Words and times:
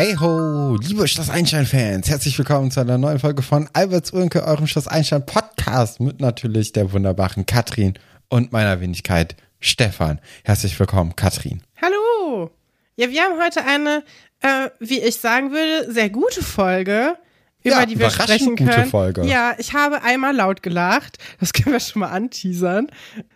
Hey 0.00 0.14
ho, 0.14 0.76
liebe 0.76 1.08
Schloss 1.08 1.28
Einstein-Fans, 1.28 2.08
herzlich 2.08 2.38
willkommen 2.38 2.70
zu 2.70 2.78
einer 2.78 2.98
neuen 2.98 3.18
Folge 3.18 3.42
von 3.42 3.68
Alberts 3.72 4.12
Ulke, 4.12 4.44
eurem 4.44 4.68
Schloss 4.68 4.86
Einstein 4.86 5.26
Podcast 5.26 5.98
mit 5.98 6.20
natürlich 6.20 6.70
der 6.70 6.92
wunderbaren 6.92 7.46
Katrin 7.46 7.94
und 8.28 8.52
meiner 8.52 8.80
Wenigkeit 8.80 9.34
Stefan. 9.58 10.20
Herzlich 10.44 10.78
willkommen, 10.78 11.16
Katrin. 11.16 11.62
Hallo. 11.82 12.52
Ja, 12.94 13.10
wir 13.10 13.22
haben 13.22 13.42
heute 13.42 13.64
eine, 13.64 14.04
äh, 14.40 14.70
wie 14.78 15.00
ich 15.00 15.16
sagen 15.16 15.50
würde, 15.50 15.92
sehr 15.92 16.10
gute 16.10 16.44
Folge, 16.44 17.16
über 17.64 17.80
Ja, 17.80 17.86
die 17.86 17.98
wir 17.98 18.10
sprechen 18.10 18.56
gute 18.56 18.70
können. 18.70 18.90
Folge. 18.90 19.24
Ja, 19.26 19.54
ich 19.58 19.72
habe 19.74 20.02
einmal 20.02 20.34
laut 20.34 20.62
gelacht. 20.62 21.18
Das 21.40 21.52
können 21.52 21.72
wir 21.72 21.80
schon 21.80 22.00
mal 22.00 22.08
anteasern. 22.08 22.88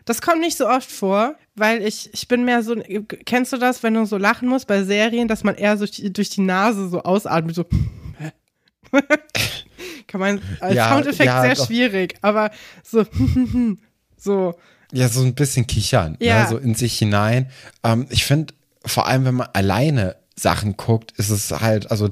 Das 0.04 0.22
kommt 0.22 0.40
nicht 0.40 0.56
so 0.56 0.68
oft 0.68 0.90
vor, 0.90 1.34
weil 1.54 1.82
ich, 1.86 2.08
ich 2.12 2.28
bin 2.28 2.44
mehr 2.44 2.62
so, 2.62 2.76
kennst 3.26 3.52
du 3.52 3.56
das, 3.58 3.82
wenn 3.82 3.94
du 3.94 4.04
so 4.06 4.16
lachen 4.18 4.48
musst 4.48 4.66
bei 4.68 4.84
Serien, 4.84 5.28
dass 5.28 5.44
man 5.44 5.54
eher 5.56 5.76
so 5.76 5.80
durch 5.84 5.90
die, 5.92 6.12
durch 6.12 6.30
die 6.30 6.40
Nase 6.42 6.88
so 6.88 7.02
ausatmet, 7.02 7.54
so. 7.56 7.64
Kann 10.06 10.20
man 10.20 10.40
als 10.60 10.74
Ja, 10.74 10.90
Soundeffekt 10.90 11.26
ja, 11.26 11.42
sehr 11.42 11.54
doch. 11.54 11.66
schwierig, 11.66 12.16
aber 12.20 12.50
so, 12.84 13.04
so, 14.16 14.54
Ja, 14.92 15.08
so 15.08 15.22
ein 15.22 15.34
bisschen 15.34 15.66
kichern, 15.66 16.16
Ja. 16.20 16.42
ne, 16.42 16.48
so 16.48 16.58
in 16.58 16.74
sich 16.74 16.98
hinein. 16.98 17.50
Ähm, 17.82 18.06
ich 18.10 18.24
finde, 18.24 18.54
vor 18.84 19.06
allem 19.06 19.24
wenn 19.24 19.34
man 19.36 19.48
alleine 19.52 20.16
Sachen 20.36 20.76
guckt, 20.76 21.12
ist 21.12 21.30
es 21.30 21.50
halt, 21.50 21.90
also 21.90 22.08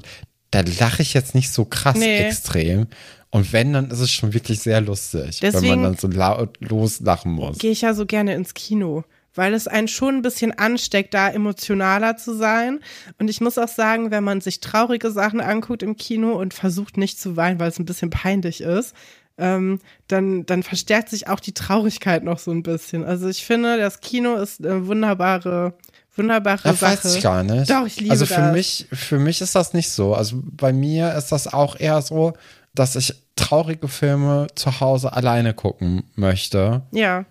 da 0.51 0.61
lache 0.79 1.01
ich 1.01 1.13
jetzt 1.13 1.33
nicht 1.35 1.51
so 1.51 1.65
krass 1.65 1.97
Nee. 1.97 2.17
extrem. 2.19 2.87
Und 3.29 3.53
wenn, 3.53 3.71
dann 3.73 3.89
ist 3.89 3.99
es 4.01 4.11
schon 4.11 4.33
wirklich 4.33 4.59
sehr 4.59 4.81
lustig, 4.81 5.41
wenn 5.41 5.51
Deswegen- 5.53 5.75
man 5.75 5.83
dann 5.83 5.97
so 5.97 6.07
laut 6.09 6.57
loslachen 6.59 7.31
muss. 7.31 7.57
gehe 7.57 7.71
ich 7.71 7.81
ja 7.81 7.93
so 7.93 8.05
gerne 8.05 8.33
ins 8.35 8.53
Kino, 8.53 9.05
weil 9.33 9.53
es 9.53 9.69
einen 9.69 9.87
schon 9.87 10.15
ein 10.17 10.21
bisschen 10.21 10.51
ansteckt, 10.57 11.13
da 11.13 11.29
emotionaler 11.29 12.17
zu 12.17 12.35
sein. 12.35 12.81
Und 13.19 13.29
ich 13.29 13.39
muss 13.39 13.57
auch 13.57 13.69
sagen, 13.69 14.11
wenn 14.11 14.25
man 14.25 14.41
sich 14.41 14.59
traurige 14.59 15.11
Sachen 15.11 15.39
anguckt 15.39 15.81
im 15.83 15.95
Kino 15.95 16.33
und 16.33 16.53
versucht 16.53 16.97
nicht 16.97 17.17
zu 17.21 17.37
weinen, 17.37 17.57
weil 17.61 17.69
es 17.69 17.79
ein 17.79 17.85
bisschen 17.85 18.09
peinlich 18.09 18.59
ist, 18.59 18.93
ähm, 19.37 19.79
dann, 20.09 20.45
dann 20.45 20.61
verstärkt 20.61 21.07
sich 21.09 21.29
auch 21.29 21.39
die 21.39 21.53
Traurigkeit 21.53 22.25
noch 22.25 22.37
so 22.37 22.51
ein 22.51 22.63
bisschen. 22.63 23.05
Also 23.05 23.29
ich 23.29 23.45
finde, 23.45 23.77
das 23.77 24.01
Kino 24.01 24.35
ist 24.35 24.63
eine 24.65 24.85
wunderbare, 24.87 25.73
wunderbare 26.15 26.59
Ja, 26.67 26.73
Sache. 26.73 26.91
weiß 26.93 27.15
ich 27.15 27.23
gar 27.23 27.43
nicht. 27.43 27.69
Doch, 27.69 27.85
ich 27.85 27.99
liebe 27.99 28.11
Also 28.11 28.25
für 28.25 28.35
das. 28.41 28.53
mich, 28.53 28.87
für 28.91 29.19
mich 29.19 29.41
ist 29.41 29.55
das 29.55 29.73
nicht 29.73 29.89
so. 29.89 30.13
Also 30.15 30.41
bei 30.43 30.73
mir 30.73 31.13
ist 31.15 31.31
das 31.31 31.47
auch 31.51 31.79
eher 31.79 32.01
so, 32.01 32.33
dass 32.73 32.95
ich 32.95 33.13
traurige 33.35 33.87
Filme 33.87 34.47
zu 34.55 34.79
Hause 34.79 35.13
alleine 35.13 35.53
gucken 35.53 36.03
möchte. 36.15 36.81
Ja, 36.91 37.25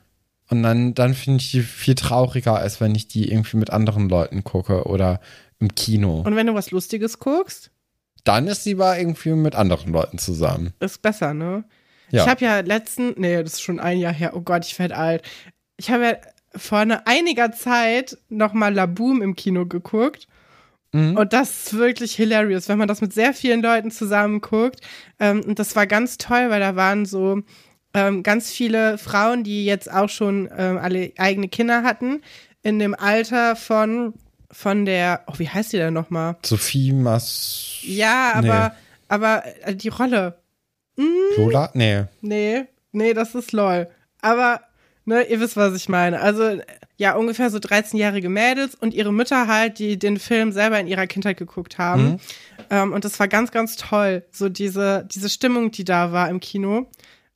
Und 0.49 0.63
dann, 0.63 0.95
dann 0.95 1.15
finde 1.15 1.41
ich 1.41 1.51
die 1.53 1.63
viel 1.63 1.95
trauriger, 1.95 2.57
als 2.57 2.81
wenn 2.81 2.95
ich 2.95 3.07
die 3.09 3.31
irgendwie 3.31 3.57
mit 3.57 3.71
anderen 3.71 4.09
Leuten 4.09 4.43
gucke 4.45 4.85
oder 4.85 5.21
im 5.61 5.75
Kino. 5.75 6.23
und 6.27 6.37
wenn 6.37 6.47
du 6.47 6.55
was 6.55 6.71
Lustiges 6.71 7.19
guckst, 7.19 7.71
dann 8.25 8.49
ist 8.49 8.65
lieber 8.67 8.99
irgendwie 8.99 9.33
mit 9.33 9.55
anderen 9.55 9.93
Leuten 9.93 10.19
zusammen. 10.19 10.73
ist 10.81 11.01
besser, 11.03 11.33
ne? 11.35 11.65
Ja. 12.11 12.25
Ich 12.25 12.29
habe 12.29 12.45
ja 12.45 12.61
letzten, 12.61 13.15
nee, 13.19 13.43
das 13.43 13.55
ist 13.55 13.63
schon 13.63 13.79
ein 13.79 13.99
Jahr 13.99 14.13
her, 14.13 14.33
oh 14.35 14.41
Gott, 14.41 14.67
ich 14.67 14.79
werde 14.79 14.97
alt. 14.97 15.23
Ich 15.77 15.91
habe 15.91 16.03
ja 16.05 16.17
vor 16.55 16.79
einer, 16.79 17.07
einiger 17.07 17.53
Zeit 17.53 18.19
nochmal 18.29 18.75
La 18.75 18.87
Boom 18.87 19.23
im 19.23 19.37
Kino 19.37 19.67
geguckt. 19.67 20.27
Mhm. 20.93 21.17
Und 21.17 21.33
das 21.33 21.67
ist 21.67 21.75
wirklich 21.75 22.15
hilarious, 22.15 22.69
wenn 22.69 22.79
man 22.79 22.89
das 22.89 23.01
mit 23.01 23.13
sehr 23.13 23.33
vielen 23.33 23.63
Leuten 23.63 23.91
zusammen 23.91 24.41
guckt. 24.41 24.81
Ähm, 25.19 25.43
und 25.43 25.59
das 25.59 25.77
war 25.77 25.87
ganz 25.87 26.19
toll, 26.19 26.51
weil 26.51 26.61
da 26.61 26.75
waren 26.77 27.07
so 27.07 27.43
ähm, 27.95 28.23
ganz 28.23 28.51
viele 28.51 28.99
Frauen, 28.99 29.45
die 29.45 29.65
jetzt 29.65 29.91
auch 29.91 30.09
schon 30.09 30.49
ähm, 30.57 30.79
alle 30.79 31.13
eigene 31.19 31.49
Kinder 31.49 31.83
hatten, 31.83 32.23
in 32.63 32.79
dem 32.79 32.95
Alter 32.95 33.57
von, 33.57 34.15
von 34.51 34.85
der, 34.85 35.25
oh, 35.27 35.35
wie 35.39 35.49
heißt 35.49 35.73
die 35.73 35.79
denn 35.79 35.95
nochmal? 35.95 36.37
Sophie 36.45 36.93
Mas 36.93 37.79
Ja, 37.83 38.33
aber, 38.35 38.75
aber 39.09 39.45
äh, 39.63 39.75
die 39.75 39.89
Rolle. 39.89 40.39
Lola? 41.37 41.71
Nee. 41.75 42.05
Nee, 42.21 42.65
nee, 42.93 43.15
das 43.15 43.35
ist 43.35 43.53
lol. 43.53 43.89
Aber, 44.21 44.61
ne, 45.05 45.23
ihr 45.25 45.41
wisst, 45.41 45.57
was 45.57 45.75
ich 45.75 45.89
meine. 45.89 46.21
Also, 46.21 46.61
ja, 46.97 47.15
ungefähr 47.15 47.51
so 47.51 47.59
13-jährige 47.59 48.29
Mädels 48.29 48.75
und 48.75 48.95
ihre 48.95 49.13
Mütter 49.13 49.47
halt, 49.47 49.79
die 49.79 49.99
den 49.99 50.19
Film 50.19 50.53
selber 50.53 50.79
in 50.79 50.87
ihrer 50.87 51.07
Kindheit 51.07 51.37
geguckt 51.37 51.79
haben. 51.79 52.21
Ähm, 52.71 52.93
und 52.93 53.05
das 53.05 53.19
war 53.19 53.29
ganz, 53.29 53.51
ganz 53.51 53.77
toll. 53.77 54.25
So 54.31 54.49
diese, 54.49 55.07
diese 55.11 55.29
Stimmung, 55.29 55.71
die 55.71 55.85
da 55.85 56.13
war 56.13 56.29
im 56.29 56.41
Kino. 56.41 56.91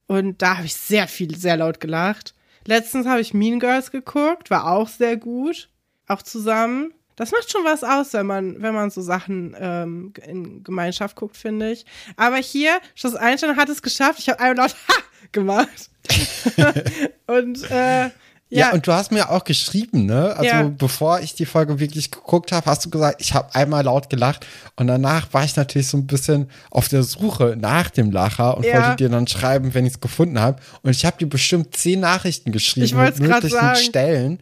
Und 0.07 0.43
da 0.43 0.57
habe 0.59 0.67
ich 0.67 0.75
sehr 0.75 1.09
viel, 1.09 1.37
sehr 1.37 1.57
laut 1.57 1.81
gelacht. 1.81 2.35
Letztens 2.67 3.07
habe 3.07 3.21
ich 3.21 3.35
Mean 3.35 3.59
Girls 3.59 3.91
geguckt, 3.91 4.51
war 4.51 4.71
auch 4.71 4.89
sehr 4.89 5.17
gut. 5.17 5.69
Auch 6.07 6.23
zusammen. 6.23 6.93
Das 7.17 7.31
macht 7.31 7.51
schon 7.51 7.65
was 7.65 7.85
aus, 7.85 8.13
wenn 8.13 8.27
man, 8.27 8.61
wenn 8.63 8.75
man 8.75 8.91
so 8.91 9.01
Sachen 9.01 9.55
ähm, 9.59 10.13
in 10.27 10.65
Gemeinschaft 10.65 11.15
guckt, 11.17 11.37
finde 11.37 11.71
ich. 11.73 11.85
Aber 12.17 12.37
hier, 12.37 12.79
Schloss 12.95 13.15
Einstein 13.15 13.57
hat 13.57 13.69
es 13.69 13.83
geschafft. 13.83 14.19
Ich 14.19 14.29
habe 14.29 14.41
einmal 14.41 14.67
laut 14.67 14.75
Ha 14.89 14.95
gemacht. 15.33 15.91
und 17.27 17.71
äh, 17.71 18.05
Ja, 18.05 18.11
ja, 18.51 18.73
und 18.73 18.87
du 18.87 18.93
hast 18.93 19.11
mir 19.11 19.31
auch 19.31 19.43
geschrieben, 19.45 20.07
ne? 20.07 20.35
Also 20.37 20.47
Ja. 20.55 20.63
bevor 20.77 21.21
ich 21.21 21.35
die 21.35 21.47
Folge 21.47 21.81
wirklich 21.81 22.11
geguckt 22.11 22.53
habe, 22.53 22.67
hast 22.67 22.85
du 22.85 22.91
gesagt, 22.91 23.21
ich 23.21 23.33
habe 23.35 23.53
einmal 23.55 23.85
laut 23.85 24.11
gelacht 24.11 24.47
und 24.77 24.87
danach 24.87 25.33
war 25.33 25.45
ich 25.45 25.57
natürlich 25.57 25.89
so 25.89 25.97
ein 25.97 26.07
bisschen 26.07 26.51
auf 26.71 26.89
der 26.89 27.03
Suche 27.03 27.57
nach 27.59 27.91
dem 27.91 28.11
Lacher 28.13 28.57
und 28.57 28.65
Ja. 28.67 28.75
wollte 28.75 28.97
dir 28.97 29.09
dann 29.09 29.27
schreiben, 29.27 29.73
wenn 29.75 29.87
ich 29.87 29.95
es 29.95 30.01
gefunden 30.01 30.39
habe. 30.41 30.61
Und 30.83 30.91
ich 30.91 31.05
habe 31.05 31.17
dir 31.17 31.27
bestimmt 31.29 31.77
zehn 31.77 32.01
Nachrichten 32.01 32.53
geschrieben 32.53 32.87
Ich 32.87 32.95
mit 32.95 33.19
möglichen 33.19 33.49
sagen. 33.51 33.77
Stellen. 33.77 34.41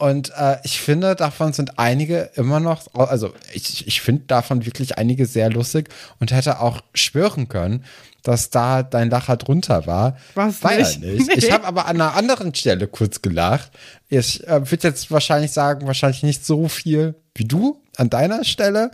Und 0.00 0.32
äh, 0.34 0.56
ich 0.64 0.80
finde, 0.80 1.14
davon 1.14 1.52
sind 1.52 1.78
einige 1.78 2.30
immer 2.34 2.58
noch, 2.58 2.86
also 2.94 3.34
ich, 3.52 3.86
ich 3.86 4.00
finde 4.00 4.22
davon 4.26 4.64
wirklich 4.64 4.96
einige 4.96 5.26
sehr 5.26 5.50
lustig 5.50 5.90
und 6.18 6.32
hätte 6.32 6.60
auch 6.60 6.80
schwören 6.94 7.48
können, 7.48 7.84
dass 8.22 8.48
da 8.48 8.82
dein 8.82 9.10
Lacher 9.10 9.36
drunter 9.36 9.86
war. 9.86 10.16
War's 10.34 10.62
war 10.62 10.74
nicht. 10.74 11.00
nicht. 11.02 11.26
Nee. 11.28 11.34
Ich 11.34 11.52
habe 11.52 11.66
aber 11.66 11.84
an 11.84 12.00
einer 12.00 12.16
anderen 12.16 12.54
Stelle 12.54 12.86
kurz 12.88 13.20
gelacht. 13.20 13.72
Ich 14.08 14.42
äh, 14.48 14.70
würde 14.70 14.88
jetzt 14.88 15.10
wahrscheinlich 15.10 15.52
sagen, 15.52 15.86
wahrscheinlich 15.86 16.22
nicht 16.22 16.46
so 16.46 16.68
viel 16.68 17.14
wie 17.34 17.44
du 17.44 17.82
an 17.98 18.08
deiner 18.08 18.42
Stelle, 18.44 18.92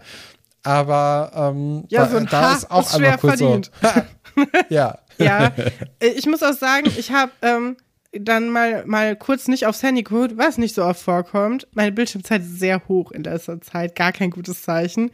aber 0.65 1.31
ähm, 1.37 1.85
Ja, 1.89 2.07
da, 2.07 2.11
so 2.11 2.17
ein 2.17 2.27
da 2.27 2.41
Ha 2.43 2.53
ist 2.57 2.69
auch 2.71 2.87
ist 2.87 2.95
einmal 2.97 3.19
kurz 3.19 3.39
verdient. 3.39 3.71
so. 3.81 4.43
ja. 4.75 4.99
ja. 5.19 5.53
Äh, 6.01 6.09
Ich 6.17 6.27
muss 6.27 6.43
auch 6.43 6.53
sagen, 6.53 6.91
ich 6.99 7.13
habe 7.13 7.31
ähm, 7.43 7.77
dann 8.21 8.51
mal, 8.51 8.85
mal 8.87 9.17
kurz 9.17 9.49
nicht 9.49 9.67
aufs 9.67 9.83
Handy 9.83 10.03
geguckt, 10.03 10.37
was 10.37 10.59
nicht 10.59 10.75
so 10.75 10.85
oft 10.85 11.01
vorkommt. 11.01 11.67
Meine 11.73 11.93
Bildschirmzeit 11.93 12.43
ist 12.43 12.59
sehr 12.59 12.87
hoch 12.89 13.13
in 13.13 13.25
letzter 13.25 13.61
Zeit, 13.61 13.95
gar 13.95 14.13
kein 14.13 14.31
gutes 14.31 14.63
Zeichen. 14.63 15.11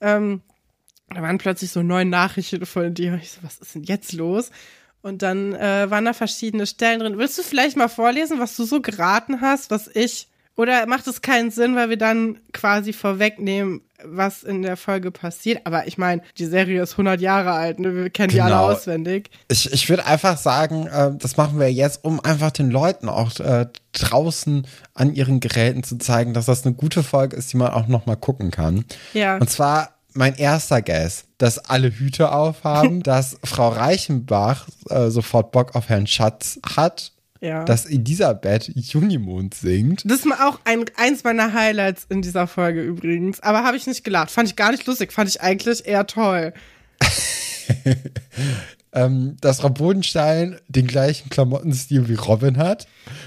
Ähm, 0.00 0.42
da 1.10 1.22
waren 1.22 1.38
plötzlich 1.38 1.70
so 1.70 1.82
neun 1.82 2.10
Nachrichten 2.10 2.66
von 2.66 2.94
dir. 2.94 3.18
Ich 3.22 3.32
so, 3.32 3.42
was 3.42 3.58
ist 3.58 3.74
denn 3.74 3.84
jetzt 3.84 4.12
los? 4.12 4.50
Und 5.02 5.22
dann 5.22 5.54
äh, 5.54 5.88
waren 5.88 6.04
da 6.04 6.12
verschiedene 6.12 6.66
Stellen 6.66 7.00
drin. 7.00 7.18
Willst 7.18 7.38
du 7.38 7.42
vielleicht 7.42 7.76
mal 7.76 7.88
vorlesen, 7.88 8.40
was 8.40 8.56
du 8.56 8.64
so 8.64 8.80
geraten 8.80 9.40
hast, 9.40 9.70
was 9.70 9.88
ich. 9.94 10.28
Oder 10.56 10.86
macht 10.86 11.06
es 11.06 11.20
keinen 11.20 11.50
Sinn, 11.50 11.76
weil 11.76 11.90
wir 11.90 11.98
dann 11.98 12.38
quasi 12.52 12.92
vorwegnehmen, 12.94 13.82
was 14.04 14.42
in 14.42 14.62
der 14.62 14.76
Folge 14.76 15.10
passiert? 15.10 15.60
Aber 15.64 15.86
ich 15.86 15.98
meine, 15.98 16.22
die 16.38 16.46
Serie 16.46 16.82
ist 16.82 16.92
100 16.92 17.20
Jahre 17.20 17.52
alt, 17.52 17.78
ne? 17.78 17.94
wir 17.94 18.10
kennen 18.10 18.30
die 18.30 18.40
alle 18.40 18.54
Genau. 18.54 18.70
auswendig. 18.72 19.30
Ich, 19.48 19.70
ich 19.72 19.88
würde 19.90 20.06
einfach 20.06 20.38
sagen, 20.38 20.86
äh, 20.86 21.12
das 21.18 21.36
machen 21.36 21.58
wir 21.60 21.70
jetzt, 21.72 22.04
um 22.04 22.20
einfach 22.20 22.50
den 22.50 22.70
Leuten 22.70 23.08
auch 23.08 23.38
äh, 23.40 23.66
draußen 23.92 24.66
an 24.94 25.14
ihren 25.14 25.40
Geräten 25.40 25.82
zu 25.82 25.98
zeigen, 25.98 26.32
dass 26.34 26.46
das 26.46 26.64
eine 26.64 26.74
gute 26.74 27.02
Folge 27.02 27.36
ist, 27.36 27.52
die 27.52 27.56
man 27.58 27.72
auch 27.72 27.86
noch 27.86 28.06
mal 28.06 28.16
gucken 28.16 28.50
kann. 28.50 28.84
Ja. 29.12 29.36
Und 29.36 29.50
zwar 29.50 29.90
mein 30.14 30.34
erster 30.36 30.80
Guess, 30.80 31.24
dass 31.36 31.58
alle 31.58 31.90
Hüte 31.90 32.32
aufhaben, 32.32 33.02
dass 33.02 33.36
Frau 33.44 33.68
Reichenbach 33.68 34.66
äh, 34.88 35.10
sofort 35.10 35.52
Bock 35.52 35.74
auf 35.74 35.88
Herrn 35.90 36.06
Schatz 36.06 36.58
hat, 36.76 37.12
Ja. 37.40 37.64
dass 37.64 37.86
Elisabeth 37.86 38.70
Junimond 38.74 39.54
singt. 39.54 40.02
Das 40.10 40.24
ist 40.24 40.32
auch 40.32 40.60
ein, 40.64 40.84
eins 40.96 41.24
meiner 41.24 41.52
Highlights 41.52 42.06
in 42.08 42.22
dieser 42.22 42.46
Folge 42.46 42.82
übrigens. 42.82 43.40
Aber 43.40 43.64
habe 43.64 43.76
ich 43.76 43.86
nicht 43.86 44.04
gelacht. 44.04 44.30
Fand 44.30 44.48
ich 44.48 44.56
gar 44.56 44.70
nicht 44.70 44.86
lustig. 44.86 45.12
Fand 45.12 45.28
ich 45.28 45.40
eigentlich 45.40 45.86
eher 45.86 46.06
toll. 46.06 46.52
Ähm, 48.96 49.36
dass 49.42 49.60
Frau 49.60 49.68
Bodenstein 49.68 50.58
den 50.68 50.86
gleichen 50.86 51.28
Klamottenstil 51.28 52.08
wie 52.08 52.14
Robin 52.14 52.56
hat. 52.56 52.86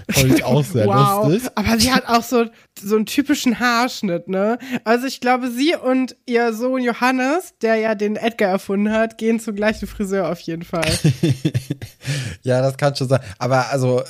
Fand 0.10 0.34
ich 0.34 0.44
auch 0.44 0.64
sehr 0.66 0.86
wow. 0.88 1.28
lustig. 1.28 1.52
Aber 1.54 1.80
sie 1.80 1.92
hat 1.94 2.08
auch 2.08 2.24
so, 2.24 2.46
so 2.82 2.96
einen 2.96 3.06
typischen 3.06 3.60
Haarschnitt, 3.60 4.28
ne? 4.28 4.58
Also 4.84 5.06
ich 5.06 5.22
glaube, 5.22 5.52
sie 5.52 5.76
und 5.76 6.16
ihr 6.26 6.54
Sohn 6.54 6.82
Johannes, 6.82 7.54
der 7.62 7.76
ja 7.76 7.94
den 7.94 8.16
Edgar 8.16 8.50
erfunden 8.50 8.92
hat, 8.92 9.20
gehen 9.20 9.40
zum 9.40 9.56
gleichen 9.56 9.88
Friseur 9.88 10.30
auf 10.30 10.40
jeden 10.42 10.64
Fall. 10.64 10.90
Ja, 12.44 12.62
das 12.62 12.78
kann 12.78 12.96
schon 12.96 13.10
sein. 13.10 13.20
Aber 13.38 13.70
also, 13.70 14.04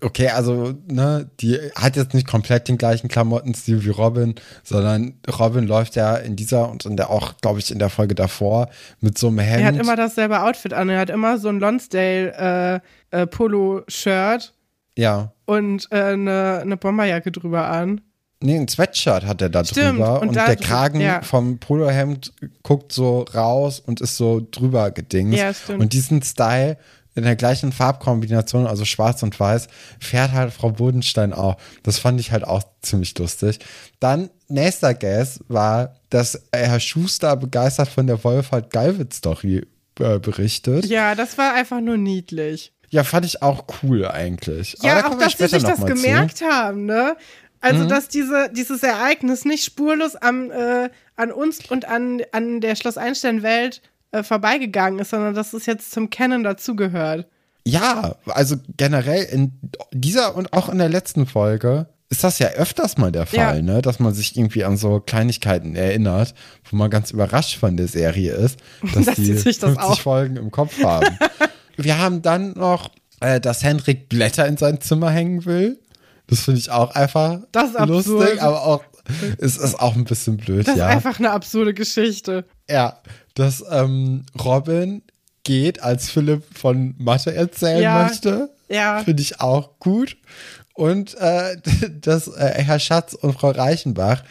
okay, 0.00 0.28
also, 0.28 0.74
ne, 0.86 1.30
die 1.40 1.58
hat 1.74 1.96
jetzt 1.96 2.14
nicht 2.14 2.26
komplett 2.26 2.68
den 2.68 2.78
gleichen 2.78 3.08
Klamottenstil 3.08 3.84
wie 3.84 3.90
Robin, 3.90 4.34
sondern 4.62 5.14
Robin 5.38 5.66
läuft 5.66 5.96
ja 5.96 6.16
in 6.16 6.36
dieser 6.36 6.70
und 6.70 6.84
in 6.84 6.96
der 6.96 7.10
auch, 7.10 7.36
glaube 7.40 7.58
ich, 7.58 7.70
in 7.70 7.78
der 7.78 7.90
Folge 7.90 8.14
davor 8.14 8.68
mit 9.00 9.18
so 9.18 9.28
einem 9.28 9.38
Hemd. 9.38 9.62
Er 9.62 9.66
hat 9.68 9.76
immer 9.76 9.96
dasselbe 9.96 10.42
Outfit 10.42 10.72
an. 10.72 10.88
Er 10.88 11.00
hat 11.00 11.10
immer 11.10 11.38
so 11.38 11.48
ein 11.48 11.60
Lonsdale 11.60 12.82
äh, 13.12 13.22
äh, 13.22 13.26
Polo-Shirt 13.26 14.52
ja. 14.96 15.32
und 15.44 15.88
äh, 15.90 15.96
eine, 15.96 16.60
eine 16.62 16.76
Bomberjacke 16.76 17.32
drüber 17.32 17.68
an. 17.68 18.00
Nee, 18.42 18.58
ein 18.58 18.68
Sweatshirt 18.68 19.24
hat 19.24 19.40
er 19.40 19.48
da 19.48 19.64
Stimmt, 19.64 19.98
drüber 19.98 20.20
und 20.20 20.28
und, 20.28 20.36
da 20.36 20.46
der 20.46 20.56
Kragen 20.56 21.00
ja. 21.00 21.22
vom 21.22 21.58
Polohemd 21.58 22.34
guckt 22.62 22.92
so 22.92 23.22
raus 23.34 23.80
und 23.80 24.02
ist 24.02 24.18
so 24.18 24.46
drüber 24.50 24.90
gedingst. 24.90 25.38
Ja, 25.38 25.54
stimmt. 25.54 25.80
Und 25.80 25.92
diesen 25.94 26.20
Style 26.22 26.76
in 27.16 27.24
der 27.24 27.34
gleichen 27.34 27.72
Farbkombination, 27.72 28.66
also 28.66 28.84
schwarz 28.84 29.22
und 29.22 29.38
weiß, 29.40 29.68
fährt 29.98 30.32
halt 30.32 30.52
Frau 30.52 30.70
Bodenstein 30.70 31.32
auch. 31.32 31.56
Das 31.82 31.98
fand 31.98 32.20
ich 32.20 32.30
halt 32.30 32.44
auch 32.44 32.62
ziemlich 32.82 33.18
lustig. 33.18 33.58
Dann, 34.00 34.30
nächster 34.48 34.94
Guess 34.94 35.40
war, 35.48 35.96
dass 36.10 36.42
Herr 36.54 36.78
Schuster 36.78 37.36
begeistert 37.36 37.88
von 37.88 38.06
der 38.06 38.22
Wolfhard 38.22 38.70
Geiwitz 38.70 39.16
Story 39.16 39.66
äh, 39.98 40.18
berichtet. 40.18 40.84
Ja. 40.84 40.96
Ja, 40.96 41.14
das 41.14 41.36
war 41.38 41.54
einfach 41.54 41.80
nur 41.80 41.96
niedlich. 41.96 42.72
fand 43.04 43.26
ich 43.26 43.42
auch 43.42 43.64
cool 43.82 44.06
eigentlich. 44.06 44.76
Aber 44.80 44.88
da 44.88 44.98
Ja, 44.98 45.06
auch 45.08 45.18
dass 45.18 45.32
sie 45.36 45.46
sich 45.46 45.62
das 45.62 45.78
mal 45.78 45.88
zu. 45.88 45.94
Mhm. 45.94 46.02
gemerkt 46.02 46.40
haben, 46.42 46.86
ne? 46.86 47.16
Also, 47.60 47.84
dass 47.86 48.08
diese, 48.08 48.50
dieses 48.52 48.82
Ereignis 48.82 49.44
nicht 49.44 49.64
spurlos 49.64 50.14
am, 50.16 50.50
äh, 50.50 50.90
an 51.16 51.32
uns 51.32 51.68
und 51.68 51.86
an, 51.86 52.22
an 52.32 52.60
der 52.60 52.76
Schloss 52.76 52.96
Einstein-Welt 52.96 53.82
äh, 54.12 54.22
vorbeigegangen 54.22 54.98
ist, 55.00 55.10
sondern 55.10 55.34
dass 55.34 55.52
es 55.52 55.66
jetzt 55.66 55.90
zum 55.92 56.10
Canon 56.10 56.42
dazugehört. 56.42 57.26
Ja, 57.64 58.14
also 58.26 58.56
generell 58.76 59.24
in 59.24 59.52
dieser 59.92 60.36
und 60.36 60.52
auch 60.52 60.68
in 60.68 60.78
der 60.78 60.88
letzten 60.88 61.26
Folge 61.26 61.88
ist 62.08 62.22
das 62.22 62.38
ja 62.38 62.48
öfters 62.50 62.98
mal 62.98 63.10
der 63.10 63.26
Fall, 63.26 63.56
Ja. 63.56 63.62
ne? 63.62 63.82
Dass 63.82 63.98
man 63.98 64.14
sich 64.14 64.36
irgendwie 64.36 64.62
an 64.64 64.76
so 64.76 65.00
Kleinigkeiten 65.00 65.74
erinnert, 65.74 66.34
wo 66.70 66.76
man 66.76 66.88
ganz 66.90 67.10
überrascht 67.10 67.56
von 67.58 67.76
der 67.76 67.88
Serie 67.88 68.32
ist, 68.34 68.58
dass, 68.94 69.06
Dass 69.06 69.16
die 69.16 69.32
sich 69.36 69.58
das 69.58 69.70
50 69.74 69.78
auch- 69.82 70.00
Folgen 70.00 70.36
im 70.36 70.52
Kopf 70.52 70.80
haben. 70.84 71.18
Wir 71.76 71.98
haben 71.98 72.22
dann 72.22 72.52
noch, 72.52 72.90
äh, 73.20 73.40
dass 73.40 73.64
Hendrik 73.64 74.08
Blätter 74.08 74.46
in 74.46 74.56
sein 74.56 74.80
Zimmer 74.80 75.10
hängen 75.10 75.44
will. 75.44 75.80
Das 76.28 76.42
finde 76.42 76.60
ich 76.60 76.70
auch 76.70 76.94
einfach 76.94 77.40
Das 77.52 77.70
ist 77.70 77.76
absurd. 77.76 78.06
lustig, 78.06 78.40
aber 78.42 78.62
auch 78.64 78.84
es 79.38 79.56
ist 79.56 79.78
auch 79.78 79.94
ein 79.96 80.04
bisschen 80.04 80.36
blöd, 80.36 80.66
Das 80.68 80.76
ja. 80.76 80.88
ist 80.88 80.94
einfach 80.96 81.18
eine 81.18 81.30
absurde 81.32 81.74
Geschichte. 81.74 82.44
Ja, 82.70 83.00
dass 83.36 83.62
ähm, 83.70 84.24
Robin 84.44 85.02
geht, 85.44 85.80
als 85.80 86.10
Philipp 86.10 86.42
von 86.58 86.96
Mathe 86.98 87.32
erzählen 87.32 87.82
Ja. 87.82 88.02
möchte. 88.02 88.50
Ja. 88.68 88.98
Finde 89.04 89.22
ich 89.22 89.40
auch 89.40 89.78
gut. 89.78 90.16
Und 90.74 91.14
äh, 91.20 91.56
dass 92.00 92.26
äh, 92.28 92.52
Herr 92.56 92.80
Schatz 92.80 93.14
und 93.14 93.32
Frau 93.34 93.50
Reichenbach 93.50 94.24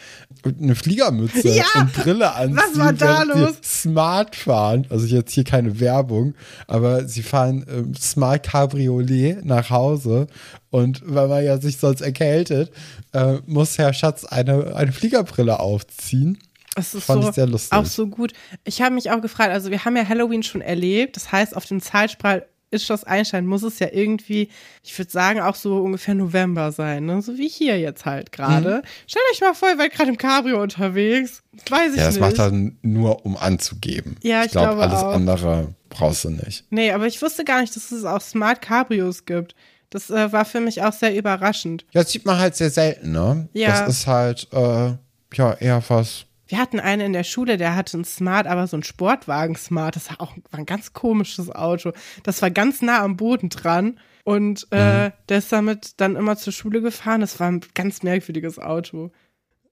eine 0.44 0.76
Fliegermütze 0.76 1.48
Ja. 1.48 1.64
und 1.76 1.92
Brille 1.94 2.32
anziehen, 2.34 2.56
Was 2.72 2.78
war 2.78 2.92
da 2.92 3.22
los? 3.24 3.54
Smart 3.64 4.36
fahren. 4.36 4.86
Also 4.90 5.06
jetzt 5.06 5.32
hier 5.32 5.42
keine 5.44 5.80
Werbung, 5.80 6.34
aber 6.68 7.08
sie 7.08 7.22
fahren 7.22 7.64
ähm, 7.68 7.94
Smart 7.96 8.44
Cabriolet 8.44 9.44
nach 9.44 9.70
Hause. 9.70 10.26
Und 10.70 11.00
weil 11.04 11.26
man 11.28 11.42
ja 11.44 11.58
sich 11.58 11.78
sonst 11.78 12.02
erkältet, 12.02 12.70
äh, 13.12 13.38
muss 13.46 13.78
Herr 13.78 13.92
Schatz 13.94 14.24
eine, 14.24 14.76
eine 14.76 14.92
Fliegerbrille 14.92 15.58
aufziehen. 15.58 16.38
Es 16.76 16.94
ist 16.94 17.04
Fand 17.04 17.22
so, 17.22 17.28
ich 17.30 17.34
sehr 17.34 17.46
lustig. 17.46 17.72
auch 17.72 17.86
so 17.86 18.06
gut. 18.06 18.32
Ich 18.64 18.82
habe 18.82 18.94
mich 18.94 19.10
auch 19.10 19.20
gefragt, 19.20 19.50
also 19.50 19.70
wir 19.70 19.84
haben 19.84 19.96
ja 19.96 20.06
Halloween 20.08 20.42
schon 20.42 20.60
erlebt. 20.60 21.16
Das 21.16 21.32
heißt, 21.32 21.56
auf 21.56 21.64
dem 21.64 21.80
Zeitstrahl 21.80 22.46
ist 22.70 22.84
Schloss 22.84 23.04
Einstein, 23.04 23.46
muss 23.46 23.62
es 23.62 23.78
ja 23.78 23.88
irgendwie, 23.92 24.48
ich 24.82 24.98
würde 24.98 25.10
sagen, 25.10 25.40
auch 25.40 25.54
so 25.54 25.78
ungefähr 25.78 26.14
November 26.14 26.72
sein, 26.72 27.06
ne? 27.06 27.22
So 27.22 27.38
wie 27.38 27.48
hier 27.48 27.78
jetzt 27.78 28.04
halt 28.04 28.32
gerade. 28.32 28.78
Mhm. 28.82 28.88
Stellt 29.06 29.24
euch 29.32 29.40
mal 29.40 29.54
vor, 29.54 29.68
ihr 29.70 29.76
seid 29.76 29.92
gerade 29.92 30.10
im 30.10 30.18
Cabrio 30.18 30.60
unterwegs. 30.60 31.42
Weiß 31.70 31.92
ich 31.92 31.98
Ja, 31.98 32.06
das 32.06 32.14
nicht. 32.16 32.20
macht 32.20 32.38
er 32.38 32.50
nur, 32.82 33.24
um 33.24 33.36
anzugeben. 33.36 34.16
Ja, 34.22 34.44
ich 34.44 34.50
glaub, 34.50 34.64
glaube 34.66 34.82
alles 34.82 35.00
auch. 35.00 35.14
andere 35.14 35.74
brauchst 35.90 36.24
du 36.24 36.30
nicht. 36.30 36.64
Nee, 36.70 36.90
aber 36.90 37.06
ich 37.06 37.22
wusste 37.22 37.44
gar 37.44 37.60
nicht, 37.60 37.74
dass 37.76 37.92
es 37.92 38.04
auch 38.04 38.20
Smart 38.20 38.60
Cabrios 38.60 39.24
gibt. 39.24 39.54
Das 39.90 40.10
äh, 40.10 40.32
war 40.32 40.44
für 40.44 40.60
mich 40.60 40.82
auch 40.82 40.92
sehr 40.92 41.16
überraschend. 41.16 41.86
Ja, 41.92 42.02
das 42.02 42.10
sieht 42.10 42.26
man 42.26 42.36
halt 42.38 42.56
sehr 42.56 42.70
selten, 42.70 43.12
ne? 43.12 43.48
Ja. 43.52 43.80
Das 43.86 43.88
ist 43.88 44.06
halt, 44.08 44.48
äh, 44.52 44.90
ja, 45.34 45.52
eher 45.60 45.82
was. 45.88 46.26
Wir 46.48 46.58
hatten 46.58 46.78
einen 46.78 47.06
in 47.06 47.12
der 47.12 47.24
Schule, 47.24 47.56
der 47.56 47.74
hatte 47.74 47.96
einen 47.96 48.04
Smart, 48.04 48.46
aber 48.46 48.66
so 48.66 48.76
ein 48.76 48.82
Sportwagen-Smart. 48.82 49.96
Das 49.96 50.10
war 50.10 50.20
auch 50.20 50.36
war 50.50 50.60
ein 50.60 50.66
ganz 50.66 50.92
komisches 50.92 51.50
Auto. 51.50 51.92
Das 52.22 52.40
war 52.42 52.50
ganz 52.50 52.82
nah 52.82 53.02
am 53.02 53.16
Boden 53.16 53.48
dran. 53.48 53.98
Und 54.24 54.70
äh, 54.72 55.10
der 55.28 55.38
ist 55.38 55.52
damit 55.52 56.00
dann 56.00 56.16
immer 56.16 56.36
zur 56.36 56.52
Schule 56.52 56.80
gefahren. 56.80 57.20
Das 57.20 57.38
war 57.40 57.48
ein 57.48 57.60
ganz 57.74 58.02
merkwürdiges 58.02 58.58
Auto. 58.58 59.10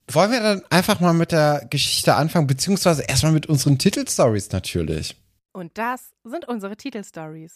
Wollen 0.08 0.32
wir 0.32 0.40
dann 0.40 0.62
einfach 0.70 1.00
mal 1.00 1.14
mit 1.14 1.32
der 1.32 1.66
Geschichte 1.70 2.14
anfangen, 2.14 2.46
beziehungsweise 2.46 3.02
erstmal 3.02 3.32
mit 3.32 3.46
unseren 3.46 3.78
Titelstories 3.78 4.52
natürlich. 4.52 5.16
Und 5.52 5.78
das 5.78 6.12
sind 6.24 6.46
unsere 6.46 6.76
Titelstories. 6.76 7.54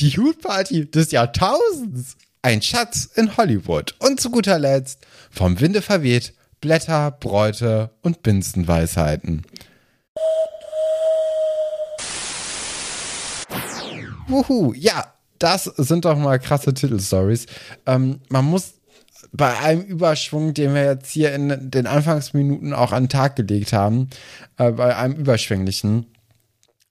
Die 0.00 0.16
Hutparty 0.16 0.90
des 0.90 1.10
Jahrtausends. 1.10 2.16
Ein 2.40 2.62
Schatz 2.62 3.10
in 3.16 3.36
Hollywood. 3.36 3.94
Und 3.98 4.18
zu 4.18 4.30
guter 4.30 4.58
Letzt 4.58 5.06
vom 5.30 5.60
Winde 5.60 5.82
verweht 5.82 6.32
Blätter, 6.62 7.10
Bräute 7.10 7.90
und 8.00 8.22
Binsenweisheiten. 8.22 9.42
Wuhu, 14.26 14.72
ja, 14.72 15.12
das 15.38 15.64
sind 15.64 16.06
doch 16.06 16.16
mal 16.16 16.38
krasse 16.38 16.72
Titelstories. 16.72 17.44
Ähm, 17.84 18.20
man 18.30 18.46
muss 18.46 18.74
bei 19.32 19.58
einem 19.58 19.82
Überschwung, 19.82 20.54
den 20.54 20.74
wir 20.74 20.84
jetzt 20.84 21.10
hier 21.10 21.34
in 21.34 21.70
den 21.70 21.86
Anfangsminuten 21.86 22.72
auch 22.72 22.92
an 22.92 23.04
den 23.04 23.08
Tag 23.10 23.36
gelegt 23.36 23.74
haben, 23.74 24.08
äh, 24.56 24.70
bei 24.72 24.96
einem 24.96 25.16
überschwänglichen, 25.16 26.06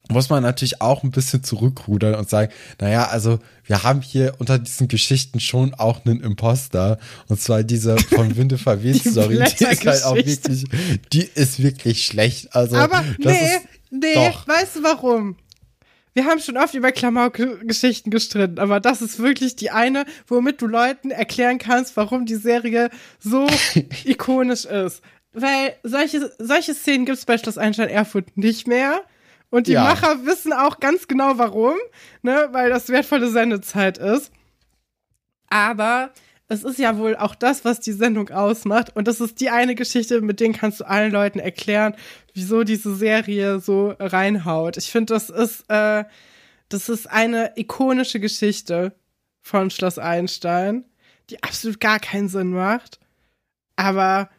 muss 0.09 0.29
man 0.29 0.41
natürlich 0.43 0.81
auch 0.81 1.03
ein 1.03 1.11
bisschen 1.11 1.43
zurückrudern 1.43 2.15
und 2.15 2.29
sagen, 2.29 2.51
naja, 2.81 3.07
also 3.07 3.39
wir 3.63 3.83
haben 3.83 4.01
hier 4.01 4.33
unter 4.39 4.57
diesen 4.57 4.87
Geschichten 4.87 5.39
schon 5.39 5.75
auch 5.75 6.03
einen 6.03 6.21
Imposter. 6.21 6.97
Und 7.27 7.39
zwar 7.39 7.63
diese 7.63 7.97
von 7.97 8.35
Winde 8.35 8.57
verweht 8.57 9.05
Die 9.05 9.09
Story, 9.09 9.35
die 9.35 9.63
ist 9.63 9.85
halt 9.85 10.03
auch 10.03 10.15
wirklich, 10.15 10.65
die 11.13 11.29
ist 11.35 11.61
wirklich 11.61 12.05
schlecht. 12.05 12.55
Also, 12.55 12.75
Aber 12.75 13.03
nee, 13.19 13.31
ist, 13.31 13.61
nee, 13.91 14.13
doch. 14.15 14.47
weißt 14.47 14.77
du 14.77 14.83
warum? 14.83 15.35
Wir 16.13 16.25
haben 16.25 16.39
schon 16.39 16.57
oft 16.57 16.73
über 16.73 16.91
Klamauk-Geschichten 16.91 18.09
gestritten, 18.09 18.57
aber 18.57 18.79
das 18.79 19.03
ist 19.03 19.19
wirklich 19.19 19.55
die 19.55 19.69
eine, 19.69 20.05
womit 20.27 20.59
du 20.59 20.65
Leuten 20.65 21.11
erklären 21.11 21.59
kannst, 21.59 21.95
warum 21.95 22.25
die 22.25 22.35
Serie 22.35 22.89
so 23.19 23.47
ikonisch 24.05 24.65
ist. 24.65 25.01
Weil 25.33 25.75
solche, 25.83 26.31
solche 26.39 26.73
Szenen 26.73 27.05
gibt 27.05 27.19
es 27.19 27.25
bei 27.25 27.37
Schloss 27.37 27.59
Einstein 27.59 27.89
Erfurt 27.89 28.35
nicht 28.35 28.67
mehr. 28.67 29.03
Und 29.49 29.67
die 29.67 29.73
Ja. 29.73 29.83
Macher 29.83 30.25
wissen 30.25 30.53
auch 30.53 30.79
ganz 30.79 31.07
genau 31.07 31.37
warum, 31.37 31.75
ne, 32.21 32.49
weil 32.51 32.69
das 32.69 32.89
wertvolle 32.89 33.29
Sendezeit 33.29 33.97
ist. 33.97 34.31
Aber 35.49 36.11
es 36.47 36.63
ist 36.63 36.79
ja 36.79 36.97
wohl 36.97 37.15
auch 37.15 37.35
das, 37.35 37.65
was 37.65 37.79
die 37.79 37.91
Sendung 37.91 38.29
ausmacht. 38.29 38.95
Und 38.95 39.07
das 39.07 39.21
ist 39.21 39.39
die 39.39 39.49
eine 39.49 39.75
Geschichte, 39.75 40.21
mit 40.21 40.39
denen 40.39 40.53
kannst 40.53 40.79
du 40.79 40.87
allen 40.87 41.11
Leuten 41.11 41.39
erklären, 41.39 41.95
wieso 42.33 42.63
diese 42.63 42.95
Serie 42.95 43.59
so 43.59 43.95
reinhaut. 43.99 44.77
Ich 44.77 44.91
finde, 44.91 45.13
das 45.13 45.29
ist, 45.29 45.65
äh, 45.69 46.03
das 46.69 46.89
ist 46.89 47.09
eine 47.09 47.53
ikonische 47.55 48.19
Geschichte 48.19 48.93
von 49.41 49.69
Schloss 49.71 49.97
Einstein, 49.97 50.85
die 51.29 51.41
absolut 51.43 51.79
gar 51.79 51.99
keinen 51.99 52.29
Sinn 52.29 52.51
macht. 52.51 52.99
Aber 53.75 54.29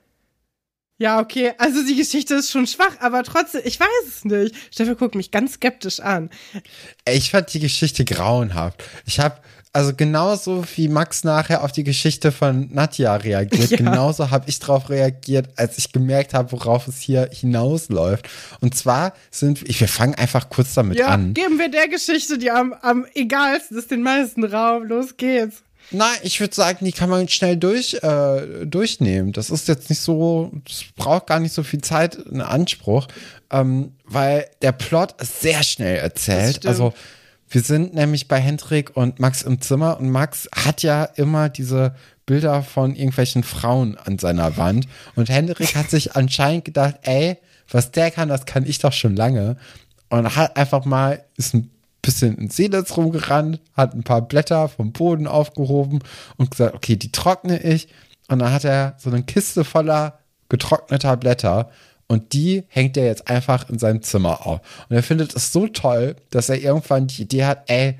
ja, 1.00 1.18
okay, 1.18 1.52
also 1.58 1.82
die 1.84 1.96
Geschichte 1.96 2.34
ist 2.34 2.50
schon 2.52 2.66
schwach, 2.66 2.96
aber 3.00 3.24
trotzdem, 3.24 3.62
ich 3.64 3.80
weiß 3.80 4.06
es 4.06 4.24
nicht. 4.24 4.54
Stefan 4.70 4.96
guckt 4.96 5.14
mich 5.14 5.30
ganz 5.30 5.54
skeptisch 5.54 5.98
an. 5.98 6.28
Ich 7.08 7.30
fand 7.30 7.52
die 7.54 7.58
Geschichte 7.58 8.04
grauenhaft. 8.04 8.84
Ich 9.06 9.18
habe 9.18 9.38
also 9.72 9.94
genauso 9.94 10.64
wie 10.74 10.88
Max 10.88 11.22
nachher 11.22 11.62
auf 11.62 11.70
die 11.70 11.84
Geschichte 11.84 12.32
von 12.32 12.68
Nadja 12.72 13.14
reagiert, 13.14 13.70
Ja. 13.70 13.76
genauso 13.76 14.30
habe 14.30 14.48
ich 14.48 14.58
darauf 14.58 14.90
reagiert, 14.90 15.48
als 15.56 15.78
ich 15.78 15.92
gemerkt 15.92 16.34
habe, 16.34 16.50
worauf 16.52 16.88
es 16.88 17.00
hier 17.00 17.30
hinausläuft. 17.32 18.28
Und 18.60 18.74
zwar 18.74 19.14
sind 19.30 19.62
wir 19.66 19.88
fangen 19.88 20.16
einfach 20.16 20.50
kurz 20.50 20.74
damit 20.74 20.98
Ja, 20.98 21.06
an. 21.06 21.34
geben 21.34 21.58
wir 21.58 21.70
der 21.70 21.88
Geschichte, 21.88 22.36
die 22.36 22.50
am, 22.50 22.72
am 22.82 23.06
egalsten 23.14 23.78
ist, 23.78 23.90
den 23.92 24.02
meisten 24.02 24.44
Raum. 24.44 24.84
Los 24.84 25.16
geht's. 25.16 25.62
Nein, 25.92 26.16
ich 26.22 26.38
würde 26.40 26.54
sagen, 26.54 26.84
die 26.84 26.92
kann 26.92 27.10
man 27.10 27.28
schnell 27.28 27.56
durch, 27.56 27.94
äh, 28.02 28.66
durchnehmen. 28.66 29.32
Das 29.32 29.50
ist 29.50 29.68
jetzt 29.68 29.90
nicht 29.90 30.00
so, 30.00 30.52
das 30.64 30.84
braucht 30.96 31.26
gar 31.26 31.40
nicht 31.40 31.52
so 31.52 31.62
viel 31.62 31.80
Zeit 31.80 32.14
in 32.14 32.40
Anspruch, 32.40 33.08
ähm, 33.50 33.92
weil 34.04 34.46
der 34.62 34.72
Plot 34.72 35.20
ist 35.20 35.40
sehr 35.40 35.62
schnell 35.62 35.96
erzählt. 35.96 36.64
Also 36.66 36.94
wir 37.48 37.62
sind 37.62 37.94
nämlich 37.94 38.28
bei 38.28 38.38
Hendrik 38.38 38.96
und 38.96 39.18
Max 39.18 39.42
im 39.42 39.60
Zimmer 39.60 39.98
und 39.98 40.10
Max 40.10 40.48
hat 40.54 40.82
ja 40.84 41.04
immer 41.04 41.48
diese 41.48 41.96
Bilder 42.24 42.62
von 42.62 42.94
irgendwelchen 42.94 43.42
Frauen 43.42 43.98
an 43.98 44.18
seiner 44.18 44.56
Wand 44.56 44.86
und 45.16 45.28
Hendrik 45.28 45.74
hat 45.74 45.90
sich 45.90 46.14
anscheinend 46.14 46.64
gedacht, 46.64 46.96
ey, 47.02 47.38
was 47.68 47.90
der 47.90 48.12
kann, 48.12 48.28
das 48.28 48.46
kann 48.46 48.64
ich 48.66 48.78
doch 48.78 48.92
schon 48.92 49.16
lange 49.16 49.56
und 50.10 50.36
hat 50.36 50.56
einfach 50.56 50.84
mal, 50.84 51.24
ist 51.36 51.54
ein 51.54 51.70
bisschen 52.02 52.36
in 52.38 52.50
Seelitz 52.50 52.96
rumgerannt, 52.96 53.60
hat 53.76 53.94
ein 53.94 54.02
paar 54.02 54.22
Blätter 54.22 54.68
vom 54.68 54.92
Boden 54.92 55.26
aufgehoben 55.26 56.00
und 56.36 56.50
gesagt, 56.50 56.74
okay, 56.74 56.96
die 56.96 57.12
trockne 57.12 57.62
ich. 57.62 57.88
Und 58.28 58.40
dann 58.40 58.52
hat 58.52 58.64
er 58.64 58.94
so 58.98 59.10
eine 59.10 59.22
Kiste 59.22 59.64
voller 59.64 60.20
getrockneter 60.48 61.16
Blätter 61.16 61.70
Und 62.06 62.32
die 62.32 62.64
hängt 62.68 62.96
er 62.96 63.06
jetzt 63.06 63.28
einfach 63.28 63.68
in 63.70 63.78
seinem 63.78 64.02
Zimmer 64.02 64.46
auf. 64.46 64.60
Und 64.88 64.96
er 64.96 65.02
findet 65.02 65.34
es 65.34 65.52
so 65.52 65.68
toll, 65.68 66.16
dass 66.30 66.48
er 66.48 66.60
irgendwann 66.60 67.06
die 67.06 67.22
Idee 67.22 67.44
hat, 67.44 67.70
ey, 67.70 67.98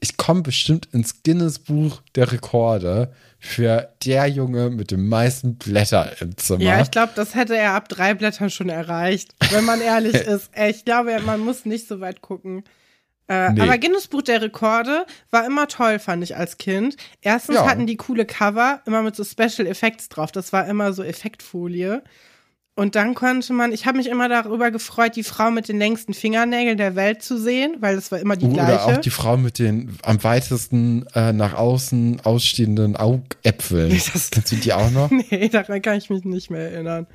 ich 0.00 0.16
komme 0.16 0.42
bestimmt 0.42 0.88
ins 0.92 1.22
Guinness-Buch 1.22 2.02
der 2.16 2.32
Rekorde 2.32 3.12
für 3.38 3.88
der 4.04 4.26
Junge 4.26 4.70
mit 4.70 4.90
den 4.90 5.08
meisten 5.08 5.56
Blättern 5.56 6.10
im 6.20 6.36
Zimmer. 6.36 6.62
Ja, 6.62 6.80
ich 6.80 6.90
glaube, 6.90 7.12
das 7.14 7.34
hätte 7.34 7.56
er 7.56 7.74
ab 7.74 7.88
drei 7.88 8.14
Blättern 8.14 8.50
schon 8.50 8.68
erreicht, 8.68 9.34
wenn 9.50 9.64
man 9.64 9.80
ehrlich 9.80 10.14
ist. 10.14 10.50
Ich 10.56 10.84
glaube, 10.84 11.18
man 11.24 11.40
muss 11.40 11.64
nicht 11.64 11.88
so 11.88 12.00
weit 12.00 12.20
gucken. 12.20 12.64
Äh, 13.28 13.52
Nee. 13.52 13.60
Aber 13.62 13.76
Guinness 13.78 14.06
Buch 14.06 14.22
der 14.22 14.40
Rekorde 14.42 15.04
war 15.30 15.44
immer 15.46 15.66
toll, 15.68 15.98
fand 15.98 16.22
ich 16.22 16.36
als 16.36 16.58
Kind. 16.58 16.96
Erstens 17.22 17.56
Ja. 17.56 17.66
hatten 17.68 17.86
die 17.86 17.96
coole 17.96 18.24
Cover, 18.24 18.80
immer 18.86 19.02
mit 19.02 19.16
so 19.16 19.24
Special 19.24 19.66
Effects 19.66 20.08
drauf. 20.08 20.30
Das 20.32 20.52
war 20.52 20.66
immer 20.68 20.92
so 20.92 21.02
Effektfolie. 21.02 22.02
Und 22.78 22.94
dann 22.94 23.14
konnte 23.14 23.54
man, 23.54 23.72
ich 23.72 23.86
habe 23.86 23.96
mich 23.96 24.06
immer 24.06 24.28
darüber 24.28 24.70
gefreut, 24.70 25.16
die 25.16 25.22
Frau 25.22 25.50
mit 25.50 25.66
den 25.68 25.78
längsten 25.78 26.12
Fingernägeln 26.12 26.76
der 26.76 26.94
Welt 26.94 27.22
zu 27.22 27.38
sehen, 27.40 27.76
weil 27.80 27.96
das 27.96 28.12
war 28.12 28.18
immer 28.20 28.36
die 28.36 28.50
gleiche. 28.50 28.72
Oder 28.74 28.84
auch 28.84 28.96
die 28.98 29.08
Frau 29.08 29.38
mit 29.38 29.58
den 29.58 29.96
am 30.02 30.22
weitesten 30.22 31.06
äh, 31.14 31.32
nach 31.32 31.54
außen 31.54 32.20
ausstehenden 32.22 32.94
Augäpfeln. 32.96 33.88
Das- 34.12 34.30
Kennst 34.30 34.52
du 34.52 34.56
die 34.56 34.72
auch 34.74 34.90
noch? 34.90 35.10
Nee, 35.30 35.48
daran 35.48 35.80
kann 35.80 35.96
ich 35.96 36.10
mich 36.10 36.24
nicht 36.24 36.50
mehr 36.50 36.70
erinnern. 36.70 37.06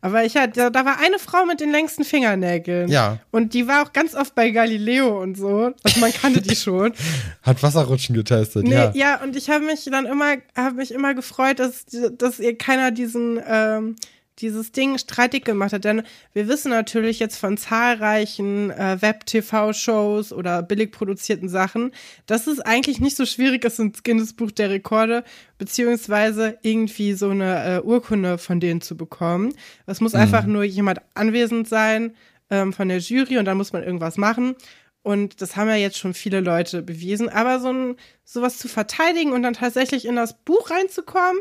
Aber 0.00 0.24
ich 0.24 0.36
hatte, 0.36 0.70
da 0.70 0.84
war 0.84 0.98
eine 1.00 1.18
Frau 1.18 1.44
mit 1.44 1.60
den 1.60 1.72
längsten 1.72 2.04
Fingernägeln. 2.04 2.88
Ja. 2.88 3.18
Und 3.32 3.52
die 3.52 3.66
war 3.66 3.82
auch 3.82 3.92
ganz 3.92 4.14
oft 4.14 4.34
bei 4.34 4.50
Galileo 4.50 5.20
und 5.20 5.36
so. 5.36 5.72
Also 5.82 6.00
man 6.00 6.12
kannte 6.12 6.40
die 6.40 6.54
schon. 6.54 6.92
Hat 7.42 7.62
Wasserrutschen 7.62 8.14
getestet, 8.14 8.64
Nee, 8.64 8.74
ja. 8.74 8.92
ja. 8.94 9.22
und 9.22 9.34
ich 9.34 9.50
habe 9.50 9.64
mich 9.64 9.84
dann 9.90 10.06
immer, 10.06 10.36
habe 10.56 10.76
mich 10.76 10.92
immer 10.92 11.14
gefreut, 11.14 11.58
dass, 11.58 11.84
dass 12.16 12.38
ihr 12.38 12.56
keiner 12.56 12.92
diesen, 12.92 13.40
ähm, 13.44 13.96
dieses 14.40 14.72
Ding 14.72 14.98
streitig 14.98 15.44
gemacht 15.44 15.72
hat. 15.72 15.84
Denn 15.84 16.02
wir 16.32 16.48
wissen 16.48 16.70
natürlich 16.70 17.18
jetzt 17.18 17.36
von 17.36 17.56
zahlreichen 17.56 18.70
äh, 18.70 18.98
Web-TV-Shows 19.00 20.32
oder 20.32 20.62
billig 20.62 20.92
produzierten 20.92 21.48
Sachen, 21.48 21.92
dass 22.26 22.46
es 22.46 22.60
eigentlich 22.60 23.00
nicht 23.00 23.16
so 23.16 23.26
schwierig 23.26 23.64
ist, 23.64 23.78
ins 23.78 24.02
Guinness-Buch 24.02 24.50
der 24.52 24.70
Rekorde 24.70 25.24
beziehungsweise 25.58 26.58
irgendwie 26.62 27.14
so 27.14 27.30
eine 27.30 27.76
äh, 27.76 27.80
Urkunde 27.80 28.38
von 28.38 28.60
denen 28.60 28.80
zu 28.80 28.96
bekommen. 28.96 29.54
Es 29.86 30.00
muss 30.00 30.14
einfach 30.14 30.46
nur 30.46 30.64
jemand 30.64 31.00
anwesend 31.14 31.68
sein 31.68 32.14
ähm, 32.50 32.72
von 32.72 32.88
der 32.88 32.98
Jury 32.98 33.38
und 33.38 33.44
dann 33.44 33.56
muss 33.56 33.72
man 33.72 33.82
irgendwas 33.82 34.16
machen. 34.16 34.54
Und 35.02 35.40
das 35.40 35.56
haben 35.56 35.68
ja 35.68 35.76
jetzt 35.76 35.96
schon 35.96 36.12
viele 36.12 36.40
Leute 36.40 36.82
bewiesen. 36.82 37.28
Aber 37.28 37.60
so 37.60 37.72
ein, 37.72 37.96
sowas 38.24 38.58
zu 38.58 38.68
verteidigen 38.68 39.32
und 39.32 39.42
dann 39.42 39.54
tatsächlich 39.54 40.04
in 40.04 40.16
das 40.16 40.34
Buch 40.34 40.70
reinzukommen, 40.70 41.40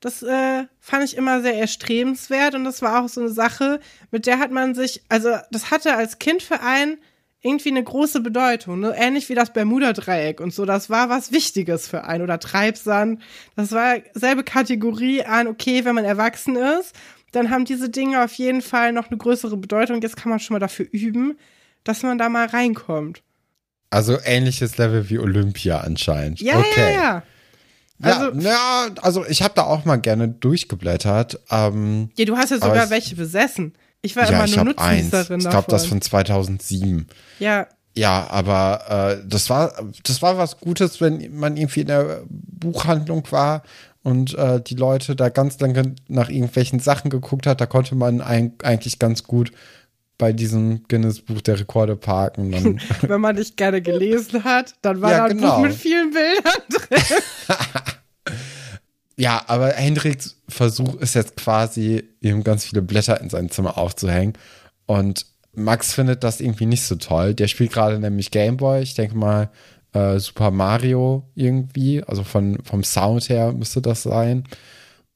das 0.00 0.22
äh, 0.22 0.64
fand 0.78 1.04
ich 1.04 1.16
immer 1.16 1.42
sehr 1.42 1.56
erstrebenswert. 1.56 2.54
Und 2.54 2.64
das 2.64 2.82
war 2.82 3.02
auch 3.02 3.08
so 3.08 3.20
eine 3.20 3.30
Sache, 3.30 3.80
mit 4.10 4.26
der 4.26 4.38
hat 4.38 4.50
man 4.50 4.74
sich, 4.74 5.02
also 5.08 5.36
das 5.50 5.70
hatte 5.70 5.96
als 5.96 6.18
Kind 6.18 6.42
für 6.42 6.60
einen 6.60 6.98
irgendwie 7.40 7.70
eine 7.70 7.82
große 7.82 8.20
Bedeutung. 8.20 8.80
Ne? 8.80 8.94
Ähnlich 8.96 9.28
wie 9.28 9.34
das 9.34 9.52
Bermuda-Dreieck 9.52 10.40
und 10.40 10.52
so. 10.52 10.64
Das 10.64 10.90
war 10.90 11.08
was 11.08 11.32
Wichtiges 11.32 11.88
für 11.88 12.04
einen. 12.04 12.22
Oder 12.22 12.38
Treibsand. 12.38 13.22
Das 13.56 13.72
war 13.72 13.96
selbe 14.14 14.44
Kategorie 14.44 15.22
an, 15.22 15.46
okay, 15.46 15.84
wenn 15.84 15.94
man 15.94 16.04
erwachsen 16.04 16.56
ist, 16.56 16.94
dann 17.32 17.50
haben 17.50 17.64
diese 17.64 17.90
Dinge 17.90 18.24
auf 18.24 18.32
jeden 18.34 18.62
Fall 18.62 18.92
noch 18.92 19.08
eine 19.08 19.18
größere 19.18 19.56
Bedeutung. 19.56 20.00
Jetzt 20.00 20.16
kann 20.16 20.30
man 20.30 20.40
schon 20.40 20.54
mal 20.54 20.60
dafür 20.60 20.86
üben, 20.90 21.38
dass 21.84 22.02
man 22.02 22.18
da 22.18 22.28
mal 22.28 22.46
reinkommt. 22.46 23.22
Also 23.90 24.18
ähnliches 24.24 24.76
Level 24.76 25.08
wie 25.08 25.18
Olympia 25.18 25.80
anscheinend. 25.80 26.40
Ja, 26.40 26.58
okay. 26.58 26.70
ja, 26.76 26.90
ja. 26.90 27.22
Also, 28.02 28.26
Also- 28.26 28.40
ja, 28.40 28.50
ja, 28.50 28.88
also 29.02 29.24
ich 29.26 29.42
habe 29.42 29.54
da 29.56 29.64
auch 29.64 29.84
mal 29.84 29.96
gerne 29.96 30.28
durchgeblättert. 30.28 31.40
Ähm, 31.50 32.10
Ja, 32.16 32.24
du 32.24 32.36
hast 32.36 32.50
ja 32.50 32.58
sogar 32.58 32.84
es- 32.84 32.90
welche 32.90 33.16
besessen. 33.16 33.74
Ich 34.02 34.14
war 34.14 34.24
ja, 34.24 34.30
immer 34.36 34.44
ich 34.44 34.54
nur. 34.56 34.66
Nutznießerin 34.66 35.40
Ich 35.40 35.48
glaube, 35.50 35.66
das 35.70 35.86
von 35.86 36.00
2007. 36.00 37.06
ja, 37.38 37.66
Ja, 37.96 38.28
aber 38.30 39.18
äh, 39.18 39.28
das 39.28 39.50
war 39.50 39.72
das 40.04 40.22
war 40.22 40.38
was 40.38 40.58
Gutes, 40.58 41.00
wenn 41.00 41.36
man 41.36 41.56
irgendwie 41.56 41.80
in 41.80 41.88
der 41.88 42.22
Buchhandlung 42.28 43.26
war 43.30 43.62
und 44.04 44.34
äh, 44.34 44.60
die 44.60 44.76
Leute 44.76 45.16
da 45.16 45.30
ganz 45.30 45.58
lange 45.58 45.96
nach 46.06 46.28
irgendwelchen 46.28 46.78
Sachen 46.78 47.10
geguckt 47.10 47.46
hat. 47.48 47.60
Da 47.60 47.66
konnte 47.66 47.96
man 47.96 48.20
ein, 48.20 48.52
eigentlich 48.62 49.00
ganz 49.00 49.24
gut 49.24 49.50
bei 50.18 50.32
diesem 50.32 50.82
Guinness 50.88 51.20
Buch 51.20 51.40
der 51.40 51.60
Rekorde 51.60 51.96
parken. 51.96 52.50
Dann, 52.50 52.80
wenn 53.08 53.20
man 53.20 53.36
nicht 53.36 53.56
gerne 53.56 53.80
gelesen 53.80 54.44
hat, 54.44 54.74
dann 54.82 55.00
war 55.00 55.12
Ja, 55.12 55.18
da 55.18 55.24
ein 55.26 55.38
genau. 55.38 55.56
Buch 55.56 55.62
mit 55.62 55.74
vielen 55.74 56.10
Bildern 56.10 56.62
drin. 56.68 57.22
ja, 59.16 59.42
aber 59.46 59.68
Hendriks 59.74 60.36
Versuch 60.48 60.96
ist 60.96 61.14
jetzt 61.14 61.36
quasi, 61.36 62.04
ihm 62.20 62.42
ganz 62.42 62.64
viele 62.64 62.82
Blätter 62.82 63.20
in 63.20 63.30
sein 63.30 63.48
Zimmer 63.50 63.78
aufzuhängen. 63.78 64.34
Und 64.86 65.26
Max 65.54 65.94
findet 65.94 66.24
das 66.24 66.40
irgendwie 66.40 66.66
nicht 66.66 66.82
so 66.82 66.96
toll. 66.96 67.34
Der 67.34 67.48
spielt 67.48 67.72
gerade 67.72 67.98
nämlich 67.98 68.30
Gameboy. 68.30 68.82
Ich 68.82 68.94
denke 68.94 69.16
mal 69.16 69.50
äh, 69.92 70.18
Super 70.18 70.50
Mario 70.50 71.28
irgendwie. 71.34 72.02
Also 72.02 72.24
von, 72.24 72.58
vom 72.64 72.82
Sound 72.82 73.28
her 73.28 73.52
müsste 73.52 73.80
das 73.80 74.02
sein. 74.02 74.44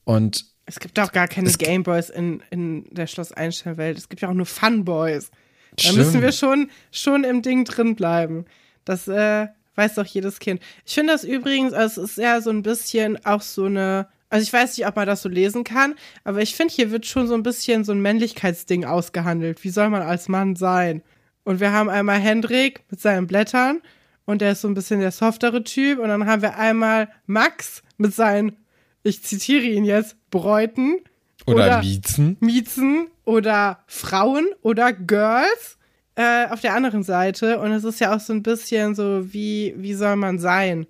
Und 0.05 0.52
Es 0.67 0.79
gibt 0.79 0.99
auch 1.01 1.13
gar 1.13 1.29
keine 1.29 1.51
Gameboys 1.51 2.11
in, 2.11 2.43
in 2.51 2.85
der 2.95 3.07
Schloss 3.07 3.33
Einstein-Welt. 3.33 3.99
Es 3.99 4.09
gibt 4.09 4.23
ja 4.23 4.29
auch 4.29 4.35
nur 4.35 4.47
Funboys. 4.47 5.31
Da 5.77 5.83
Stimmt. 5.83 5.99
müssen 5.99 6.23
wir 6.23 6.33
schon, 6.33 6.71
schon 6.91 7.25
im 7.25 7.43
Ding 7.43 7.65
drin 7.65 7.97
bleiben. 7.97 8.45
Das 8.85 9.09
äh, 9.09 9.49
weiß 9.75 9.95
doch 9.95 10.07
jedes 10.07 10.39
Kind. 10.39 10.61
Ich 10.85 10.95
finde 10.95 11.13
das 11.13 11.25
übrigens, 11.25 11.73
also 11.73 12.03
es 12.03 12.13
ist 12.13 12.19
ja 12.19 12.41
so 12.41 12.51
ein 12.51 12.63
bisschen 12.63 13.25
auch 13.25 13.43
so 13.43 13.65
eine, 13.65 14.09
also 14.29 14.43
ich 14.43 14.53
weiß 14.53 14.77
nicht, 14.77 14.87
ob 14.87 14.97
man 14.97 15.07
das 15.07 15.23
so 15.23 15.29
lesen 15.29 15.65
kann, 15.65 15.95
aber 16.25 16.43
ich 16.43 16.55
finde, 16.55 16.75
hier 16.75 16.91
wird 16.91 17.07
schon 17.07 17.27
so 17.27 17.35
ein 17.35 17.43
bisschen 17.43 17.85
so 17.85 17.93
ein 17.93 18.01
Männlichkeitsding 18.03 18.85
ausgehandelt. 18.85 19.65
Wie 19.65 19.71
soll 19.71 19.89
man 19.91 20.03
als 20.03 20.29
Mann 20.29 20.57
sein? 20.57 21.03
Und 21.45 21.61
wir 21.61 21.73
haben 21.73 21.91
einmal 21.91 22.21
Hendrik 22.21 22.85
mit 22.91 23.01
seinen 23.01 23.27
Blättern 23.27 23.81
und 24.25 24.41
der 24.41 24.53
ist 24.53 24.61
so 24.61 24.69
ein 24.69 24.75
bisschen 24.75 25.01
der 25.01 25.11
softere 25.11 25.65
Typ. 25.65 25.99
Und 25.99 26.09
dann 26.09 26.27
haben 26.27 26.43
wir 26.43 26.57
einmal 26.57 27.09
Max 27.27 27.83
mit 27.97 28.15
seinen, 28.15 28.57
ich 29.03 29.23
zitiere 29.23 29.65
ihn 29.65 29.85
jetzt, 29.85 30.17
Bräuten. 30.31 30.99
oder, 31.47 31.81
Miezen. 31.81 32.37
Miezen 32.41 33.09
oder 33.25 33.79
Frauen 33.87 34.47
oder 34.63 34.93
Girls 34.93 35.79
äh, 36.15 36.47
auf 36.51 36.61
der 36.61 36.75
anderen 36.75 37.03
Seite. 37.03 37.59
Und 37.59 37.73
es 37.73 37.85
ist 37.85 38.01
ja 38.01 38.15
auch 38.15 38.21
so 38.21 38.33
ein 38.33 38.43
bisschen 38.43 38.95
so, 38.95 39.33
wie, 39.33 39.75
wie 39.77 39.95
soll 39.95 40.17
man 40.17 40.39
sein? 40.39 40.87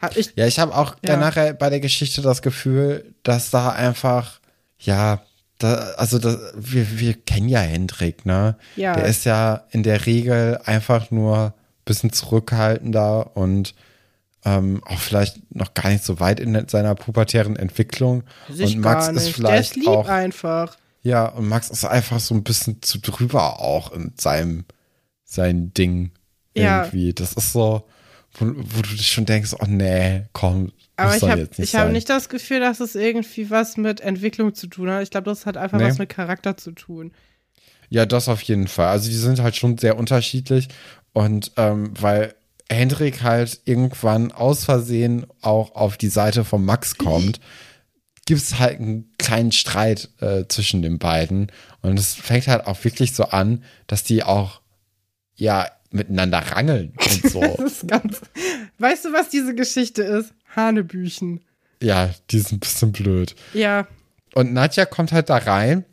Hab 0.00 0.16
ich, 0.16 0.32
Ja, 0.36 0.46
ich 0.46 0.58
habe 0.58 0.74
auch 0.76 0.96
Ja. 1.04 1.14
generell 1.16 1.54
bei 1.54 1.70
der 1.70 1.80
Geschichte 1.80 2.22
das 2.22 2.40
Gefühl, 2.42 3.14
dass 3.24 3.50
da 3.50 3.70
einfach, 3.70 4.40
ja, 4.78 5.22
da, 5.58 5.74
also 5.96 6.18
das, 6.20 6.38
wir, 6.56 6.98
wir 7.00 7.14
kennen 7.14 7.48
ja 7.48 7.58
Hendrik, 7.60 8.24
ne? 8.24 8.56
Ja. 8.76 8.94
Der 8.94 9.06
ist 9.06 9.24
ja 9.24 9.64
in 9.70 9.82
der 9.82 10.06
Regel 10.06 10.60
einfach 10.64 11.10
nur 11.10 11.46
ein 11.46 11.52
bisschen 11.84 12.12
zurückhaltender 12.12 13.36
und 13.36 13.74
ähm, 14.44 14.82
auch 14.84 14.98
vielleicht 14.98 15.54
noch 15.54 15.74
gar 15.74 15.90
nicht 15.90 16.04
so 16.04 16.20
weit 16.20 16.40
in 16.40 16.68
seiner 16.68 16.94
pubertären 16.94 17.56
Entwicklung. 17.56 18.22
sich 18.50 18.76
und 18.76 18.82
Max 18.82 19.08
ist 19.08 19.28
vielleicht 19.30 19.52
Der 19.52 19.60
ist 19.60 19.76
lieb 19.76 19.88
auch, 19.88 20.08
einfach. 20.08 20.76
ja, 21.02 21.26
und 21.26 21.48
Max 21.48 21.70
ist 21.70 21.84
einfach 21.84 22.20
so 22.20 22.34
ein 22.34 22.44
bisschen 22.44 22.80
zu 22.82 22.98
drüber 22.98 23.60
auch 23.60 23.92
in 23.92 24.12
seinem, 24.18 24.64
sein 25.24 25.72
Ding 25.74 26.12
Ja. 26.56 26.82
irgendwie. 26.84 27.12
Das 27.14 27.32
ist 27.34 27.52
so, 27.52 27.82
wo, 28.38 28.46
wo 28.46 28.82
du 28.82 28.90
dich 28.90 29.10
schon 29.10 29.26
denkst, 29.26 29.54
oh 29.58 29.64
nee, 29.66 30.22
komm, 30.32 30.72
Aber 30.96 31.16
ich 31.16 31.22
habe 31.22 31.40
jetzt 31.40 31.58
nicht 31.58 31.74
ich 31.74 31.78
hab 31.80 31.90
nicht 31.90 32.08
das 32.08 32.28
Gefühl, 32.28 32.60
dass 32.60 32.80
es 32.80 32.94
irgendwie 32.94 33.50
was 33.50 33.76
mit 33.76 34.00
Entwicklung 34.00 34.54
zu 34.54 34.66
tun 34.68 34.90
hat. 34.90 35.02
Ich 35.02 35.10
glaube, 35.10 35.24
das 35.30 35.46
hat 35.46 35.56
einfach 35.56 35.78
Nee. 35.78 35.84
was 35.86 35.98
mit 35.98 36.08
Charakter 36.10 36.56
zu 36.56 36.72
tun. 36.72 37.12
Ja, 37.90 38.04
das 38.06 38.28
auf 38.28 38.42
jeden 38.42 38.68
Fall. 38.68 38.88
Also 38.88 39.08
die 39.08 39.16
sind 39.16 39.40
halt 39.40 39.56
schon 39.56 39.78
sehr 39.78 39.96
unterschiedlich 39.98 40.68
und 41.12 41.52
ähm, 41.56 41.90
weil 41.98 42.34
Hendrik 42.70 43.22
halt 43.22 43.60
irgendwann 43.64 44.30
aus 44.32 44.64
Versehen 44.64 45.26
auch 45.40 45.74
auf 45.74 45.96
die 45.96 46.08
Seite 46.08 46.44
von 46.44 46.64
Max 46.64 46.98
kommt, 46.98 47.40
gibt 48.26 48.42
es 48.42 48.58
halt 48.58 48.78
einen 48.78 49.10
kleinen 49.18 49.52
Streit 49.52 50.10
äh, 50.20 50.44
zwischen 50.48 50.82
den 50.82 50.98
beiden 50.98 51.50
und 51.80 51.98
es 51.98 52.14
fängt 52.14 52.46
halt 52.46 52.66
auch 52.66 52.84
wirklich 52.84 53.14
so 53.14 53.24
an, 53.24 53.64
dass 53.86 54.04
die 54.04 54.22
auch 54.22 54.60
ja 55.34 55.66
miteinander 55.90 56.38
rangeln 56.38 56.92
und 56.98 57.30
so. 57.32 57.40
Ganz. 57.86 58.20
Weißt 58.78 59.06
du, 59.06 59.12
was 59.14 59.30
diese 59.30 59.54
Geschichte 59.54 60.02
ist? 60.02 60.34
Hanebüchen. 60.54 61.40
ja, 61.82 62.10
die 62.30 62.38
ist 62.38 62.52
ein 62.52 62.58
bisschen 62.60 62.92
blöd. 62.92 63.34
Ja, 63.54 63.86
Und 64.34 64.52
Nadja 64.52 64.84
kommt 64.84 65.12
halt 65.12 65.30
da 65.30 65.36
rein, 65.38 65.84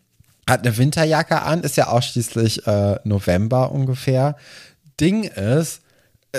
hat 0.49 0.65
eine 0.65 0.77
Winterjacke 0.77 1.41
an, 1.41 1.61
ist 1.61 1.77
ja 1.77 1.87
ausschließlich 1.87 2.67
äh, 2.67 2.99
November 3.05 3.71
ungefähr. 3.71 4.35
Ding 4.99 5.23
ist, 5.23 5.81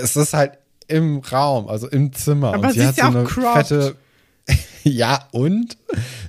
es 0.03 0.17
ist 0.17 0.33
halt 0.35 0.59
im 0.89 1.19
Raum, 1.19 1.69
also 1.69 1.89
im 1.89 2.13
Zimmer. 2.13 2.55
Aber 2.55 2.69
und 2.69 2.73
sie 2.75 2.81
ist 2.81 2.97
so 2.97 3.03
ja 3.03 3.09
auch 3.09 3.15
eine 3.15 3.25
cropped. 3.25 3.67
fette. 3.69 3.97
ja, 4.85 5.29
und? 5.33 5.77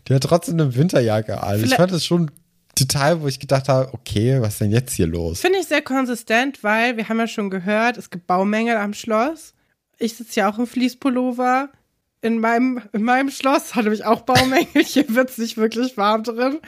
Die 0.07 0.13
hat 0.15 0.24
trotzdem 0.24 0.55
eine 0.55 0.75
Winterjacke 0.75 1.41
an. 1.43 1.55
Ich 1.55 1.62
Vielleicht- 1.62 1.75
fand 1.77 1.91
das 1.91 2.05
schon 2.05 2.31
total, 2.75 3.21
wo 3.21 3.27
ich 3.27 3.39
gedacht 3.39 3.69
habe, 3.69 3.91
okay, 3.93 4.39
was 4.41 4.53
ist 4.53 4.62
denn 4.62 4.71
jetzt 4.71 4.93
hier 4.93 5.07
los? 5.07 5.39
Finde 5.41 5.59
ich 5.59 5.65
sehr 5.67 5.81
konsistent, 5.81 6.63
weil 6.63 6.95
wir 6.97 7.09
haben 7.09 7.17
ja 7.19 7.27
schon 7.27 7.50
gehört, 7.50 7.97
es 7.97 8.09
gibt 8.12 8.27
Baumängel 8.27 8.77
am 8.77 8.93
Schloss. 8.93 9.53
Ich 9.97 10.15
sitze 10.15 10.41
ja 10.41 10.50
auch 10.51 10.59
im 10.59 10.67
Fließpullover. 10.67 11.69
in 12.21 12.39
meinem, 12.39 12.81
in 12.93 13.01
meinem 13.01 13.31
Schloss 13.31 13.74
hatte 13.74 13.91
ich 13.91 14.05
auch 14.05 14.21
Baumängel. 14.21 14.83
Hier 14.86 15.05
wird's 15.09 15.39
nicht 15.39 15.57
wirklich 15.57 15.97
warm 15.97 16.21
drin, 16.24 16.59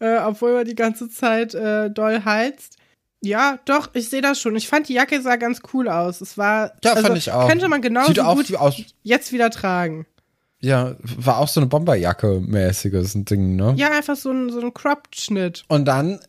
äh, 0.00 0.16
obwohl 0.18 0.54
man 0.54 0.64
die 0.64 0.74
ganze 0.74 1.10
Zeit 1.10 1.54
äh, 1.54 1.90
doll 1.90 2.24
heizt. 2.24 2.77
Ja, 3.20 3.58
doch, 3.64 3.90
ich 3.94 4.08
sehe 4.10 4.22
das 4.22 4.40
schon. 4.40 4.54
Ich 4.56 4.68
fand 4.68 4.88
die 4.88 4.94
Jacke 4.94 5.20
sah 5.22 5.36
ganz 5.36 5.60
cool 5.72 5.88
aus. 5.88 6.20
Es 6.20 6.38
war, 6.38 6.72
Ja, 6.84 6.92
also, 6.92 7.02
fand 7.06 7.18
ich 7.18 7.32
auch. 7.32 7.48
könnte 7.48 7.68
man 7.68 7.82
genauso 7.82 8.12
Sieht 8.14 8.22
gut 8.24 8.56
aus, 8.56 8.76
jetzt 9.02 9.32
wieder 9.32 9.50
tragen. 9.50 10.06
ja, 10.60 10.94
war 11.00 11.38
auch 11.38 11.48
so 11.48 11.60
eine 11.60 11.68
Bomberjacke-mäßiges 11.68 13.24
Ding, 13.24 13.56
ne? 13.56 13.74
Ja, 13.76 13.90
einfach 13.90 14.16
so 14.16 14.30
ein, 14.30 14.50
so 14.50 14.60
ein 14.60 14.72
Cropped-Schnitt. 14.72 15.64
Und 15.68 15.86
dann 15.86 16.20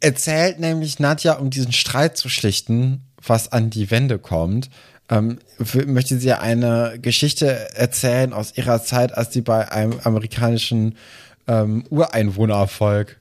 erzählt 0.00 0.60
nämlich 0.60 0.98
Nadja, 1.00 1.34
um 1.34 1.50
diesen 1.50 1.72
Streit 1.72 2.16
zu 2.16 2.28
schlichten, 2.28 3.00
was 3.26 3.50
an 3.50 3.70
die 3.70 3.90
Wände 3.90 4.18
kommt, 4.18 4.70
ähm, 5.10 5.38
möchte 5.86 6.18
sie 6.18 6.32
eine 6.34 6.98
Geschichte 7.00 7.74
erzählen 7.74 8.32
aus 8.34 8.56
ihrer 8.56 8.82
Zeit, 8.82 9.16
als 9.16 9.32
sie 9.32 9.40
bei 9.40 9.72
einem 9.72 9.98
amerikanischen 10.04 10.96
ähm, 11.46 11.84
Ureinwohnervolk 11.88 13.16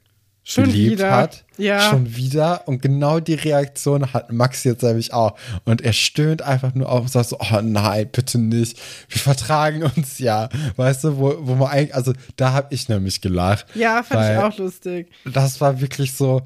Schon 0.50 0.64
gelebt 0.64 0.92
wieder. 1.00 1.12
hat. 1.12 1.44
Ja. 1.58 1.82
Schon 1.90 2.16
wieder. 2.16 2.66
Und 2.70 2.82
genau 2.82 3.20
die 3.20 3.34
Reaktion 3.34 4.14
hat 4.14 4.32
Max 4.32 4.64
jetzt 4.64 4.82
nämlich 4.82 5.12
auch. 5.12 5.38
Und 5.66 5.82
er 5.82 5.92
stöhnt 5.92 6.42
einfach 6.42 6.74
nur 6.74 6.88
auf 6.90 7.02
und 7.02 7.10
sagt 7.12 7.28
so, 7.30 7.38
oh 7.40 7.60
nein, 7.62 8.08
bitte 8.10 8.38
nicht. 8.38 8.80
Wir 9.10 9.20
vertragen 9.20 9.84
uns 9.84 10.20
ja. 10.20 10.48
Weißt 10.78 11.04
du, 11.04 11.18
wo, 11.18 11.36
wo 11.42 11.56
man 11.56 11.68
eigentlich, 11.70 11.94
also 11.96 12.14
da 12.38 12.54
habe 12.54 12.74
ich 12.74 12.88
nämlich 12.88 13.20
gelacht. 13.20 13.66
Ja, 13.76 14.04
fand 14.04 14.32
ich 14.32 14.38
auch 14.38 14.58
lustig. 14.58 15.10
das 15.26 15.60
war 15.60 15.82
wirklich 15.82 16.14
so, 16.14 16.44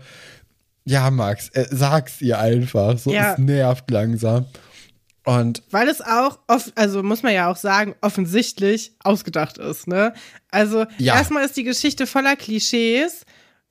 ja, 0.83 1.11
Max, 1.11 1.49
äh, 1.49 1.67
sag's 1.69 2.21
ihr 2.21 2.39
einfach. 2.39 2.97
So, 2.97 3.11
Ja. 3.13 3.33
es 3.33 3.37
nervt 3.37 3.91
langsam. 3.91 4.47
Und 5.25 5.61
Weil 5.69 5.87
es 5.87 6.01
auch, 6.01 6.39
oft, 6.47 6.75
also 6.75 7.03
muss 7.03 7.21
man 7.21 7.33
ja 7.35 7.51
auch 7.51 7.55
sagen, 7.57 7.93
offensichtlich 8.01 8.93
ausgedacht 9.03 9.59
ist, 9.59 9.87
ne? 9.87 10.13
Also 10.49 10.85
Ja. 10.97 11.17
erstmal 11.17 11.45
ist 11.45 11.55
die 11.55 11.63
Geschichte 11.63 12.07
voller 12.07 12.35
Klischees. 12.35 13.25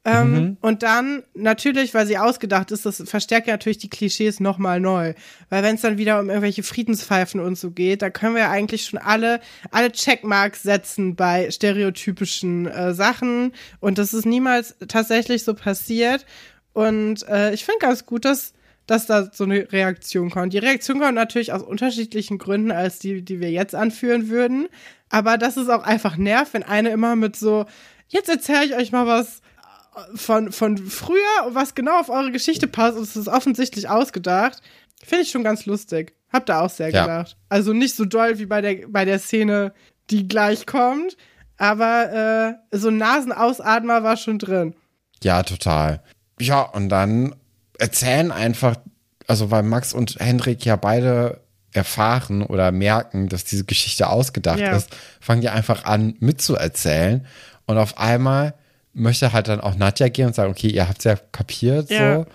Ähm, 0.05 0.33
Mhm. 0.33 0.57
Und 0.63 0.83
dann 0.83 1.23
natürlich, 1.35 1.93
weil 1.93 2.07
sie 2.07 2.17
ausgedacht 2.17 2.71
ist, 2.71 2.87
das 2.87 3.03
verstärkt 3.07 3.47
ja 3.47 3.55
natürlich 3.55 3.79
die 3.79 3.91
Klischees 3.91 4.41
nochmal 4.41 4.81
neu. 4.81 5.15
Weil 5.51 5.63
wenn 5.63 5.75
es 5.75 5.83
dann 5.83 5.99
wieder 5.99 6.21
um 6.21 6.31
irgendwelche 6.31 6.63
Friedenspfeifen 6.63 7.41
und 7.41 7.59
so 7.59 7.71
geht, 7.71 8.01
da 8.01 8.09
können 8.09 8.35
wir 8.35 8.43
ja 8.43 8.51
eigentlich 8.51 8.87
schon 8.87 8.99
alle, 8.99 9.41
alle 9.71 9.93
Checkmarks 9.93 10.63
setzen 10.63 11.17
bei 11.17 11.51
stereotypischen 11.51 12.67
äh, 12.67 12.95
Sachen. 12.95 13.53
Und 13.81 13.99
das 13.99 14.15
ist 14.15 14.25
niemals 14.25 14.77
tatsächlich 14.89 15.45
so 15.45 15.55
passiert. 15.55 16.25
Und 16.73 17.29
äh, 17.29 17.53
ich 17.53 17.65
finde 17.65 17.81
ganz 17.81 18.07
gut, 18.07 18.25
dass 18.25 18.55
dass 18.87 19.07
da 19.07 19.31
so 19.33 19.45
eine 19.45 19.71
Reaktion 19.71 20.31
kommt. 20.31 20.53
Die 20.53 20.59
Reaktion 20.59 20.99
kommt 20.99 21.15
natürlich 21.15 21.53
aus 21.53 21.63
unterschiedlichen 21.63 22.39
Gründen 22.39 22.73
als 22.73 22.99
die, 22.99 23.23
die 23.23 23.39
wir 23.39 23.51
jetzt 23.53 23.73
anführen 23.73 24.29
würden. 24.29 24.67
Aber 25.11 25.39
das 25.39 25.57
ist 25.57 25.69
auch 25.69 25.85
einfach 25.85 26.17
nervt, 26.17 26.55
wenn 26.55 26.65
eine 26.65 26.91
immer 26.91 27.15
mit 27.15 27.37
so, 27.37 27.67
jetzt 28.09 28.29
erzähle 28.29 28.65
ich 28.65 28.75
euch 28.75 28.91
mal 28.91 29.07
was 29.07 29.43
von, 30.15 30.53
von 30.53 30.77
früher, 30.79 31.19
was 31.49 31.75
genau 31.75 31.99
auf 32.01 32.09
eure 32.09 32.31
Geschichte 32.33 32.67
passt 32.67 32.97
und 32.97 33.03
es 33.05 33.17
ist 33.17 33.29
offensichtlich 33.29 33.89
ausgedacht. 33.89 34.61
Finde 35.05 35.23
ich 35.25 35.31
schon 35.31 35.45
ganz 35.45 35.67
lustig. 35.67 36.15
Hab 36.33 36.47
da 36.47 36.61
auch 36.61 36.71
sehr 36.71 36.91
Ja. 36.91 37.03
gedacht. 37.03 37.37
Also 37.49 37.73
nicht 37.73 37.97
so 37.97 38.05
doll 38.05 38.39
wie 38.39 38.47
bei 38.47 38.61
der, 38.61 38.87
bei 38.89 39.05
der 39.05 39.19
Szene, 39.19 39.73
die 40.11 40.29
gleich 40.29 40.67
kommt, 40.67 41.17
aber 41.57 42.57
äh, 42.73 42.77
so 42.77 42.89
ein 42.89 42.97
Nasenausatmer 42.99 44.03
war 44.03 44.17
schon 44.17 44.39
drin. 44.39 44.75
ja, 45.23 45.43
total. 45.43 46.03
Ja, 46.41 46.63
und 46.63 46.89
dann 46.89 47.35
erzählen 47.79 48.33
einfach, 48.33 48.77
also 49.27 49.51
weil 49.51 49.63
Max 49.63 49.93
und 49.93 50.17
Hendrik 50.19 50.65
ja 50.65 50.77
beide 50.77 51.41
erfahren 51.73 52.43
oder 52.43 52.73
merken, 52.73 53.29
dass 53.29 53.45
diese 53.45 53.65
Geschichte 53.65 54.09
ausgedacht 54.09 54.59
Ja. 54.59 54.75
ist, 54.77 54.89
fangen 55.21 55.41
die 55.43 55.51
einfach 55.51 55.85
an 55.85 56.17
mitzuerzählen. 56.21 57.27
Und 57.67 57.77
auf 57.79 57.99
einmal 57.99 58.55
möchte 58.93 59.33
halt 59.33 59.49
dann 59.49 59.61
auch 59.61 59.77
Nadja 59.77 60.09
gehen 60.09 60.27
und 60.29 60.35
sagen, 60.35 60.51
okay, 60.51 60.69
ihr 60.69 60.89
habt's 60.89 61.05
ja 61.05 61.17
kapiert 61.17 61.91
Ja. 61.91 62.17
so. 62.17 62.27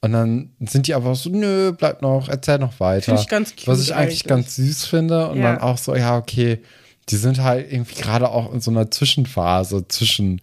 Und 0.00 0.12
dann 0.12 0.50
sind 0.60 0.86
die 0.86 0.92
aber 0.94 1.14
so, 1.14 1.30
nö, 1.30 1.72
bleibt 1.72 2.02
noch, 2.02 2.28
erzähl 2.28 2.58
noch 2.58 2.78
weiter. 2.78 3.04
Find 3.06 3.20
ich 3.20 3.28
ganz 3.28 3.56
cute 3.56 3.66
Was 3.68 3.80
ich 3.80 3.94
eigentlich, 3.94 4.20
eigentlich. 4.20 4.24
ganz 4.24 4.56
süß 4.56 4.84
finde. 4.84 5.28
Und 5.28 5.38
Ja. 5.38 5.52
dann 5.54 5.62
auch 5.62 5.78
so, 5.78 5.94
ja, 5.96 6.18
okay, 6.18 6.60
die 7.08 7.16
sind 7.16 7.42
halt 7.42 7.72
irgendwie 7.72 7.94
gerade 8.02 8.28
auch 8.28 8.52
in 8.52 8.60
so 8.60 8.70
einer 8.70 8.90
Zwischenphase 8.90 9.88
zwischen 9.88 10.42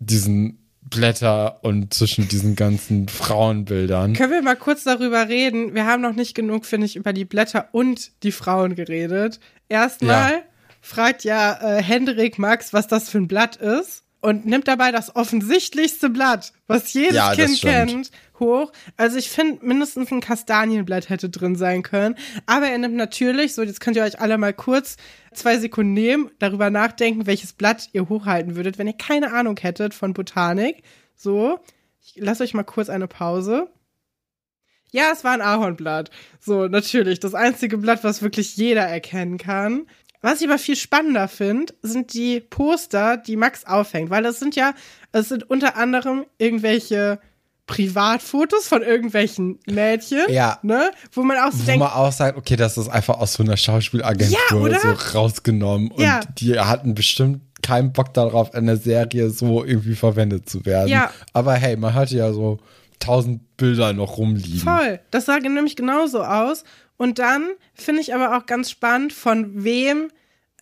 diesen 0.00 0.58
Blätter 0.82 1.62
und 1.64 1.94
zwischen 1.94 2.26
diesen 2.28 2.56
ganzen 2.56 3.08
Frauenbildern. 3.08 4.12
Können 4.14 4.32
wir 4.32 4.42
mal 4.42 4.56
kurz 4.56 4.84
darüber 4.84 5.28
reden? 5.28 5.74
Wir 5.74 5.86
haben 5.86 6.02
noch 6.02 6.14
nicht 6.14 6.34
genug, 6.34 6.64
finde 6.66 6.86
ich, 6.86 6.96
über 6.96 7.12
die 7.12 7.24
Blätter 7.24 7.68
und 7.72 8.10
die 8.22 8.32
Frauen 8.32 8.74
geredet. 8.74 9.40
Erstmal 9.68 10.32
Ja. 10.32 10.42
fragt 10.80 11.24
ja 11.24 11.76
äh, 11.78 11.82
Hendrik 11.82 12.38
Max, 12.38 12.72
was 12.72 12.86
das 12.88 13.08
für 13.08 13.18
ein 13.18 13.28
Blatt 13.28 13.56
ist 13.56 14.02
und 14.20 14.46
nimmt 14.46 14.66
dabei 14.66 14.92
das 14.92 15.14
offensichtlichste 15.14 16.10
Blatt, 16.10 16.52
was 16.66 16.92
jedes 16.92 17.14
Ja, 17.14 17.34
Kind 17.34 17.60
kennt, 17.60 18.10
hoch. 18.38 18.72
Also 18.96 19.18
ich 19.18 19.30
finde, 19.30 19.64
mindestens 19.64 20.10
ein 20.10 20.20
Kastanienblatt 20.20 21.08
hätte 21.08 21.28
drin 21.28 21.56
sein 21.56 21.82
können. 21.82 22.16
Aber 22.46 22.68
er 22.68 22.78
nimmt 22.78 22.96
natürlich, 22.96 23.54
so 23.54 23.62
jetzt 23.62 23.80
könnt 23.80 23.96
ihr 23.96 24.02
euch 24.02 24.20
alle 24.20 24.38
mal 24.38 24.52
kurz 24.52 24.96
zwei 25.32 25.58
Sekunden 25.58 25.92
nehmen, 25.92 26.30
darüber 26.38 26.70
nachdenken, 26.70 27.26
welches 27.26 27.52
Blatt 27.52 27.88
ihr 27.92 28.08
hochhalten 28.08 28.56
würdet, 28.56 28.78
wenn 28.78 28.86
ihr 28.86 28.96
keine 28.96 29.32
Ahnung 29.32 29.56
hättet 29.60 29.94
von 29.94 30.12
Botanik. 30.12 30.82
So, 31.14 31.60
ich 32.00 32.16
lasse 32.16 32.42
euch 32.42 32.54
mal 32.54 32.64
kurz 32.64 32.88
eine 32.88 33.06
Pause. 33.06 33.68
Ja, 34.92 35.10
es 35.12 35.24
war 35.24 35.32
ein 35.32 35.42
Ahornblatt. 35.42 36.10
So, 36.40 36.68
natürlich. 36.68 37.20
Das 37.20 37.34
einzige 37.34 37.78
Blatt, 37.78 38.04
was 38.04 38.22
wirklich 38.22 38.56
jeder 38.56 38.82
erkennen 38.82 39.36
kann. 39.36 39.86
Was 40.26 40.40
ich 40.40 40.48
aber 40.48 40.58
viel 40.58 40.74
spannender 40.74 41.28
finde, 41.28 41.72
sind 41.82 42.12
die 42.12 42.40
Poster, 42.40 43.16
die 43.16 43.36
Max 43.36 43.64
aufhängt. 43.64 44.10
Weil 44.10 44.24
das 44.24 44.40
sind 44.40 44.56
ja, 44.56 44.74
es 45.12 45.28
sind 45.28 45.48
unter 45.48 45.76
anderem 45.76 46.26
irgendwelche 46.36 47.20
Privatfotos 47.68 48.66
von 48.66 48.82
irgendwelchen 48.82 49.60
Mädchen. 49.66 50.24
Ja. 50.28 50.58
Ne? 50.62 50.90
Wo 51.12 51.22
man 51.22 51.36
auch 51.36 51.52
so 51.52 51.60
Wo 51.60 51.66
denkt, 51.66 51.78
man 51.78 51.92
auch 51.92 52.10
sagt, 52.10 52.36
okay, 52.36 52.56
das 52.56 52.76
ist 52.76 52.88
einfach 52.88 53.20
aus 53.20 53.34
so 53.34 53.44
einer 53.44 53.56
Schauspielagentur 53.56 54.36
Ja, 54.50 54.56
oder? 54.56 54.80
so 54.80 55.16
rausgenommen. 55.16 55.92
Ja. 55.96 56.16
Und 56.18 56.40
die 56.40 56.58
hatten 56.58 56.96
bestimmt 56.96 57.42
keinen 57.62 57.92
Bock 57.92 58.12
darauf, 58.12 58.52
in 58.52 58.66
der 58.66 58.78
Serie 58.78 59.30
so 59.30 59.64
irgendwie 59.64 59.94
verwendet 59.94 60.48
zu 60.48 60.66
werden. 60.66 60.88
Ja. 60.88 61.12
Aber 61.34 61.54
hey, 61.54 61.76
man 61.76 61.94
hatte 61.94 62.16
ja 62.16 62.32
so 62.32 62.58
tausend 62.98 63.56
Bilder 63.56 63.92
noch 63.92 64.18
rumliegen. 64.18 64.58
Voll. 64.58 64.98
Das 65.12 65.26
sah 65.26 65.38
nämlich 65.38 65.76
genauso 65.76 66.24
aus. 66.24 66.64
Und 66.96 67.18
dann 67.18 67.50
finde 67.74 68.00
ich 68.02 68.14
aber 68.14 68.36
auch 68.36 68.46
ganz 68.46 68.70
spannend, 68.70 69.12
von 69.12 69.64
wem 69.64 70.10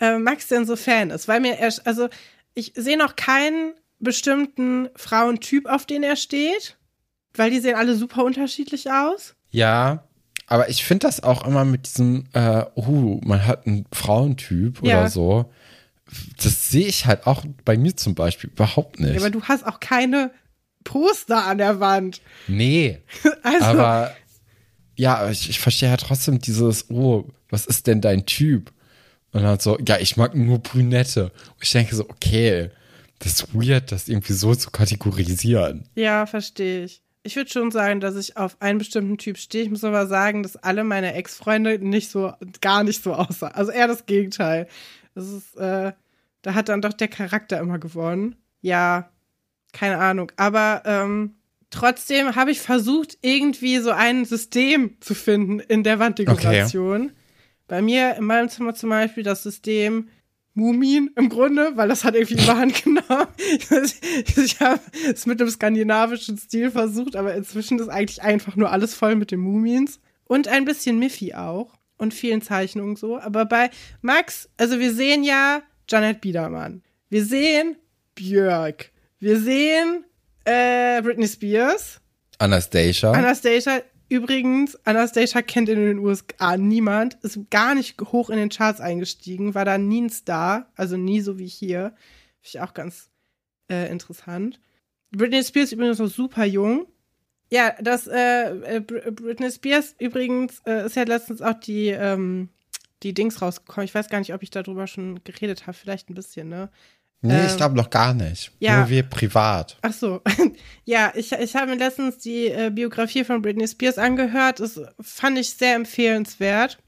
äh, 0.01 0.18
Max 0.18 0.49
denn 0.49 0.64
so 0.66 0.77
Fan 0.77 1.11
ist. 1.11 1.29
Weil 1.29 1.40
mir, 1.40 1.59
er, 1.59 1.73
also 1.85 2.09
ich 2.55 2.73
sehe 2.77 2.99
noch 2.99 3.16
keinen 3.16 3.75
bestimmten 4.01 4.88
Frauentyp, 4.97 5.66
auf 5.66 5.87
den 5.87 6.03
er 6.03 6.16
steht. 6.16 6.77
Weil 7.37 7.51
die 7.51 7.59
sehen 7.61 7.75
alle 7.77 7.97
super 7.97 8.25
unterschiedlich 8.25 8.90
aus. 8.90 9.35
Ja, 9.51 10.05
aber 10.47 10.68
ich 10.68 10.85
finde 10.85 11.07
das 11.07 11.23
auch 11.23 11.47
immer 11.47 11.64
mit 11.64 11.87
diesem, 11.87 12.27
äh, 12.33 12.64
oh, 12.75 13.20
man 13.25 13.47
hat 13.47 13.66
einen 13.66 13.87
Frauentyp 13.92 14.81
Ja. 14.83 14.99
oder 15.01 15.11
so. 15.11 15.53
Das 16.42 16.68
sehe 16.70 16.87
ich 16.87 17.07
halt 17.07 17.27
auch 17.27 17.44
bei 17.64 17.77
mir 17.77 17.97
zum 17.97 18.14
Beispiel 18.14 18.51
überhaupt 18.51 19.01
nicht. 19.01 19.14
Ja, 19.14 19.20
aber 19.20 19.31
du 19.31 19.42
hast 19.44 19.66
auch 19.66 19.81
keine 19.81 20.31
Poster 20.85 21.44
an 21.47 21.59
der 21.59 21.81
Wand. 21.81 22.20
nee, 22.47 23.01
Also, 23.42 23.64
aber 23.64 24.14
ja, 24.96 25.30
ich, 25.30 25.50
ich 25.50 25.59
verstehe 25.59 25.88
ja 25.88 25.96
trotzdem 25.96 26.38
dieses, 26.38 26.90
oh, 26.90 27.26
was 27.50 27.66
ist 27.66 27.87
denn 27.87 28.00
dein 28.00 28.26
Typ? 28.26 28.72
Und 29.33 29.42
dann 29.42 29.59
so, 29.59 29.78
ja, 29.87 29.98
ich 29.98 30.16
mag 30.16 30.35
nur 30.35 30.59
Brünette. 30.61 31.24
Und 31.24 31.62
ich 31.62 31.72
denke 31.72 31.96
so, 31.96 32.09
okay, 32.09 32.70
das 33.18 33.33
ist 33.33 33.54
weird, 33.54 33.90
das 33.90 34.09
irgendwie 34.09 34.33
so 34.33 34.54
zu 34.54 34.70
kategorisieren. 34.70 35.88
ja, 35.94 36.26
verstehe 36.26 36.85
ich. 36.85 37.02
Ich 37.26 37.37
würde 37.37 37.50
schon 37.50 37.70
sagen, 37.70 38.00
dass 38.00 38.16
ich 38.16 38.37
auf 38.37 38.61
einen 38.61 38.78
bestimmten 38.78 39.16
Typ 39.16 39.38
stehe. 39.38 39.64
Ich 39.64 39.70
muss 39.70 39.83
aber 39.83 40.07
sagen, 40.07 40.42
dass 40.42 40.57
alle 40.57 40.85
meine 40.85 41.14
Ex-Freunde 41.14 41.78
nicht 41.78 42.11
so, 42.11 42.35
gar 42.61 42.85
nicht 42.85 43.02
so 43.02 43.14
aussahen. 43.14 43.54
Also 43.54 43.72
eher 43.72 43.88
das 43.88 44.04
Gegenteil. 44.04 44.68
Das 45.14 45.28
ist, 45.28 45.57
äh, 45.57 45.92
da 46.42 46.54
hat 46.54 46.68
dann 46.68 46.83
doch 46.83 46.92
der 46.92 47.09
Charakter 47.09 47.59
immer 47.61 47.78
gewonnen. 47.78 48.37
Ja, 48.61 49.09
keine 49.72 49.98
Ahnung. 49.98 50.30
Aber 50.37 50.83
ähm, 50.85 51.37
trotzdem 51.74 52.37
habe 52.37 52.50
ich 52.50 52.60
versucht, 52.60 53.18
irgendwie 53.20 53.78
so 53.78 53.90
ein 53.90 54.24
System 54.24 54.96
zu 55.00 55.14
finden 55.14 55.60
in 55.60 55.82
der 55.82 55.98
Wanddekoration. 55.98 57.12
Bei 57.66 57.82
mir 57.82 58.16
in 58.16 58.24
meinem 58.24 58.48
Zimmer 58.48 58.74
zum 58.74 58.90
Beispiel 58.90 59.22
das 59.22 59.42
System 59.42 60.08
Mumien 60.54 61.10
im 61.16 61.28
Grunde, 61.28 61.72
weil 61.74 61.88
das 61.88 62.04
hat 62.04 62.14
irgendwie 62.14 62.42
überhand 62.42 62.84
genommen. 62.84 63.26
Ich 64.37 64.60
habe 64.60 64.80
es 65.12 65.26
mit 65.26 65.40
einem 65.40 65.50
skandinavischen 65.50 66.38
Stil 66.38 66.70
versucht, 66.70 67.16
aber 67.16 67.34
inzwischen 67.34 67.78
ist 67.80 67.88
eigentlich 67.88 68.22
einfach 68.22 68.54
nur 68.54 68.70
alles 68.70 68.94
voll 68.94 69.16
mit 69.16 69.30
den 69.32 69.40
Mumiens. 69.40 70.00
Und 70.26 70.48
ein 70.48 70.64
bisschen 70.64 70.98
Miffy 70.98 71.34
auch. 71.34 71.74
Und 71.96 72.14
vielen 72.14 72.42
Zeichnungen 72.42 72.96
so. 72.96 73.18
Aber 73.18 73.44
bei 73.44 73.70
Max, 74.00 74.48
also 74.56 74.78
wir 74.78 74.92
sehen 74.92 75.22
ja 75.24 75.62
Janet 75.88 76.20
Biedermann. 76.20 76.82
Wir 77.08 77.24
sehen 77.24 77.76
Björk. 78.14 78.90
Wir 79.18 79.38
sehen 79.38 80.04
äh, 80.44 81.02
Britney 81.02 81.28
Spears. 81.28 82.00
Anastasia. 82.38 83.12
Anastasia, 83.12 83.83
Übrigens, 84.09 84.76
Anastasia 84.85 85.40
kennt 85.42 85.68
in 85.68 85.76
den 85.76 85.98
USA 85.98 86.57
niemand, 86.57 87.14
ist 87.22 87.50
gar 87.50 87.74
nicht 87.74 88.00
hoch 88.00 88.28
in 88.28 88.37
den 88.37 88.50
Charts 88.50 88.80
eingestiegen, 88.80 89.54
war 89.54 89.64
da 89.64 89.78
nie 89.78 90.02
ein 90.02 90.11
Star, 90.11 90.70
also 90.76 90.96
nie 90.96 91.20
so 91.20 91.38
wie 91.38 91.46
hier. 91.46 91.94
Finde 92.40 92.59
ich 92.59 92.61
auch 92.61 92.74
ganz 92.74 93.11
äh, 93.70 93.90
interessant. 93.90 94.61
Britney 95.11 95.42
Spears 95.42 95.72
übrigens 95.72 95.98
noch 95.98 96.09
super 96.09 96.44
jung. 96.44 96.87
Ja, 97.50 97.74
das 97.80 98.07
äh, 98.07 98.76
äh, 98.76 98.80
Britney 98.80 99.50
Spears 99.50 99.94
übrigens 99.98 100.61
äh, 100.66 100.87
ist 100.87 100.96
ja 100.96 101.04
letztens 101.04 101.40
auch 101.40 101.54
die, 101.54 101.88
ähm, 101.88 102.50
die 103.02 103.14
Dings 103.14 103.40
rausgekommen. 103.40 103.87
Ich 103.87 103.94
weiß 103.94 104.11
gar 104.11 104.18
nicht, 104.18 104.35
ob 104.35 104.42
ich 104.42 104.50
darüber 104.50 104.87
schon 104.87 105.24
geredet 105.24 105.66
habe. 105.66 105.76
Vielleicht 105.76 106.11
ein 106.11 106.14
bisschen, 106.14 106.48
ne? 106.48 106.70
Nee, 107.24 107.40
Ähm, 107.40 107.46
ich 107.46 107.56
glaube 107.56 107.74
noch 107.74 107.90
gar 107.90 108.12
nicht. 108.12 108.52
ja. 108.60 108.78
Nur 108.80 108.90
wir 108.90 109.02
privat. 109.02 109.78
Ach 109.82 109.92
so. 109.92 110.20
ja, 110.84 111.10
ich, 111.14 111.32
ich 111.32 111.56
habe 111.56 111.70
mir 111.72 111.78
letztens 111.78 112.18
die 112.18 112.46
äh, 112.48 112.70
Biografie 112.70 113.24
von 113.24 113.40
Britney 113.40 113.66
Spears 113.66 113.96
angehört. 113.98 114.60
Das 114.60 114.80
fand 115.00 115.38
ich 115.38 115.50
sehr 115.50 115.74
empfehlenswert. 115.74 116.78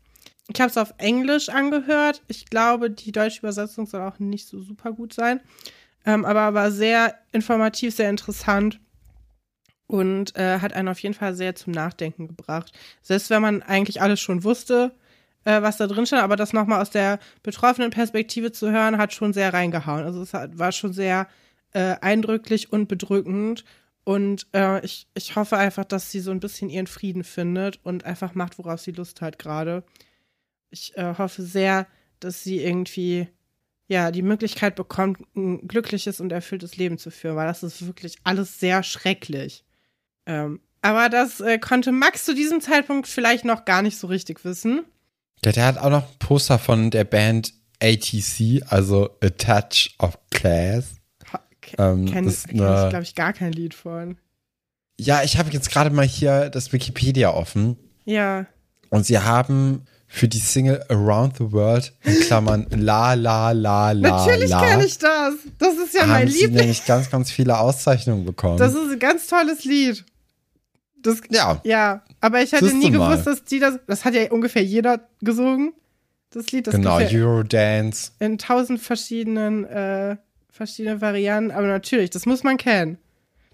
Ich 0.52 0.60
habe 0.60 0.70
es 0.70 0.76
auf 0.76 0.92
Englisch 0.98 1.48
angehört. 1.48 2.22
Ich 2.28 2.46
glaube, 2.46 2.90
die 2.90 3.12
deutsche 3.12 3.38
Übersetzung 3.38 3.86
soll 3.86 4.02
auch 4.02 4.18
nicht 4.18 4.46
so 4.46 4.60
super 4.60 4.92
gut 4.92 5.14
sein. 5.14 5.40
Ähm, 6.04 6.24
aber 6.24 6.54
war 6.54 6.70
sehr 6.70 7.14
informativ, 7.32 7.94
sehr 7.96 8.10
interessant 8.10 8.78
und 9.86 10.36
äh, 10.36 10.60
hat 10.60 10.72
einen 10.74 10.88
auf 10.88 10.98
jeden 10.98 11.14
Fall 11.14 11.34
sehr 11.34 11.54
zum 11.54 11.72
Nachdenken 11.72 12.28
gebracht. 12.28 12.72
Selbst 13.02 13.30
wenn 13.30 13.42
man 13.42 13.62
eigentlich 13.62 14.02
alles 14.02 14.20
schon 14.20 14.44
wusste, 14.44 14.92
äh, 15.46 15.62
was 15.62 15.76
da 15.76 15.86
drin 15.86 16.06
stand, 16.06 16.22
aber 16.22 16.36
das 16.36 16.52
nochmal 16.52 16.82
aus 16.82 16.90
der 16.90 17.20
betroffenen 17.42 17.90
Perspektive 17.90 18.50
zu 18.50 18.70
hören, 18.70 18.98
hat 18.98 19.14
schon 19.14 19.32
sehr 19.32 19.54
reingehauen. 19.54 20.04
Also 20.04 20.20
es 20.20 20.34
hat, 20.34 20.58
war 20.58 20.72
schon 20.72 20.92
sehr 20.92 21.28
äh, 21.72 21.94
eindrücklich 22.00 22.72
und 22.72 22.88
bedrückend. 22.88 23.64
Und 24.02 24.48
äh, 24.52 24.84
ich, 24.84 25.06
ich 25.14 25.36
hoffe 25.36 25.56
einfach, 25.56 25.84
dass 25.84 26.10
sie 26.10 26.20
so 26.20 26.32
ein 26.32 26.40
bisschen 26.40 26.68
ihren 26.68 26.88
Frieden 26.88 27.22
findet 27.22 27.78
und 27.84 28.04
einfach 28.04 28.34
macht, 28.34 28.58
worauf 28.58 28.80
sie 28.80 28.90
Lust 28.90 29.20
hat 29.20 29.38
gerade. 29.38 29.84
Ich 30.70 30.96
äh, 30.96 31.14
hoffe 31.16 31.42
sehr, 31.42 31.86
dass 32.18 32.42
sie 32.42 32.60
irgendwie 32.60 33.28
ja 33.86 34.10
die 34.10 34.22
Möglichkeit 34.22 34.74
bekommt, 34.74 35.20
ein 35.36 35.68
glückliches 35.68 36.20
und 36.20 36.32
erfülltes 36.32 36.76
Leben 36.76 36.98
zu 36.98 37.12
führen, 37.12 37.36
weil 37.36 37.46
das 37.46 37.62
ist 37.62 37.86
wirklich 37.86 38.16
alles 38.24 38.58
sehr 38.58 38.82
schrecklich. 38.82 39.64
Ähm, 40.26 40.60
aber 40.82 41.08
das 41.08 41.40
äh, 41.40 41.58
konnte 41.58 41.92
Max 41.92 42.24
zu 42.24 42.34
diesem 42.34 42.60
Zeitpunkt 42.60 43.06
vielleicht 43.06 43.44
noch 43.44 43.64
gar 43.64 43.82
nicht 43.82 43.96
so 43.96 44.08
richtig 44.08 44.44
wissen. 44.44 44.84
Ja, 45.44 45.52
der 45.52 45.64
hat 45.66 45.78
auch 45.78 45.90
noch 45.90 46.02
ein 46.04 46.18
Poster 46.18 46.58
von 46.58 46.90
der 46.90 47.04
Band 47.04 47.52
ATC, 47.82 48.62
also 48.68 49.10
A 49.22 49.28
Touch 49.30 49.94
of 49.98 50.18
Class. 50.30 50.94
Ähm, 51.78 52.06
Kenn, 52.06 52.24
das 52.24 52.34
ist 52.34 52.48
kenn 52.48 52.56
ich, 52.58 52.88
glaube 52.90 53.02
ich, 53.02 53.14
gar 53.14 53.32
kein 53.32 53.52
Lied 53.52 53.74
von. 53.74 54.16
Ja, 54.98 55.22
ich 55.24 55.36
habe 55.36 55.50
jetzt 55.50 55.70
gerade 55.70 55.90
mal 55.90 56.06
hier 56.06 56.48
das 56.48 56.72
Wikipedia 56.72 57.30
offen 57.30 57.76
Ja. 58.04 58.46
und 58.90 59.04
sie 59.04 59.18
haben 59.18 59.84
für 60.06 60.28
die 60.28 60.38
Single 60.38 60.82
Around 60.88 61.36
the 61.38 61.52
World 61.52 61.92
in 62.04 62.20
Klammern 62.20 62.66
La 62.70 63.14
La 63.14 63.50
La 63.50 63.90
La 63.90 64.10
Natürlich 64.26 64.50
kenne 64.52 64.86
ich 64.86 64.96
das. 64.98 65.34
Das 65.58 65.74
ist 65.76 65.92
ja 65.94 66.06
mein 66.06 66.22
haben 66.22 66.28
sie 66.30 66.38
Liebling. 66.42 66.56
nämlich 66.60 66.86
ganz, 66.86 67.10
ganz 67.10 67.30
viele 67.32 67.58
Auszeichnungen 67.58 68.24
bekommen. 68.24 68.56
Das 68.58 68.72
ist 68.72 68.92
ein 68.92 68.98
ganz 69.00 69.26
tolles 69.26 69.64
Lied. 69.64 70.04
Das, 71.06 71.20
ja, 71.30 71.60
ja, 71.64 72.02
aber 72.20 72.42
ich 72.42 72.52
hatte 72.52 72.72
nie 72.74 72.90
du 72.90 72.98
mal. 72.98 73.10
gewusst, 73.10 73.26
dass 73.26 73.44
die 73.44 73.58
das. 73.58 73.78
Das 73.86 74.04
hat 74.04 74.14
ja 74.14 74.30
ungefähr 74.30 74.62
jeder 74.62 75.00
gesungen. 75.20 75.72
Das 76.30 76.50
Lied, 76.52 76.66
das 76.66 76.74
genau, 76.74 76.98
Eurodance. 76.98 78.12
in 78.18 78.36
tausend 78.38 78.80
verschiedenen, 78.80 79.64
äh, 79.64 80.16
verschiedenen 80.50 81.00
Varianten. 81.00 81.50
Aber 81.52 81.66
natürlich, 81.66 82.10
das 82.10 82.26
muss 82.26 82.42
man 82.42 82.56
kennen. 82.56 82.98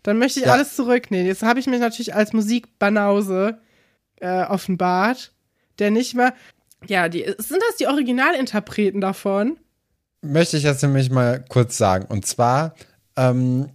Dann 0.03 0.19
möchte 0.19 0.41
ich 0.41 0.47
Ja. 0.47 0.53
alles 0.53 0.75
zurücknehmen. 0.75 1.27
Jetzt 1.27 1.43
habe 1.43 1.61
ich 1.61 1.67
mich 1.67 1.79
natürlich 1.79 2.15
als 2.15 2.33
Musikbanause 2.33 3.59
äh, 4.21 4.45
offenbart, 4.45 5.33
der 5.79 5.91
nicht 5.91 6.15
mal. 6.15 6.33
Ja, 6.89 7.09
die, 7.09 7.23
sind 7.39 7.63
das 7.69 7.77
die 7.79 7.87
Originalinterpreten 7.87 9.01
davon? 9.01 9.59
Möchte 10.23 10.57
ich 10.57 10.65
jetzt 10.65 10.83
nämlich 10.83 11.11
mal 11.11 11.45
kurz 11.49 11.77
sagen. 11.79 12.07
Und 12.09 12.27
zwar 12.27 12.75
ähm, 13.17 13.69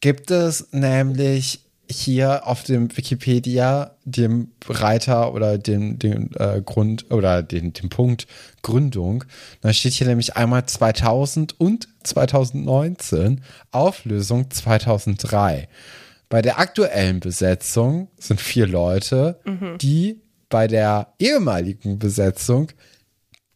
gibt 0.00 0.30
es 0.30 0.68
nämlich 0.72 1.63
hier 1.90 2.46
auf 2.46 2.62
dem 2.62 2.96
Wikipedia 2.96 3.96
dem 4.04 4.52
Reiter 4.66 5.34
oder 5.34 5.58
den, 5.58 5.98
den 5.98 6.30
äh, 6.36 6.62
Grund 6.64 7.10
oder 7.10 7.42
den, 7.42 7.72
den 7.72 7.88
Punkt 7.88 8.26
Gründung. 8.62 9.24
Da 9.60 9.72
steht 9.72 9.92
hier 9.92 10.06
nämlich 10.06 10.36
einmal 10.36 10.66
2000 10.66 11.58
und 11.60 11.88
2019, 12.02 13.42
Auflösung 13.70 14.50
2003. 14.50 15.68
Bei 16.28 16.42
der 16.42 16.58
aktuellen 16.58 17.20
Besetzung 17.20 18.08
sind 18.18 18.40
vier 18.40 18.66
Leute, 18.66 19.40
die 19.80 20.20
bei 20.48 20.66
der 20.66 21.14
ehemaligen 21.18 21.98
Besetzung 21.98 22.68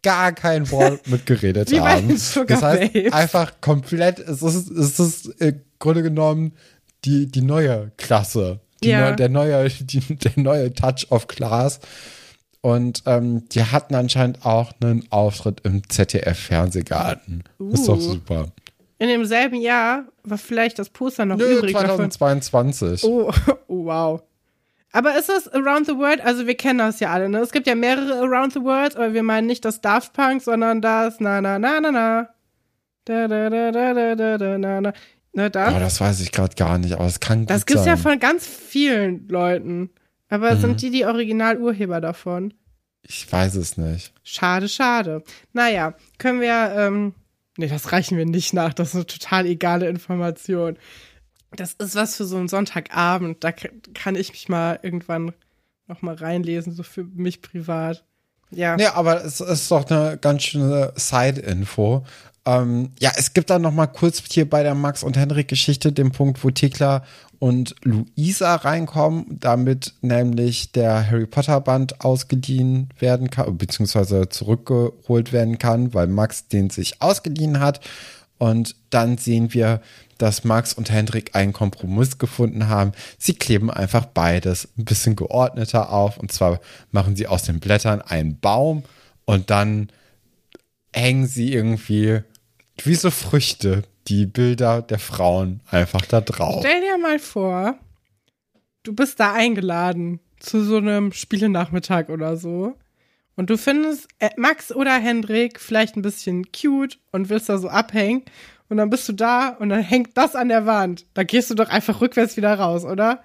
gar 0.03 0.33
kein 0.33 0.71
Wort 0.71 1.07
mitgeredet 1.09 1.73
haben. 1.79 2.09
Das 2.09 2.63
heißt, 2.63 3.13
einfach 3.13 3.61
komplett, 3.61 4.19
es 4.21 4.43
ist, 4.43 4.71
es 4.71 5.01
ist 5.01 5.27
im 5.41 5.61
Grunde 5.79 6.03
genommen 6.03 6.53
die, 7.05 7.27
die 7.27 7.43
neue 7.43 7.91
Klasse. 7.97 8.61
Die 8.83 8.89
Ja. 8.91 9.11
neu, 9.11 9.17
der, 9.17 9.29
neue, 9.29 9.69
die, 9.81 10.01
der 10.17 10.33
neue 10.37 10.73
Touch 10.73 11.07
of 11.11 11.27
Class. 11.29 11.81
Und 12.61 13.03
ähm, 13.07 13.49
die 13.51 13.63
hatten 13.63 13.95
anscheinend 13.95 14.45
auch 14.45 14.73
einen 14.81 15.07
Auftritt 15.11 15.61
im 15.65 15.89
ZDF-Fernsehgarten. 15.89 17.45
Ist 17.73 17.87
doch 17.89 17.97
Uh. 17.97 18.01
super. 18.01 18.49
In 18.99 19.09
demselben 19.09 19.61
Jahr 19.61 20.07
war 20.25 20.39
vielleicht 20.39 20.79
das 20.81 20.89
Poster 20.91 21.25
noch 21.25 21.37
Nö, 21.37 21.59
übrig 21.59 21.73
davon. 21.73 22.11
2022. 22.11 23.05
Oh, 23.05 23.31
oh, 23.69 23.85
wow. 23.85 24.23
Aber 24.91 25.17
ist 25.17 25.29
das 25.29 25.47
Around 25.53 25.87
the 25.87 25.93
World? 25.97 26.21
Also 26.21 26.47
wir 26.49 26.57
kennen 26.57 26.79
das 26.81 26.99
ja 26.99 27.11
alle, 27.11 27.29
ne? 27.29 27.39
Es 27.39 27.53
gibt 27.53 27.67
ja 27.69 27.75
mehrere 27.77 28.15
Around 28.21 28.55
the 28.55 28.63
World, 28.63 28.97
aber 28.97 29.13
wir 29.15 29.23
meinen 29.23 29.47
nicht 29.47 29.65
das 29.65 29.81
Daft 29.81 30.15
Punk, 30.15 30.43
sondern 30.43 30.81
das 30.81 31.21
na 31.21 31.41
na 31.41 31.59
na 31.61 31.81
na 31.81 31.91
na. 31.93 32.29
Da 33.05 33.29
da 33.29 33.51
da 33.51 33.71
da 33.71 33.95
da 33.95 34.15
da 34.17 34.39
da 34.39 34.59
na 34.59 34.81
na. 34.81 34.93
Ne, 35.39 35.51
das? 35.51 35.73
Oh, 35.73 35.79
das 35.79 36.01
weiß 36.01 36.21
ich 36.21 36.33
gerade 36.33 36.57
gar 36.57 36.79
nicht, 36.79 36.95
aber 36.95 37.07
es 37.07 37.21
kann 37.21 37.41
gut 37.41 37.51
das 37.51 37.65
gibt's 37.65 37.85
sein. 37.85 37.97
ja 37.97 38.03
von 38.03 38.19
ganz 38.19 38.45
vielen 38.45 39.29
Leuten. 39.29 39.91
Aber 40.29 40.55
Mhm. 40.57 40.61
sind 40.61 40.83
die 40.83 40.91
die 40.91 41.05
Originalurheber 41.07 42.01
davon? 42.01 42.55
ich 43.03 43.31
weiß 43.33 43.55
es 43.55 43.77
nicht. 43.79 44.13
Schade, 44.25 44.69
schade. 44.69 45.23
Naja, 45.53 45.95
können 46.19 46.41
wir, 46.41 46.75
ähm, 46.77 47.15
nee, 47.57 47.69
das 47.69 47.93
reichen 47.93 48.19
wir 48.19 48.27
nicht 48.27 48.53
nach. 48.53 48.75
Das 48.75 48.89
ist 48.89 48.95
eine 48.97 49.07
total 49.07 49.47
egale 49.47 49.89
Information. 49.89 50.77
Das 51.57 51.73
ist 51.75 51.95
was 51.95 52.17
für 52.17 52.25
so 52.27 52.37
einen 52.37 52.49
Sonntagabend. 52.49 53.43
Da 53.45 53.53
kann 53.53 54.17
ich 54.17 54.31
mich 54.33 54.49
mal 54.51 54.79
irgendwann 54.83 55.33
noch 55.87 56.03
mal 56.03 56.17
reinlesen, 56.17 56.73
so 56.75 56.83
für 56.83 57.05
mich 57.05 57.41
privat. 57.41 58.05
Ja. 58.51 58.77
Nee, 58.77 58.87
aber 58.87 59.25
es 59.25 59.41
ist 59.41 59.71
doch 59.71 59.89
eine 59.91 60.19
ganz 60.19 60.43
schöne 60.43 60.93
Side-Info. 60.97 62.05
Ähm, 62.49 62.93
ja, 62.99 63.13
es 63.15 63.35
gibt 63.35 63.51
dann 63.51 63.61
noch 63.61 63.75
mal 63.75 63.87
kurz 63.87 64.23
hier 64.31 64.49
bei 64.49 64.63
der 64.63 64.75
Max 64.75 65.03
und 65.03 65.19
Henrik 65.19 65.49
Geschichte 65.49 65.93
den 65.93 66.13
Punkt, 66.13 66.43
wo 66.43 66.51
Thekla 66.51 67.05
und 67.39 67.75
Luisa 67.85 68.55
reinkommen, 68.57 69.27
damit 69.29 69.93
nämlich 70.01 70.73
der 70.73 71.11
Harry 71.11 71.27
Potter 71.27 71.61
Band 71.61 72.01
ausgeliehen 72.01 72.89
werden 72.99 73.29
kann, 73.29 73.59
beziehungsweise 73.59 74.31
zurückgeholt 74.31 75.35
werden 75.35 75.59
kann, 75.59 75.93
weil 75.93 76.07
Max 76.07 76.49
den 76.49 76.71
sich 76.71 77.03
ausgeliehen 77.03 77.61
hat. 77.61 77.81
Und 78.39 78.77
dann 78.89 79.19
sehen 79.19 79.53
wir, 79.53 79.83
dass 80.17 80.43
Max 80.43 80.73
und 80.73 80.91
Hendrik 80.91 81.37
einen 81.37 81.53
Kompromiss 81.53 82.17
gefunden 82.17 82.69
haben. 82.69 82.93
Sie 83.19 83.35
kleben 83.35 83.71
einfach 83.71 84.07
beides 84.07 84.69
ein 84.79 84.87
bisschen 84.87 85.17
geordneter 85.17 85.93
auf. 85.93 86.17
Und 86.17 86.33
zwar 86.33 86.61
machen 86.93 87.15
sie 87.15 87.27
aus 87.27 87.43
den 87.43 87.61
Blättern 87.61 88.01
einen 88.01 88.41
Baum 88.41 88.85
und 89.27 89.51
dann 89.51 89.91
hängen 90.95 91.27
sie 91.27 91.53
irgendwie 91.53 92.23
wie 92.87 92.95
so 92.95 93.11
Früchte 93.11 93.83
die 94.09 94.27
Bilder 94.27 94.83
der 94.83 94.99
Frauen 94.99 95.61
einfach 95.71 96.03
da 96.03 96.21
drauf. 96.21 96.65
Stell 96.67 96.81
dir 96.81 96.99
mal 96.99 97.19
vor, 97.19 97.79
du 98.83 98.95
bist 98.95 99.21
da 99.21 99.33
eingeladen 99.33 100.21
zu 100.41 100.65
so 100.65 100.77
einem 100.77 101.13
Spielenachmittag 101.13 102.09
oder 102.09 102.37
so. 102.37 102.75
Und 103.37 103.51
du 103.51 103.59
findest 103.59 104.09
äh, 104.19 104.31
Max 104.37 104.73
oder 104.73 104.95
Hendrik 104.99 105.61
vielleicht 105.61 105.97
ein 105.97 106.03
bisschen 106.03 106.47
cute 106.51 106.99
und 107.13 107.29
willst 107.29 107.49
da 107.49 107.59
so 107.59 107.69
abhängen. 107.69 108.23
Und 108.69 108.79
dann 108.79 108.91
bist 108.91 109.09
du 109.09 109.13
da 109.13 109.51
und 109.51 109.69
dann 109.69 109.81
hängt 109.81 110.17
das 110.17 110.35
an 110.35 110.49
der 110.49 110.67
Wand. 110.67 111.07
Da 111.15 111.23
gehst 111.23 111.51
du 111.51 111.55
doch 111.55 111.69
einfach 111.69 112.01
rückwärts 112.01 112.37
wieder 112.37 112.55
raus, 112.55 112.85
oder? 112.85 113.23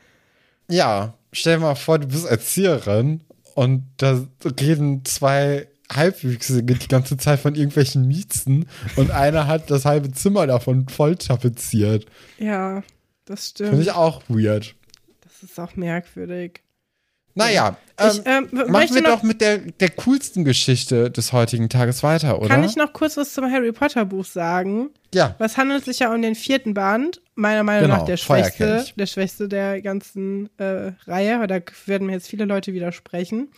Ja, 0.69 1.15
stell 1.31 1.57
dir 1.57 1.63
mal 1.63 1.75
vor, 1.75 1.99
du 1.99 2.07
bist 2.07 2.25
Erzieherin 2.25 3.21
und 3.55 3.85
da 3.97 4.25
reden 4.59 5.03
zwei 5.03 5.67
Halbwüchsige 5.91 6.75
die 6.75 6.87
ganze 6.87 7.17
Zeit 7.17 7.39
von 7.39 7.55
irgendwelchen 7.55 8.07
Miezen 8.07 8.67
und 8.95 9.11
einer 9.11 9.47
hat 9.47 9.69
das 9.69 9.85
halbe 9.85 10.11
Zimmer 10.11 10.47
davon 10.47 10.87
voll 10.89 11.15
tapeziert. 11.15 12.05
Ja, 12.37 12.83
das 13.25 13.49
Finde 13.55 13.73
ich 13.77 13.81
stimmt. 13.83 13.95
auch 13.97 14.21
weird. 14.27 14.75
Das 15.21 15.43
ist 15.43 15.59
auch 15.59 15.75
merkwürdig. 15.75 16.61
Naja, 17.35 17.77
Ich, 17.99 18.21
ähm, 18.25 18.47
ähm, 18.51 18.71
machen 18.71 18.93
wir 18.93 19.01
noch- 19.01 19.09
doch 19.09 19.23
mit 19.23 19.41
der, 19.41 19.57
der 19.57 19.89
coolsten 19.89 20.45
Geschichte 20.45 21.09
des 21.09 21.33
heutigen 21.33 21.67
Tages 21.67 22.03
weiter, 22.03 22.37
oder? 22.39 22.47
Kann 22.49 22.63
ich 22.63 22.75
noch 22.75 22.93
kurz 22.93 23.17
was 23.17 23.33
zum 23.33 23.51
Harry 23.51 23.71
Potter 23.71 24.05
Buch 24.05 24.25
sagen? 24.25 24.91
Ja. 25.15 25.33
Was 25.39 25.57
handelt 25.57 25.83
sich 25.83 25.97
ja 25.99 26.13
um 26.13 26.21
den 26.21 26.35
vierten 26.35 26.75
Band? 26.75 27.21
Meiner 27.33 27.63
Meinung 27.63 27.85
Genau, 27.89 27.97
nach 27.97 28.05
der 28.05 28.17
schwächste, 28.17 28.85
der 28.95 29.05
schwächste 29.07 29.47
der 29.47 29.81
ganzen 29.81 30.47
äh, 30.59 30.91
Reihe. 31.07 31.47
Da 31.47 31.59
werden 31.87 32.05
mir 32.05 32.13
jetzt 32.13 32.27
viele 32.27 32.45
Leute 32.45 32.71
widersprechen. 32.73 33.49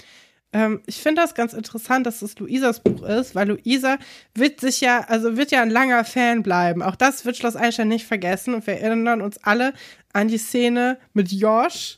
Ähm, 0.55 0.79
ich 0.85 1.01
finde 1.01 1.21
das 1.21 1.35
ganz 1.35 1.51
interessant, 1.51 2.05
dass 2.07 2.21
es 2.21 2.39
Luisas 2.39 2.79
Buch 2.79 3.03
ist, 3.03 3.35
weil 3.35 3.49
Luisa 3.49 3.97
wird 4.33 4.61
sich 4.61 4.79
ja, 4.79 5.01
also 5.09 5.35
wird 5.35 5.51
ja 5.51 5.61
ein 5.61 5.69
langer 5.69 6.05
Fan 6.05 6.43
bleiben. 6.43 6.81
Auch 6.81 6.95
das 6.95 7.25
wird 7.25 7.35
Schloss 7.35 7.57
Einstein 7.57 7.89
nicht 7.89 8.05
vergessen 8.07 8.53
und 8.53 8.65
wir 8.65 8.75
erinnern 8.79 9.21
uns 9.21 9.37
alle 9.43 9.73
an 10.13 10.29
die 10.29 10.37
Szene 10.37 10.97
mit 11.13 11.29
Josh, 11.31 11.97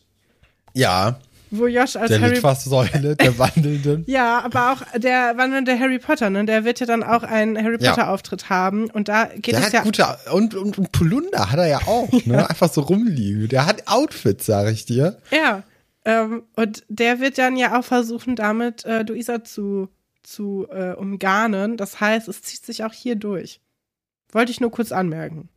Ja, 0.74 1.20
wo 1.52 1.68
Josh 1.68 1.96
als 1.96 2.10
der 2.10 2.20
Harry 2.20 2.34
Litfaßsäule 2.34 3.16
der 3.16 3.38
Wandelnden. 3.38 4.04
ja, 4.08 4.40
aber 4.44 4.72
auch 4.74 4.82
der 5.00 5.38
wandelnde 5.38 5.78
Harry 5.80 6.00
Potter, 6.00 6.30
ne? 6.32 6.44
Der 6.46 6.66
wird 6.66 6.80
ja 6.80 6.86
dann 6.88 7.04
auch 7.04 7.22
einen 7.24 7.58
Harry 7.64 7.78
Ja. 7.80 7.92
Potter 7.92 8.10
Auftritt 8.10 8.50
haben 8.50 8.90
und 8.90 9.08
da 9.08 9.26
geht 9.36 9.54
Der 9.54 9.60
es 9.60 9.66
hat 9.68 9.74
ja 9.74 9.84
gute, 9.84 10.06
und, 10.34 10.56
und, 10.56 10.78
und 10.80 10.92
Polunder 10.92 11.52
hat 11.52 11.60
er 11.60 11.68
ja 11.68 11.80
auch, 11.86 12.10
ne? 12.26 12.50
Einfach 12.50 12.74
so 12.74 12.82
rumliegen. 12.82 13.48
Der 13.50 13.66
hat 13.68 13.88
Outfits, 13.88 14.46
sag 14.48 14.68
ich 14.72 14.86
dir. 14.86 15.20
Ja. 15.32 15.62
Ähm, 16.08 16.44
und 16.56 16.86
der 16.88 17.20
wird 17.20 17.38
dann 17.38 17.58
ja 17.58 17.78
auch 17.78 17.84
versuchen, 17.84 18.38
damit 18.38 18.86
äh, 18.86 19.04
Luisa 19.04 19.44
zu, 19.44 19.90
zu 20.24 20.66
äh, 20.72 20.94
umgarnen. 20.94 21.76
Das 21.76 22.00
heißt, 22.00 22.30
es 22.30 22.42
zieht 22.42 22.66
sich 22.66 22.86
auch 22.86 22.94
hier 22.94 23.18
durch. 23.18 23.60
Wollte 24.32 24.54
ich 24.54 24.62
nur 24.62 24.72
kurz 24.72 24.94
anmerken. 24.94 25.50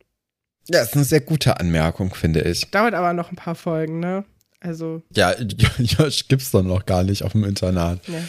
Ja, 0.67 0.81
ist 0.81 0.93
eine 0.93 1.05
sehr 1.05 1.21
gute 1.21 1.57
Anmerkung, 1.57 2.13
finde 2.13 2.41
ich. 2.41 2.69
Dauert 2.69 2.93
aber 2.93 3.13
noch 3.13 3.31
ein 3.31 3.37
paar 3.37 3.55
Folgen, 3.55 4.01
ne? 4.01 4.25
Also, 4.59 5.01
Ja, 5.15 5.33
Josh 5.79 6.27
gibt's 6.27 6.51
doch 6.51 6.63
noch 6.63 6.85
gar 6.85 7.03
nicht 7.03 7.23
auf 7.23 7.31
dem 7.31 7.45
Internat. 7.45 8.07
ne. 8.09 8.21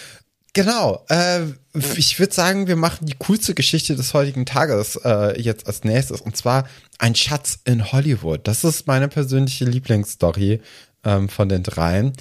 Genau. 0.55 1.05
Äh, 1.09 1.47
ich 1.97 2.19
würde 2.21 2.33
sagen, 2.33 2.69
wir 2.69 2.77
machen 2.77 3.07
die 3.07 3.17
coolste 3.19 3.55
Geschichte 3.55 3.97
des 3.97 4.15
heutigen 4.15 4.47
Tages 4.47 4.97
äh, 5.05 5.41
jetzt 5.41 5.67
als 5.67 5.83
nächstes. 5.83 6.21
Und 6.21 6.37
zwar 6.37 6.69
ein 6.99 7.17
Schatz 7.17 7.59
in 7.65 7.91
Hollywood. 7.91 8.47
Das 8.47 8.63
ist 8.63 8.87
meine 8.87 9.09
persönliche 9.09 9.65
Lieblingsstory 9.65 10.61
ähm, 11.05 11.29
von 11.29 11.49
den 11.49 11.63
dreien. 11.63 12.13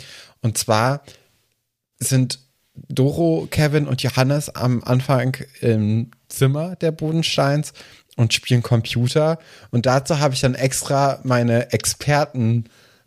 Und 0.42 0.58
zwar 0.58 1.04
sind 2.00 2.40
Doro, 2.74 3.48
Kevin 3.52 3.88
und 3.88 4.02
Johannes 4.02 4.50
am 4.50 4.84
Anfang 4.84 5.38
im 5.60 6.12
Zimmer 6.30 6.76
der 6.78 6.92
Bodensteins 6.92 7.74
und 8.16 8.34
spielen 8.34 8.64
Computer. 8.64 9.40
Und 9.72 9.86
dazu 9.86 10.20
habe 10.20 10.34
ich 10.34 10.42
dann 10.42 10.56
extra 10.56 11.20
meine 11.24 11.72
Experten 11.74 12.66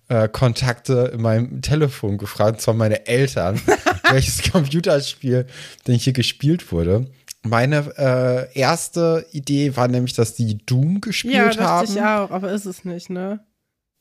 äh, 0.08 0.28
Kontakte 0.28 1.10
in 1.14 1.22
meinem 1.22 1.62
Telefon 1.62 2.18
gefragt, 2.18 2.56
und 2.56 2.60
zwar 2.60 2.74
meine 2.74 3.06
Eltern, 3.06 3.60
welches 4.10 4.50
Computerspiel 4.50 5.46
denn 5.87 5.96
hier 5.96 6.12
gespielt 6.12 6.70
wurde. 6.70 7.06
Meine 7.42 7.92
äh, 7.98 8.58
erste 8.58 9.26
Idee 9.32 9.76
war 9.76 9.88
nämlich, 9.88 10.14
dass 10.14 10.34
die 10.34 10.58
Doom 10.64 11.00
gespielt 11.00 11.56
Ja, 11.56 11.58
haben. 11.58 11.84
ich 11.90 12.00
auch, 12.00 12.30
aber 12.30 12.52
ist 12.52 12.64
es 12.66 12.84
nicht, 12.84 13.10
ne? 13.10 13.40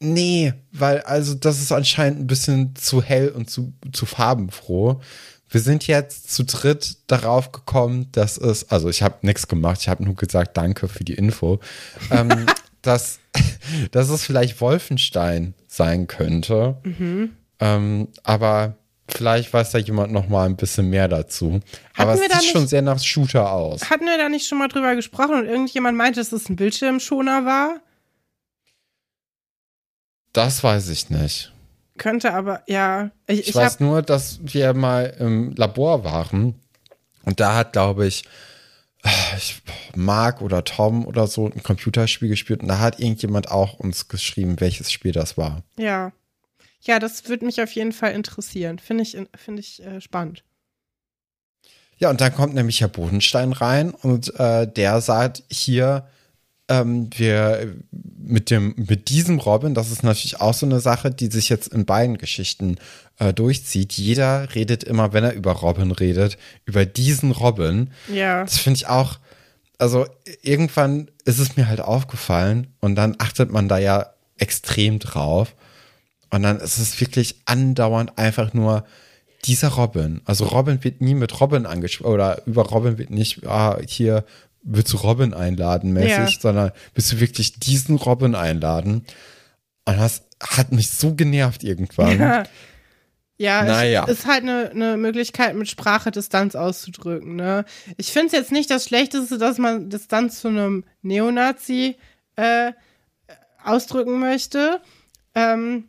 Nee, 0.03 0.53
weil 0.71 0.99
also 1.01 1.33
das 1.33 1.61
ist 1.61 1.71
anscheinend 1.71 2.19
ein 2.19 2.27
bisschen 2.27 2.75
zu 2.75 3.01
hell 3.01 3.29
und 3.29 3.49
zu, 3.49 3.73
zu 3.91 4.05
farbenfroh. 4.05 4.99
Wir 5.49 5.61
sind 5.61 5.85
jetzt 5.87 6.33
zu 6.33 6.43
dritt 6.43 6.97
darauf 7.07 7.51
gekommen, 7.51 8.07
dass 8.11 8.37
es, 8.37 8.69
also 8.71 8.89
ich 8.89 9.03
habe 9.03 9.17
nichts 9.21 9.47
gemacht, 9.47 9.79
ich 9.81 9.87
habe 9.87 10.03
nur 10.03 10.15
gesagt, 10.15 10.57
danke 10.57 10.87
für 10.87 11.03
die 11.03 11.13
Info, 11.13 11.59
ähm, 12.11 12.47
dass, 12.81 13.19
dass 13.91 14.09
es 14.09 14.23
vielleicht 14.23 14.59
Wolfenstein 14.61 15.53
sein 15.67 16.07
könnte. 16.07 16.77
Ähm, 17.59 18.07
aber 18.23 18.75
vielleicht 19.07 19.53
weiß 19.53 19.71
da 19.71 19.77
jemand 19.77 20.11
noch 20.11 20.27
mal 20.27 20.45
ein 20.47 20.55
bisschen 20.57 20.89
mehr 20.89 21.07
dazu. 21.07 21.59
aber 21.97 22.13
es 22.15 22.21
sieht 22.21 22.51
schon 22.51 22.61
nicht- 22.61 22.69
sehr 22.71 22.81
nach 22.81 22.99
Shooter 22.99 23.51
aus. 23.51 23.89
Hatten 23.89 24.05
wir 24.05 24.17
da 24.17 24.27
nicht 24.29 24.47
schon 24.47 24.57
mal 24.57 24.67
drüber 24.69 24.95
gesprochen 24.95 25.35
und 25.35 25.45
irgendjemand 25.45 25.97
meinte, 25.97 26.19
dass 26.19 26.31
es 26.31 26.49
ein 26.49 26.55
Bildschirmschoner 26.55 27.45
war? 27.45 27.79
Das 30.33 30.63
weiß 30.63 30.89
ich 30.89 31.09
nicht. 31.09 31.51
Könnte 31.97 32.33
aber, 32.33 32.63
ja. 32.67 33.11
Ich, 33.27 33.41
Ich, 33.41 33.47
ich, 33.49 33.55
weiß 33.55 33.79
nur, 33.79 34.01
dass 34.01 34.39
wir 34.41 34.73
mal 34.73 35.15
im 35.19 35.53
Labor 35.55 36.03
waren 36.03 36.55
und 37.23 37.39
da 37.39 37.55
hat, 37.55 37.73
glaube 37.73 38.07
ich, 38.07 38.23
ich, 39.37 39.61
Mark 39.95 40.41
oder 40.41 40.63
Tom 40.63 41.05
oder 41.05 41.27
so 41.27 41.47
ein 41.47 41.61
Computerspiel 41.61 42.29
gespielt 42.29 42.61
und 42.61 42.69
da 42.69 42.79
hat 42.79 42.99
irgendjemand 42.99 43.51
auch 43.51 43.75
uns 43.75 44.07
geschrieben, 44.07 44.59
welches 44.59 44.91
Spiel 44.91 45.11
das 45.11 45.37
war. 45.37 45.63
Ja. 45.77 46.11
Ja, 46.81 46.99
das 46.99 47.29
würde 47.29 47.45
mich 47.45 47.61
auf 47.61 47.71
jeden 47.71 47.93
Fall 47.93 48.11
interessieren. 48.11 48.79
Finde 48.79 49.03
ich, 49.03 49.17
finde 49.35 49.61
ich 49.61 49.83
äh, 49.83 50.01
spannend. 50.01 50.43
Ja, 51.97 52.09
und 52.09 52.19
dann 52.19 52.33
kommt 52.33 52.53
nämlich 52.55 52.81
Herr 52.81 52.89
Bodenstein 52.89 53.53
rein 53.53 53.91
und 53.91 54.37
äh, 54.39 54.67
der 54.67 54.99
sagt 54.99 55.43
hier, 55.49 56.07
ähm, 56.69 57.10
wir 57.15 57.76
mit 57.91 58.49
dem, 58.49 58.73
mit 58.78 59.10
diesem 59.10 59.39
Robin, 59.39 59.73
das 59.73 59.91
ist 59.91 60.04
natürlich 60.04 60.39
auch 60.39 60.54
so 60.54 60.65
eine 60.65 60.80
Sache, 60.80 61.12
die 61.12 61.28
sich 61.28 61.49
jetzt 61.49 61.67
in 61.67 61.86
beiden 61.86 62.17
Geschichten 62.17 62.78
äh, 63.19 63.34
durchzieht. 63.34 63.93
Jeder 63.93 64.56
redet 64.56 64.84
immer, 64.84 65.13
wenn 65.13 65.23
er 65.23 65.34
über 65.34 65.52
Robin 65.52 65.91
redet, 65.91 66.38
über 66.65 66.86
diesen 66.86 67.32
Robin. 67.32 67.89
Ja. 68.12 68.43
Das 68.43 68.58
finde 68.58 68.78
ich 68.78 68.88
auch, 68.88 69.19
also 69.78 70.06
irgendwann 70.41 71.12
ist 71.26 71.39
es 71.39 71.58
mir 71.58 71.67
halt 71.67 71.82
aufgefallen 71.82 72.67
und 72.80 72.95
dann 72.95 73.15
achtet 73.19 73.52
man 73.52 73.67
da 73.67 73.78
ja 73.78 74.13
extrem 74.38 74.99
drauf. 74.99 75.56
Und 76.30 76.43
dann 76.43 76.60
ist 76.60 76.80
es 76.80 76.99
wirklich 76.99 77.41
andauernd 77.45 78.17
einfach 78.17 78.54
nur 78.54 78.86
dieser 79.45 79.67
Robin. 79.69 80.21
Also 80.26 80.45
Robin 80.45 80.84
wird 80.84 81.02
nie 81.02 81.13
mit 81.13 81.39
Robin 81.39 81.65
angesprochen 81.65 82.13
oder 82.13 82.41
über 82.47 82.63
Robin 82.63 82.97
wird 82.97 83.10
nicht, 83.10 83.45
ah, 83.45 83.78
hier 83.86 84.23
willst 84.63 84.93
du 84.93 84.97
Robin 84.97 85.34
einladen 85.34 85.93
mäßig, 85.93 86.36
Ja. 86.36 86.39
sondern 86.39 86.71
willst 86.93 87.12
du 87.12 87.19
wirklich 87.19 87.60
diesen 87.60 87.97
Robin 87.97 88.36
einladen. 88.36 89.06
Und 89.86 89.97
das 89.99 90.23
hat 90.41 90.71
mich 90.71 90.89
so 90.91 91.13
genervt 91.15 91.63
irgendwann. 91.63 92.19
Ja, 92.19 92.43
ja 93.38 93.63
Naja. 93.63 94.06
es 94.08 94.19
ist 94.19 94.28
halt 94.28 94.43
eine, 94.43 94.69
eine 94.71 94.97
Möglichkeit, 94.97 95.56
mit 95.56 95.69
Sprache 95.69 96.12
Distanz 96.12 96.56
auszudrücken. 96.56 97.36
Ne? 97.36 97.65
Ich 97.97 98.12
finde 98.12 98.28
es 98.28 98.34
jetzt 98.34 98.52
nicht 98.52 98.69
das 98.69 98.86
Schlechteste, 98.86 99.38
dass 99.38 99.58
man 99.58 99.89
Distanz 99.89 100.39
zu 100.39 100.47
einem 100.47 100.86
Neonazi 101.02 101.97
äh, 102.36 102.71
ausdrücken 103.63 104.19
möchte. 104.19 104.82
Ähm, 105.36 105.86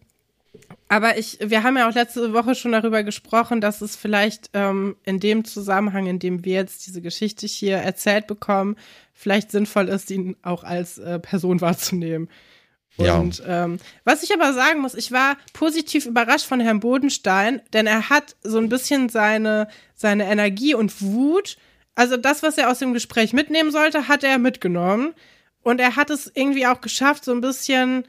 aber 0.94 1.18
ich, 1.18 1.38
wir 1.40 1.64
haben 1.64 1.76
ja 1.76 1.88
auch 1.88 1.94
letzte 1.94 2.32
Woche 2.32 2.54
schon 2.54 2.70
darüber 2.70 3.02
gesprochen, 3.02 3.60
dass 3.60 3.80
es 3.80 3.96
vielleicht 3.96 4.50
ähm, 4.52 4.94
in 5.02 5.18
dem 5.18 5.44
Zusammenhang, 5.44 6.06
in 6.06 6.20
dem 6.20 6.44
wir 6.44 6.54
jetzt 6.54 6.86
diese 6.86 7.02
Geschichte 7.02 7.48
hier 7.48 7.78
erzählt 7.78 8.28
bekommen, 8.28 8.76
vielleicht 9.12 9.50
sinnvoll 9.50 9.88
ist, 9.88 10.08
ihn 10.12 10.36
auch 10.42 10.62
als 10.62 10.98
äh, 10.98 11.18
Person 11.18 11.60
wahrzunehmen. 11.60 12.28
Ja. 12.96 13.16
Und 13.16 13.42
ähm, 13.44 13.78
was 14.04 14.22
ich 14.22 14.32
aber 14.32 14.52
sagen 14.52 14.82
muss, 14.82 14.94
ich 14.94 15.10
war 15.10 15.36
positiv 15.52 16.06
überrascht 16.06 16.46
von 16.46 16.60
Herrn 16.60 16.78
Bodenstein, 16.78 17.60
denn 17.72 17.88
er 17.88 18.08
hat 18.08 18.36
so 18.44 18.58
ein 18.58 18.68
bisschen 18.68 19.08
seine, 19.08 19.66
seine 19.96 20.26
Energie 20.26 20.74
und 20.74 21.02
Wut, 21.02 21.56
also 21.96 22.16
das, 22.16 22.44
was 22.44 22.56
er 22.56 22.70
aus 22.70 22.78
dem 22.78 22.94
Gespräch 22.94 23.32
mitnehmen 23.32 23.72
sollte, 23.72 24.06
hat 24.06 24.22
er 24.22 24.38
mitgenommen. 24.38 25.12
Und 25.60 25.80
er 25.80 25.96
hat 25.96 26.10
es 26.10 26.30
irgendwie 26.32 26.68
auch 26.68 26.80
geschafft, 26.80 27.24
so 27.24 27.32
ein 27.32 27.40
bisschen 27.40 28.06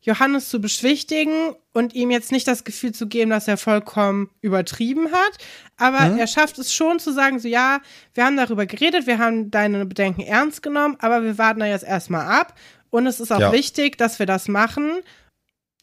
Johannes 0.00 0.48
zu 0.48 0.60
beschwichtigen 0.60 1.54
und 1.72 1.94
ihm 1.94 2.10
jetzt 2.10 2.30
nicht 2.32 2.46
das 2.46 2.64
Gefühl 2.64 2.92
zu 2.92 3.08
geben, 3.08 3.30
dass 3.30 3.48
er 3.48 3.56
vollkommen 3.56 4.30
übertrieben 4.40 5.10
hat. 5.12 5.38
Aber 5.76 6.16
er 6.18 6.26
schafft 6.26 6.58
es 6.58 6.72
schon 6.72 6.98
zu 7.00 7.12
sagen, 7.12 7.38
so 7.40 7.48
ja, 7.48 7.80
wir 8.14 8.24
haben 8.24 8.36
darüber 8.36 8.64
geredet, 8.66 9.06
wir 9.06 9.18
haben 9.18 9.50
deine 9.50 9.84
Bedenken 9.86 10.22
ernst 10.22 10.62
genommen, 10.62 10.96
aber 11.00 11.24
wir 11.24 11.36
warten 11.38 11.60
da 11.60 11.66
jetzt 11.66 11.84
erstmal 11.84 12.26
ab. 12.26 12.54
Und 12.90 13.06
es 13.06 13.20
ist 13.20 13.32
auch 13.32 13.40
Ja. 13.40 13.52
wichtig, 13.52 13.98
dass 13.98 14.18
wir 14.18 14.26
das 14.26 14.48
machen. 14.48 15.00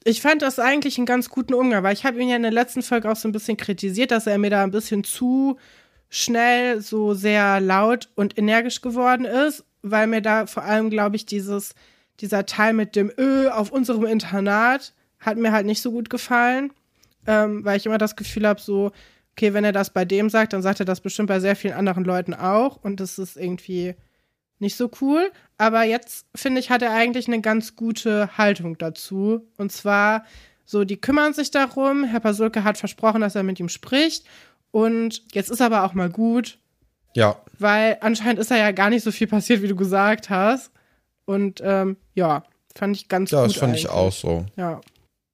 Ich 0.05 0.21
fand 0.21 0.41
das 0.41 0.59
eigentlich 0.59 0.97
einen 0.97 1.05
ganz 1.05 1.29
guten 1.29 1.53
Umgang, 1.53 1.83
weil 1.83 1.93
ich 1.93 2.05
habe 2.05 2.19
ihn 2.21 2.29
ja 2.29 2.35
in 2.35 2.43
der 2.43 2.51
letzten 2.51 2.83
Folge 2.83 3.11
auch 3.11 3.15
so 3.15 3.27
ein 3.27 3.31
bisschen 3.31 3.57
kritisiert, 3.57 4.11
dass 4.11 4.27
er 4.27 4.37
mir 4.37 4.49
da 4.49 4.63
ein 4.63 4.71
bisschen 4.71 5.03
zu 5.03 5.57
schnell 6.09 6.81
so 6.81 7.13
sehr 7.13 7.59
laut 7.59 8.09
und 8.15 8.37
energisch 8.37 8.81
geworden 8.81 9.25
ist, 9.25 9.65
weil 9.81 10.07
mir 10.07 10.21
da 10.21 10.45
vor 10.45 10.63
allem, 10.63 10.89
glaube 10.89 11.15
ich, 11.15 11.25
dieses, 11.25 11.73
dieser 12.21 12.45
Teil 12.45 12.73
mit 12.73 12.95
dem 12.95 13.11
Ö 13.17 13.49
auf 13.49 13.71
unserem 13.71 14.05
Internat 14.05 14.93
hat 15.19 15.37
mir 15.37 15.51
halt 15.51 15.65
nicht 15.65 15.81
so 15.81 15.91
gut 15.91 16.09
gefallen, 16.09 16.71
ähm, 17.27 17.65
weil 17.65 17.77
ich 17.77 17.85
immer 17.85 17.97
das 17.97 18.15
Gefühl 18.15 18.47
habe, 18.47 18.61
so, 18.61 18.91
okay, 19.33 19.53
wenn 19.53 19.65
er 19.65 19.71
das 19.71 19.89
bei 19.89 20.05
dem 20.05 20.29
sagt, 20.29 20.53
dann 20.53 20.61
sagt 20.61 20.79
er 20.79 20.85
das 20.85 21.01
bestimmt 21.01 21.27
bei 21.27 21.39
sehr 21.39 21.55
vielen 21.55 21.73
anderen 21.73 22.05
Leuten 22.05 22.33
auch 22.33 22.77
und 22.77 22.99
das 22.99 23.17
ist 23.19 23.35
irgendwie 23.35 23.95
nicht 24.59 24.75
so 24.75 24.89
cool. 25.01 25.31
Aber 25.57 25.83
jetzt, 25.83 26.27
finde 26.35 26.59
ich, 26.59 26.69
hat 26.69 26.81
er 26.81 26.91
eigentlich 26.93 27.27
eine 27.27 27.41
ganz 27.41 27.75
gute 27.75 28.37
Haltung 28.37 28.77
dazu. 28.77 29.47
Und 29.57 29.71
zwar, 29.71 30.25
so, 30.65 30.83
die 30.85 30.97
kümmern 30.97 31.33
sich 31.33 31.51
darum. 31.51 32.03
Herr 32.05 32.21
Pasulke 32.21 32.63
hat 32.63 32.77
versprochen, 32.77 33.21
dass 33.21 33.35
er 33.35 33.43
mit 33.43 33.59
ihm 33.59 33.69
spricht. 33.69 34.25
Und 34.71 35.23
jetzt 35.33 35.49
ist 35.51 35.61
aber 35.61 35.83
auch 35.83 35.93
mal 35.93 36.09
gut, 36.09 36.57
Ja, 37.15 37.37
weil 37.59 37.97
anscheinend 38.01 38.39
ist 38.39 38.51
da 38.51 38.57
ja 38.57 38.71
gar 38.71 38.89
nicht 38.89 39.03
so 39.03 39.11
viel 39.11 39.27
passiert, 39.27 39.61
wie 39.61 39.67
du 39.67 39.75
gesagt 39.75 40.29
hast. 40.29 40.71
Und 41.25 41.61
ähm, 41.63 41.97
ja, 42.13 42.43
fand 42.75 42.95
ich 42.95 43.07
ganz 43.07 43.31
ja 43.31 43.41
gut. 43.41 43.51
das 43.51 43.57
fand 43.57 43.75
ich 43.75 43.89
eigentlich. 43.89 43.97
auch 43.97 44.11
so. 44.11 44.45
Ja. 44.57 44.81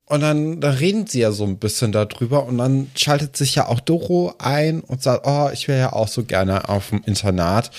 und 0.05 0.21
dann, 0.21 0.61
dann 0.61 0.75
reden 0.75 1.07
sie 1.07 1.21
ja 1.21 1.31
so 1.31 1.43
ein 1.45 1.57
bisschen 1.57 1.91
darüber 1.91 2.45
und 2.45 2.57
dann 2.57 2.91
schaltet 2.95 3.37
sich 3.37 3.55
ja 3.55 3.67
auch 3.67 3.79
Doro 3.79 4.33
ein 4.39 4.81
und 4.81 5.01
sagt, 5.01 5.25
oh, 5.25 5.49
ich 5.53 5.67
wäre 5.67 5.79
ja 5.79 5.93
auch 5.93 6.07
so 6.07 6.23
gerne 6.23 6.69
auf 6.69 6.89
dem 6.89 7.01
Internat. 7.05 7.71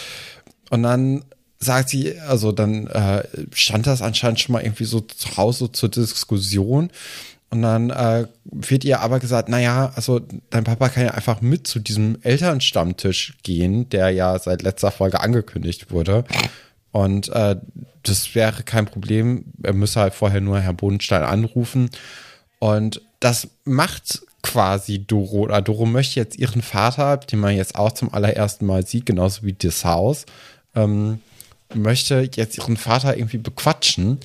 Und 0.70 0.83
dann 0.83 1.25
sagt 1.59 1.90
sie, 1.90 2.18
also 2.20 2.53
dann 2.53 2.87
äh, 2.88 3.22
stand 3.53 3.87
das 3.87 4.03
anscheinend 4.03 4.40
schon 4.40 4.55
mal 4.55 4.62
irgendwie 4.62 4.85
so 4.85 5.01
zu 5.01 5.37
Hause 5.37 5.70
zur 5.70 5.88
Diskussion. 5.88 6.90
Und 7.51 7.61
dann 7.61 7.90
äh, 7.90 8.27
wird 8.44 8.83
ihr 8.85 9.01
aber 9.01 9.20
gesagt, 9.20 9.51
naja, 9.51 9.92
also 9.94 10.20
dein 10.48 10.64
Papa 10.64 10.88
kann 10.88 11.05
ja 11.05 11.11
einfach 11.12 11.42
mit 11.42 11.66
zu 11.66 11.81
diesem 11.81 12.16
Elternstammtisch 12.22 13.37
gehen, 13.42 13.90
der 13.90 14.09
ja 14.09 14.38
seit 14.38 14.62
letzter 14.62 14.90
Folge 14.90 15.20
angekündigt 15.20 15.90
wurde. 15.90 16.25
Und 16.92 17.31
äh, 17.31 17.57
das 18.02 18.35
wäre 18.35 18.62
kein 18.62 18.87
Problem. 18.87 19.46
Er 19.62 19.72
müsse 19.72 20.00
halt 20.00 20.14
vorher 20.14 20.40
nur 20.40 20.61
Herr 20.61 20.74
Bodenstein 20.74 21.22
anrufen. 21.22 21.90
Und 22.59 23.00
das 23.20 23.48
macht 23.64 24.22
quasi 24.42 25.05
Doro. 25.05 25.40
Oder 25.40 25.62
Doro 25.62 25.87
möchte 25.87 26.20
jetzt 26.20 26.38
ihren 26.38 26.62
Vater, 26.62 27.16
den 27.16 27.40
man 27.40 27.57
jetzt 27.57 27.76
auch 27.76 27.92
zum 27.92 28.12
allerersten 28.12 28.66
Mal 28.66 28.87
sieht, 28.87 29.07
genauso 29.07 29.44
wie 29.44 29.55
das 29.55 29.85
Haus, 29.85 30.26
ähm, 30.74 31.20
möchte 31.74 32.28
jetzt 32.35 32.59
ihren 32.59 32.76
Vater 32.76 33.16
irgendwie 33.16 33.38
bequatschen. 33.38 34.18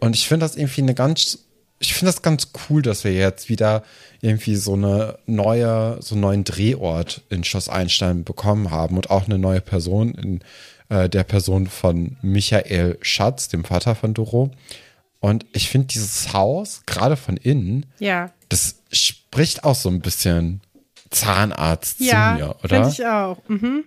Und 0.00 0.14
ich 0.14 0.28
finde 0.28 0.46
das 0.46 0.56
irgendwie 0.56 0.82
eine 0.82 0.94
ganz, 0.94 1.46
ich 1.78 1.94
finde 1.94 2.12
das 2.12 2.22
ganz 2.22 2.48
cool, 2.68 2.80
dass 2.80 3.04
wir 3.04 3.12
jetzt 3.12 3.48
wieder 3.48 3.82
irgendwie 4.20 4.56
so 4.56 4.74
eine 4.74 5.18
neue, 5.26 5.98
so 6.00 6.14
einen 6.14 6.22
neuen 6.22 6.44
Drehort 6.44 7.22
in 7.28 7.44
Schloss 7.44 7.68
Einstein 7.68 8.24
bekommen 8.24 8.70
haben 8.70 8.96
und 8.96 9.10
auch 9.10 9.26
eine 9.26 9.38
neue 9.38 9.60
Person 9.60 10.14
in 10.14 10.40
äh, 10.88 11.08
der 11.08 11.24
Person 11.24 11.66
von 11.66 12.16
Michael 12.22 12.98
Schatz, 13.02 13.48
dem 13.48 13.64
Vater 13.64 13.94
von 13.94 14.14
Doro. 14.14 14.50
Und 15.20 15.46
ich 15.52 15.68
finde 15.68 15.88
dieses 15.88 16.32
Haus, 16.32 16.82
gerade 16.86 17.16
von 17.16 17.36
innen, 17.36 17.86
Ja. 17.98 18.30
das 18.48 18.76
spricht 18.92 19.64
auch 19.64 19.74
so 19.74 19.88
ein 19.88 20.00
bisschen 20.00 20.60
Zahnarzt 21.10 22.00
Ja, 22.00 22.36
zu 22.36 22.44
mir, 22.44 22.50
oder? 22.62 22.68
finde 22.68 22.88
ich 22.90 23.06
auch. 23.06 23.38
Mhm. 23.48 23.84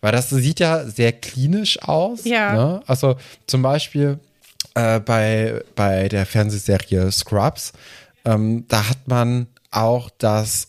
Weil 0.00 0.12
das 0.12 0.30
sieht 0.30 0.60
ja 0.60 0.84
sehr 0.86 1.12
klinisch 1.12 1.82
aus. 1.82 2.24
Ja. 2.24 2.54
Ne? 2.54 2.82
Also 2.86 3.16
zum 3.46 3.60
Beispiel 3.62 4.18
äh, 4.74 4.98
bei, 5.00 5.62
bei 5.76 6.08
der 6.08 6.24
Fernsehserie 6.26 7.10
Scrubs, 7.12 7.72
ähm, 8.24 8.64
da 8.68 8.88
hat 8.88 9.06
man 9.08 9.46
auch 9.70 10.08
das, 10.18 10.68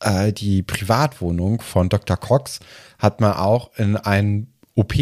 äh, 0.00 0.32
die 0.32 0.62
Privatwohnung 0.62 1.60
von 1.60 1.88
Dr. 1.88 2.16
Cox 2.16 2.60
hat 2.98 3.20
man 3.20 3.34
auch 3.34 3.70
in 3.76 3.96
einen 3.96 4.53
OP 4.74 4.94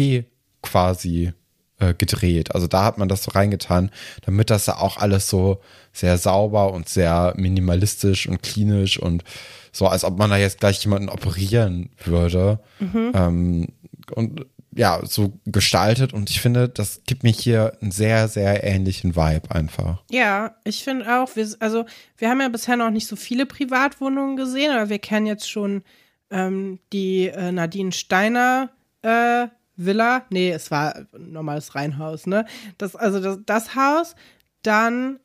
quasi 0.61 1.33
äh, 1.79 1.93
gedreht. 1.93 2.53
Also 2.53 2.67
da 2.67 2.83
hat 2.83 2.97
man 2.97 3.09
das 3.09 3.23
so 3.23 3.31
reingetan, 3.31 3.91
damit 4.21 4.49
das 4.49 4.69
auch 4.69 4.97
alles 4.97 5.29
so 5.29 5.61
sehr 5.91 6.17
sauber 6.17 6.73
und 6.73 6.89
sehr 6.89 7.33
minimalistisch 7.35 8.27
und 8.27 8.41
klinisch 8.41 8.99
und 8.99 9.23
so, 9.71 9.87
als 9.87 10.03
ob 10.03 10.17
man 10.17 10.29
da 10.29 10.37
jetzt 10.37 10.59
gleich 10.59 10.83
jemanden 10.83 11.09
operieren 11.09 11.89
würde. 12.03 12.59
Ähm, 12.79 13.67
und 14.11 14.45
ja, 14.75 15.01
so 15.03 15.33
gestaltet. 15.45 16.13
Und 16.13 16.29
ich 16.29 16.41
finde, 16.41 16.69
das 16.69 17.01
gibt 17.05 17.23
mir 17.23 17.31
hier 17.31 17.77
einen 17.81 17.91
sehr, 17.91 18.27
sehr 18.27 18.63
ähnlichen 18.63 19.15
Vibe 19.15 19.51
einfach. 19.51 20.03
Ja, 20.09 20.55
ich 20.63 20.83
finde 20.83 21.21
auch, 21.21 21.35
wir, 21.35 21.47
also 21.59 21.85
wir 22.17 22.29
haben 22.29 22.41
ja 22.41 22.49
bisher 22.49 22.75
noch 22.75 22.89
nicht 22.89 23.07
so 23.07 23.15
viele 23.15 23.45
Privatwohnungen 23.45 24.35
gesehen, 24.35 24.71
aber 24.71 24.89
wir 24.89 24.99
kennen 24.99 25.25
jetzt 25.25 25.49
schon 25.49 25.83
ähm, 26.31 26.79
die 26.91 27.27
äh, 27.27 27.51
Nadine 27.51 27.91
Steiner 27.91 28.71
äh, 29.01 29.47
Villa. 29.75 30.25
Nee, 30.29 30.51
es 30.51 30.71
war 30.71 30.95
ein 30.95 31.31
normales 31.31 31.75
Reihenhaus, 31.75 32.27
ne? 32.27 32.45
Das, 32.77 32.95
also 32.95 33.19
das, 33.19 33.39
das 33.45 33.75
Haus, 33.75 34.15
dann 34.61 35.19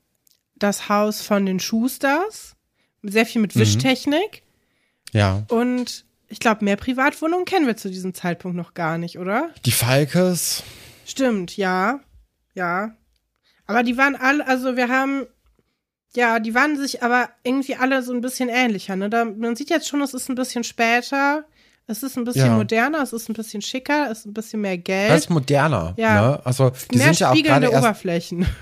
das 0.57 0.89
Haus 0.89 1.23
von 1.23 1.47
den 1.47 1.61
Schusters, 1.61 2.57
sehr 3.03 3.27
viel 3.27 3.41
mit 3.41 3.55
Wischtechnik 3.57 4.43
Ja. 5.13 5.45
und 5.51 6.05
ich 6.29 6.41
glaube, 6.41 6.65
mehr 6.65 6.77
Privatwohnungen 6.77 7.45
kennen 7.45 7.67
wir 7.67 7.77
zu 7.77 7.89
diesem 7.91 8.13
Zeitpunkt 8.13 8.57
noch 8.57 8.75
gar 8.75 8.99
nicht, 8.99 9.19
oder? 9.19 9.51
Die 9.65 9.71
Falkes, 9.73 10.63
Stimmt, 11.07 11.57
ja. 11.57 12.01
Ja. 12.55 12.95
Aber 13.67 13.83
die 13.83 13.97
waren 13.97 14.15
alle, 14.15 14.47
also 14.47 14.77
wir 14.77 14.89
haben, 14.89 15.27
ja, 16.15 16.39
die 16.39 16.55
waren 16.55 16.77
sich 16.77 17.03
aber 17.03 17.31
irgendwie 17.45 17.77
alle 17.77 18.03
so 18.03 18.13
ein 18.13 18.21
bisschen 18.21 18.51
ähnlicher. 18.51 18.95
Ne? 18.97 19.09
Da, 19.09 19.25
man 19.25 19.57
sieht 19.57 19.71
jetzt 19.71 19.89
schon, 19.89 20.03
es 20.03 20.13
ist 20.13 20.29
ein 20.29 20.35
bisschen 20.35 20.65
später, 20.65 21.45
es 21.89 22.03
ist 22.05 22.17
ein 22.17 22.25
bisschen 22.25 22.47
Ja. 22.47 22.57
moderner, 22.57 23.03
es 23.03 23.13
ist 23.13 23.29
ein 23.29 23.33
bisschen 23.33 23.61
schicker, 23.63 24.09
es 24.13 24.21
ist 24.21 24.27
ein 24.27 24.35
bisschen 24.35 24.61
mehr 24.61 24.79
Geld. 24.79 25.11
das 25.11 25.21
ist 25.23 25.31
moderner. 25.31 25.95
Ja. 25.97 26.21
Ne? 26.31 26.41
Also 26.47 26.71
die 26.93 26.99
mehr 26.99 27.07
sind 27.07 27.19
ja 27.21 27.31
auch 27.31 27.35
spiegelnde 27.35 27.67
gerade 27.69 27.79
Oberflächen. 27.79 28.47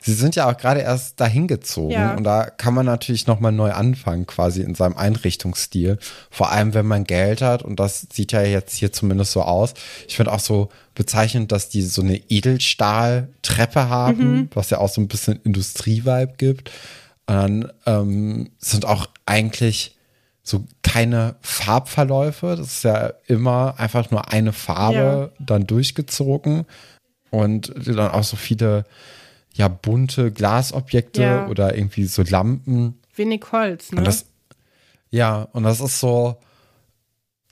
Sie 0.00 0.14
sind 0.14 0.36
ja 0.36 0.50
auch 0.50 0.56
gerade 0.56 0.80
erst 0.80 1.20
dahin 1.20 1.46
gezogen 1.46 1.90
Ja. 1.92 2.14
und 2.14 2.24
da 2.24 2.44
kann 2.48 2.72
man 2.74 2.86
natürlich 2.86 3.26
nochmal 3.26 3.52
neu 3.52 3.72
anfangen, 3.72 4.26
quasi 4.26 4.62
in 4.62 4.74
seinem 4.74 4.96
Einrichtungsstil. 4.96 5.98
Vor 6.30 6.50
allem, 6.50 6.72
wenn 6.74 6.86
man 6.86 7.04
Geld 7.04 7.42
hat 7.42 7.62
und 7.62 7.78
das 7.78 8.06
sieht 8.12 8.32
ja 8.32 8.42
jetzt 8.42 8.74
hier 8.74 8.90
zumindest 8.92 9.32
so 9.32 9.42
aus. 9.42 9.74
Ich 10.08 10.16
finde 10.16 10.32
auch 10.32 10.40
so 10.40 10.70
bezeichnend, 10.94 11.52
dass 11.52 11.68
die 11.68 11.82
so 11.82 12.00
eine 12.02 12.16
Edelstahltreppe 12.16 13.88
haben, 13.88 14.48
was 14.54 14.70
ja 14.70 14.78
auch 14.78 14.88
so 14.88 15.00
ein 15.00 15.08
bisschen 15.08 15.40
Industrievibe 15.44 16.34
gibt. 16.38 16.70
Und 17.26 17.34
dann 17.36 17.72
ähm, 17.86 18.50
sind 18.58 18.84
auch 18.86 19.06
eigentlich 19.26 19.93
so 20.46 20.64
keine 20.82 21.36
Farbverläufe. 21.40 22.54
Das 22.56 22.66
ist 22.68 22.84
ja 22.84 23.14
immer 23.26 23.74
einfach 23.78 24.10
nur 24.10 24.30
eine 24.30 24.52
Farbe 24.52 25.32
dann 25.40 25.66
durchgezogen 25.66 26.66
und 27.30 27.72
dann 27.86 28.10
auch 28.10 28.22
so 28.24 28.36
viele 28.36 28.84
ja 29.54 29.68
bunte 29.68 30.30
Glasobjekte 30.30 31.22
Ja. 31.22 31.46
oder 31.48 31.74
irgendwie 31.76 32.04
so 32.04 32.22
Lampen. 32.22 33.00
Wenig 33.16 33.44
Holz, 33.52 33.90
ne? 33.92 33.98
Und 33.98 34.06
das, 34.06 34.26
ja, 35.10 35.42
und 35.52 35.62
das 35.62 35.80
ist 35.80 35.98
so, 36.00 36.36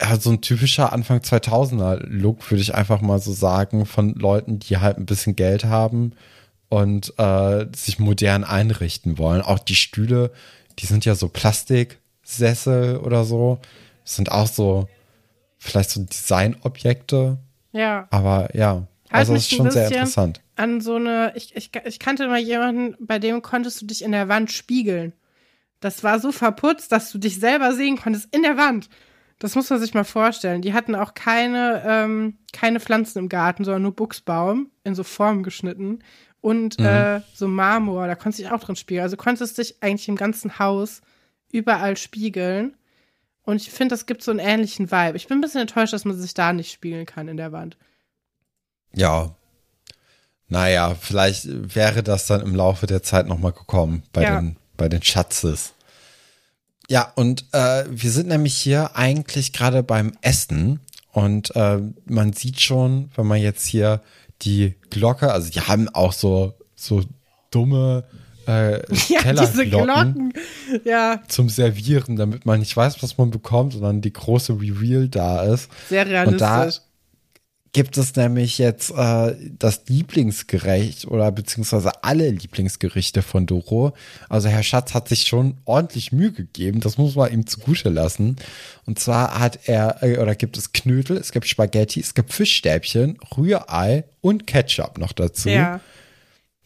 ja, 0.01 0.17
so 0.19 0.31
ein 0.31 0.41
typischer 0.41 0.93
Anfang 0.93 1.19
2000er 1.21 2.01
Look, 2.05 2.51
würde 2.51 2.61
ich 2.61 2.75
einfach 2.75 3.01
mal 3.01 3.21
so 3.21 3.33
sagen, 3.33 3.87
von 3.87 4.15
Leuten, 4.15 4.59
die 4.59 4.79
halt 4.79 4.99
ein 4.99 5.07
bisschen 5.07 5.37
Geld 5.37 5.65
haben 5.65 6.13
und 6.69 7.15
äh, 7.19 7.67
sich 7.75 7.99
modern 8.01 8.43
einrichten 8.45 9.17
wollen. 9.19 9.41
Auch 9.43 9.61
die 9.61 9.77
Stühle, 9.77 10.33
die 10.81 10.87
sind 10.87 11.05
ja 11.05 11.15
so 11.15 11.29
Plastiksessel 12.23 12.99
oder 12.99 13.25
so, 13.25 13.59
sind 14.05 14.31
auch 14.31 14.47
so 14.47 14.89
vielleicht 15.59 15.91
so 15.91 16.03
Designobjekte, 16.03 17.39
ja. 17.73 18.09
aber 18.11 18.55
ja, 18.55 18.87
Halt 19.11 19.21
also 19.21 19.33
mich 19.35 19.43
ist 19.43 19.57
schon 19.57 19.71
sehr 19.71 19.89
interessant. 19.89 20.41
An 20.57 20.81
so 20.81 20.97
eine, 20.97 21.33
ich, 21.37 21.55
ich, 21.55 21.71
ich 21.85 21.99
kannte 21.99 22.27
mal 22.29 22.41
jemanden, 22.41 22.97
bei 22.99 23.19
dem 23.19 23.43
konntest 23.43 23.81
du 23.81 23.87
dich 23.87 24.03
in 24.03 24.13
der 24.13 24.29
Wand 24.29 24.51
spiegeln. 24.51 25.13
Das 25.81 26.03
war 26.05 26.19
so 26.19 26.33
verputzt, 26.33 26.93
dass 26.93 27.11
du 27.11 27.19
dich 27.19 27.39
selber 27.39 27.75
sehen 27.75 27.99
konntest 27.99 28.35
in 28.35 28.43
der 28.43 28.57
Wand. 28.57 28.89
Das 29.39 29.55
muss 29.55 29.69
man 29.71 29.81
sich 29.81 29.93
mal 29.93 30.05
vorstellen. 30.05 30.63
Die 30.63 30.73
hatten 30.73 30.95
auch 30.95 31.15
keine, 31.15 31.83
ähm, 31.85 32.39
keine 32.53 32.81
Pflanzen 32.81 33.19
im 33.19 33.29
Garten, 33.29 33.65
sondern 33.65 33.83
nur 33.83 33.97
Buchsbaum 33.97 34.71
in 34.85 34.95
so 34.95 35.03
Formen 35.03 35.43
geschnitten 35.43 35.99
und 36.41 36.79
äh, 36.79 37.21
so 37.35 37.49
Marmor. 37.49 38.07
Da 38.07 38.15
konntest 38.15 38.39
du 38.39 38.43
dich 38.45 38.53
auch 38.53 38.61
drin 38.61 38.77
spiegeln. 38.77 39.03
Also 39.03 39.17
konntest 39.17 39.59
dich 39.59 39.83
eigentlich 39.83 40.09
im 40.09 40.17
ganzen 40.17 40.59
Haus 40.59 41.03
überall 41.53 41.97
spiegeln. 41.97 42.77
Und 43.45 43.57
ich 43.57 43.71
finde, 43.71 43.93
das 43.95 44.07
gibt 44.07 44.23
so 44.23 44.31
einen 44.31 44.41
ähnlichen 44.41 44.91
Vibe. 44.91 45.17
Ich 45.17 45.27
bin 45.29 45.38
ein 45.38 45.41
bisschen 45.41 45.61
enttäuscht, 45.62 45.93
dass 45.93 46.05
man 46.05 46.17
sich 46.21 46.35
da 46.35 46.53
nicht 46.53 46.73
spiegeln 46.73 47.07
kann 47.07 47.29
in 47.29 47.37
der 47.37 47.53
Wand. 47.53 47.77
Ja. 48.95 49.35
Naja, 50.49 50.95
vielleicht 50.95 51.47
wäre 51.75 52.03
das 52.03 52.27
dann 52.27 52.41
im 52.43 52.55
Laufe 52.55 52.87
der 52.87 53.03
Zeit 53.03 53.27
nochmal 53.27 53.53
gekommen 53.53 54.03
bei, 54.12 54.23
Ja. 54.23 54.41
den, 54.41 54.57
bei 54.77 54.88
den 54.88 55.03
Schatzes. 55.03 55.73
Ja, 56.88 57.11
und 57.15 57.47
äh, 57.53 57.85
wir 57.88 58.11
sind 58.11 58.29
nämlich 58.29 58.55
hier 58.57 58.97
eigentlich 58.97 59.53
gerade 59.53 59.83
beim 59.83 60.12
Essen 60.21 60.81
und 61.11 61.55
äh, 61.57 61.79
man 62.05 62.33
sieht 62.35 62.61
schon, 62.61 63.11
wenn 63.15 63.27
man 63.27 63.41
jetzt 63.41 63.65
hier 63.67 64.03
die 64.43 64.75
Glocke, 64.91 65.33
also 65.33 65.51
die 65.51 65.61
haben 65.61 65.88
auch 65.88 66.12
so, 66.12 66.55
so 66.75 67.03
dumme 67.51 68.05
äh, 68.47 68.83
Ja, 69.09 69.33
diese 69.33 69.65
Tellerglocken 69.65 70.31
Glocken. 70.31 70.33
Ja, 70.85 71.21
zum 71.29 71.49
Servieren, 71.49 72.17
damit 72.17 72.47
man 72.47 72.61
nicht 72.61 72.77
weiß, 72.77 73.03
was 73.03 73.19
man 73.19 73.31
bekommt, 73.31 73.73
sondern 73.75 74.01
die 74.01 74.13
große 74.13 74.55
Reveal 74.55 75.09
da 75.09 75.43
ist. 75.45 75.69
sehr 75.89 76.03
Und 76.27 76.41
da 76.41 76.57
realistisch. 76.59 76.83
gibt 77.73 77.97
es 77.97 78.15
nämlich 78.17 78.59
jetzt 78.59 78.91
äh, 78.91 79.35
das 79.59 79.83
Lieblingsgericht 79.89 81.07
oder 81.07 81.33
beziehungsweise 81.33 82.05
alle 82.05 82.29
Lieblingsgerichte 82.31 83.23
von 83.23 83.47
Doro. 83.47 83.95
Also 84.29 84.49
Herr 84.49 84.63
Schatz 84.63 84.93
hat 84.93 85.09
sich 85.09 85.27
schon 85.27 85.57
ordentlich 85.65 86.13
Mühe 86.13 86.33
gegeben, 86.33 86.81
das 86.81 86.99
muss 86.99 87.15
man 87.17 87.33
ihm 87.33 87.47
zugute 87.47 87.88
lassen. 87.88 88.37
Und 88.85 88.99
zwar 88.99 89.38
hat 89.38 89.61
er, 89.65 90.03
äh, 90.03 90.19
oder 90.19 90.35
gibt 90.35 90.57
es 90.59 90.73
Knödel, 90.73 91.17
es 91.17 91.33
gibt 91.33 91.47
Spaghetti, 91.47 92.01
es 92.01 92.15
gibt 92.15 92.33
Fischstäbchen, 92.33 93.19
Rührei 93.37 94.05
und 94.21 94.47
Ketchup 94.47 94.99
noch 94.99 95.13
dazu. 95.13 95.49
Ja, 95.49 95.81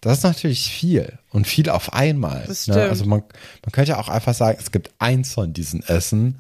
Das 0.07 0.19
ist 0.19 0.23
natürlich 0.23 0.71
viel 0.71 1.19
und 1.31 1.49
viel 1.49 1.69
auf 1.69 1.93
einmal. 1.93 2.45
Das 2.47 2.69
ne? 2.69 2.81
Also 2.81 3.07
man, 3.07 3.25
man 3.65 3.73
könnte 3.73 3.91
ja 3.91 3.99
auch 3.99 4.09
einfach 4.09 4.35
sagen, 4.35 4.57
es 4.61 4.71
gibt 4.71 4.93
eins 5.01 5.35
von 5.35 5.53
diesen 5.53 5.83
Essen, 5.83 6.39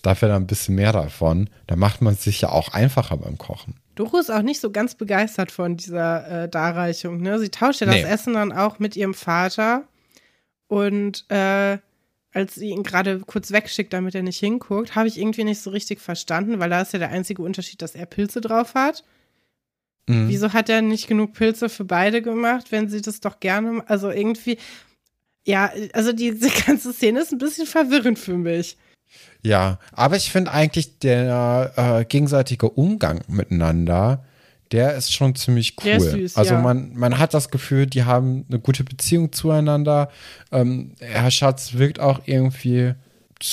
dafür 0.00 0.28
dann 0.28 0.44
ein 0.44 0.46
bisschen 0.46 0.76
mehr 0.76 0.94
davon. 0.94 1.50
Da 1.66 1.76
macht 1.76 2.00
man 2.00 2.14
es 2.14 2.24
sich 2.24 2.40
ja 2.40 2.48
auch 2.48 2.70
einfacher 2.70 3.18
beim 3.18 3.36
Kochen. 3.36 3.74
Doro 3.96 4.16
ist 4.16 4.30
auch 4.30 4.40
nicht 4.40 4.62
so 4.62 4.70
ganz 4.70 4.94
begeistert 4.94 5.50
von 5.50 5.76
dieser 5.76 6.44
äh, 6.44 6.48
Darreichung. 6.48 7.20
Ne? 7.20 7.38
Sie 7.38 7.50
tauscht 7.50 7.82
ja 7.82 7.86
das 7.86 7.96
Nee. 7.96 8.02
Essen 8.04 8.32
dann 8.32 8.50
auch 8.50 8.78
mit 8.78 8.96
ihrem 8.96 9.12
Vater. 9.12 9.82
Und 10.66 11.26
äh, 11.28 11.76
als 12.32 12.54
sie 12.54 12.70
ihn 12.70 12.82
gerade 12.82 13.20
kurz 13.20 13.52
wegschickt, 13.52 13.92
damit 13.92 14.14
er 14.14 14.22
nicht 14.22 14.38
hinguckt, 14.38 14.94
habe 14.94 15.08
ich 15.08 15.18
irgendwie 15.18 15.44
nicht 15.44 15.60
so 15.60 15.68
richtig 15.68 16.00
verstanden, 16.00 16.60
weil 16.60 16.70
da 16.70 16.80
ist 16.80 16.94
ja 16.94 16.98
der 16.98 17.10
einzige 17.10 17.42
Unterschied, 17.42 17.82
dass 17.82 17.94
er 17.94 18.06
Pilze 18.06 18.40
drauf 18.40 18.74
hat. 18.74 19.04
Mhm. 20.06 20.28
Wieso 20.28 20.52
hat 20.52 20.68
er 20.68 20.82
nicht 20.82 21.06
genug 21.06 21.32
Pilze 21.34 21.68
für 21.68 21.84
beide 21.84 22.22
gemacht, 22.22 22.72
wenn 22.72 22.88
sie 22.88 23.00
das 23.00 23.20
doch 23.20 23.40
gerne, 23.40 23.84
also 23.88 24.10
irgendwie, 24.10 24.58
ja, 25.44 25.70
also 25.92 26.12
diese 26.12 26.50
ganze 26.66 26.92
Szene 26.92 27.20
ist 27.20 27.32
ein 27.32 27.38
bisschen 27.38 27.66
verwirrend 27.66 28.18
für 28.18 28.36
mich. 28.36 28.76
Ja, 29.42 29.78
aber 29.92 30.16
ich 30.16 30.30
finde 30.30 30.52
eigentlich 30.52 30.98
der 31.00 31.72
äh, 31.76 32.04
gegenseitige 32.04 32.70
Umgang 32.70 33.20
miteinander, 33.28 34.24
der 34.72 34.94
ist 34.94 35.12
schon 35.12 35.34
ziemlich 35.34 35.76
cool. 35.84 36.00
Süß, 36.00 36.36
also 36.36 36.54
ja. 36.54 36.60
man, 36.60 36.94
man 36.94 37.18
hat 37.18 37.34
das 37.34 37.50
Gefühl, 37.50 37.86
die 37.86 38.04
haben 38.04 38.46
eine 38.48 38.58
gute 38.58 38.84
Beziehung 38.84 39.32
zueinander. 39.32 40.10
Ähm, 40.50 40.94
Herr 40.98 41.30
Schatz 41.30 41.74
wirkt 41.74 42.00
auch 42.00 42.22
irgendwie 42.24 42.94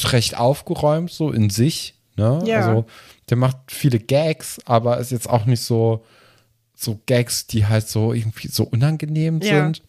recht 0.06 0.38
aufgeräumt, 0.38 1.12
so 1.12 1.32
in 1.32 1.50
sich. 1.50 1.96
Ne? 2.16 2.42
Ja. 2.46 2.60
Also 2.60 2.86
der 3.30 3.38
macht 3.38 3.58
viele 3.68 4.00
Gags, 4.00 4.60
aber 4.66 4.98
ist 5.00 5.12
jetzt 5.12 5.30
auch 5.30 5.46
nicht 5.46 5.62
so, 5.62 6.06
so 6.82 7.00
Gags, 7.06 7.48
die 7.48 7.66
halt 7.68 7.88
so 7.88 8.14
irgendwie 8.14 8.48
so 8.48 8.64
unangenehm 8.64 9.42
Ja. 9.42 9.66
sind. 9.66 9.84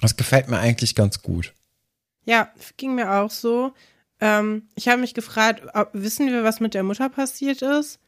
Das 0.00 0.16
gefällt 0.16 0.48
mir 0.48 0.58
eigentlich 0.58 0.94
ganz 0.94 1.22
gut. 1.22 1.54
Ja, 2.24 2.48
ging 2.76 2.94
mir 2.94 3.10
auch 3.12 3.30
so. 3.30 3.72
Ähm, 4.20 4.68
ich 4.74 4.88
habe 4.88 5.00
mich 5.00 5.14
gefragt, 5.14 5.62
ob, 5.74 5.90
wissen 5.92 6.26
wir, 6.26 6.42
was 6.44 6.60
mit 6.60 6.74
der 6.74 6.82
Mutter 6.82 7.08
passiert 7.08 7.62
ist? 7.62 7.98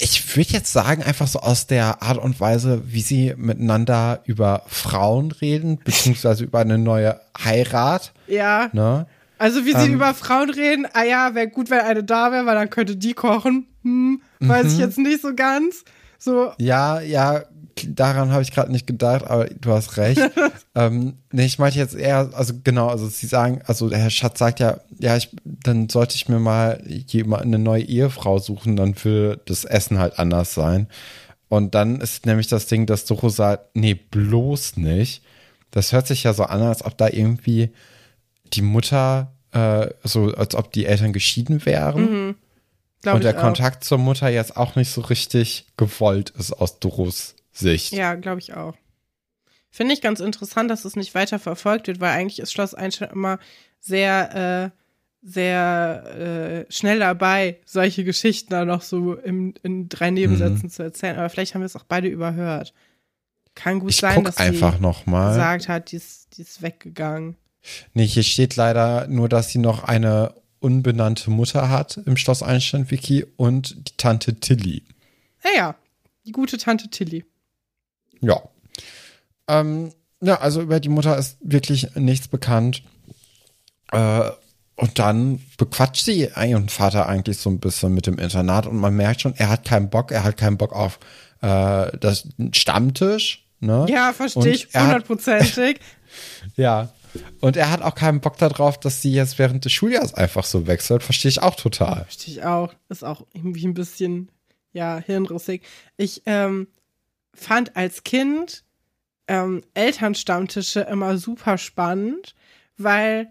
ich 0.00 0.36
würde 0.36 0.50
jetzt 0.54 0.72
sagen, 0.72 1.04
einfach 1.04 1.28
so 1.28 1.38
aus 1.38 1.68
der 1.68 2.02
Art 2.02 2.18
und 2.18 2.40
Weise, 2.40 2.82
wie 2.92 3.00
sie 3.00 3.34
miteinander 3.36 4.22
über 4.24 4.64
Frauen 4.66 5.30
reden, 5.30 5.78
beziehungsweise 5.84 6.42
über 6.44 6.58
eine 6.58 6.78
neue 6.78 7.20
Heirat. 7.38 8.12
Ja, 8.26 8.70
Ne? 8.72 9.06
also 9.38 9.64
wie 9.64 9.70
sie 9.72 9.86
Ähm. 9.86 9.94
über 9.94 10.14
Frauen 10.14 10.50
reden. 10.50 10.86
Ah 10.94 11.04
ja, 11.04 11.34
wäre 11.36 11.46
gut, 11.48 11.70
wenn 11.70 11.78
eine 11.80 12.02
da 12.02 12.32
wäre, 12.32 12.44
weil 12.44 12.56
dann 12.56 12.70
könnte 12.70 12.96
die 12.96 13.14
kochen. 13.14 13.68
Hm, 13.84 14.20
weiß 14.40 14.66
ich 14.66 14.74
Mhm. 14.74 14.80
jetzt 14.80 14.98
nicht 14.98 15.22
so 15.22 15.32
ganz. 15.36 15.84
So, 16.18 16.52
Ja, 16.58 17.00
ja, 17.00 17.44
daran 17.86 18.32
habe 18.32 18.42
ich 18.42 18.52
gerade 18.52 18.72
nicht 18.72 18.86
gedacht, 18.86 19.24
aber 19.26 19.46
du 19.46 19.70
hast 19.70 19.96
recht. 19.96 20.20
ähm, 20.74 21.14
nee, 21.32 21.44
ich 21.44 21.58
meinte 21.58 21.78
jetzt 21.78 21.94
eher, 21.94 22.30
also 22.32 22.54
genau, 22.64 22.88
also 22.88 23.08
sie 23.08 23.26
sagen, 23.26 23.60
also 23.66 23.88
der 23.88 23.98
Herr 23.98 24.10
Schatz 24.10 24.38
sagt 24.38 24.60
ja, 24.60 24.80
ja, 24.98 25.16
ich, 25.16 25.30
dann 25.44 25.88
sollte 25.88 26.16
ich 26.16 26.28
mir 26.28 26.38
mal 26.40 26.82
jemand, 26.86 27.44
eine 27.44 27.58
neue 27.58 27.84
Ehefrau 27.84 28.38
suchen, 28.38 28.76
dann 28.76 28.94
will 29.04 29.40
das 29.46 29.64
Essen 29.64 29.98
halt 29.98 30.18
anders 30.18 30.54
sein. 30.54 30.88
Und 31.48 31.74
dann 31.74 32.00
ist 32.00 32.26
nämlich 32.26 32.48
das 32.48 32.66
Ding, 32.66 32.86
dass 32.86 33.04
Doro 33.06 33.28
sagt, 33.28 33.74
nee, 33.74 33.94
bloß 33.94 34.76
nicht. 34.76 35.22
Das 35.70 35.92
hört 35.92 36.06
sich 36.06 36.24
ja 36.24 36.34
so 36.34 36.44
an, 36.44 36.62
als 36.62 36.84
ob 36.84 36.96
da 36.98 37.08
irgendwie 37.08 37.70
die 38.52 38.62
Mutter, 38.62 39.32
äh, 39.52 39.88
so 40.04 40.34
als 40.34 40.54
ob 40.54 40.72
die 40.72 40.86
Eltern 40.86 41.12
geschieden 41.12 41.64
wären. 41.64 42.36
Glaube 43.02 43.16
Und 43.16 43.24
der. 43.24 43.34
Kontakt 43.34 43.84
zur 43.84 43.98
Mutter 43.98 44.28
jetzt 44.28 44.56
auch 44.56 44.76
nicht 44.76 44.90
so 44.90 45.00
richtig 45.02 45.66
gewollt 45.76 46.30
ist 46.30 46.52
aus 46.52 46.78
Doros 46.80 47.34
Sicht. 47.52 47.92
Ja, 47.92 48.14
glaube 48.14 48.40
ich 48.40 48.54
auch. 48.54 48.74
Finde 49.70 49.94
ich 49.94 50.00
ganz 50.00 50.20
interessant, 50.20 50.70
dass 50.70 50.84
es 50.84 50.96
nicht 50.96 51.14
weiter 51.14 51.38
verfolgt 51.38 51.86
wird, 51.88 52.00
weil 52.00 52.12
eigentlich 52.12 52.38
ist 52.38 52.52
Schloss 52.52 52.74
Einstein 52.74 53.10
immer 53.10 53.38
sehr, 53.80 54.72
äh, 54.72 54.78
sehr 55.22 56.66
äh, 56.68 56.72
schnell 56.72 56.98
dabei, 57.00 57.58
solche 57.66 58.04
Geschichten 58.04 58.50
dann 58.50 58.68
noch 58.68 58.82
so 58.82 59.14
im, 59.14 59.54
in 59.62 59.88
drei 59.88 60.10
Nebensätzen 60.10 60.64
Mhm. 60.66 60.70
zu 60.70 60.82
erzählen. 60.82 61.16
Aber 61.18 61.28
vielleicht 61.28 61.54
haben 61.54 61.60
wir 61.62 61.66
es 61.66 61.76
auch 61.76 61.84
beide 61.84 62.08
überhört. 62.08 62.72
Kann 63.54 63.80
gut 63.80 63.90
Ich 63.90 63.96
sein, 63.96 64.22
dass 64.24 64.36
einfach 64.38 64.76
sie 64.76 64.82
noch 64.82 65.06
mal. 65.06 65.30
gesagt 65.32 65.68
hat, 65.68 65.90
die 65.92 65.96
ist, 65.96 66.36
die 66.36 66.42
ist 66.42 66.62
weggegangen. 66.62 67.36
Nee, 67.92 68.06
hier 68.06 68.22
steht 68.22 68.54
leider 68.56 69.08
nur, 69.08 69.28
dass 69.28 69.50
sie 69.50 69.58
noch 69.58 69.82
eine 69.84 70.32
unbenannte 70.60 71.30
Mutter 71.30 71.68
hat 71.68 71.98
im 72.06 72.16
Schloss 72.16 72.42
Einstein-Wiki 72.42 73.26
und 73.36 73.88
die 73.88 73.96
Tante 73.96 74.38
Tilly. 74.40 74.82
Naja, 75.44 75.74
die 76.26 76.32
gute 76.32 76.58
Tante 76.58 76.88
Tilly. 76.88 77.24
Ja. 78.20 78.42
Ähm, 79.46 79.92
ja, 80.20 80.40
also 80.40 80.60
über 80.60 80.80
die 80.80 80.88
Mutter 80.88 81.16
ist 81.16 81.38
wirklich 81.40 81.94
nichts 81.94 82.28
bekannt. 82.28 82.82
Äh, 83.92 84.30
und 84.76 84.98
dann 85.00 85.40
bequatscht 85.56 86.04
sie 86.04 86.28
ihren 86.36 86.68
Vater 86.68 87.08
eigentlich 87.08 87.38
so 87.38 87.50
ein 87.50 87.58
bisschen 87.58 87.94
mit 87.94 88.06
dem 88.06 88.18
Internat 88.18 88.66
und 88.66 88.76
man 88.76 88.94
merkt 88.94 89.22
schon, 89.22 89.34
er 89.34 89.48
hat 89.48 89.64
keinen 89.64 89.90
Bock, 89.90 90.12
er 90.12 90.22
hat 90.22 90.36
keinen 90.36 90.56
Bock 90.56 90.72
auf 90.72 91.00
äh, 91.40 91.96
das 91.98 92.28
Stammtisch. 92.52 93.44
Ne? 93.58 93.86
Ja, 93.88 94.12
verstehe 94.12 94.52
ich 94.52 94.68
er 94.72 94.84
hundertprozentig. 94.84 95.80
Ja. 96.56 96.88
Und 97.40 97.56
er 97.56 97.70
hat 97.70 97.82
auch 97.82 97.94
keinen 97.94 98.20
Bock 98.20 98.36
darauf, 98.36 98.78
dass 98.78 99.02
sie 99.02 99.12
jetzt 99.12 99.38
während 99.38 99.64
des 99.64 99.72
Schuljahres 99.72 100.14
einfach 100.14 100.44
so 100.44 100.66
wechselt. 100.66 101.02
Verstehe 101.02 101.28
ich 101.28 101.42
auch 101.42 101.54
total. 101.54 102.04
Verstehe 102.04 102.34
ich 102.34 102.44
auch. 102.44 102.74
Ist 102.88 103.04
auch 103.04 103.26
irgendwie 103.32 103.66
ein 103.66 103.74
bisschen, 103.74 104.30
ja, 104.72 104.98
hirnrissig. 104.98 105.62
Ich 105.96 106.22
ähm, 106.26 106.68
fand 107.34 107.76
als 107.76 108.04
Kind 108.04 108.64
ähm, 109.28 109.62
Elternstammtische 109.74 110.80
immer 110.80 111.18
super 111.18 111.58
spannend, 111.58 112.34
weil 112.76 113.28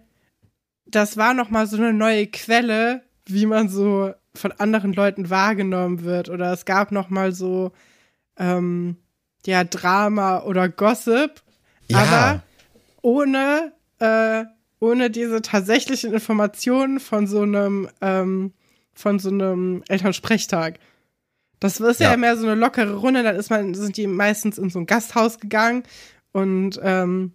das 0.85 1.17
war 1.17 1.33
noch 1.33 1.49
mal 1.49 1.67
so 1.67 1.77
eine 1.77 1.93
neue 1.93 2.27
Quelle, 2.27 3.03
wie 3.25 3.45
man 3.45 3.67
so 3.67 4.13
von 4.35 4.51
anderen 4.53 4.93
Leuten 4.93 5.29
wahrgenommen 5.29 6.03
wird. 6.03 6.29
Oder 6.29 6.53
es 6.53 6.65
gab 6.65 6.91
noch 6.91 7.09
mal 7.09 7.33
so, 7.33 7.71
ähm, 8.38 8.97
ja, 9.45 9.63
Drama 9.63 10.43
oder 10.43 10.69
Gossip. 10.69 11.41
Ja. 11.89 11.97
Aber 11.99 12.43
ohne, 13.01 13.73
äh, 14.00 14.45
ohne 14.80 15.10
diese 15.10 15.41
tatsächlichen 15.41 16.14
Informationen 16.14 17.00
von 17.00 17.28
so 17.28 17.41
einem, 17.41 17.89
ähm, 18.02 18.54
von 18.93 19.20
so 19.20 19.30
einem 19.30 19.84
Elternsprechtag. 19.88 20.80
Das 21.60 21.80
ist 21.80 22.00
ja. 22.00 22.12
Ja. 22.12 22.18
mehr 22.18 22.38
so 22.38 22.45
eine 22.45 22.60
lockere 22.60 22.95
Runde, 22.95 23.24
dann 23.24 23.36
ist 23.36 23.50
man, 23.50 23.74
sind 23.74 23.98
die 23.98 24.08
meistens 24.08 24.58
in 24.58 24.70
so 24.70 24.80
ein 24.80 24.86
Gasthaus 24.86 25.39
gegangen 25.39 25.84
und 26.32 26.80
ähm, 26.84 27.34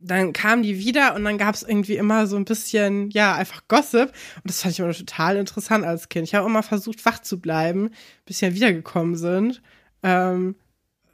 dann 0.00 0.32
kamen 0.32 0.62
die 0.62 0.78
wieder 0.78 1.14
und 1.14 1.24
dann 1.24 1.38
gab 1.38 1.54
es 1.54 1.62
irgendwie 1.62 1.96
immer 1.96 2.26
so 2.26 2.36
ein 2.36 2.44
bisschen, 2.44 3.10
ja, 3.10 3.34
einfach 3.34 3.62
Gossip. 3.68 4.12
Und 4.36 4.44
das 4.44 4.62
fand 4.62 4.72
ich 4.72 4.80
immer 4.80 4.92
total 4.92 5.36
interessant 5.36 5.84
als 5.84 6.08
Kind. 6.08 6.26
Ich 6.26 6.34
habe 6.34 6.46
immer 6.48 6.62
versucht, 6.62 7.04
wach 7.04 7.20
zu 7.20 7.40
bleiben, 7.40 7.90
bis 8.24 8.38
sie 8.38 8.46
dann 8.46 8.54
wiedergekommen 8.54 9.16
sind. 9.16 9.60
Ähm, 10.02 10.54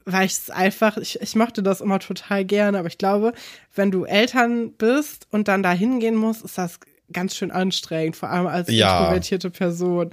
weil 0.07 0.27
ich 0.27 0.33
es 0.33 0.51
einfach, 0.51 0.97
ich, 0.97 1.21
ich 1.21 1.35
mochte 1.37 1.63
das 1.63 1.81
immer 1.81 1.99
total 1.99 2.45
gerne. 2.45 2.79
Aber 2.79 2.89
ich 2.89 2.99
glaube, 2.99 3.33
wenn 3.75 3.91
du 3.91 4.05
Eltern 4.05 4.73
bist 4.73 5.27
und 5.31 5.49
dann 5.49 5.63
da 5.63 5.73
hingehen 5.73 6.15
musst, 6.17 6.45
ist 6.45 6.59
das 6.59 6.79
ganz 7.13 7.37
schön 7.37 7.51
anstrengend, 7.51 8.17
vor 8.17 8.31
allem 8.31 8.47
als 8.47 8.71
Ja. 8.71 8.99
introvertierte 8.99 9.51
Person. 9.51 10.11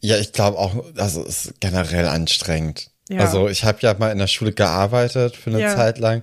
Ja, 0.00 0.16
ich 0.16 0.32
glaube 0.32 0.58
auch, 0.58 0.84
das 0.94 1.16
ist 1.16 1.54
generell 1.60 2.06
anstrengend. 2.06 2.90
Ja. 3.08 3.20
Also 3.20 3.48
ich 3.48 3.64
habe 3.64 3.78
ja 3.80 3.94
mal 3.98 4.10
in 4.12 4.18
der 4.18 4.28
Schule 4.28 4.52
gearbeitet 4.52 5.36
für 5.36 5.50
eine 5.50 5.60
Ja. 5.60 5.74
Zeit 5.74 5.98
lang. 5.98 6.22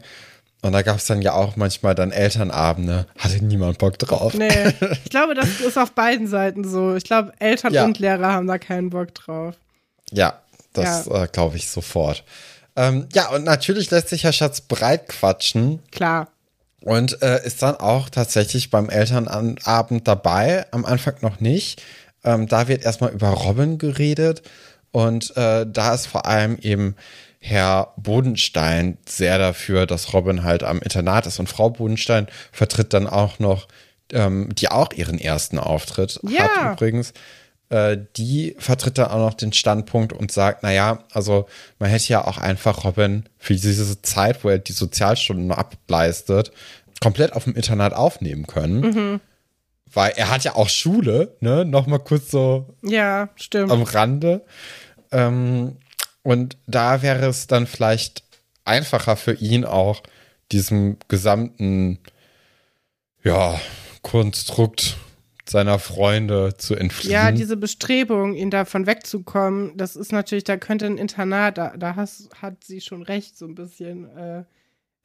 Und 0.64 0.72
da 0.72 0.82
gab 0.82 0.98
es 0.98 1.06
dann 1.06 1.22
ja 1.22 1.34
auch 1.34 1.56
manchmal 1.56 1.94
dann 1.94 2.12
Elternabende. 2.12 3.06
Hatte 3.20 3.44
niemand 3.46 3.78
Bock 3.78 4.00
drauf. 4.00 4.34
Nee, 4.34 4.48
ich 5.04 5.10
glaube, 5.12 5.36
das 5.36 5.60
ist 5.60 5.78
auf 5.78 5.92
beiden 5.92 6.26
Seiten 6.28 6.64
so. 6.68 6.96
Ich 6.96 7.04
glaube, 7.04 7.32
Eltern 7.40 7.76
und 7.78 8.00
Lehrer 8.00 8.32
haben 8.34 8.48
da 8.48 8.58
keinen 8.58 8.90
Bock 8.90 9.14
drauf. 9.14 9.56
Ja, 10.12 10.42
das 10.78 11.08
äh, 11.08 11.28
glaube 11.32 11.58
ich 11.58 11.70
sofort. 11.70 12.24
Ähm, 12.76 13.08
ja, 13.14 13.30
und 13.30 13.44
natürlich 13.44 13.90
lässt 13.90 14.10
sich 14.10 14.24
Herr 14.24 14.34
Schatz 14.34 14.62
breit 14.62 15.08
quatschen. 15.10 15.80
Klar. 15.92 16.30
Und 16.82 17.22
äh, 17.22 17.44
ist 17.46 17.64
dann 17.64 17.76
auch 17.76 18.10
tatsächlich 18.10 18.70
beim 18.70 18.90
Elternabend 18.90 20.08
dabei, 20.08 20.68
am 20.72 20.86
Anfang 20.86 21.16
noch 21.22 21.40
nicht. 21.40 21.82
Ähm, 22.24 22.48
da 22.48 22.68
wird 22.68 22.86
erstmal 22.86 23.12
über 23.12 23.30
Robin 23.30 23.78
geredet 23.78 24.44
und 24.92 25.36
äh, 25.36 25.66
da 25.68 25.94
ist 25.94 26.06
vor 26.08 26.26
allem 26.26 26.58
eben 26.60 26.96
Herr 27.40 27.94
Bodenstein 27.98 28.98
sehr 29.08 29.38
dafür, 29.38 29.86
dass 29.86 30.14
Robin 30.14 30.44
halt 30.44 30.64
am 30.64 30.80
Internat 30.80 31.28
ist 31.28 31.40
und 31.40 31.48
Frau 31.50 31.70
Bodenstein 31.70 32.28
vertritt 32.52 32.94
dann 32.94 33.08
auch 33.08 33.40
noch, 33.40 33.68
ähm, 34.12 34.50
die 34.56 34.70
auch 34.70 34.92
ihren 34.94 35.20
ersten 35.20 35.60
Auftritt 35.60 36.20
Ja. 36.24 36.48
hat 36.48 36.74
übrigens. 36.74 37.14
Äh, 37.70 37.98
die 38.16 38.56
vertritt 38.60 38.98
dann 38.98 39.08
auch 39.12 39.18
noch 39.18 39.34
den 39.34 39.52
Standpunkt 39.52 40.14
und 40.14 40.32
sagt, 40.32 40.64
naja, 40.64 41.04
also 41.12 41.48
man 41.80 41.90
hätte 41.90 42.08
ja 42.08 42.26
auch 42.26 42.38
einfach 42.38 42.86
Robin 42.86 43.26
für 43.38 43.54
diese 43.56 44.02
Zeit, 44.02 44.44
wo 44.44 44.50
er 44.50 44.58
die 44.58 44.72
Sozialstunden 44.72 45.52
ableistet, 45.52 46.52
komplett 47.02 47.34
auf 47.34 47.44
dem 47.44 47.56
Internat 47.56 47.94
aufnehmen 47.94 48.48
können. 48.48 49.20
Weil 49.94 50.14
er 50.16 50.30
hat 50.30 50.44
ja 50.46 50.56
auch 50.56 50.70
Schule, 50.70 51.36
ne? 51.42 51.66
Nochmal 51.66 52.00
kurz 52.00 52.32
so 52.32 52.74
Ja, 52.84 53.30
stimmt. 53.36 53.72
am 53.72 53.84
Rande. 53.84 54.46
Ähm, 55.12 55.78
und 56.24 56.58
da 56.68 57.02
wäre 57.02 57.26
es 57.28 57.48
dann 57.48 57.68
vielleicht 57.68 58.24
einfacher 58.66 59.16
für 59.18 59.34
ihn 59.34 59.64
auch, 59.66 60.04
diesem 60.52 60.98
gesamten, 61.10 62.00
ja, 63.24 63.60
Konstrukt 64.02 64.98
seiner 65.50 65.80
Freunde 65.80 66.56
zu 66.58 66.76
entfliehen. 66.76 67.14
Ja, 67.14 67.32
diese 67.32 67.58
Bestrebung, 67.58 68.36
ihn 68.36 68.50
davon 68.50 68.86
wegzukommen, 68.86 69.76
das 69.78 69.96
ist 69.96 70.12
natürlich, 70.12 70.44
da 70.44 70.58
könnte 70.58 70.86
ein 70.86 70.98
Internat, 70.98 71.58
da, 71.58 71.76
da 71.78 71.96
has, 71.96 72.30
hat 72.42 72.64
sie 72.64 72.82
schon 72.82 73.04
recht, 73.04 73.38
so 73.38 73.46
ein 73.46 73.56
bisschen 73.56 74.06
äh, 74.16 74.44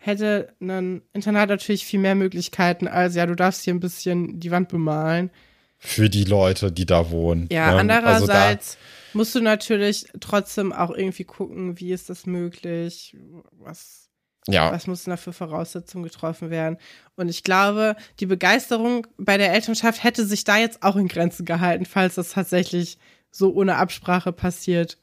hätte 0.03 0.53
ein 0.61 1.03
Internat 1.13 1.49
natürlich 1.49 1.87
viel 1.87 2.01
mehr 2.01 2.15
Möglichkeiten 2.15 2.89
als, 2.89 3.15
ja, 3.15 3.25
du 3.27 3.37
darfst 3.37 3.63
hier 3.63 3.73
ein 3.73 3.81
bisschen 3.81 4.41
die 4.41 4.51
Wand 4.51 4.69
bemalen. 4.69 5.31
Für 5.79 6.11
die 6.11 6.25
Leute, 6.25 6.73
die 6.73 6.87
da 6.87 7.11
wohnen. 7.11 7.49
Ja, 7.51 7.73
ne? 7.73 7.81
andererseits 7.81 8.77
also 8.77 8.79
musst 9.15 9.35
du 9.35 9.41
natürlich 9.41 10.07
trotzdem 10.21 10.73
auch 10.73 10.91
irgendwie 10.91 11.25
gucken, 11.25 11.79
wie 11.79 11.93
ist 11.93 12.11
das 12.11 12.27
möglich, 12.27 13.17
was, 13.59 14.02
ja. 14.49 14.73
was 14.73 14.87
müssen 14.87 15.11
da 15.11 15.17
für 15.17 15.33
Voraussetzungen 15.33 16.05
getroffen 16.05 16.51
werden. 16.51 16.79
Und 17.17 17.29
ich 17.29 17.45
glaube, 17.45 17.97
die 18.21 18.27
Begeisterung 18.27 19.07
bei 19.17 19.39
der 19.39 19.53
Elternschaft 19.53 20.03
hätte 20.03 20.27
sich 20.27 20.45
da 20.45 20.57
jetzt 20.57 20.83
auch 20.83 20.97
in 20.97 21.09
Grenzen 21.09 21.45
gehalten, 21.45 21.87
falls 21.87 22.17
das 22.17 22.31
tatsächlich 22.31 22.99
so 23.31 23.53
ohne 23.55 23.77
Absprache 23.77 24.33
passiert 24.33 24.99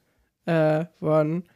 äh, 0.46 0.84
worden 1.00 1.48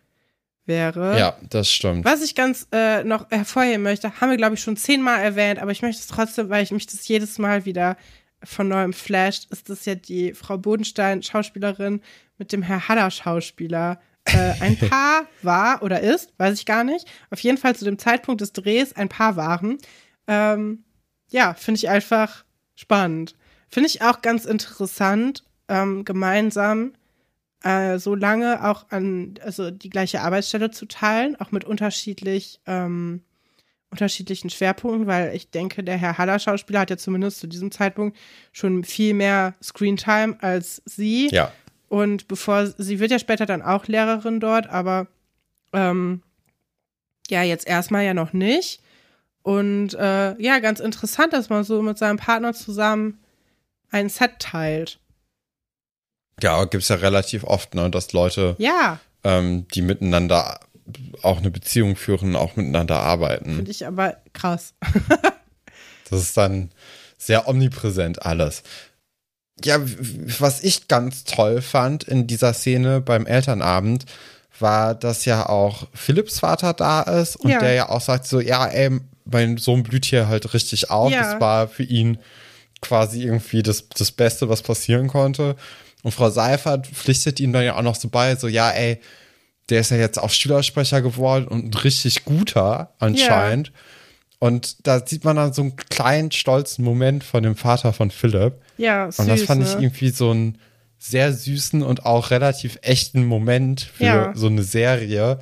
wäre. 0.67 1.19
Ja, 1.19 1.37
das 1.51 1.71
stimmt. 1.71 2.05
Was 2.05 2.23
ich 2.23 2.35
ganz 2.35 2.67
äh, 2.73 3.05
noch 3.05 3.31
hervorheben 3.31 3.83
möchte, 3.83 4.21
haben 4.21 4.31
wir, 4.31 4.37
glaube 4.37 4.55
ich, 4.55 4.63
schon 4.63 4.77
zehnmal 4.77 5.21
erwähnt, 5.21 5.61
aber 5.61 5.73
ich 5.73 5.83
möchte 5.83 6.01
es 6.01 6.07
trotzdem, 6.07 6.49
weil 6.49 6.63
ich 6.63 6.71
mich 6.71 6.87
das 6.87 7.07
jedes 7.07 7.39
Mal 7.39 7.65
wieder 7.65 7.97
von 8.43 8.69
neuem 8.69 8.93
flasht, 8.93 9.51
ist 9.51 9.71
das 9.71 9.85
ja 9.85 9.95
die 9.95 10.35
Frau 10.35 10.59
Bodenstein, 10.59 11.23
Schauspielerin, 11.23 12.03
mit 12.39 12.53
dem 12.53 12.63
Herr 12.63 12.89
Haller 12.89 13.11
Schauspieler. 13.11 14.01
Äh, 14.27 14.55
ein 14.61 14.77
Paar 14.91 15.27
war 15.43 15.83
oder 15.83 16.01
ist, 16.01 16.33
weiß 16.39 16.55
ich 16.55 16.67
gar 16.67 16.85
nicht. 16.85 17.07
Auf 17.31 17.41
jeden 17.41 17.59
Fall 17.59 17.77
zu 17.77 17.85
dem 17.85 17.99
Zeitpunkt 17.99 18.41
des 18.41 18.53
Drehs 18.53 18.93
ein 18.95 19.09
Paar 19.09 19.37
waren. 19.37 19.79
Ähm, 20.27 20.85
ja, 21.31 21.55
finde 21.55 21.79
ich 21.79 21.89
einfach 21.89 22.45
spannend. 22.75 23.35
Finde 23.69 23.89
ich 23.89 24.03
auch 24.03 24.23
ganz 24.23 24.45
interessant, 24.45 25.45
ähm, 25.69 26.05
gemeinsam 26.05 26.93
äh, 27.65 27.99
so 27.99 28.15
lange 28.15 28.65
auch 28.65 28.87
an, 28.91 29.35
also 29.43 29.71
die 29.71 29.91
gleiche 29.91 30.21
Arbeitsstelle 30.21 30.71
zu 30.71 30.87
teilen, 30.87 31.35
auch 31.41 31.51
mit 31.51 31.65
unterschiedlich, 31.65 32.61
ähm, 32.67 33.23
unterschiedlichen 33.91 34.51
Schwerpunkten, 34.51 35.07
weil 35.07 35.35
ich 35.35 35.51
denke, 35.51 35.83
der 35.83 35.97
Herr 35.97 36.19
Haller 36.19 36.39
Schauspieler 36.39 36.81
hat 36.81 36.91
ja 36.91 36.97
zumindest 36.97 37.41
zu 37.41 37.47
diesem 37.47 37.71
Zeitpunkt 37.71 38.19
schon 38.53 38.85
viel 38.85 39.15
mehr 39.15 39.55
Screentime 39.63 40.37
als 40.41 40.83
sie. 40.85 41.29
Ja. 41.31 41.53
Und 41.95 42.27
bevor, 42.27 42.67
sie 42.67 42.99
wird 42.99 43.13
ja 43.13 43.21
später 43.21 43.47
dann 43.47 43.63
auch 43.63 43.87
Lehrerin 43.87 44.41
dort, 44.41 44.67
aber 44.67 45.07
ähm, 45.73 46.25
ja, 47.29 47.45
jetzt 47.45 47.69
erstmal 47.69 48.05
ja 48.05 48.15
noch 48.15 48.33
nicht. 48.33 48.81
Und 49.45 49.95
äh, 49.95 50.37
ja, 50.43 50.59
ganz 50.59 50.81
interessant, 50.81 51.33
dass 51.33 51.51
man 51.51 51.63
so 51.63 51.83
mit 51.83 51.97
seinem 51.97 52.17
Partner 52.17 52.53
zusammen 52.53 53.21
ein 53.93 54.09
Set 54.09 54.41
teilt. 54.41 54.99
Ja, 56.43 56.65
gibt 56.65 56.83
es 56.83 56.89
ja 56.89 56.97
relativ 56.97 57.45
oft, 57.45 57.77
ne, 57.77 57.89
dass 57.91 58.13
Leute, 58.13 58.57
Ja, 58.59 58.99
ähm, 59.23 59.69
die 59.69 59.83
miteinander 59.83 60.59
auch 61.23 61.39
eine 61.39 61.53
Beziehung 61.53 61.95
führen, 61.95 62.35
auch 62.35 62.57
miteinander 62.57 62.99
arbeiten. 62.99 63.55
finde 63.55 63.71
ich 63.71 63.87
aber 63.87 64.17
krass. 64.33 64.75
Das 66.11 66.21
ist 66.21 66.37
dann 66.37 66.71
sehr 67.17 67.49
omnipräsent 67.49 68.23
alles. 68.27 68.63
Ja, 69.63 69.79
was 70.39 70.63
ich 70.63 70.89
ganz 70.89 71.25
toll 71.25 71.63
fand 71.63 72.05
in 72.05 72.27
dieser 72.27 72.53
Szene 72.55 73.01
beim 73.01 73.27
Elternabend, 73.27 74.05
war, 74.59 74.95
dass 74.95 75.25
ja 75.25 75.49
auch 75.49 75.89
Philipps 75.95 76.41
Vater 76.41 76.73
da 76.73 77.03
ist 77.03 77.37
und 77.37 77.51
Ja. 77.51 77.59
der 77.61 77.75
ja 77.75 77.89
auch 77.89 78.01
sagt 78.01 78.27
so, 78.27 78.41
ja, 78.41 78.67
ey, 78.67 79.01
mein 79.25 79.57
Sohn 79.57 79.83
blüht 79.83 80.05
hier 80.05 80.29
halt 80.29 80.55
richtig 80.55 80.91
auf. 80.91 81.13
Ja. 81.13 81.23
Das 81.33 81.41
war 81.41 81.69
für 81.69 81.83
ihn 81.83 82.19
quasi 82.81 83.23
irgendwie 83.23 83.63
das, 83.63 83.89
das 83.89 84.13
Beste, 84.13 84.49
was 84.49 84.63
passieren 84.63 85.09
konnte. 85.09 85.57
Und 86.03 86.13
Frau 86.13 86.31
Seifert 86.31 86.87
pflichtet 86.87 87.41
ihm 87.41 87.53
dann 87.53 87.65
ja 87.65 87.77
auch 87.77 87.83
noch 87.83 87.97
so 87.97 88.09
bei, 88.09 88.37
so, 88.37 88.47
ja, 88.47 88.71
ey, 88.71 89.01
der 89.71 89.81
ist 89.81 89.91
ja 89.91 89.97
jetzt 89.97 90.19
auch 90.19 90.31
Schülersprecher 90.31 91.01
geworden 91.01 91.49
und 91.49 91.65
ein 91.65 91.75
richtig 91.75 92.25
guter 92.25 92.93
anscheinend. 92.99 93.73
Und 94.45 94.87
da 94.87 95.07
sieht 95.07 95.25
man 95.25 95.37
dann 95.37 95.55
so 95.55 95.63
einen 95.63 95.75
kleinen, 95.77 96.31
stolzen 96.31 96.85
Moment 96.85 97.25
von 97.25 97.43
dem 97.43 97.57
Vater 97.57 97.95
von 97.95 98.11
Philipp. 98.11 98.61
Ja, 98.77 99.11
süß, 99.11 99.21
Und 99.21 99.29
das 99.29 99.43
fand 99.43 99.63
ich 99.63 99.75
ne? 99.75 99.81
irgendwie 99.85 100.11
so 100.11 100.33
einen 100.33 100.59
sehr 100.99 101.33
süßen 101.33 101.83
und 101.83 102.05
auch 102.05 102.31
relativ 102.31 102.79
echten 102.83 103.25
Moment 103.25 103.81
für 103.81 104.05
Ja. 104.05 104.33
so 104.35 104.49
eine 104.49 104.63
Serie, 104.63 105.39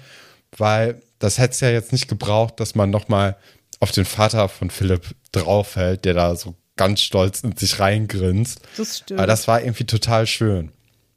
weil 0.57 1.03
das 1.19 1.39
hätte 1.39 1.51
es 1.55 1.59
ja 1.61 1.71
jetzt 1.71 1.91
nicht 1.91 2.07
gebraucht, 2.07 2.61
dass 2.61 2.77
man 2.77 2.91
nochmal 2.91 3.37
auf 3.81 3.91
den 3.91 4.05
Vater 4.05 4.49
von 4.49 4.71
Philipp 4.71 5.03
draufhält, 5.33 6.05
der 6.05 6.15
da 6.15 6.37
so 6.37 6.55
ganz 6.77 7.01
stolz 7.01 7.41
in 7.41 7.57
sich 7.57 7.81
reingrinst. 7.81 8.61
Das 8.77 8.99
stimmt. 8.99 9.19
Aber 9.19 9.27
das 9.27 9.49
war 9.49 9.63
irgendwie 9.63 9.85
total 9.85 10.29
schön. 10.29 10.71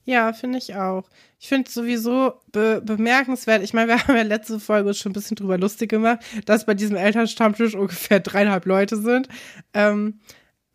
Ja, 0.05 0.33
finde 0.33 0.59
ich 0.59 0.75
auch. 0.75 1.03
Ich 1.39 1.47
finde 1.49 1.69
sowieso 1.69 2.33
be 2.51 2.81
bemerkenswert, 2.83 3.63
ich 3.63 3.73
meine, 3.73 3.87
wir 3.93 3.99
haben 4.07 4.15
ja 4.15 4.21
letzte 4.23 4.59
Folge 4.59 4.93
schon 4.93 5.11
ein 5.11 5.13
bisschen 5.13 5.35
drüber 5.35 5.57
lustig 5.57 5.89
gemacht, 5.89 6.19
dass 6.45 6.65
bei 6.65 6.73
diesem 6.75 6.95
Elternstammtisch 6.95 7.75
ungefähr 7.75 8.19
dreieinhalb 8.19 8.65
Leute 8.65 8.97
sind. 8.97 9.27
Ähm, 9.73 10.19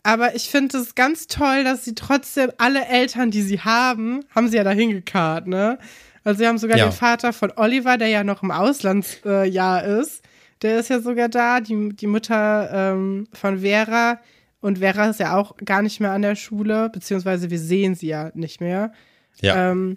aber 0.02 0.34
ich 0.34 0.48
finde 0.48 0.78
es 0.78 0.94
ganz 0.94 1.26
toll, 1.26 1.62
dass 1.64 1.84
sie 1.84 1.94
trotzdem 1.94 2.50
alle 2.58 2.86
Eltern, 2.86 3.30
die 3.30 3.42
sie 3.42 3.60
haben, 3.60 4.24
haben 4.34 4.48
sie 4.48 4.56
ja 4.56 4.64
dahin 4.64 4.90
gekarrt, 4.90 5.46
ne? 5.46 5.78
Also 6.24 6.38
sie 6.38 6.46
haben 6.46 6.58
sogar 6.58 6.76
Ja. 6.78 6.86
den 6.88 6.92
Vater 6.92 7.32
von 7.32 7.52
Oliver, 7.56 7.96
der 7.96 8.08
ja 8.08 8.24
noch 8.24 8.42
im 8.42 8.50
Auslandsjahr 8.50 9.84
äh, 9.84 10.00
ist. 10.00 10.22
Der 10.62 10.78
ist 10.78 10.90
ja 10.90 11.00
sogar 11.00 11.28
da, 11.28 11.60
die, 11.60 11.90
die 11.94 12.06
Mutter 12.06 12.70
ähm, 12.72 13.26
von 13.32 13.60
Vera. 13.60 14.20
Und 14.60 14.78
Vera 14.78 15.08
ist 15.08 15.20
ja 15.20 15.36
auch 15.36 15.56
gar 15.64 15.80
nicht 15.80 16.00
mehr 16.00 16.12
an 16.12 16.20
der 16.22 16.34
Schule, 16.34 16.90
beziehungsweise 16.90 17.50
wir 17.50 17.58
sehen 17.58 17.94
sie 17.94 18.08
ja 18.08 18.30
nicht 18.34 18.60
mehr. 18.60 18.92
Ja. 19.40 19.70
Ähm, 19.70 19.96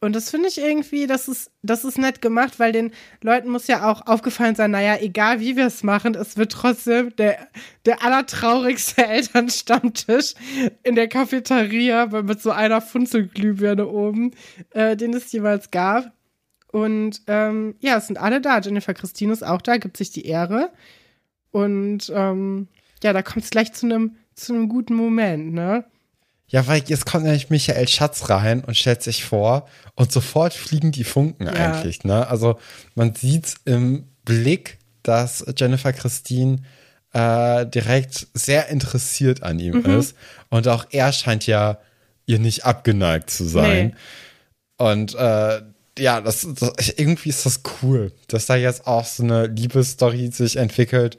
und 0.00 0.14
das 0.14 0.28
finde 0.28 0.48
ich 0.48 0.60
irgendwie, 0.60 1.06
das 1.06 1.28
ist, 1.28 1.50
das 1.62 1.82
ist 1.82 1.96
nett 1.96 2.20
gemacht, 2.20 2.58
weil 2.60 2.72
den 2.72 2.92
Leuten 3.22 3.48
muss 3.48 3.68
ja 3.68 3.90
auch 3.90 4.06
aufgefallen 4.06 4.54
sein, 4.54 4.70
naja, 4.70 4.98
egal 5.00 5.40
wie 5.40 5.56
wir 5.56 5.66
es 5.66 5.82
machen, 5.82 6.14
es 6.14 6.36
wird 6.36 6.52
trotzdem 6.52 7.16
der, 7.16 7.48
der 7.86 8.04
allertraurigste 8.04 9.06
Elternstammtisch 9.06 10.34
in 10.82 10.94
der 10.94 11.08
Cafeteria 11.08 12.04
mit 12.06 12.42
so 12.42 12.50
einer 12.50 12.82
Funzelglühbirne 12.82 13.88
oben, 13.88 14.32
äh, 14.70 14.94
den 14.94 15.14
es 15.14 15.32
jeweils 15.32 15.70
gab. 15.70 16.12
Und 16.70 17.22
ähm, 17.26 17.76
ja, 17.80 17.96
es 17.96 18.08
sind 18.08 18.18
alle 18.18 18.42
da. 18.42 18.58
Jennifer 18.58 18.92
Christine 18.92 19.32
ist 19.32 19.42
auch 19.42 19.62
da, 19.62 19.78
gibt 19.78 19.96
sich 19.96 20.10
die 20.10 20.26
Ehre. 20.26 20.70
Und 21.50 22.12
ähm, 22.14 22.68
ja, 23.02 23.14
da 23.14 23.22
kommt 23.22 23.44
es 23.44 23.50
gleich 23.50 23.72
zu 23.72 23.86
einem 23.86 24.16
zu 24.34 24.52
einem 24.52 24.68
guten 24.68 24.94
Moment, 24.94 25.54
ne? 25.54 25.84
Ja, 26.54 26.68
weil 26.68 26.84
jetzt 26.86 27.04
kommt 27.04 27.24
nämlich 27.24 27.50
Michael 27.50 27.88
Schatz 27.88 28.30
rein 28.30 28.62
und 28.62 28.76
stellt 28.76 29.02
sich 29.02 29.24
vor 29.24 29.66
und 29.96 30.12
sofort 30.12 30.54
fliegen 30.54 30.92
die 30.92 31.02
Funken 31.02 31.46
Ja. 31.46 31.52
eigentlich, 31.52 32.04
ne? 32.04 32.28
Also 32.28 32.60
man 32.94 33.12
sieht 33.12 33.56
im 33.64 34.04
Blick, 34.24 34.78
dass 35.02 35.44
Jennifer 35.56 35.92
Christine 35.92 36.58
äh, 37.12 37.66
direkt 37.66 38.28
sehr 38.34 38.68
interessiert 38.68 39.42
an 39.42 39.58
ihm 39.58 39.78
Mhm. 39.78 39.98
ist 39.98 40.14
und 40.48 40.68
auch 40.68 40.86
er 40.90 41.12
scheint 41.12 41.44
ja 41.48 41.78
ihr 42.26 42.38
nicht 42.38 42.64
abgeneigt 42.64 43.30
zu 43.30 43.42
sein. 43.44 43.86
Nee. 43.88 43.94
Und 44.78 45.14
äh, 45.16 45.60
ja, 45.98 46.20
das, 46.20 46.46
das 46.54 46.88
irgendwie 46.96 47.30
ist 47.30 47.44
das 47.46 47.62
cool, 47.82 48.12
dass 48.28 48.46
da 48.46 48.54
jetzt 48.54 48.86
auch 48.86 49.04
so 49.06 49.24
eine 49.24 49.46
Liebesstory 49.48 50.28
sich 50.30 50.54
entwickelt, 50.54 51.18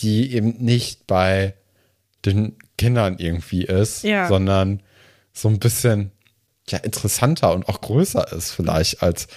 die 0.00 0.34
eben 0.34 0.56
nicht 0.58 1.06
bei 1.06 1.52
den 2.24 2.56
Kindern 2.80 3.16
irgendwie 3.18 3.64
ist, 3.64 4.02
Ja. 4.04 4.26
sondern 4.26 4.82
so 5.32 5.48
ein 5.48 5.58
bisschen 5.58 6.10
ja 6.68 6.78
interessanter 6.78 7.52
und 7.52 7.68
auch 7.68 7.80
größer 7.82 8.32
ist 8.32 8.52
vielleicht 8.52 9.02
als 9.02 9.28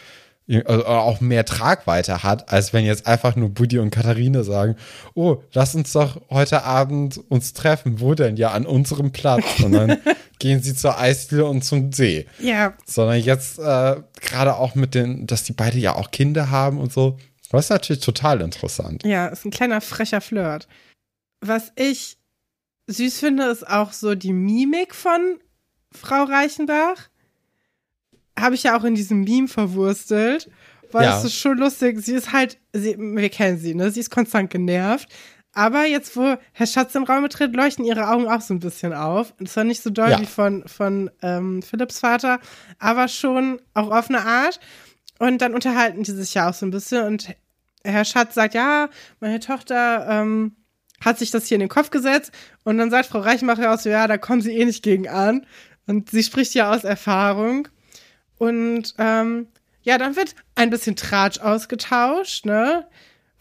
also 0.66 0.86
auch 0.86 1.22
mehr 1.22 1.46
Tragweite 1.46 2.22
hat, 2.24 2.52
als 2.52 2.74
wenn 2.74 2.84
jetzt 2.86 3.08
einfach 3.08 3.36
nur 3.38 3.50
Buddy 3.50 3.80
und 3.80 3.92
Katharine 3.92 4.44
sagen, 4.44 4.76
oh, 5.14 5.42
lass 5.54 5.74
uns 5.74 5.94
doch 5.94 6.20
heute 6.30 6.64
Abend 6.64 7.18
uns 7.30 7.54
treffen. 7.54 8.02
Wo 8.02 8.14
denn? 8.14 8.36
Ja, 8.36 8.52
an 8.52 8.66
unserem 8.66 9.12
Platz. 9.14 9.46
Und 9.64 9.72
dann 9.72 9.98
gehen 10.40 10.62
sie 10.62 10.76
zur 10.76 11.00
Eisdiele 11.00 11.46
und 11.46 11.64
zum 11.64 11.94
See 11.94 12.26
Ja, 12.42 12.74
sondern 12.86 13.20
jetzt 13.22 13.58
äh, 13.58 13.96
gerade 14.20 14.56
auch 14.58 14.76
mit 14.76 14.96
den, 14.96 15.28
dass 15.28 15.44
die 15.44 15.54
beide 15.54 15.78
ja 15.80 15.96
auch 15.96 16.12
Kinder 16.12 16.50
haben 16.50 16.78
und 16.78 16.92
so. 16.92 17.18
Das 17.50 17.66
ist 17.66 17.70
natürlich 17.70 18.04
total 18.04 18.42
interessant. 18.42 19.04
Ja, 19.06 19.28
ist 19.28 19.46
ein 19.46 19.52
kleiner 19.52 19.80
frecher 19.80 20.20
Flirt. 20.20 20.68
Was 21.40 21.72
ich 21.78 22.18
süß 22.88 23.20
finde, 23.20 23.46
ist 23.46 23.68
auch 23.68 23.94
so 23.94 24.16
die 24.16 24.34
Mimik 24.34 24.94
von 24.96 25.40
Frau 25.92 26.24
Reichenbach. 26.24 27.10
Habe 28.38 28.56
ich 28.56 28.64
ja 28.64 28.78
auch 28.78 28.84
in 28.84 28.96
diesem 28.96 29.22
Meme 29.22 29.48
verwurstelt. 29.48 30.50
Weil 30.92 31.04
Ja. 31.06 31.18
es 31.18 31.26
ist 31.26 31.36
schon 31.36 31.58
lustig. 31.58 32.00
Sie 32.02 32.14
ist 32.14 32.32
halt, 32.34 32.60
sie, 32.72 32.96
wir 32.98 33.30
kennen 33.30 33.58
sie, 33.58 33.74
ne? 33.74 33.90
Sie 33.92 34.00
ist 34.00 34.10
konstant 34.12 34.50
genervt. 34.52 35.10
Aber 35.56 35.86
jetzt, 35.86 36.16
wo 36.18 36.36
Herr 36.52 36.66
Schatz 36.68 36.96
im 36.96 37.04
Raum 37.04 37.24
betritt, 37.24 37.56
leuchten 37.56 37.86
ihre 37.86 38.10
Augen 38.10 38.28
auch 38.28 38.42
so 38.42 38.54
ein 38.56 38.60
bisschen 38.60 38.92
auf. 38.94 39.34
Und 39.40 39.50
zwar 39.50 39.64
nicht 39.64 39.82
so 39.84 39.90
doll 39.92 40.10
Ja. 40.12 40.20
wie 40.20 40.26
von, 40.26 40.68
von 40.68 41.12
ähm, 41.22 41.62
Philipps 41.62 42.00
Vater, 42.00 42.40
aber 42.80 43.08
schon 43.08 43.62
auch 43.76 43.92
auf 43.92 44.10
eine 44.10 44.22
Art. 44.26 44.60
Und 45.20 45.42
dann 45.42 45.54
unterhalten 45.54 46.04
die 46.04 46.12
sich 46.12 46.34
ja 46.34 46.50
auch 46.50 46.54
so 46.56 46.66
ein 46.66 46.72
bisschen. 46.72 47.06
Und 47.06 47.36
Herr 47.84 48.04
Schatz 48.06 48.34
sagt, 48.36 48.56
ja, 48.56 48.90
meine 49.20 49.40
Tochter 49.40 50.08
ähm, 50.10 50.56
hat 51.04 51.20
sich 51.20 51.32
das 51.32 51.48
hier 51.48 51.56
in 51.56 51.62
den 51.62 51.70
Kopf 51.70 51.90
gesetzt. 51.90 52.32
Und 52.64 52.78
dann 52.78 52.92
sagt 52.92 53.08
Frau 53.08 53.20
Reichenbacher 53.20 53.74
auch 53.74 53.80
so, 53.80 53.90
ja, 53.90 54.08
da 54.08 54.18
kommen 54.18 54.42
sie 54.42 54.58
eh 54.58 54.66
nicht 54.66 54.84
gegen 54.84 55.08
an. 55.08 55.46
Und 55.88 56.10
sie 56.10 56.24
spricht 56.24 56.54
ja 56.54 56.72
aus 56.74 56.84
Erfahrung. 56.84 57.68
Und 58.38 58.94
ähm, 58.98 59.48
ja, 59.84 59.98
dann 59.98 60.16
wird 60.16 60.36
ein 60.56 60.70
bisschen 60.70 60.96
Tratsch 60.96 61.40
ausgetauscht, 61.40 62.46
ne? 62.46 62.88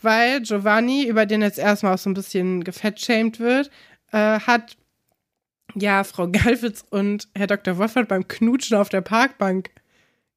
weil 0.03 0.41
Giovanni, 0.43 1.07
über 1.07 1.27
den 1.27 1.43
jetzt 1.43 1.59
erstmal 1.59 1.95
auch 1.95 1.99
so 1.99 2.11
ein 2.11 2.15
bisschen 2.15 2.65
gefettshamed 2.65 3.39
wird, 3.41 3.71
äh, 4.11 4.41
hat 4.41 4.77
ja 5.75 6.05
Frau 6.05 6.29
Galwitz 6.29 6.85
und 6.91 7.29
Herr 7.35 7.47
Dr. 7.47 7.79
Wolfert 7.79 8.09
beim 8.09 8.29
Knutschen 8.29 8.77
auf 8.77 8.89
der 8.89 9.01
Parkbank 9.01 9.71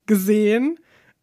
gesehen. 0.06 0.80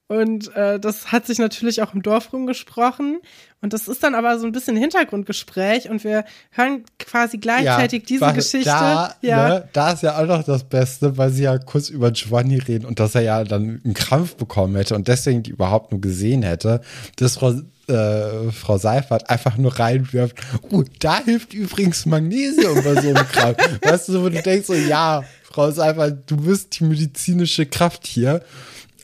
Und 0.09 0.55
äh, 0.55 0.79
das 0.79 1.11
hat 1.11 1.27
sich 1.27 1.39
natürlich 1.39 1.81
auch 1.83 1.95
im 1.95 2.03
Dorf 2.03 2.33
rumgesprochen. 2.33 3.21
Und 3.63 3.73
das 3.73 3.87
ist 3.87 4.03
dann 4.03 4.15
aber 4.15 4.39
so 4.39 4.45
ein 4.45 4.53
bisschen 4.53 4.77
Hintergrundgespräch 4.77 5.89
und 5.89 6.03
wir 6.03 6.25
hören 6.51 6.85
quasi 6.99 7.39
gleichzeitig 7.39 8.03
Ja, 8.03 8.07
diese 8.07 8.33
Geschichte. 8.33 8.69
Da, 8.69 9.15
ja. 9.23 9.49
ne, 9.49 9.69
da 9.73 9.93
ist 9.93 10.03
ja 10.03 10.19
auch 10.19 10.27
noch 10.27 10.43
das 10.43 10.65
Beste, 10.65 11.17
weil 11.17 11.31
sie 11.31 11.45
ja 11.45 11.57
kurz 11.59 11.89
über 11.89 12.11
Giovanni 12.11 12.59
reden 12.59 12.85
und 12.85 12.99
dass 12.99 13.15
er 13.15 13.23
ja 13.23 13.45
dann 13.45 13.81
einen 13.85 13.95
Krampf 13.95 14.35
bekommen 14.35 14.75
hätte 14.75 14.97
und 14.97 15.07
deswegen 15.07 15.45
die 15.45 15.53
überhaupt 15.53 15.93
nur 15.93 16.01
gesehen 16.01 16.43
hätte, 16.43 16.81
dass 17.17 17.37
Frau, 17.37 17.55
äh, 17.87 18.51
Frau 18.51 18.79
Seifert 18.79 19.31
einfach 19.31 19.57
nur 19.57 19.79
reinwirft, 19.79 20.37
uh, 20.73 20.83
da 20.99 21.21
hilft 21.25 21.55
übrigens 21.55 22.05
Magnesium 22.05 22.83
bei 22.83 23.01
so 23.01 23.09
einem 23.09 23.29
Krampf. 23.29 23.59
weißt 23.83 24.09
du, 24.09 24.23
wo 24.23 24.29
du 24.29 24.43
denkst 24.43 24.67
so, 24.67 24.75
ja, 24.75 25.23
Frau 25.45 25.71
Seifert, 25.71 26.29
du 26.29 26.37
bist 26.37 26.81
die 26.81 26.85
medizinische 26.85 27.67
Kraft 27.67 28.09
hier. 28.09 28.43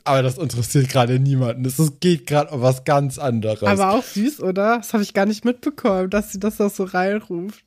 Aber 0.09 0.23
das 0.23 0.37
interessiert 0.39 0.89
gerade 0.89 1.19
niemanden. 1.19 1.65
Es 1.65 1.77
geht 1.99 2.25
gerade 2.25 2.51
um 2.51 2.61
was 2.61 2.83
ganz 2.83 3.19
anderes. 3.19 3.61
Aber 3.63 3.91
auch 3.91 4.03
süß, 4.03 4.39
oder? 4.41 4.77
Das 4.77 4.93
habe 4.93 5.03
ich 5.03 5.13
gar 5.13 5.27
nicht 5.27 5.45
mitbekommen, 5.45 6.09
dass 6.09 6.31
sie 6.31 6.39
das 6.39 6.57
da 6.57 6.69
so 6.69 6.83
reinruft. 6.85 7.63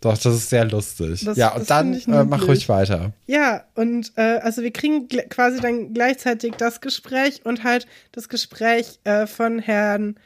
Doch, 0.00 0.18
das 0.18 0.34
ist 0.34 0.50
sehr 0.50 0.64
lustig. 0.64 1.24
Das- 1.24 1.36
ja, 1.38 1.54
und 1.54 1.70
dann 1.70 1.94
äh, 1.94 2.24
mach 2.24 2.48
ruhig 2.48 2.68
weiter. 2.68 3.12
Ja, 3.26 3.62
und 3.76 4.12
äh, 4.16 4.38
also 4.42 4.62
wir 4.62 4.72
kriegen 4.72 5.06
quasi 5.06 5.60
dann 5.60 5.94
gleichzeitig 5.94 6.54
das 6.58 6.80
Gespräch 6.80 7.42
und 7.44 7.62
halt 7.62 7.86
das 8.10 8.28
Gespräch 8.28 8.98
äh, 9.04 9.28
von 9.28 9.60
Herrn, 9.60 10.16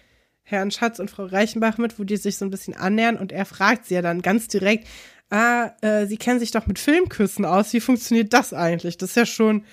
Herrn 0.45 0.71
Schatz 0.71 0.99
und 0.99 1.11
Frau 1.11 1.27
Reichenbach 1.27 1.77
mit, 1.77 1.99
wo 1.99 2.05
die 2.05 2.17
sich 2.17 2.39
so 2.39 2.47
ein 2.47 2.51
bisschen 2.51 2.73
annähern 2.75 3.19
und 3.19 3.31
er 3.33 3.45
fragt 3.45 3.85
sie 3.85 3.95
ja 3.97 4.01
dann 4.01 4.23
ganz 4.23 4.49
direkt, 4.49 4.87
ah, 5.29 5.73
äh, 5.83 6.07
sie 6.07 6.17
kennen 6.17 6.41
sich 6.41 6.53
doch 6.53 6.67
mit 6.67 6.79
Filmküssen 6.79 7.45
aus, 7.45 7.75
wie 7.75 7.81
funktioniert 7.81 8.33
das 8.33 8.55
eigentlich? 8.55 8.97
Das 8.97 9.11
ist 9.11 9.17
ja 9.17 9.27
schon 9.27 9.65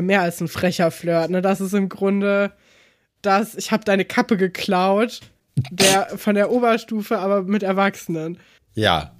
mehr 0.00 0.22
als 0.22 0.40
ein 0.40 0.48
frecher 0.48 0.90
Flirt, 0.90 1.30
ne? 1.30 1.42
Das 1.42 1.60
ist 1.60 1.74
im 1.74 1.88
Grunde 1.88 2.52
das, 3.22 3.54
ich 3.56 3.72
habe 3.72 3.84
deine 3.84 4.04
Kappe 4.04 4.36
geklaut, 4.36 5.20
der 5.70 6.08
von 6.16 6.34
der 6.34 6.50
Oberstufe, 6.50 7.18
aber 7.18 7.42
mit 7.42 7.62
Erwachsenen. 7.62 8.38
Ja, 8.74 9.12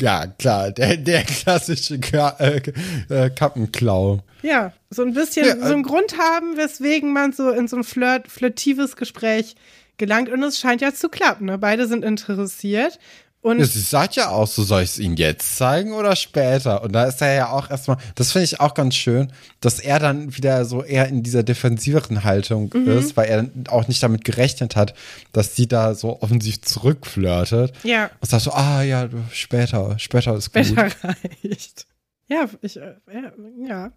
ja, 0.00 0.26
klar, 0.26 0.70
der, 0.72 0.96
der 0.96 1.22
klassische 1.22 1.98
Ka 2.00 2.36
äh, 2.38 2.60
äh, 3.08 3.30
Kappenklau. 3.30 4.20
Ja, 4.42 4.72
so 4.90 5.02
ein 5.02 5.14
bisschen, 5.14 5.46
Ja, 5.46 5.56
so 5.56 5.72
einen 5.72 5.82
Grund 5.82 6.18
haben, 6.18 6.56
weswegen 6.56 7.12
man 7.12 7.32
so 7.32 7.50
in 7.50 7.68
so 7.68 7.76
ein 7.76 7.84
flirt, 7.84 8.28
flirtives 8.28 8.96
Gespräch 8.96 9.54
gelangt. 9.96 10.28
Und 10.28 10.42
es 10.42 10.58
scheint 10.58 10.80
ja 10.80 10.92
zu 10.92 11.08
klappen, 11.08 11.46
ne? 11.46 11.58
Beide 11.58 11.86
sind 11.86 12.04
interessiert. 12.04 12.98
Und 13.46 13.64
sie 13.64 13.80
sagt 13.80 14.16
ja 14.16 14.30
auch, 14.30 14.48
so 14.48 14.64
soll 14.64 14.82
ich 14.82 14.90
es 14.90 14.98
Ihnen 14.98 15.16
jetzt 15.16 15.56
zeigen 15.56 15.92
oder 15.92 16.16
später? 16.16 16.82
Und 16.82 16.92
da 16.92 17.04
ist 17.04 17.22
er 17.22 17.32
ja 17.34 17.50
auch 17.50 17.70
erstmal, 17.70 17.96
das 18.16 18.32
finde 18.32 18.44
ich 18.46 18.58
auch 18.60 18.74
ganz 18.74 18.96
schön, 18.96 19.32
dass 19.60 19.78
er 19.78 20.00
dann 20.00 20.36
wieder 20.36 20.64
so 20.64 20.82
eher 20.82 21.06
in 21.08 21.22
dieser 21.22 21.44
defensiveren 21.44 22.24
Haltung 22.24 22.72
Mhm. 22.74 22.88
ist, 22.88 23.16
weil 23.16 23.28
er 23.28 23.48
auch 23.72 23.86
nicht 23.86 24.02
damit 24.02 24.24
gerechnet 24.24 24.74
hat, 24.74 24.94
dass 25.32 25.54
sie 25.54 25.68
da 25.68 25.94
so 25.94 26.20
offensiv 26.22 26.60
zurückflirtet. 26.62 27.72
ja, 27.84 28.10
Und 28.20 28.28
sagt 28.28 28.42
so, 28.42 28.52
ah 28.52 28.82
ja, 28.82 29.08
später, 29.32 29.96
später 29.98 30.34
ist 30.36 30.52
gut. 30.52 30.66
später 30.66 31.14
reicht. 31.44 31.86
Ja, 32.28 32.46
ich, 32.62 32.76
äh, 32.76 32.94
ja. 33.12 33.32
ja. 33.68 33.92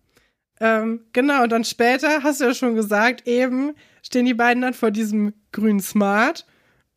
Ähm, 0.62 1.02
genau, 1.14 1.44
und 1.44 1.50
dann 1.52 1.64
später, 1.64 2.22
hast 2.22 2.42
du 2.42 2.46
ja 2.46 2.54
schon 2.54 2.76
gesagt, 2.76 3.28
eben 3.28 3.74
stehen 4.04 4.26
die 4.26 4.34
beiden 4.34 4.62
dann 4.62 4.74
vor 4.74 4.92
diesem 4.92 5.34
grünen 5.52 5.80
Smart 5.80 6.46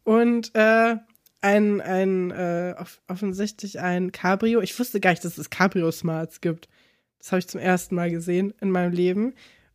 und 0.05 0.55
äh, 0.55 0.97
ein, 1.43 1.81
ein 1.81 2.31
äh, 2.31 2.75
off 2.79 3.01
offensichtlich 3.09 3.81
ein 3.81 4.13
Cabrio. 4.13 4.61
Ich 4.61 4.79
wusste 4.79 5.01
gar 5.01 5.11
nicht, 5.11 5.25
dass 5.25 5.39
es 5.39 5.51
Cabrio-Smarts 5.51 6.41
gibt. 6.41 6.69
Das 7.19 7.33
habe 7.33 7.41
ich 7.41 7.49
zum 7.49 7.61
ersten 7.61 7.95
Mal 7.95 8.11
gesehen 8.11 8.55
in 8.61 8.71
meinem 8.71 8.93
Leben. 8.93 9.35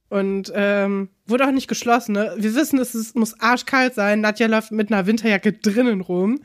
Und 0.10 0.52
ähm, 0.56 1.10
wurde 1.26 1.46
auch 1.46 1.52
nicht 1.52 1.68
geschlossen. 1.68 2.14
Ne? 2.14 2.34
Wir 2.38 2.56
wissen, 2.56 2.80
es 2.80 2.96
ist, 2.96 3.16
muss 3.16 3.40
arschkalt 3.42 3.94
sein. 3.94 4.22
Nadja 4.22 4.48
läuft 4.48 4.72
mit 4.72 4.92
einer 4.92 5.06
Winterjacke 5.06 5.54
drinnen 5.54 6.02
rum. 6.02 6.40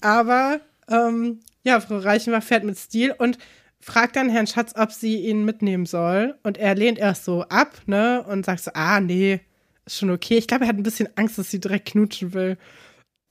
Aber 0.00 0.60
ähm, 0.88 1.40
ja, 1.62 1.80
Frau 1.80 1.98
Reichenbach 1.98 2.42
fährt 2.42 2.64
mit 2.64 2.78
Stil 2.78 3.14
und 3.16 3.38
fragt 3.80 4.16
dann 4.16 4.30
Herrn 4.30 4.46
Schatz, 4.46 4.72
ob 4.76 4.92
sie 4.92 5.16
ihn 5.16 5.44
mitnehmen 5.44 5.84
soll. 5.84 6.38
Und 6.42 6.56
er 6.56 6.74
lehnt 6.74 6.98
erst 6.98 7.24
so 7.24 7.42
ab, 7.42 7.82
ne? 7.86 8.24
Und 8.26 8.46
sagt 8.46 8.62
so, 8.62 8.70
ah, 8.72 9.00
nee, 9.00 9.40
ist 9.84 9.98
schon 9.98 10.10
okay. 10.10 10.38
Ich 10.38 10.46
glaube, 10.46 10.64
er 10.64 10.68
hat 10.68 10.76
ein 10.76 10.82
bisschen 10.82 11.08
Angst, 11.16 11.38
dass 11.38 11.50
sie 11.50 11.60
direkt 11.60 11.88
knutschen 11.88 12.32
will. 12.32 12.56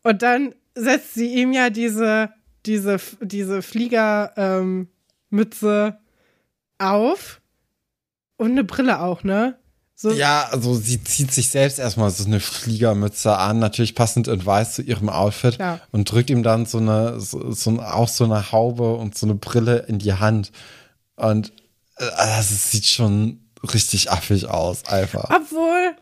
Und 0.04 0.22
dann 0.22 0.54
setzt 0.76 1.14
sie 1.14 1.34
ihm 1.34 1.54
ja 1.54 1.70
diese, 1.70 2.30
diese, 2.66 3.00
diese 3.22 3.62
Fliegermütze 3.62 4.90
Mütze 5.30 5.98
auf. 6.78 7.42
Und 8.38 8.52
eine 8.52 8.64
Brille 8.64 9.00
auch, 9.00 9.24
ne? 9.24 9.58
So, 9.98 10.12
Ja, 10.12 10.50
also 10.52 10.76
sie 10.76 11.02
zieht 11.02 11.32
sich 11.32 11.50
selbst 11.50 11.80
erstmal 11.80 12.12
so 12.12 12.26
eine 12.26 12.42
Fliegermütze 12.42 13.38
an, 13.38 13.60
natürlich 13.60 13.96
passend 13.96 14.28
in 14.28 14.46
weiß 14.46 14.74
zu 14.74 14.82
ihrem 14.82 15.08
Outfit 15.08 15.56
Klar. 15.56 15.80
und 15.94 16.12
drückt 16.12 16.30
ihm 16.30 16.44
dann 16.44 16.66
so 16.66 16.80
eine, 16.80 17.22
so, 17.22 17.52
so 17.52 17.80
auch 17.80 18.10
so 18.10 18.26
eine 18.26 18.52
Haube 18.52 18.96
und 18.96 19.18
so 19.18 19.26
eine 19.26 19.36
Brille 19.36 19.86
in 19.88 20.00
die 20.00 20.14
Hand. 20.14 20.52
Und 21.16 21.54
äh, 21.98 22.04
also 22.04 22.54
es 22.56 22.72
sieht 22.72 22.86
schon 22.86 23.40
richtig 23.64 24.12
affig 24.12 24.50
aus, 24.50 24.86
einfach. 24.86 25.30
Obwohl, 25.30 25.96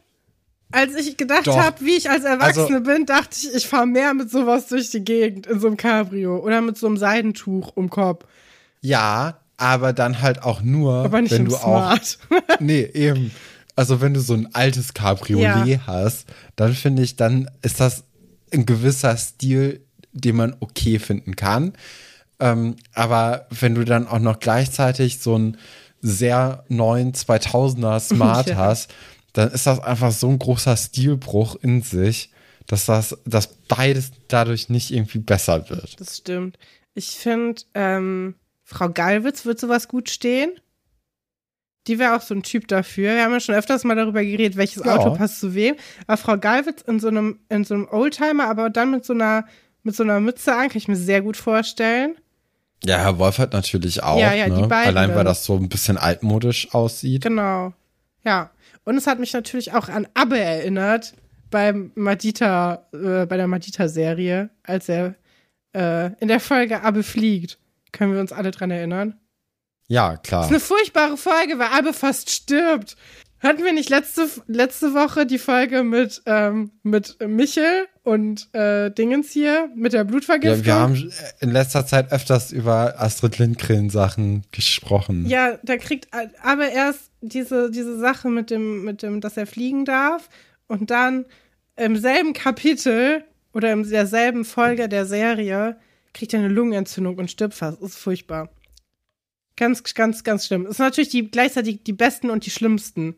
als 0.72 0.96
ich 0.96 1.18
gedacht 1.18 1.48
habe, 1.48 1.86
wie 1.86 1.96
ich 1.98 2.10
als 2.10 2.24
Erwachsene 2.24 2.78
Also- 2.78 2.80
bin, 2.82 3.06
dachte 3.06 3.38
ich, 3.42 3.54
ich 3.54 3.68
fahre 3.68 3.86
mehr 3.86 4.14
mit 4.14 4.30
sowas 4.32 4.68
durch 4.68 4.90
die 4.90 5.04
Gegend 5.04 5.46
in 5.48 5.60
so 5.60 5.68
einem 5.68 5.78
Cabrio 5.78 6.38
oder 6.40 6.62
mit 6.62 6.78
so 6.78 6.88
einem 6.88 6.98
Seidentuch 6.98 7.72
um 7.76 7.90
Kopf. 7.90 8.26
Ja, 8.82 9.40
aber 9.58 9.94
dann 9.94 10.22
halt 10.22 10.42
auch 10.44 10.62
nur, 10.62 10.94
Aber 11.06 11.22
nicht 11.22 11.32
wenn 11.32 11.44
im 11.44 11.50
du 11.50 11.56
auch. 11.56 11.62
Smart. 11.62 12.18
Nee, 12.60 12.90
eben. 12.94 13.32
Also 13.76 14.02
wenn 14.02 14.14
du 14.14 14.20
so 14.20 14.34
ein 14.34 14.54
altes 14.54 14.94
Cabriolet 14.94 15.66
Ja. 15.68 15.80
hast, 15.88 16.26
dann 16.56 16.74
finde 16.74 17.02
ich, 17.04 17.16
dann 17.16 17.50
ist 17.62 17.80
das 17.80 18.04
ein 18.52 18.66
gewisser 18.66 19.16
Stil, 19.18 19.82
den 20.12 20.36
man 20.36 20.56
okay 20.60 21.00
finden 21.00 21.36
kann. 21.36 21.74
Ähm, 22.40 22.76
aber 22.94 23.48
wenn 23.52 23.74
du 23.76 23.84
dann 23.86 24.08
auch 24.08 24.20
noch 24.20 24.40
gleichzeitig 24.40 25.20
so 25.20 25.36
einen 25.36 25.58
sehr 26.02 26.66
neuen 26.68 27.14
2000er 27.14 28.00
Smart 28.00 28.48
Ja. 28.50 28.56
hast, 28.58 28.94
dann 29.34 29.52
ist 29.52 29.68
das 29.68 29.80
einfach 29.80 30.12
so 30.12 30.30
ein 30.30 30.40
großer 30.40 30.78
Stilbruch 30.78 31.56
in 31.62 31.82
sich, 31.82 32.32
dass 32.68 32.86
das, 32.86 33.18
dass 33.26 33.48
beides 33.68 34.12
dadurch 34.28 34.70
nicht 34.70 34.92
irgendwie 34.92 35.20
besser 35.20 35.70
wird. 35.70 36.00
Das 36.00 36.18
stimmt. 36.18 36.58
Ich 36.94 37.12
finde, 37.12 37.62
ähm, 37.74 38.36
Frau 38.64 38.90
Gallwitz 38.90 39.46
wird 39.46 39.60
sowas 39.60 39.88
gut 39.88 40.10
stehen. 40.10 40.52
Die 41.88 42.00
wäre 42.00 42.16
auch 42.16 42.22
so 42.22 42.34
ein 42.34 42.44
Typ 42.44 42.68
dafür. 42.70 43.16
Wir 43.16 43.24
haben 43.24 43.34
ja 43.34 43.40
schon 43.42 43.56
öfters 43.56 43.84
mal 43.84 43.96
darüber 43.96 44.24
geredet, 44.24 44.56
welches 44.56 44.86
Ja. 44.86 44.96
Auto 44.96 45.16
passt 45.16 45.42
zu 45.42 45.54
wem. 45.54 45.76
Aber 46.08 46.16
Frau 46.16 46.38
Gallwitz 46.38 46.82
in 46.82 47.00
so 47.00 47.10
einem, 47.10 47.40
in 47.50 47.66
so 47.66 47.74
einem 47.74 47.90
Oldtimer, 47.90 48.48
aber 48.48 48.70
dann 48.70 48.92
mit 48.92 49.04
so 49.04 49.14
einer, 49.14 49.46
mit 49.82 49.96
so 49.96 50.04
einer 50.04 50.22
Mütze 50.22 50.56
an, 50.56 50.70
kann 50.70 50.78
ich 50.78 50.88
mir 50.88 50.96
sehr 50.96 51.22
gut 51.22 51.36
vorstellen. 51.36 52.16
Ja, 52.86 53.00
Herr 53.00 53.18
Wolfert 53.20 53.52
natürlich 53.54 54.04
auch. 54.04 54.20
Ja, 54.20 54.34
ja, 54.34 54.48
ne? 54.48 54.62
die 54.62 54.68
beiden 54.68 54.96
Allein 54.96 55.16
weil 55.16 55.24
das 55.26 55.44
so 55.44 55.56
ein 55.56 55.70
bisschen 55.70 55.98
altmodisch 55.98 56.74
aussieht. 56.74 57.24
Genau. 57.24 57.74
Ja. 58.24 58.52
Und 58.86 58.98
es 58.98 59.08
hat 59.08 59.20
mich 59.20 59.34
natürlich 59.34 59.74
auch 59.74 59.90
an 59.90 60.08
Abbe 60.14 60.40
erinnert 60.40 61.14
beim 61.50 61.92
Madita, 61.96 62.88
äh, 62.94 63.26
bei 63.26 63.38
der 63.38 63.48
Madita-Serie, 63.48 64.50
als 64.64 64.90
er 64.90 65.16
äh, 65.74 66.12
in 66.20 66.28
der 66.28 66.40
Folge 66.40 66.82
Abbe 66.82 67.04
fliegt. 67.04 67.60
Können 67.92 68.14
wir 68.14 68.20
uns 68.20 68.32
alle 68.32 68.52
dran 68.52 68.72
erinnern? 68.72 69.20
Ja, 69.88 70.18
klar. 70.18 70.42
Das 70.42 70.50
ist 70.50 70.52
eine 70.52 70.60
furchtbare 70.60 71.18
Folge, 71.18 71.60
weil 71.60 71.68
Abbe 71.68 71.94
fast 71.94 72.30
stirbt. 72.30 72.96
Hatten 73.44 73.64
wir 73.64 73.74
nicht 73.74 73.90
letzte, 73.90 74.30
letzte 74.48 74.94
Woche 74.94 75.26
die 75.26 75.38
Folge 75.38 75.84
mit, 75.84 76.22
ähm, 76.26 76.72
mit 76.82 77.18
Michel 77.28 77.88
und 78.02 78.48
äh, 78.56 78.90
Dingens 78.90 79.32
hier, 79.32 79.70
mit 79.76 79.92
der 79.92 80.06
Blutvergiftung? 80.06 80.60
Ja, 80.62 80.66
wir 80.66 80.76
haben 80.76 81.12
in 81.42 81.52
letzter 81.52 81.86
Zeit 81.86 82.14
öfters 82.14 82.54
über 82.54 83.02
Astrid 83.02 83.40
Lindgren 83.40 83.90
Sachen 83.90 84.44
gesprochen. 84.52 85.26
Ja, 85.28 85.60
da 85.62 85.76
kriegt 85.76 86.08
aber 86.42 86.70
erst 86.70 87.12
diese, 87.24 87.72
diese 87.72 87.98
Sache 87.98 88.30
mit 88.30 88.50
dem, 88.50 88.84
mit 88.84 89.02
dem, 89.02 89.22
dass 89.22 89.38
er 89.38 89.48
fliegen 89.48 89.86
darf 89.86 90.30
und 90.68 90.92
dann 90.92 91.26
im 91.76 91.96
selben 91.98 92.34
Kapitel 92.34 93.24
oder 93.54 93.72
in 93.72 93.90
derselben 93.90 94.46
Folge 94.46 94.90
der 94.90 95.06
Serie 95.06 95.78
kriegt 96.14 96.34
er 96.34 96.40
eine 96.40 96.50
Lungenentzündung 96.50 97.18
und 97.18 97.32
stirbt 97.32 97.56
fast. 97.56 97.82
Das 97.82 97.92
ist 97.92 97.98
furchtbar. 97.98 98.50
Ganz, 99.56 99.84
ganz, 99.94 100.24
ganz 100.24 100.46
schlimm. 100.46 100.66
Das 100.66 100.78
sind 100.78 100.86
natürlich 100.86 101.10
die, 101.10 101.30
gleichzeitig 101.30 101.84
die 101.84 101.94
besten 101.94 102.30
und 102.30 102.46
die 102.46 102.52
schlimmsten 102.52 103.16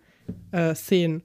äh, 0.51 0.76
Szenen. 0.76 1.24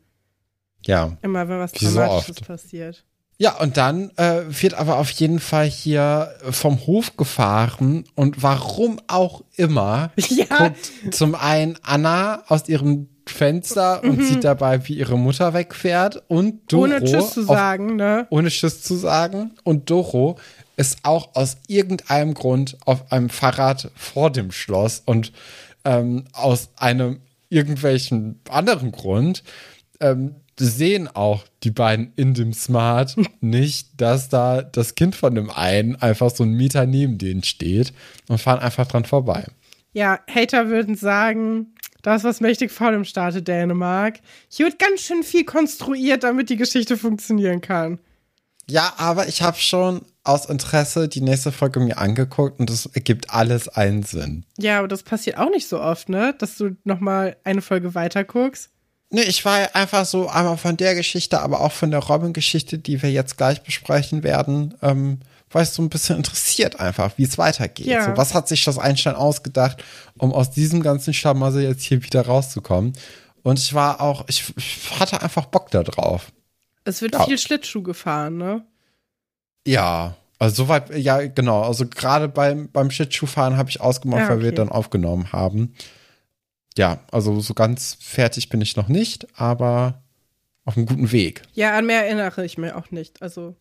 Ja. 0.87 1.17
Immer 1.23 1.49
wenn 1.49 1.59
was 1.59 1.73
so 1.73 1.87
Dramatisches 1.87 2.39
oft. 2.39 2.47
passiert. 2.47 3.05
Ja, 3.43 3.57
und 3.59 3.79
dann 3.79 4.11
äh, 4.19 4.43
wird 4.49 4.75
aber 4.75 4.99
auf 4.99 5.11
jeden 5.13 5.41
Fall 5.41 5.65
hier 5.65 6.29
vom 6.51 6.87
Hof 6.87 7.17
gefahren 7.17 8.05
und 8.15 8.43
warum 8.43 9.01
auch 9.09 9.43
immer 9.57 10.11
Ja. 10.29 10.45
guckt 10.69 10.93
zum 11.15 11.35
einen 11.35 11.79
Anna 11.83 12.43
aus 12.49 12.69
ihrem 12.69 13.09
Fenster 13.27 14.03
und 14.05 14.23
sieht 14.23 14.45
dabei, 14.45 14.87
wie 14.89 14.95
ihre 14.99 15.17
Mutter 15.17 15.55
wegfährt 15.55 16.23
und 16.29 16.71
Doro 16.71 16.87
Mhm. 16.89 16.93
Ohne 16.93 17.05
Tschüss 17.05 17.31
zu 17.33 17.41
auf- 17.43 17.47
sagen, 17.57 17.97
ne? 17.97 18.27
ohne 18.29 18.51
Tschüss 18.51 18.83
zu 18.83 18.97
sagen. 18.97 19.53
Und 19.65 19.89
Doro 19.89 20.37
ist 20.77 20.99
auch 21.05 21.35
aus 21.35 21.57
irgendeinem 21.67 22.35
Grund 22.35 22.77
auf 22.85 23.11
einem 23.11 23.31
Fahrrad 23.31 23.91
vor 23.97 24.31
dem 24.31 24.53
Schloss 24.53 25.03
und 25.07 25.33
ähm, 25.87 26.25
aus 26.35 26.69
einem 26.77 27.21
irgendwelchen 27.49 28.41
anderen 28.51 28.93
Grund 28.93 29.45
ähm, 30.01 30.35
sehen 30.67 31.09
auch 31.09 31.45
die 31.63 31.71
beiden 31.71 32.13
in 32.17 32.35
dem 32.35 32.53
Smart 32.53 33.17
nicht, 33.41 34.01
dass 34.01 34.29
da 34.29 34.63
das 34.63 34.95
Kind 34.95 35.17
von 35.17 35.35
dem 35.35 35.51
einen 35.51 35.97
einfach 35.97 36.31
so 36.31 36.45
einen 36.45 36.55
Meter 36.55 36.87
neben 36.87 37.19
denen 37.19 37.43
steht 37.43 37.93
und 38.29 38.39
fahren 38.39 38.61
einfach 38.61 38.87
dran 38.87 39.05
vorbei. 39.05 39.47
Ja, 39.93 40.21
Hater 40.33 40.69
würden 40.69 40.95
sagen, 40.95 41.75
da 42.03 42.15
ist 42.15 42.25
was 42.25 42.41
mächtig 42.41 42.71
faul 42.71 42.95
im 42.95 43.05
Staate 43.05 43.43
Dänemark. 43.43 44.21
Hier 44.49 44.67
wird 44.67 44.79
ganz 44.79 45.01
schön 45.01 45.23
viel 45.23 45.45
konstruiert, 45.45 46.23
damit 46.23 46.49
die 46.49 46.57
Geschichte 46.57 46.97
funktionieren 46.97 47.61
kann. 47.61 47.99
Ja, 48.69 48.95
aber 48.99 49.27
ich 49.27 49.43
habe 49.43 49.57
schon 49.57 50.03
aus 50.23 50.47
Interesse 50.47 51.09
die 51.09 51.23
nächste 51.23 51.51
Folge 51.51 51.81
mir 51.81 51.99
angeguckt 51.99 52.61
und 52.61 52.71
es 52.71 52.87
ergibt 52.87 53.31
alles 53.31 53.69
einen 53.69 54.05
Sinn. 54.05 54.45
Ja, 54.59 54.79
aber 54.79 54.89
das 54.89 55.03
passiert 55.03 55.39
auch 55.39 55.51
nicht 55.51 55.67
so 55.67 55.81
oft, 55.81 56.09
ne? 56.09 56.35
Dass 56.39 56.57
du 56.57 56.77
noch 56.85 57.01
mal 57.01 57.37
eine 57.43 57.63
Folge 57.63 57.95
weiter 57.97 58.23
guckst. 58.23 58.71
Nee, 59.13 59.23
ich 59.23 59.45
war 59.45 59.75
einfach 59.75 60.05
so 60.07 60.29
einmal 60.29 60.57
von 60.57 60.77
der 60.77 60.95
Geschichte, 60.95 61.41
aber 61.41 61.61
auch 61.61 61.73
von 61.73 61.91
der 61.91 62.01
Robin-Geschichte, 62.01 62.79
die 62.79 63.03
wir 63.03 63.11
jetzt 63.11 63.37
gleich 63.37 63.63
besprechen 63.63 64.23
werden, 64.23 64.75
ähm, 64.83 65.19
war 65.51 65.63
ich 65.63 65.71
so 65.71 65.83
ein 65.83 65.89
bisschen 65.89 66.17
interessiert 66.17 66.79
einfach, 66.79 67.13
wie 67.19 67.25
es 67.25 67.37
weitergeht. 67.37 67.87
Ja. 67.87 68.05
So, 68.05 68.17
was 68.17 68.35
hat 68.35 68.47
sich 68.47 68.65
das 68.65 68.79
Einstein 68.79 69.17
ausgedacht, 69.17 69.83
um 70.17 70.33
aus 70.33 70.53
diesem 70.53 70.81
ganzen 70.83 71.13
Schlamassel 71.13 71.63
jetzt 71.65 71.83
hier 71.83 72.05
wieder 72.05 72.25
rauszukommen? 72.25 72.93
Und 73.43 73.59
ich 73.59 73.75
war 73.75 74.01
auch, 74.01 74.25
ich, 74.29 74.45
ich 74.57 75.01
hatte 75.01 75.21
einfach 75.23 75.47
Bock 75.47 75.71
da 75.73 75.83
drauf. 75.83 76.31
Es 76.85 77.03
wird 77.03 77.15
Ja. 77.15 77.25
viel 77.25 77.39
Schlittschuh 77.39 77.83
gefahren, 77.83 78.37
ne? 78.37 78.65
Ja, 79.67 80.15
also 80.39 80.65
soweit, 80.65 80.97
ja, 80.97 81.27
genau. 81.27 81.63
Also 81.63 81.87
gerade 81.87 82.29
beim, 82.29 82.71
beim 82.71 82.91
Schlittschuhfahren 82.91 83.57
habe 83.57 83.71
ich 83.71 83.81
ausgemacht, 83.81 84.23
Ja, 84.23 84.29
weil 84.31 84.41
wir 84.41 84.49
okay. 84.49 84.57
dann 84.57 84.69
aufgenommen 84.69 85.33
haben. 85.33 85.75
Ja, 86.77 87.01
also 87.11 87.41
so 87.41 87.55
ganz 87.55 87.97
fertig 88.01 88.49
bin 88.49 88.61
ich 88.61 88.77
noch 88.77 88.89
nicht, 88.89 89.27
aber 89.39 90.03
auf 90.65 90.77
einem 90.77 90.87
guten 90.87 91.11
Weg. 91.13 91.43
Ja, 91.55 91.77
an 91.77 91.87
mehr 91.87 92.05
erinnere 92.07 92.45
ich 92.45 92.59
mir 92.59 92.77
auch 92.77 92.91
nicht. 92.91 93.21
Also, 93.23 93.57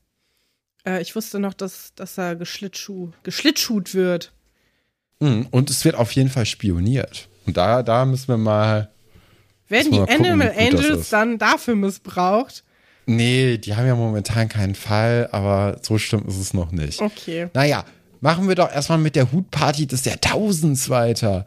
äh, 0.85 1.01
ich 1.01 1.15
wusste 1.15 1.39
noch, 1.39 1.53
dass, 1.53 1.93
dass 1.95 2.17
er 2.17 2.35
geschlittschuh, 2.35 3.11
geschlittschuht 3.23 3.93
wird. 3.93 4.31
Mhm, 5.19 5.47
Und 5.51 5.69
es 5.69 5.83
wird 5.85 5.95
auf 5.95 6.11
jeden 6.11 6.29
Fall 6.29 6.45
spioniert. 6.45 7.27
Und 7.45 7.57
da, 7.57 7.83
da 7.83 8.05
müssen 8.05 8.27
wir 8.27 8.37
mal. 8.37 8.91
Werden 9.67 9.91
die 9.91 9.99
mal 9.99 10.05
gucken, 10.07 10.25
Animal 10.25 10.53
Angels 10.57 11.09
dann 11.09 11.37
dafür 11.37 11.75
missbraucht? 11.75 12.63
Nee, 13.05 13.57
die 13.57 13.75
haben 13.75 13.87
ja 13.87 13.95
momentan 13.95 14.49
keinen 14.49 14.75
Fall, 14.75 15.29
aber 15.31 15.79
so 15.81 15.97
schlimm 15.97 16.25
ist 16.27 16.37
es 16.37 16.53
noch 16.53 16.71
nicht. 16.71 17.01
Okay. 17.01 17.49
Naja, 17.53 17.85
machen 18.21 18.47
wir 18.47 18.53
doch 18.55 18.71
erstmal 18.71 18.99
mit 18.99 19.15
der 19.15 19.31
Hutparty 19.31 19.87
des 19.87 20.05
Jahrtausends 20.05 20.89
weiter. 20.89 21.45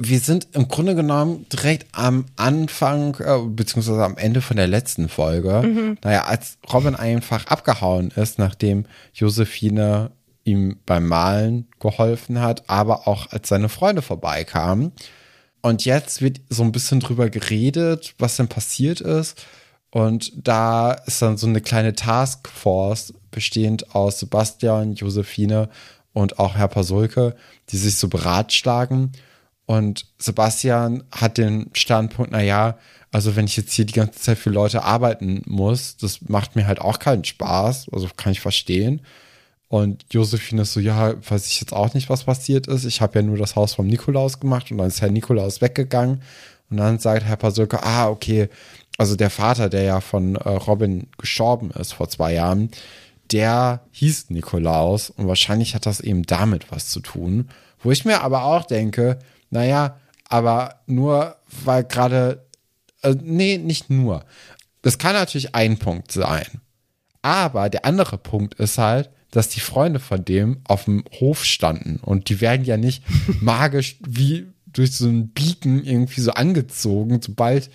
Wir 0.00 0.20
sind 0.20 0.48
im 0.52 0.68
Grunde 0.68 0.94
genommen 0.94 1.46
direkt 1.52 1.86
am 1.92 2.26
Anfang, 2.36 3.16
äh, 3.16 3.38
beziehungsweise 3.48 4.04
am 4.04 4.16
Ende 4.16 4.40
von 4.40 4.56
der 4.56 4.68
letzten 4.68 5.08
Folge. 5.08 5.96
Naja, 6.04 6.24
als 6.24 6.58
Robin 6.72 6.94
einfach 6.94 7.46
abgehauen 7.46 8.12
ist, 8.12 8.38
nachdem 8.38 8.86
Josephine 9.12 10.12
ihm 10.44 10.78
beim 10.86 11.06
Malen 11.06 11.66
geholfen 11.80 12.40
hat, 12.40 12.70
aber 12.70 13.08
auch 13.08 13.32
als 13.32 13.48
seine 13.48 13.68
Freunde 13.68 14.02
vorbeikamen. 14.02 14.92
Und 15.62 15.84
jetzt 15.84 16.22
wird 16.22 16.40
so 16.48 16.62
ein 16.62 16.72
bisschen 16.72 17.00
drüber 17.00 17.28
geredet, 17.28 18.14
was 18.18 18.36
denn 18.36 18.48
passiert 18.48 19.00
ist. 19.00 19.44
Und 19.90 20.32
da 20.46 20.92
ist 20.92 21.20
dann 21.22 21.36
so 21.36 21.46
eine 21.46 21.60
kleine 21.60 21.94
Taskforce 21.94 23.14
bestehend 23.30 23.94
aus 23.94 24.20
Sebastian, 24.20 24.94
Josephine 24.94 25.68
und 26.12 26.38
auch 26.38 26.54
Herr 26.56 26.68
Pasulke, 26.68 27.34
die 27.70 27.76
sich 27.76 27.96
so 27.96 28.08
beratschlagen. 28.08 29.12
Und 29.68 30.06
Sebastian 30.16 31.04
hat 31.12 31.36
den 31.36 31.68
Standpunkt, 31.74 32.32
na 32.32 32.40
ja, 32.40 32.78
also 33.12 33.36
wenn 33.36 33.44
ich 33.44 33.58
jetzt 33.58 33.74
hier 33.74 33.84
die 33.84 33.92
ganze 33.92 34.18
Zeit 34.18 34.38
für 34.38 34.48
Leute 34.48 34.82
arbeiten 34.82 35.42
muss, 35.44 35.98
das 35.98 36.22
macht 36.22 36.56
mir 36.56 36.66
halt 36.66 36.80
auch 36.80 36.98
keinen 36.98 37.22
Spaß. 37.22 37.88
Also 37.92 38.08
kann 38.16 38.32
ich 38.32 38.40
verstehen. 38.40 39.02
Und 39.68 40.06
Josephine 40.10 40.62
ist 40.62 40.72
so, 40.72 40.80
ja, 40.80 41.12
weiß 41.28 41.48
ich 41.48 41.60
jetzt 41.60 41.74
auch 41.74 41.92
nicht, 41.92 42.08
was 42.08 42.24
passiert 42.24 42.66
ist. 42.66 42.86
Ich 42.86 43.02
habe 43.02 43.18
ja 43.18 43.22
nur 43.22 43.36
das 43.36 43.56
Haus 43.56 43.74
vom 43.74 43.86
Nikolaus 43.86 44.40
gemacht 44.40 44.70
und 44.70 44.78
dann 44.78 44.86
ist 44.86 45.02
Herr 45.02 45.10
Nikolaus 45.10 45.60
weggegangen. 45.60 46.22
Und 46.70 46.78
dann 46.78 46.98
sagt 46.98 47.24
Herr 47.24 47.36
Pasulke, 47.36 47.82
ah, 47.82 48.08
okay, 48.08 48.48
also 48.96 49.16
der 49.16 49.28
Vater, 49.28 49.68
der 49.68 49.82
ja 49.82 50.00
von 50.00 50.36
äh, 50.36 50.48
Robin 50.48 51.08
gestorben 51.18 51.72
ist 51.72 51.92
vor 51.92 52.08
zwei 52.08 52.32
Jahren, 52.32 52.70
der 53.32 53.82
hieß 53.90 54.30
Nikolaus 54.30 55.10
und 55.10 55.28
wahrscheinlich 55.28 55.74
hat 55.74 55.84
das 55.84 56.00
eben 56.00 56.22
damit 56.22 56.72
was 56.72 56.88
zu 56.88 57.00
tun. 57.00 57.50
Wo 57.82 57.90
ich 57.90 58.06
mir 58.06 58.22
aber 58.22 58.44
auch 58.44 58.64
denke, 58.64 59.18
naja, 59.50 59.98
aber 60.28 60.80
nur 60.86 61.36
weil 61.64 61.84
gerade, 61.84 62.46
äh, 63.02 63.14
nee, 63.20 63.58
nicht 63.58 63.90
nur. 63.90 64.24
Das 64.82 64.98
kann 64.98 65.14
natürlich 65.14 65.54
ein 65.54 65.78
Punkt 65.78 66.12
sein. 66.12 66.60
Aber 67.22 67.68
der 67.68 67.84
andere 67.84 68.18
Punkt 68.18 68.54
ist 68.54 68.78
halt, 68.78 69.10
dass 69.30 69.48
die 69.48 69.60
Freunde 69.60 70.00
von 70.00 70.24
dem 70.24 70.60
auf 70.64 70.84
dem 70.84 71.04
Hof 71.20 71.44
standen 71.44 71.98
und 72.00 72.28
die 72.28 72.40
werden 72.40 72.64
ja 72.64 72.76
nicht 72.76 73.02
magisch 73.40 73.96
wie 74.06 74.46
durch 74.66 74.92
so 74.92 75.06
einen 75.06 75.30
Beacon 75.30 75.82
irgendwie 75.82 76.20
so 76.20 76.32
angezogen, 76.32 77.20
sobald 77.22 77.70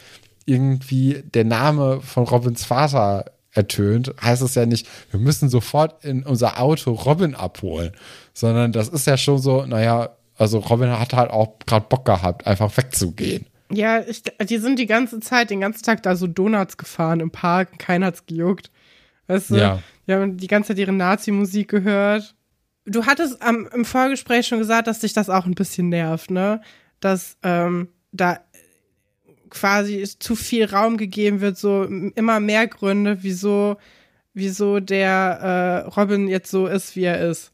irgendwie 0.46 1.24
der 1.34 1.46
Name 1.46 2.02
von 2.02 2.24
Robins 2.24 2.66
Vater 2.66 3.26
ertönt, 3.52 4.14
heißt 4.22 4.42
es 4.42 4.56
ja 4.56 4.66
nicht, 4.66 4.88
wir 5.12 5.20
müssen 5.20 5.50
sofort 5.50 6.04
in 6.04 6.24
unser 6.24 6.60
Auto 6.60 6.92
Robin 6.92 7.36
abholen, 7.36 7.92
sondern 8.34 8.72
das 8.72 8.90
ist 8.90 9.06
ja 9.08 9.18
schon 9.18 9.38
so, 9.38 9.66
naja, 9.66 10.10
also 10.38 10.60
Robin 10.60 11.00
hat 11.00 11.14
halt 11.14 11.32
auch 11.32 11.60
gerade 11.66 11.86
Bock 11.88 12.06
gehabt, 12.06 12.48
einfach 12.48 12.76
wegzugehen. 12.76 13.46
Ja, 13.72 14.02
ich, 14.02 14.24
die 14.24 14.58
sind 14.58 14.78
die 14.78 14.86
ganze 14.86 15.20
Zeit, 15.20 15.50
den 15.50 15.62
ganzen 15.62 15.84
Tag 15.84 16.04
da 16.04 16.16
so 16.16 16.28
Donuts 16.28 16.78
gefahren 16.78 17.20
im 17.20 17.32
Park. 17.32 17.80
Keiner 17.80 18.08
hat's 18.08 18.26
gejuckt. 18.26 18.72
Weißt 19.28 19.52
du? 19.52 19.56
Ja. 19.56 19.80
Die 20.08 20.14
haben 20.14 20.38
die 20.38 20.48
ganze 20.48 20.70
Zeit 20.70 20.80
ihre 20.80 20.92
Nazi-Musik 20.92 21.70
gehört. 21.70 22.36
Du 22.86 23.06
hattest 23.06 23.42
am, 23.42 23.68
im 23.74 23.86
Vorgespräch 23.86 24.48
schon 24.48 24.60
gesagt, 24.60 24.88
dass 24.88 25.00
dich 25.00 25.14
das 25.14 25.30
auch 25.30 25.46
ein 25.46 25.56
bisschen 25.56 25.90
nervt, 25.90 26.30
ne? 26.30 26.62
Dass 27.00 27.38
ähm, 27.42 27.88
da 28.12 28.42
quasi 29.50 30.04
zu 30.20 30.36
viel 30.36 30.66
Raum 30.66 30.98
gegeben 30.98 31.40
wird, 31.40 31.58
so 31.58 31.84
immer 31.84 32.40
mehr 32.40 32.68
Gründe, 32.68 33.20
wieso, 33.22 33.78
wieso 34.34 34.80
der 34.80 35.86
äh, 35.86 35.90
Robin 35.90 36.28
jetzt 36.28 36.52
so 36.52 36.68
ist, 36.68 36.96
wie 36.96 37.04
er 37.04 37.22
ist. 37.30 37.53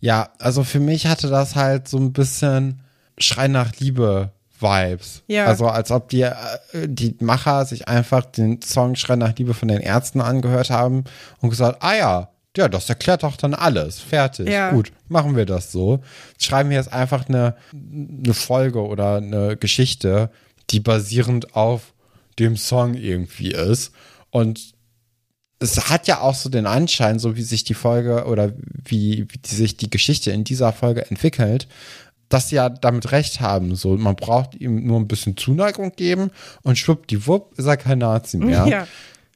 Ja, 0.00 0.30
also 0.38 0.64
für 0.64 0.80
mich 0.80 1.06
hatte 1.06 1.28
das 1.28 1.56
halt 1.56 1.88
so 1.88 1.98
ein 1.98 2.12
bisschen 2.12 2.80
Schrei 3.18 3.48
nach 3.48 3.72
Liebe 3.78 4.30
Vibes. 4.58 5.22
Ja. 5.26 5.46
Also 5.46 5.68
als 5.68 5.90
ob 5.90 6.08
die, 6.08 6.22
äh, 6.22 6.34
die 6.86 7.16
Macher 7.20 7.64
sich 7.64 7.88
einfach 7.88 8.24
den 8.24 8.60
Song 8.62 8.94
Schrei 8.96 9.16
nach 9.16 9.36
Liebe 9.36 9.54
von 9.54 9.68
den 9.68 9.80
Ärzten 9.80 10.20
angehört 10.20 10.70
haben 10.70 11.04
und 11.40 11.50
gesagt, 11.50 11.78
ah 11.82 11.94
ja, 11.94 12.28
ja, 12.56 12.68
das 12.68 12.88
erklärt 12.88 13.22
doch 13.22 13.36
dann 13.36 13.54
alles. 13.54 14.00
Fertig. 14.00 14.48
Ja. 14.48 14.70
Gut, 14.70 14.92
machen 15.08 15.36
wir 15.36 15.46
das 15.46 15.70
so. 15.70 16.00
Schreiben 16.38 16.70
wir 16.70 16.76
jetzt 16.76 16.92
einfach 16.92 17.28
eine, 17.28 17.54
eine 17.72 18.34
Folge 18.34 18.84
oder 18.84 19.16
eine 19.16 19.56
Geschichte, 19.56 20.30
die 20.70 20.80
basierend 20.80 21.54
auf 21.54 21.94
dem 22.38 22.56
Song 22.56 22.94
irgendwie 22.94 23.52
ist. 23.52 23.92
Und 24.30 24.74
es 25.60 25.90
hat 25.90 26.08
ja 26.08 26.20
auch 26.20 26.34
so 26.34 26.48
den 26.48 26.66
Anschein, 26.66 27.18
so 27.18 27.36
wie 27.36 27.42
sich 27.42 27.64
die 27.64 27.74
Folge 27.74 28.24
oder 28.24 28.52
wie, 28.84 29.26
wie 29.28 29.40
sich 29.46 29.76
die 29.76 29.90
Geschichte 29.90 30.30
in 30.30 30.42
dieser 30.42 30.72
Folge 30.72 31.08
entwickelt, 31.08 31.68
dass 32.30 32.48
sie 32.48 32.56
ja 32.56 32.70
damit 32.70 33.12
recht 33.12 33.40
haben. 33.40 33.74
So, 33.76 33.96
man 33.96 34.16
braucht 34.16 34.54
ihm 34.54 34.86
nur 34.86 34.98
ein 34.98 35.08
bisschen 35.08 35.36
Zuneigung 35.36 35.92
geben 35.92 36.30
und 36.62 36.78
schwuppdiwupp 36.78 37.58
ist 37.58 37.66
er 37.66 37.76
kein 37.76 37.98
Nazi 37.98 38.38
mehr. 38.38 38.66
Ja. 38.66 38.86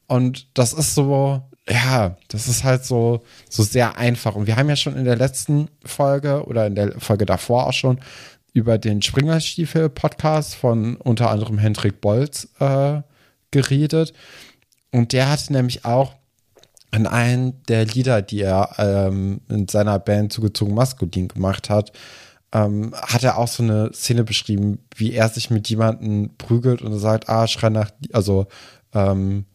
Und 0.07 0.47
das 0.55 0.73
ist 0.73 0.95
so, 0.95 1.43
ja, 1.69 2.17
das 2.29 2.49
ist 2.49 2.65
halt 2.65 2.87
so, 2.87 3.23
so 3.51 3.63
sehr 3.63 3.99
einfach. 3.99 4.35
Und 4.35 4.47
wir 4.47 4.57
haben 4.57 4.69
ja 4.69 4.77
schon 4.77 4.97
in 4.97 5.05
der 5.05 5.17
letzten 5.17 5.69
Folge 5.85 6.47
oder 6.47 6.67
in 6.67 6.75
der 6.75 6.99
Folge 7.01 7.27
davor 7.27 7.67
auch 7.67 7.73
schon 7.73 8.01
über 8.55 8.79
den 8.79 9.03
Springerstiefel-Podcast 9.03 10.55
von 10.55 10.97
unter 10.97 11.31
anderem 11.31 11.59
Hendrik 11.59 12.01
Bolz 12.01 12.49
äh, 12.61 13.03
geredet. 13.51 14.15
Und 14.95 15.13
der 15.13 15.29
hatte 15.29 15.53
nämlich 15.53 15.85
auch 15.85 16.15
in 16.93 17.09
einem 17.09 17.55
der 17.65 17.85
Lieder, 17.85 18.23
die 18.23 18.43
er 18.43 18.77
ähm, 18.79 19.41
in 19.49 19.67
seiner 19.67 19.99
Band 19.99 20.33
zugezogen 20.33 20.73
maskulin 20.73 21.27
gemacht 21.27 21.69
hat, 21.69 21.91
ähm, 22.53 22.95
hat 22.95 23.25
er 23.25 23.37
auch 23.37 23.49
so 23.49 23.65
eine 23.65 23.93
Szene 23.93 24.23
beschrieben, 24.23 24.79
wie 24.95 25.13
er 25.13 25.29
sich 25.29 25.51
mit 25.51 25.69
jemandem 25.69 26.31
prügelt 26.39 26.81
und 26.81 26.97
sagt, 26.97 27.29
ah, 27.29 27.49
schrei 27.49 27.71
nach, 27.71 27.91
also 28.13 28.47
ähm, 28.93 29.47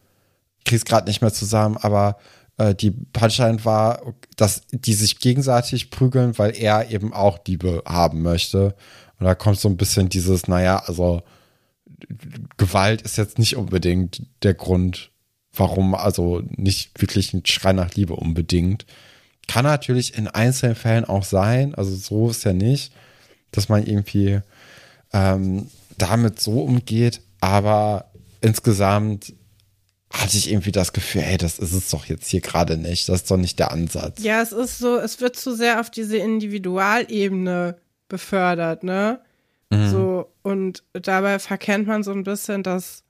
krieg's 0.66 0.84
gerade 0.84 1.08
nicht 1.08 1.22
mehr 1.22 1.32
zusammen, 1.32 1.78
aber 1.78 2.18
äh, 2.58 2.74
die 2.74 2.90
Punchline 2.90 3.64
war, 3.64 4.02
dass 4.36 4.64
die 4.72 4.92
sich 4.92 5.20
gegenseitig 5.20 5.90
prügeln, 5.90 6.36
weil 6.36 6.54
er 6.54 6.90
eben 6.90 7.14
auch 7.14 7.38
Liebe 7.46 7.82
haben 7.86 8.20
möchte. 8.20 8.74
Und 9.18 9.24
da 9.24 9.34
kommt 9.34 9.58
so 9.58 9.70
ein 9.70 9.78
bisschen 9.78 10.10
dieses, 10.10 10.48
naja, 10.48 10.82
also 10.84 11.22
Gewalt 12.58 13.00
ist 13.00 13.16
jetzt 13.16 13.38
nicht 13.38 13.56
unbedingt 13.56 14.22
der 14.42 14.52
Grund, 14.52 15.10
warum, 15.60 15.94
also 15.94 16.42
nicht 16.56 17.00
wirklich 17.00 17.32
ein 17.32 17.46
Schrei 17.46 17.72
nach 17.72 17.94
Liebe 17.94 18.16
unbedingt. 18.16 18.86
Kann 19.46 19.64
natürlich 19.64 20.16
in 20.16 20.26
einzelnen 20.26 20.74
Fällen 20.74 21.04
auch 21.04 21.24
sein, 21.24 21.74
also 21.74 21.94
so 21.94 22.30
ist 22.30 22.44
ja 22.44 22.52
nicht, 22.52 22.92
dass 23.52 23.68
man 23.68 23.86
irgendwie 23.86 24.40
ähm, 25.12 25.68
damit 25.98 26.40
so 26.40 26.62
umgeht, 26.62 27.20
aber 27.40 28.10
insgesamt 28.40 29.34
hatte 30.12 30.36
ich 30.36 30.50
irgendwie 30.50 30.72
das 30.72 30.92
Gefühl, 30.92 31.22
hey, 31.22 31.38
das 31.38 31.58
ist 31.58 31.72
es 31.72 31.90
doch 31.90 32.06
jetzt 32.06 32.28
hier 32.28 32.40
gerade 32.40 32.76
nicht. 32.76 33.08
Das 33.08 33.22
ist 33.22 33.30
doch 33.30 33.36
nicht 33.36 33.60
der 33.60 33.70
Ansatz. 33.70 34.20
Ja, 34.22 34.42
es 34.42 34.50
ist 34.50 34.78
so, 34.78 34.98
es 34.98 35.20
wird 35.20 35.36
zu 35.36 35.54
sehr 35.54 35.80
auf 35.80 35.88
diese 35.88 36.16
Individualebene 36.16 37.76
befördert, 38.08 38.82
ne? 38.82 39.20
Mhm. 39.70 39.88
So, 39.88 40.32
und 40.42 40.82
dabei 40.92 41.38
verkennt 41.38 41.86
man 41.86 42.02
so 42.02 42.10
ein 42.10 42.24
bisschen, 42.24 42.64
dass 42.64 43.04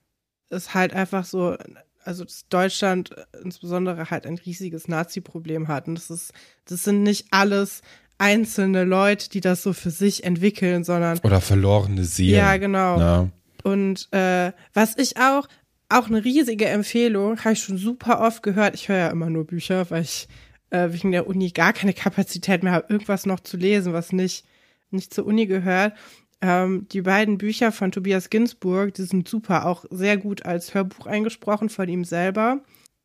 es 0.51 0.75
halt 0.75 0.93
einfach 0.93 1.25
so, 1.25 1.57
also 2.05 2.25
dass 2.25 2.49
Deutschland 2.49 3.11
insbesondere 3.43 4.11
halt 4.11 4.27
ein 4.27 4.39
riesiges 4.39 4.89
Nazi-Problem 4.89 5.69
hat. 5.69 5.89
Und 5.89 5.97
das 5.97 6.11
ist, 6.11 6.33
das 6.67 6.85
sind 6.85 7.03
nicht 7.03 7.27
alles 7.31 7.83
einzelne 8.19 8.85
Leute, 8.85 9.31
die 9.31 9.41
das 9.41 9.63
so 9.63 9.73
für 9.73 9.91
sich 9.91 10.25
entwickeln, 10.25 10.85
sondern. 10.85 11.19
Oder 11.23 11.41
verlorene 11.41 12.05
Seelen. 12.05 12.39
Ja, 12.39 12.57
genau. 12.59 12.99
Ja. 12.99 13.29
Und 13.63 14.09
äh, 14.13 14.53
was 14.75 14.97
ich 14.97 15.17
auch, 15.17 15.49
auch 15.89 16.07
eine 16.07 16.25
riesige 16.25 16.67
Empfehlung, 16.67 17.39
habe 17.41 17.53
ich 17.55 17.63
schon 17.63 17.79
super 17.79 18.21
oft 18.21 18.43
gehört. 18.43 18.75
Ich 18.75 18.89
höre 18.89 18.99
ja 18.99 19.09
immer 19.09 19.31
nur 19.31 19.47
Bücher, 19.47 19.91
weil 19.91 20.03
ich 20.03 20.29
äh, 20.71 20.89
wegen 20.91 21.13
der 21.13 21.27
Uni 21.27 21.51
gar 21.51 21.73
keine 21.73 21.93
Kapazität 21.93 22.63
mehr 22.63 22.73
habe, 22.73 22.93
irgendwas 22.93 23.27
noch 23.27 23.41
zu 23.41 23.57
lesen, 23.57 23.93
was 23.93 24.13
nicht, 24.13 24.45
nicht 24.91 25.13
zur 25.13 25.27
Uni 25.27 25.47
gehört. 25.47 25.95
Ähm, 26.43 26.87
die 26.91 27.03
beiden 27.03 27.39
Bücher 27.39 27.71
von 27.71 27.93
Tobias 27.93 28.31
Ginsburg, 28.31 28.95
die 28.95 29.03
sind 29.03 29.29
super, 29.29 29.67
auch 29.67 29.85
sehr 29.91 30.17
gut 30.17 30.47
als 30.47 30.75
Hörbuch 30.75 31.07
eingesprochen 31.07 31.69
von 31.69 31.89
ihm 31.89 32.05
selber. 32.05 32.63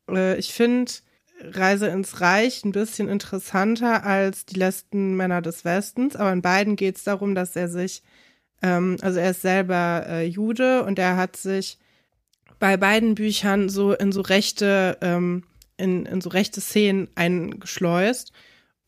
Äh, 0.08 0.38
ich 0.38 0.52
finde 0.54 0.92
Reise 1.40 1.88
ins 1.88 2.20
Reich 2.20 2.64
ein 2.64 2.72
bisschen 2.72 3.08
interessanter 3.08 4.04
als 4.04 4.46
die 4.46 4.58
letzten 4.58 5.16
Männer 5.16 5.42
des 5.42 5.64
Westens, 5.64 6.16
aber 6.16 6.32
in 6.32 6.40
beiden 6.40 6.76
geht 6.76 6.96
es 6.96 7.04
darum, 7.04 7.34
dass 7.34 7.54
er 7.56 7.68
sich, 7.68 8.02
ähm, 8.62 8.96
also 9.02 9.18
er 9.18 9.32
ist 9.32 9.42
selber 9.42 10.06
äh, 10.08 10.26
Jude 10.26 10.84
und 10.84 10.98
er 10.98 11.16
hat 11.16 11.36
sich 11.36 11.78
bei 12.58 12.78
beiden 12.78 13.14
Büchern 13.14 13.68
so 13.68 13.92
in 13.92 14.12
so 14.12 14.22
rechte, 14.22 14.96
ähm, 15.02 15.44
in, 15.76 16.06
in 16.06 16.22
so 16.22 16.30
rechte 16.30 16.62
Szenen 16.62 17.08
eingeschleust. 17.16 18.32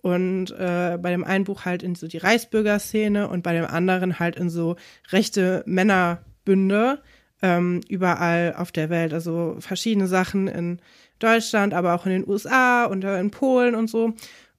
Und 0.03 0.53
äh, 0.53 0.99
bei 1.01 1.11
dem 1.11 1.24
einen 1.24 1.44
Buch 1.44 1.64
halt 1.64 1.82
in 1.82 1.94
so 1.94 2.07
die 2.07 2.18
Reichsbürgerszene 2.18 3.28
und 3.28 3.42
bei 3.42 3.53
dem 3.53 3.64
anderen 3.64 4.18
halt 4.18 4.36
in 4.36 4.49
so 4.49 4.76
rechte 5.11 5.64
Männerbünde 5.66 7.03
ähm, 7.42 7.80
überall 7.88 8.55
auf 8.57 8.72
der 8.72 8.90
Welt. 8.90 9.12
Also 9.12 9.57
verschiedene 9.59 10.07
Sachen 10.07 10.49
in 10.49 10.80
Deutschland, 11.18 11.74
aber 11.74 11.94
auch 11.94 12.07
in 12.07 12.12
den 12.12 12.28
USA 12.28 12.84
und 12.84 13.05
in 13.05 13.30
Polen 13.30 13.74
und 13.74 13.88
so. 13.88 14.14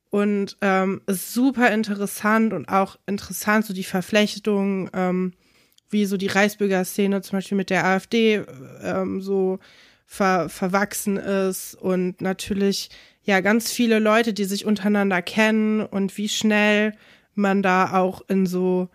Und 0.10 0.58
ähm, 0.62 1.02
ist 1.06 1.34
super 1.34 1.72
interessant 1.72 2.52
und 2.54 2.68
auch 2.68 2.98
interessant, 3.06 3.66
so 3.66 3.74
die 3.74 3.84
Verflechtung 3.84 4.90
ähm, 4.94 5.34
wie 5.90 6.06
so 6.06 6.18
die 6.18 6.28
Reichsbürgerszene 6.28 7.22
zum 7.22 7.38
Beispiel 7.38 7.58
mit 7.58 7.70
der 7.70 7.86
AfD 7.86 8.44
ähm, 8.84 9.22
so 9.22 9.60
ver 10.06 10.50
verwachsen 10.50 11.18
ist 11.18 11.76
und 11.76 12.22
natürlich 12.22 12.90
ja 13.24 13.42
ganz 13.42 13.72
viele 13.72 14.00
Leute, 14.00 14.34
die 14.34 14.46
sich 14.46 14.66
untereinander 14.66 15.22
kennen 15.22 15.82
und 15.82 16.18
wie 16.18 16.30
schnell 16.30 16.94
man 17.36 17.62
da 17.62 17.94
auch 18.00 18.22
in 18.28 18.46
so 18.46 18.90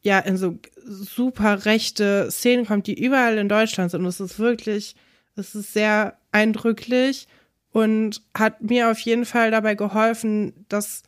ja 0.00 0.18
in 0.18 0.36
so 0.36 0.58
super 0.84 1.64
rechte 1.64 2.30
Szenen 2.30 2.66
kommt, 2.66 2.86
die 2.86 3.02
überall 3.02 3.38
in 3.38 3.48
Deutschland 3.48 3.90
sind. 3.90 4.00
Und 4.00 4.06
es 4.06 4.20
ist 4.20 4.38
wirklich, 4.38 4.94
es 5.36 5.54
ist 5.54 5.72
sehr 5.72 6.16
eindrücklich 6.32 7.26
und 7.72 8.22
hat 8.36 8.62
mir 8.62 8.90
auf 8.90 8.98
jeden 9.00 9.24
Fall 9.24 9.50
dabei 9.50 9.74
geholfen, 9.74 10.64
dass 10.68 11.02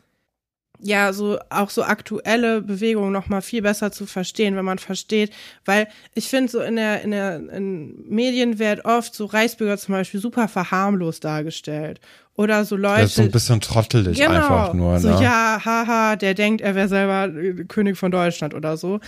ja, 0.83 1.13
so 1.13 1.39
auch 1.51 1.71
so 1.71 1.83
aktuelle 1.83 2.63
Bewegungen 2.63 3.13
noch 3.13 3.29
mal 3.29 3.43
viel 3.43 3.63
besser 3.63 3.93
zu 3.93 4.07
verstehen, 4.07 4.57
wenn 4.57 4.65
man 4.65 4.79
versteht, 4.79 5.33
weil 5.65 5.89
ich 6.15 6.29
finde 6.29 6.51
so 6.51 6.61
in 6.61 6.77
der 6.77 7.03
in 7.03 7.11
der 7.11 7.37
in 7.37 8.09
Medien 8.09 8.59
wird 8.59 8.85
oft 8.85 9.15
so 9.15 9.27
Reichsbürger 9.27 9.79
zum 9.79 9.93
Beispiel 9.93 10.21
super 10.21 10.49
verharmlos 10.49 11.21
dargestellt 11.21 12.01
oder 12.35 12.65
so 12.65 12.77
Leute. 12.77 13.09
So 13.09 13.23
ein 13.23 13.31
bisschen 13.31 13.61
trottelig 13.61 14.19
genau, 14.19 14.33
einfach 14.33 14.75
nur. 14.75 14.95
Ne? 14.95 15.01
So 15.01 15.09
ja, 15.09 15.61
haha, 15.65 16.17
der 16.17 16.35
denkt, 16.35 16.63
er 16.63 16.75
wäre 16.75 16.89
selber 16.89 17.29
König 17.65 17.99
von 17.99 18.11
Deutschland 18.11 18.55
oder 18.55 18.77
so. 18.77 19.01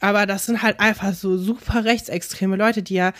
Aber 0.00 0.26
das 0.26 0.46
sind 0.46 0.62
halt 0.62 0.80
einfach 0.80 1.14
so 1.14 1.38
super 1.38 1.84
rechtsextreme 1.84 2.56
Leute, 2.56 2.82
die 2.82 2.94
ja 2.94 3.12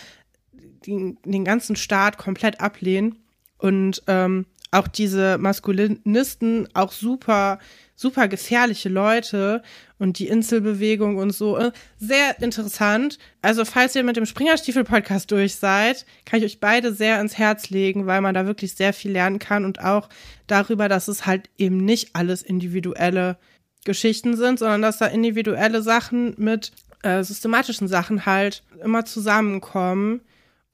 den, 0.85 1.17
den 1.23 1.45
ganzen 1.45 1.77
Staat 1.77 2.17
komplett 2.17 2.59
ablehnen 2.59 3.15
und 3.57 4.03
ähm, 4.07 4.45
auch 4.71 4.87
diese 4.87 5.37
Maskulinisten 5.37 6.67
auch 6.73 6.91
super 6.91 7.59
super 7.95 8.27
gefährliche 8.27 8.89
Leute 8.89 9.61
und 9.99 10.19
die 10.19 10.27
Inselbewegung 10.27 11.17
und 11.17 11.31
so. 11.31 11.57
Äh, 11.57 11.71
sehr 11.97 12.41
interessant. 12.41 13.17
Also, 13.41 13.65
falls 13.65 13.95
ihr 13.95 14.03
mit 14.03 14.17
dem 14.17 14.25
Springerstiefel-Podcast 14.25 15.31
durch 15.31 15.55
seid, 15.55 16.05
kann 16.25 16.39
ich 16.39 16.45
euch 16.45 16.59
beide 16.59 16.93
sehr 16.93 17.21
ins 17.21 17.37
Herz 17.37 17.69
legen, 17.69 18.05
weil 18.05 18.21
man 18.21 18.33
da 18.33 18.45
wirklich 18.45 18.73
sehr 18.73 18.93
viel 18.93 19.11
lernen 19.11 19.39
kann 19.39 19.65
und 19.65 19.79
auch 19.83 20.09
darüber, 20.47 20.89
dass 20.89 21.07
es 21.07 21.25
halt 21.25 21.49
eben 21.57 21.77
nicht 21.77 22.15
alles 22.15 22.41
individuelle 22.41 23.37
Geschichten 23.85 24.35
sind, 24.35 24.59
sondern 24.59 24.81
dass 24.81 24.97
da 24.97 25.05
individuelle 25.07 25.81
Sachen 25.81 26.35
mit 26.37 26.71
äh, 27.03 27.23
systematischen 27.23 27.87
Sachen 27.87 28.25
halt 28.25 28.63
immer 28.83 29.05
zusammenkommen. 29.05 30.21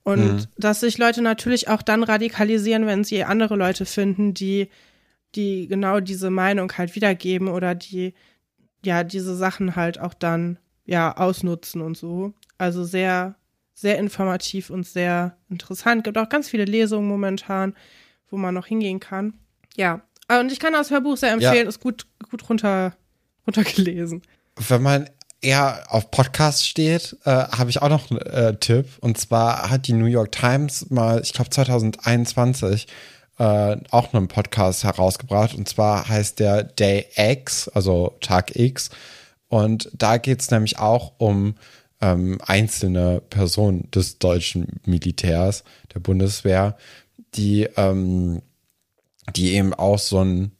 Und 0.03 0.33
mhm. 0.33 0.45
dass 0.57 0.79
sich 0.79 0.97
Leute 0.97 1.21
natürlich 1.21 1.67
auch 1.67 1.81
dann 1.81 2.03
radikalisieren, 2.03 2.87
wenn 2.87 3.03
sie 3.03 3.23
andere 3.23 3.55
Leute 3.55 3.85
finden, 3.85 4.33
die 4.33 4.69
die 5.35 5.67
genau 5.67 5.99
diese 5.99 6.29
Meinung 6.29 6.71
halt 6.77 6.95
wiedergeben 6.95 7.47
oder 7.47 7.75
die 7.75 8.13
ja 8.83 9.03
diese 9.03 9.35
Sachen 9.35 9.75
halt 9.75 9.99
auch 9.99 10.13
dann 10.13 10.57
ja 10.85 11.15
ausnutzen 11.15 11.81
und 11.81 11.97
so. 11.97 12.33
Also 12.57 12.83
sehr 12.83 13.35
sehr 13.73 13.97
informativ 13.97 14.69
und 14.69 14.85
sehr 14.85 15.37
interessant. 15.49 16.03
Gibt 16.03 16.17
auch 16.17 16.29
ganz 16.29 16.49
viele 16.49 16.65
Lesungen 16.65 17.07
momentan, 17.07 17.75
wo 18.29 18.37
man 18.37 18.53
noch 18.53 18.65
hingehen 18.65 18.99
kann. 18.99 19.33
Ja, 19.77 20.01
und 20.39 20.51
ich 20.51 20.59
kann 20.59 20.73
das 20.73 20.91
Hörbuch 20.91 21.17
sehr 21.17 21.31
empfehlen. 21.31 21.63
Ja. 21.63 21.69
Ist 21.69 21.79
gut 21.79 22.05
gut 22.29 22.49
runter 22.49 22.95
runtergelesen. 23.47 24.21
Wenn 24.67 24.81
man 24.81 25.09
eher 25.41 25.85
auf 25.87 26.11
Podcasts 26.11 26.67
steht, 26.67 27.17
äh, 27.23 27.31
habe 27.31 27.69
ich 27.69 27.81
auch 27.81 27.89
noch 27.89 28.11
einen 28.11 28.19
äh, 28.19 28.57
Tipp. 28.57 28.87
Und 29.01 29.17
zwar 29.17 29.69
hat 29.69 29.87
die 29.87 29.93
New 29.93 30.05
York 30.05 30.31
Times 30.31 30.89
mal, 30.89 31.21
ich 31.21 31.33
glaube 31.33 31.49
2021, 31.49 32.87
äh, 33.39 33.77
auch 33.89 34.13
einen 34.13 34.27
Podcast 34.27 34.83
herausgebracht. 34.83 35.55
Und 35.55 35.67
zwar 35.67 36.07
heißt 36.07 36.37
der 36.39 36.63
Day 36.63 37.07
X, 37.15 37.67
also 37.69 38.15
Tag 38.21 38.55
X. 38.55 38.91
Und 39.47 39.89
da 39.93 40.17
geht 40.17 40.41
es 40.41 40.51
nämlich 40.51 40.77
auch 40.77 41.13
um 41.17 41.55
ähm, 42.01 42.37
einzelne 42.45 43.21
Personen 43.29 43.89
des 43.91 44.19
deutschen 44.19 44.79
Militärs, 44.85 45.63
der 45.93 46.01
Bundeswehr, 46.01 46.75
die, 47.35 47.63
ähm, 47.75 48.41
die 49.35 49.53
eben 49.53 49.73
auch 49.73 49.99
so 49.99 50.23
ein 50.23 50.51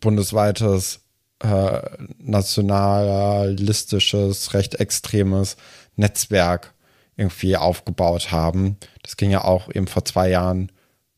bundesweites 0.00 1.00
äh, 1.40 1.80
nationalistisches, 2.18 4.54
recht 4.54 4.76
extremes 4.76 5.56
Netzwerk 5.96 6.72
irgendwie 7.16 7.56
aufgebaut 7.56 8.30
haben. 8.30 8.76
Das 9.02 9.16
ging 9.16 9.30
ja 9.30 9.44
auch 9.44 9.74
eben 9.74 9.86
vor 9.86 10.04
zwei 10.04 10.28
Jahren 10.30 10.70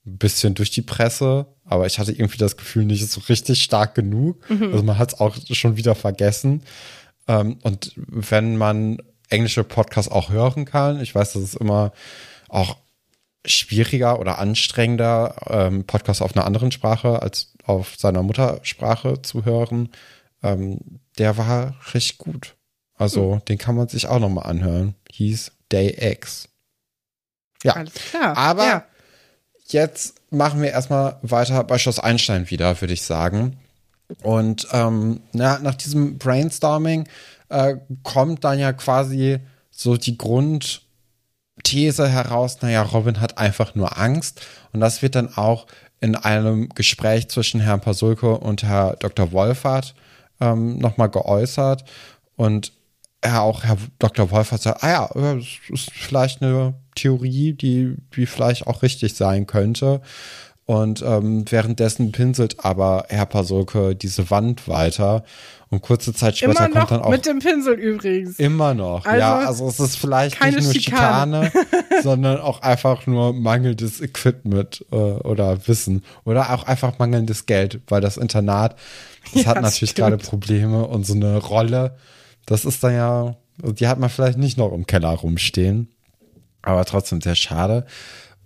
ein 0.09 0.19
bisschen 0.19 0.55
durch 0.55 0.71
die 0.71 0.83
Presse, 0.83 1.47
aber 1.65 1.87
ich 1.87 1.99
hatte 1.99 2.13
irgendwie 2.13 2.39
das 2.39 2.57
Gefühl, 2.57 2.85
nicht 2.85 3.09
so 3.11 3.21
richtig 3.29 3.63
stark 3.63 3.95
genug. 3.95 4.49
Mhm. 4.51 4.73
Also 4.73 4.83
man 4.83 4.99
hat 4.99 5.13
es 5.13 5.21
auch 5.21 5.37
schon 5.53 5.77
wieder 5.77 5.95
vergessen. 5.95 6.63
Ähm, 7.27 7.59
und 7.63 7.93
wenn 7.97 8.57
man 8.57 8.99
englische 9.29 9.65
Podcasts 9.65 10.11
auch 10.11 10.31
hören 10.31 10.65
kann, 10.65 11.01
ich 11.01 11.15
weiß, 11.15 11.35
das 11.35 11.43
ist 11.43 11.57
immer 11.57 11.93
auch 12.49 12.79
schwieriger 13.45 14.19
oder 14.19 14.39
anstrengender, 14.39 15.37
ähm, 15.49 15.85
Podcasts 15.85 16.23
auf 16.23 16.35
einer 16.35 16.47
anderen 16.47 16.73
Sprache 16.73 17.23
als 17.23 17.53
auf 17.65 17.95
seiner 17.97 18.23
Muttersprache 18.23 19.21
zu 19.23 19.45
hören, 19.45 19.91
ähm, 20.43 21.01
der 21.19 21.37
war 21.37 21.77
recht 21.93 22.19
gut. 22.19 22.57
Also 22.95 23.37
mhm. 23.37 23.45
den 23.45 23.59
kann 23.59 23.77
man 23.77 23.89
sich 23.89 24.07
auch 24.09 24.19
nochmal 24.19 24.47
anhören. 24.47 24.95
Hieß 25.11 25.53
Day 25.71 26.13
X. 26.13 26.49
Ja, 27.63 27.75
Alles 27.75 27.95
klar. 27.95 28.37
aber 28.37 28.67
ja 28.67 28.85
jetzt 29.73 30.15
machen 30.31 30.63
wir 30.63 30.71
erstmal 30.71 31.17
weiter 31.23 31.65
bei 31.65 31.79
Schloss 31.79 31.99
Einstein 31.99 32.51
wieder, 32.51 32.81
würde 32.81 32.95
ich 32.95 33.03
sagen. 33.03 33.57
Und 34.23 34.67
ähm, 34.73 35.21
na, 35.33 35.59
nach 35.59 35.75
diesem 35.75 36.19
Brainstorming 36.19 37.09
äh, 37.51 37.77
kommt 38.03 38.45
dann 38.45 38.59
ja 38.59 38.73
quasi 38.73 39.39
so 39.71 39.97
die 39.97 40.17
Grundthese 40.17 40.81
These 41.63 42.09
heraus, 42.09 42.63
naja, 42.63 42.83
Robin 42.83 43.21
hat 43.21 43.39
einfach 43.39 43.75
nur 43.75 43.99
Angst. 43.99 44.41
Und 44.73 44.81
das 44.81 45.03
wird 45.03 45.15
dann 45.15 45.37
auch 45.37 45.67
in 46.01 46.15
einem 46.15 46.69
Gespräch 46.71 47.29
zwischen 47.29 47.61
Herrn 47.61 47.81
Pasulke 47.81 48.39
und 48.39 48.63
Herr 48.63 48.97
Dr. 48.97 49.33
Wolfert 49.33 49.95
ähm, 50.41 50.79
nochmal 50.79 51.11
geäußert. 51.11 51.85
Und 52.37 52.73
ja, 53.25 53.41
auch 53.41 53.65
Herr 53.65 53.77
Dr. 53.99 54.31
Wolfert 54.31 54.63
sagt, 54.63 54.83
ah 54.85 54.89
ja, 54.91 55.11
das 55.15 55.45
ist 55.71 55.91
vielleicht 55.93 56.43
eine 56.43 56.75
Theorie, 56.95 57.53
die, 57.53 57.97
die 58.15 58.27
vielleicht 58.27 58.67
auch 58.67 58.83
richtig 58.83 59.15
sein 59.15 59.47
könnte. 59.47 60.01
Und 60.67 61.01
ähm, 61.01 61.51
währenddessen 61.51 62.13
pinselt 62.13 62.63
aber 62.63 63.07
Herr 63.09 63.25
Pasulke 63.25 63.97
diese 63.97 64.31
Wand 64.31 64.69
weiter. 64.69 65.25
Und 65.71 65.81
kurze 65.81 66.13
Zeit 66.13 66.37
später 66.37 66.67
Immer 66.67 66.69
noch 66.69 66.75
kommt 66.75 66.91
dann 66.91 67.01
auch. 67.01 67.11
mit 67.11 67.25
dem 67.25 67.39
Pinsel 67.39 67.73
übrigens. 67.75 68.39
Immer 68.39 68.75
noch, 68.75 69.07
Also, 69.07 69.19
ja. 69.19 69.39
Also 69.39 69.69
es 69.69 69.81
ist 69.81 69.97
vielleicht 69.97 70.39
keine 70.39 70.57
nicht 70.57 70.65
nur 70.65 70.75
Schikane. 70.75 71.47
Schikane, 71.47 71.73
sondern 72.03 72.41
auch 72.41 72.61
einfach 72.61 73.07
nur 73.07 73.33
mangelndes 73.33 74.03
Equipment 74.03 74.85
äh, 74.93 74.97
oder 74.97 75.67
Wissen. 75.67 76.05
Oder 76.25 76.53
auch 76.53 76.65
einfach 76.65 76.99
mangelndes 76.99 77.47
Geld, 77.47 77.81
weil 77.89 78.03
das 78.03 78.19
Internat, 78.19 78.77
das 79.33 79.45
Ja, 79.45 79.49
hat 79.51 79.63
natürlich 79.63 79.95
gerade 79.95 80.19
Probleme 80.19 80.87
und 80.87 81.07
so 81.07 81.15
eine 81.15 81.39
Rolle, 81.39 81.97
das 82.49 82.65
ist 82.65 82.83
dann 82.83 82.95
ja, 82.95 83.37
die 83.59 83.87
hat 83.87 83.99
man 83.99 84.09
vielleicht 84.09 84.39
nicht 84.39 84.57
noch 84.57 84.73
im 84.73 84.87
Keller 84.87 85.11
rumstehen. 85.11 85.89
Aber 86.63 86.85
trotzdem 86.87 87.21
sehr 87.21 87.35
schade. 87.35 87.85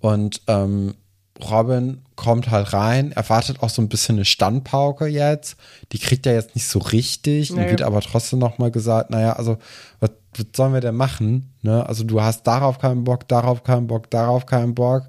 Und 0.01 0.43
ähm, 0.49 0.95
Robin 1.41 2.03
kommt 2.17 2.51
halt 2.51 2.73
rein, 2.73 3.13
erwartet 3.13 3.63
auch 3.63 3.71
so 3.71 3.81
ein 3.81 3.89
bisschen 3.89 4.17
eine 4.17 4.25
Standpauke 4.25 5.07
jetzt. 5.07 5.57
Die 5.93 5.99
kriegt 5.99 6.27
er 6.27 6.35
jetzt 6.35 6.57
nicht 6.57 6.67
so 6.67 6.81
richtig. 6.81 7.53
Nee. 7.53 7.71
wird 7.71 7.83
aber 7.83 8.01
trotzdem 8.01 8.41
nochmal 8.41 8.73
gesagt, 8.73 9.11
naja, 9.11 9.35
also 9.35 9.59
was, 10.01 10.11
was 10.37 10.47
sollen 10.55 10.75
wir 10.75 10.81
denn 10.81 10.97
machen? 10.97 11.55
Ne? 11.63 11.87
Also 11.87 12.03
du 12.03 12.21
hast 12.21 12.43
darauf 12.49 12.79
keinen 12.79 13.05
Bock, 13.05 13.29
darauf 13.29 13.63
keinen 13.63 13.87
Bock, 13.87 14.11
darauf 14.11 14.47
keinen 14.47 14.75
Bock. 14.75 15.05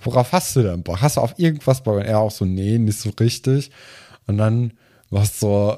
Worauf 0.00 0.30
hast 0.30 0.54
du 0.54 0.62
denn 0.62 0.84
Bock? 0.84 1.02
Hast 1.02 1.16
du 1.16 1.22
auf 1.22 1.38
irgendwas 1.38 1.82
Bock? 1.82 1.96
Und 1.96 2.02
er 2.02 2.20
auch 2.20 2.30
so, 2.30 2.44
nee, 2.44 2.78
nicht 2.78 3.00
so 3.00 3.10
richtig. 3.18 3.72
Und 4.28 4.38
dann 4.38 4.74
war 5.10 5.24
es 5.24 5.40
so, 5.40 5.76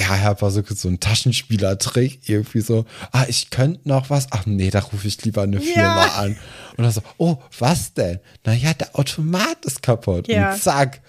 ja, 0.00 0.14
Herr 0.14 0.34
Basuke, 0.34 0.74
so 0.74 0.88
ein 0.88 1.00
Taschenspielertrick, 1.00 2.28
irgendwie 2.28 2.60
so, 2.60 2.84
ah, 3.12 3.24
ich 3.28 3.50
könnte 3.50 3.88
noch 3.88 4.10
was, 4.10 4.28
ach 4.30 4.46
nee, 4.46 4.70
da 4.70 4.80
rufe 4.80 5.06
ich 5.08 5.22
lieber 5.24 5.42
eine 5.42 5.60
Firma 5.60 6.06
Ja. 6.06 6.12
an. 6.14 6.36
Und 6.76 6.84
dann 6.84 6.92
so, 6.92 7.02
oh, 7.16 7.38
was 7.58 7.94
denn? 7.94 8.20
Naja, 8.44 8.74
der 8.74 8.96
Automat 8.98 9.64
ist 9.64 9.82
kaputt. 9.82 10.28
Ja. 10.28 10.52
Und 10.52 10.62
zack, 10.62 11.00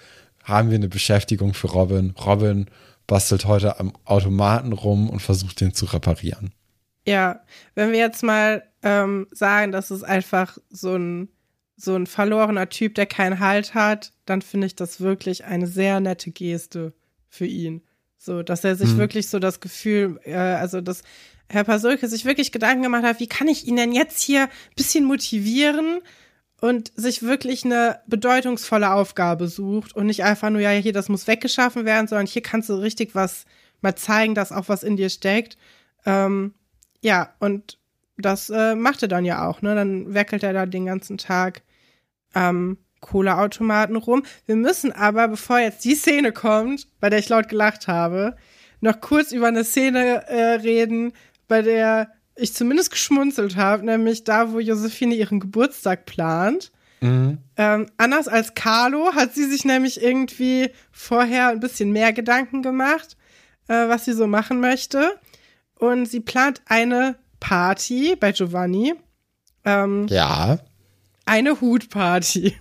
haben 0.42 0.70
wir 0.70 0.76
eine 0.76 0.88
Beschäftigung 0.88 1.54
für 1.54 1.68
Robin. 1.68 2.14
Robin 2.24 2.66
bastelt 3.06 3.44
heute 3.44 3.78
am 3.80 3.92
Automaten 4.04 4.72
rum 4.72 5.10
und 5.10 5.20
versucht 5.20 5.60
den 5.60 5.74
zu 5.74 5.86
reparieren. 5.86 6.52
Ja, 7.06 7.40
wenn 7.74 7.92
wir 7.92 7.98
jetzt 7.98 8.22
mal 8.22 8.62
ähm, 8.82 9.26
sagen, 9.32 9.72
das 9.72 9.90
ist 9.90 10.02
einfach 10.02 10.58
so 10.68 10.96
ein, 10.96 11.28
so 11.76 11.96
ein 11.96 12.06
verlorener 12.06 12.68
Typ, 12.68 12.94
der 12.94 13.06
keinen 13.06 13.40
Halt 13.40 13.74
hat, 13.74 14.12
dann 14.26 14.42
finde 14.42 14.66
ich 14.66 14.76
das 14.76 15.00
wirklich 15.00 15.44
eine 15.44 15.66
sehr 15.66 16.00
nette 16.00 16.30
Geste 16.30 16.92
für 17.28 17.46
ihn. 17.46 17.82
So, 18.22 18.42
dass 18.42 18.62
er 18.64 18.76
sich 18.76 18.90
Mhm. 18.90 18.98
wirklich 18.98 19.28
so 19.28 19.38
das 19.38 19.60
Gefühl, 19.60 20.20
äh, 20.24 20.34
also 20.34 20.82
dass 20.82 21.02
Herr 21.48 21.64
Pasulke 21.64 22.06
sich 22.06 22.26
wirklich 22.26 22.52
Gedanken 22.52 22.82
gemacht 22.82 23.02
hat, 23.02 23.18
wie 23.18 23.26
kann 23.26 23.48
ich 23.48 23.66
ihn 23.66 23.76
denn 23.76 23.92
jetzt 23.92 24.20
hier 24.20 24.42
ein 24.42 24.50
bisschen 24.76 25.04
motivieren 25.04 26.00
und 26.60 26.92
sich 26.94 27.22
wirklich 27.22 27.64
eine 27.64 28.00
bedeutungsvolle 28.06 28.92
Aufgabe 28.92 29.48
sucht 29.48 29.96
und 29.96 30.04
nicht 30.04 30.22
einfach 30.22 30.50
nur, 30.50 30.60
ja, 30.60 30.68
hier, 30.70 30.92
das 30.92 31.08
muss 31.08 31.26
weggeschaffen 31.26 31.86
werden, 31.86 32.08
sondern 32.08 32.26
hier 32.26 32.42
kannst 32.42 32.68
du 32.68 32.74
richtig 32.74 33.14
was 33.14 33.46
mal 33.80 33.96
zeigen, 33.96 34.34
dass 34.34 34.52
auch 34.52 34.68
was 34.68 34.82
in 34.82 34.96
dir 34.98 35.08
steckt. 35.08 35.56
Ähm, 36.04 36.52
ja, 37.00 37.32
und 37.38 37.78
das 38.18 38.50
äh, 38.50 38.74
macht 38.74 39.00
er 39.00 39.08
dann 39.08 39.24
ja 39.24 39.48
auch, 39.48 39.62
ne? 39.62 39.74
Dann 39.74 40.12
werkelt 40.12 40.42
er 40.42 40.52
da 40.52 40.66
den 40.66 40.84
ganzen 40.84 41.16
Tag 41.16 41.62
am 42.34 42.76
Cola-Automaten 43.00 43.96
rum. 43.96 44.22
Wir 44.46 44.56
müssen 44.56 44.92
aber, 44.92 45.28
bevor 45.28 45.58
jetzt 45.58 45.84
die 45.84 45.94
Szene 45.94 46.32
kommt, 46.32 46.86
bei 47.00 47.10
der 47.10 47.18
ich 47.18 47.28
laut 47.28 47.48
gelacht 47.48 47.88
habe, 47.88 48.36
noch 48.80 49.00
kurz 49.00 49.32
über 49.32 49.48
eine 49.48 49.64
Szene 49.64 50.26
äh, 50.28 50.54
reden, 50.54 51.12
bei 51.48 51.62
der 51.62 52.12
ich 52.36 52.54
zumindest 52.54 52.90
geschmunzelt 52.90 53.56
habe, 53.56 53.84
nämlich 53.84 54.24
da, 54.24 54.52
wo 54.52 54.58
Josephine 54.60 55.14
ihren 55.14 55.40
Geburtstag 55.40 56.06
plant. 56.06 56.72
Ähm, 57.56 57.86
anders 57.96 58.28
als 58.28 58.54
Carlo 58.54 59.14
hat 59.14 59.34
sie 59.34 59.44
sich 59.44 59.64
nämlich 59.64 60.02
irgendwie 60.02 60.70
vorher 60.92 61.48
ein 61.48 61.60
bisschen 61.60 61.92
mehr 61.92 62.12
Gedanken 62.12 62.62
gemacht, 62.62 63.16
äh, 63.68 63.88
was 63.88 64.04
sie 64.04 64.12
so 64.12 64.26
machen 64.26 64.60
möchte. 64.60 65.18
Und 65.78 66.06
sie 66.06 66.20
plant 66.20 66.60
eine 66.66 67.16
Party 67.40 68.16
bei 68.20 68.32
Giovanni, 68.32 68.94
ähm, 69.64 70.06
Ja, 70.08 70.58
eine 71.24 71.60
Hutparty. 71.60 72.56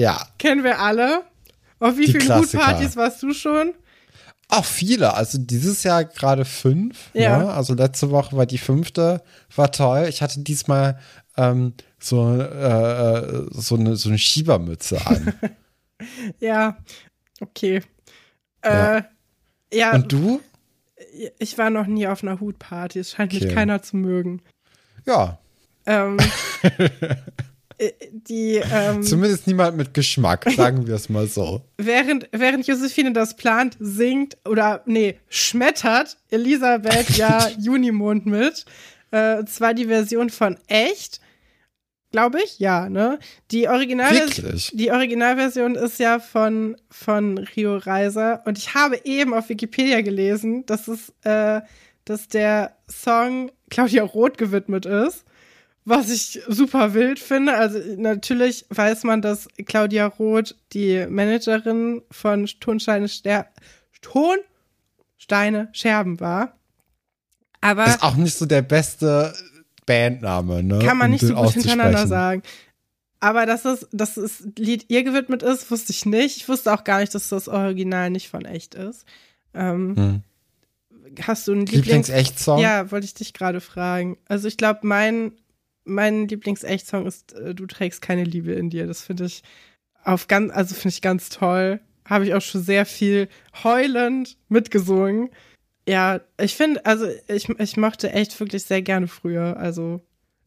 Ja. 0.00 0.26
Kennen 0.38 0.64
wir 0.64 0.80
alle. 0.80 1.22
Auf 1.78 1.96
wie 1.96 2.06
Die 2.06 2.12
vielen. 2.18 2.38
Hutpartys 2.38 2.96
warst 2.96 3.22
du 3.22 3.32
schon? 3.32 3.72
Auch 4.48 4.64
viele. 4.64 5.14
Also 5.14 5.38
dieses 5.38 5.82
Jahr 5.84 6.04
gerade 6.04 6.44
fünf. 6.44 7.10
Ja. 7.14 7.38
Ne? 7.38 7.50
Also 7.52 7.74
letzte 7.74 8.10
Woche 8.10 8.36
war 8.36 8.46
die 8.46 8.58
fünfte, 8.58 9.22
war 9.54 9.70
toll. 9.70 10.06
Ich 10.08 10.22
hatte 10.22 10.40
diesmal 10.40 10.98
ähm, 11.36 11.74
so, 12.00 12.36
äh, 12.36 13.46
so, 13.52 13.76
eine, 13.76 13.96
so 13.96 14.08
eine 14.08 14.18
Schiebermütze 14.18 15.04
an. 15.06 15.34
Ja, 16.40 16.78
okay. 17.42 17.82
Ja. 18.64 18.96
Äh, 18.96 19.02
ja, 19.70 19.92
Und 19.92 20.10
du? 20.10 20.40
ich 21.38 21.58
war 21.58 21.68
noch 21.68 21.86
nie 21.86 22.06
auf 22.06 22.22
einer 22.22 22.40
Hutparty. 22.40 23.00
Es 23.00 23.10
scheint 23.10 23.34
mich 23.34 23.44
Okay. 23.44 23.54
keiner 23.54 23.82
zu 23.82 23.96
mögen. 23.98 24.40
Ja, 25.06 25.38
Ähm, 25.84 26.16
äh, 26.62 26.88
die, 28.12 28.60
ähm, 28.72 29.02
zumindest 29.02 29.46
niemand 29.46 29.76
mit 29.76 29.94
Geschmack, 29.94 30.46
sagen 30.54 30.86
wir 30.86 30.94
es 30.94 31.08
mal 31.08 31.26
so. 31.26 31.62
während, 31.78 32.28
während 32.32 32.66
Josephine 32.66 33.12
das 33.12 33.36
plant, 33.36 33.76
singt 33.80 34.36
oder, 34.46 34.82
nee, 34.86 35.18
schmettert 35.28 36.18
Elisabeth 36.30 37.16
ja 37.16 37.48
Junimond 37.58 38.26
mit. 38.26 38.66
Äh, 39.10 39.38
und 39.38 39.48
zwar 39.48 39.74
die 39.74 39.86
Version 39.86 40.30
von 40.30 40.58
Echt. 40.66 41.20
Glaube 42.12 42.40
ich, 42.44 42.58
ja, 42.58 42.88
ne? 42.90 43.20
Die 43.52 43.68
Original 43.68 44.12
Wirklich? 44.12 44.72
die 44.74 44.90
Originalversion 44.90 45.76
ist 45.76 46.00
ja 46.00 46.18
von, 46.18 46.76
von 46.90 47.38
Rio 47.38 47.76
Reiser 47.76 48.42
und 48.46 48.58
ich 48.58 48.74
habe 48.74 49.00
eben 49.04 49.32
auf 49.32 49.48
Wikipedia 49.48 50.00
gelesen, 50.00 50.66
dass 50.66 50.88
es, 50.88 51.12
äh, 51.22 51.60
dass 52.04 52.26
der 52.26 52.76
Song 52.90 53.52
Claudia 53.70 54.02
Roth 54.02 54.38
gewidmet 54.38 54.86
ist, 54.86 55.24
was 55.90 56.08
ich 56.08 56.40
super 56.48 56.94
wild 56.94 57.18
finde. 57.18 57.54
Also 57.54 57.78
natürlich 57.96 58.64
weiß 58.70 59.04
man, 59.04 59.20
dass 59.20 59.48
Claudia 59.66 60.06
Roth 60.06 60.54
die 60.72 61.06
Managerin 61.08 62.02
von 62.10 62.46
Tonsteine 62.46 63.08
Ster 63.08 63.46
Tonsteine 64.00 65.68
Scherben 65.72 66.20
war. 66.20 66.56
Aber 67.60 67.86
Ist 67.86 68.02
auch 68.02 68.16
nicht 68.16 68.38
so 68.38 68.46
der 68.46 68.62
beste 68.62 69.34
Bandname, 69.84 70.62
ne? 70.62 70.78
kann 70.78 70.96
man 70.96 71.08
um 71.08 71.12
nicht 71.12 71.26
so 71.26 71.34
gut 71.34 71.52
hintereinander 71.52 72.06
sagen. 72.06 72.42
Aber 73.18 73.44
dass 73.44 73.66
es, 73.66 73.86
dass 73.92 74.14
das 74.14 74.42
Lied 74.56 74.86
ihr 74.88 75.02
gewidmet 75.04 75.42
ist, 75.42 75.70
wusste 75.70 75.92
ich 75.92 76.06
nicht. 76.06 76.38
Ich 76.38 76.48
wusste 76.48 76.72
auch 76.72 76.84
gar 76.84 77.00
nicht, 77.00 77.14
dass 77.14 77.28
das 77.28 77.48
Original 77.48 78.08
nicht 78.08 78.30
von 78.30 78.46
echt 78.46 78.74
ist. 78.74 79.04
Ähm, 79.52 79.96
Hm. 79.96 80.22
Hast 81.26 81.48
du 81.48 81.52
einen 81.52 81.66
Lieblings... 81.66 82.08
Lieblings-Echt-Song? 82.08 82.60
Ja, 82.60 82.90
wollte 82.92 83.04
ich 83.04 83.14
dich 83.14 83.32
gerade 83.34 83.60
fragen. 83.60 84.16
Also 84.28 84.46
ich 84.46 84.56
glaube, 84.56 84.80
mein, 84.84 85.32
mein 85.84 86.28
Lieblings-Echt-Song 86.28 87.06
ist 87.06 87.32
äh, 87.34 87.54
Du 87.54 87.66
trägst 87.66 88.02
keine 88.02 88.24
Liebe 88.24 88.52
in 88.52 88.70
dir. 88.70 88.86
Das 88.86 89.02
finde 89.02 89.24
ich 89.26 89.42
auf 90.04 90.28
ganz, 90.28 90.52
also 90.52 90.74
finde 90.74 90.88
ich 90.90 91.02
ganz 91.02 91.28
toll. 91.28 91.80
Habe 92.04 92.26
ich 92.26 92.34
auch 92.34 92.42
schon 92.42 92.62
sehr 92.62 92.86
viel 92.86 93.28
heulend 93.62 94.36
mitgesungen. 94.48 95.30
Ja, 95.88 96.20
ich 96.40 96.54
finde, 96.54 96.84
also 96.86 97.06
ich, 97.28 97.48
ich 97.48 97.76
mochte 97.76 98.12
echt 98.12 98.38
wirklich 98.40 98.64
sehr 98.64 98.82
gerne 98.82 99.08
früher. 99.08 99.56
Also 99.56 100.00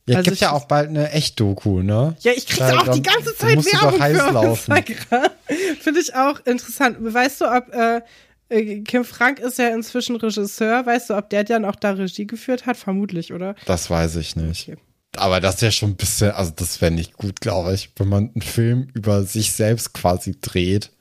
Ja, 0.08 0.18
Also 0.18 0.32
gibt 0.32 0.42
ja 0.42 0.52
auch 0.52 0.66
bald 0.66 0.90
eine 0.90 1.12
Echt-Doku, 1.12 1.82
ne? 1.82 2.16
Ja, 2.22 2.34
ich 2.36 2.46
krieg 2.48 2.60
Da- 2.60 2.80
auch 2.80 2.88
die 2.90 3.02
ganze 3.02 3.36
Zeit 3.36 3.58
Werbung 3.66 4.00
heiß 4.00 4.18
für 4.18 4.26
auf 4.28 4.34
laufen. 4.34 4.76
Instagram. 4.76 5.30
Finde 5.80 6.00
ich 6.02 6.16
auch 6.16 6.46
interessant. 6.46 6.98
Weißt 7.00 7.42
du, 7.42 7.46
ob 7.46 7.74
äh, 7.74 8.02
äh, 8.50 8.82
Kim 8.82 9.06
Frank 9.06 9.40
ist 9.40 9.58
ja 9.60 9.70
inzwischen 9.70 10.16
Regisseur. 10.18 10.86
Weißt 10.86 11.10
du, 11.10 11.16
ob 11.18 11.30
der 11.30 11.44
dann 11.46 11.64
auch 11.66 11.76
da 11.78 11.92
Regie 11.92 12.28
geführt 12.28 12.66
hat? 12.66 12.76
Vermutlich, 12.78 13.34
oder? 13.34 13.56
Das 13.66 13.90
weiß 13.90 14.18
ich 14.18 14.36
nicht. 14.36 14.68
Okay. 14.70 14.78
Aber 15.18 15.40
das 15.40 15.56
ist 15.56 15.62
ja 15.62 15.72
schon 15.72 15.92
ein 15.92 15.96
bisschen, 15.96 16.32
also 16.32 16.52
das 16.56 16.82
wäre 16.82 16.92
nicht 16.92 17.14
gut, 17.14 17.40
glaube 17.42 17.74
ich, 17.74 17.92
wenn 17.98 18.10
man 18.10 18.32
einen 18.34 18.42
Film 18.42 18.88
über 18.94 19.24
sich 19.24 19.52
selbst 19.52 19.94
quasi 19.94 20.36
dreht. 20.42 20.92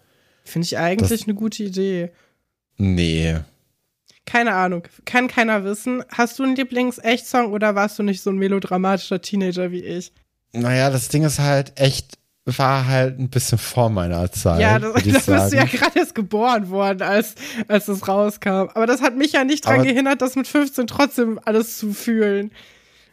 Finde 0.44 0.66
ich 0.66 0.76
eigentlich 0.78 1.08
Das- 1.10 1.22
eine 1.24 1.34
gute 1.34 1.62
Idee. 1.64 2.10
Nee. 2.76 3.38
Keine 4.26 4.54
Ahnung. 4.54 4.84
Kann 5.04 5.28
keiner 5.28 5.64
wissen. 5.64 6.04
Hast 6.10 6.38
du 6.38 6.44
einen 6.44 6.56
Lieblings-Echt-Song 6.56 7.52
oder 7.52 7.74
warst 7.74 7.98
du 7.98 8.02
nicht 8.02 8.22
so 8.22 8.30
ein 8.30 8.36
melodramatischer 8.36 9.20
Teenager 9.20 9.70
wie 9.72 9.82
ich? 9.84 10.12
Naja, 10.52 10.90
das 10.90 11.08
Ding 11.08 11.24
ist 11.24 11.38
halt 11.38 11.72
echt, 11.76 12.18
war 12.44 12.86
halt 12.86 13.18
ein 13.18 13.30
bisschen 13.30 13.58
vor 13.58 13.88
meiner 13.90 14.30
Zeit. 14.30 14.60
ja, 14.60 14.78
das, 14.78 14.92
da 14.94 15.00
bist 15.40 15.52
du 15.52 15.56
ja 15.56 15.64
gerade 15.64 15.98
erst 15.98 16.14
geboren 16.14 16.68
worden, 16.70 17.02
als, 17.02 17.34
als 17.68 17.86
das 17.86 18.06
rauskam. 18.06 18.68
Aber 18.74 18.86
das 18.86 19.00
hat 19.00 19.16
mich 19.16 19.32
ja 19.32 19.44
nicht 19.44 19.66
Aber- 19.66 19.82
gehindert, 19.82 20.22
das 20.22 20.36
mit 20.36 20.46
15 20.46 20.86
trotzdem 20.86 21.40
alles 21.44 21.78
zu 21.78 21.92
fühlen. 21.92 22.52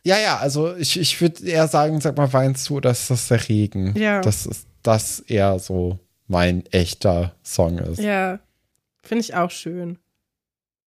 Ja, 0.04 0.18
ja, 0.20 0.38
also 0.38 0.76
ich, 0.76 1.00
ich 1.00 1.20
würde 1.22 1.46
eher 1.46 1.68
sagen, 1.68 2.00
sag 2.02 2.18
mal, 2.18 2.32
weinst 2.32 2.70
du 2.70 2.80
ist 2.80 3.10
das 3.10 3.28
der 3.28 3.48
Regen? 3.50 3.98
Ja. 3.98 4.22
Das 4.22 4.46
ist 4.46 4.68
das 4.84 5.20
eher 5.20 5.60
so 5.60 6.00
mein 6.28 6.66
echter 6.68 7.36
Song 7.44 7.80
ist. 7.80 8.00
Ja, 8.00 8.40
finde 9.04 9.22
ich 9.22 9.36
auch 9.36 9.52
schön. 9.52 9.98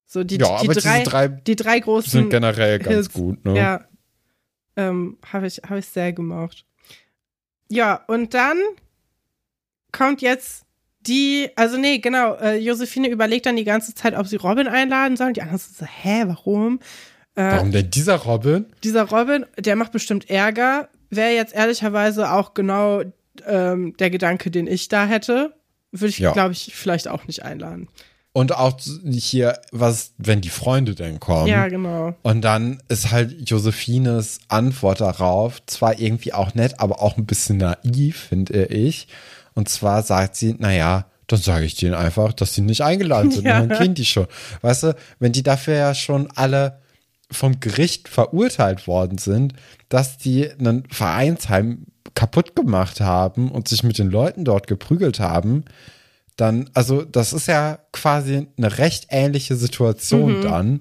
So 0.06 0.24
die, 0.24 0.36
Ja, 0.36 0.60
die, 0.60 0.68
aber 0.68 0.74
drei, 0.74 0.98
diese 0.98 1.10
drei 1.10 1.28
die 1.28 1.56
drei 1.56 1.80
großen 1.80 2.10
sind 2.10 2.30
generell 2.30 2.78
ganz 2.78 3.06
Hits. 3.06 3.12
gut, 3.12 3.44
ne? 3.44 3.56
Ja. 3.56 3.84
Ähm, 4.76 5.18
habe 5.30 5.46
ich, 5.46 5.58
hab 5.58 5.76
ich 5.78 5.86
sehr 5.86 6.12
gemocht. 6.12 6.64
Ja, 7.68 8.02
und 8.06 8.34
dann 8.34 8.58
kommt 9.90 10.22
jetzt 10.22 10.64
die, 11.00 11.50
also 11.56 11.76
nee, 11.78 11.98
genau, 11.98 12.34
äh, 12.36 12.56
Josephine 12.58 13.08
überlegt 13.08 13.46
dann 13.46 13.56
die 13.56 13.64
ganze 13.64 13.94
Zeit, 13.94 14.16
ob 14.16 14.26
sie 14.26 14.36
Robin 14.36 14.68
einladen 14.68 15.16
sollen. 15.16 15.34
Die 15.34 15.42
anderen 15.42 15.58
so, 15.58 15.84
hä, 15.84 16.24
warum? 16.26 16.80
Äh, 17.34 17.42
Warum 17.52 17.72
denn 17.72 17.90
dieser 17.90 18.16
Robin? 18.16 18.66
dieser 18.84 19.04
Robin, 19.08 19.46
der 19.58 19.76
macht 19.76 19.92
bestimmt 19.92 20.28
Ärger. 20.30 20.88
Wäre 21.10 21.30
jetzt 21.34 21.54
ehrlicherweise 21.54 22.30
auch 22.32 22.54
genau 22.54 23.02
ähm, 23.46 23.94
der 23.98 24.10
Gedanke, 24.10 24.50
den 24.50 24.66
ich 24.66 24.88
da 24.88 25.06
hätte. 25.06 25.54
Würde 25.92 26.08
ich, 26.08 26.18
Ja. 26.18 26.32
glaube 26.32 26.52
ich, 26.52 26.72
vielleicht 26.74 27.08
auch 27.08 27.26
nicht 27.26 27.42
einladen. 27.44 27.88
Und 28.34 28.54
auch 28.56 28.78
hier, 29.04 29.60
was, 29.72 30.12
wenn 30.16 30.40
die 30.40 30.48
Freunde 30.48 30.94
denn 30.94 31.20
kommen. 31.20 31.48
Ja, 31.48 31.68
genau. 31.68 32.14
Und 32.22 32.40
dann 32.42 32.82
ist 32.88 33.10
halt 33.12 33.48
Josephines 33.50 34.40
Antwort 34.48 35.02
darauf 35.02 35.64
zwar 35.66 35.98
irgendwie 36.00 36.32
auch 36.32 36.54
nett, 36.54 36.80
aber 36.80 37.02
auch 37.02 37.18
ein 37.18 37.26
bisschen 37.26 37.58
naiv, 37.58 38.28
finde 38.30 38.64
ich. 38.66 39.08
Und 39.54 39.68
zwar 39.68 40.02
sagt 40.02 40.36
sie, 40.36 40.54
naja, 40.58 41.04
dann 41.26 41.40
sage 41.40 41.66
ich 41.66 41.74
denen 41.74 41.92
einfach, 41.94 42.32
dass 42.32 42.54
sie 42.54 42.62
nicht 42.62 42.82
eingeladen 42.82 43.30
sind. 43.30 43.44
Ja. 43.46 43.60
Und 43.60 43.68
dann 43.68 43.78
kennen 43.78 43.94
die 43.94 44.06
schon. 44.06 44.26
Weißt 44.62 44.84
du, 44.84 44.96
wenn 45.18 45.32
die 45.32 45.42
dafür 45.42 45.74
ja 45.74 45.94
schon 45.94 46.30
alle 46.34 46.78
vom 47.32 47.58
Gericht 47.60 48.08
verurteilt 48.08 48.86
worden 48.86 49.18
sind, 49.18 49.54
dass 49.88 50.18
die 50.18 50.50
einen 50.50 50.84
Vereinsheim 50.90 51.86
kaputt 52.14 52.54
gemacht 52.54 53.00
haben 53.00 53.50
und 53.50 53.68
sich 53.68 53.82
mit 53.82 53.98
den 53.98 54.10
Leuten 54.10 54.44
dort 54.44 54.66
geprügelt 54.66 55.18
haben, 55.20 55.64
dann, 56.36 56.70
also 56.74 57.02
das 57.02 57.32
ist 57.32 57.46
ja 57.48 57.78
quasi 57.92 58.46
eine 58.56 58.78
recht 58.78 59.06
ähnliche 59.10 59.56
Situation 59.56 60.42
dann. 60.42 60.80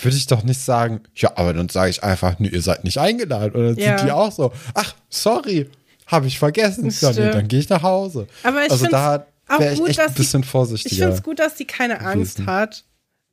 Würde 0.00 0.16
ich 0.16 0.26
doch 0.26 0.44
nicht 0.44 0.60
sagen, 0.60 1.00
ja, 1.16 1.32
aber 1.36 1.52
dann 1.54 1.68
sage 1.68 1.90
ich 1.90 2.04
einfach, 2.04 2.38
nee, 2.38 2.48
ihr 2.48 2.62
seid 2.62 2.84
nicht 2.84 2.98
eingeladen. 2.98 3.52
Und 3.54 3.64
dann 3.64 3.76
Ja. 3.76 3.98
sind 3.98 4.06
die 4.06 4.12
auch 4.12 4.30
so, 4.30 4.52
ach, 4.74 4.94
sorry, 5.08 5.68
habe 6.06 6.26
ich 6.28 6.38
vergessen. 6.38 6.88
Ja, 7.00 7.10
nee, 7.10 7.30
dann 7.30 7.48
gehe 7.48 7.58
ich 7.60 7.68
nach 7.68 7.82
Hause. 7.82 8.26
Aber 8.42 8.64
ich 8.64 8.70
also 8.70 8.86
da 8.86 9.26
auch 9.48 9.58
wäre 9.60 9.72
ich 9.72 9.78
gut, 9.80 9.88
echt 9.88 10.00
ein 10.00 10.14
bisschen 10.14 10.42
die- 10.42 10.46
Ich 10.46 10.50
vorsichtiger. 10.50 10.96
finde 11.06 11.16
es 11.16 11.22
gut, 11.22 11.38
dass 11.38 11.54
die 11.56 11.64
keine 11.64 12.00
Angst 12.00 12.36
gewesen. 12.36 12.46
hat. 12.46 12.84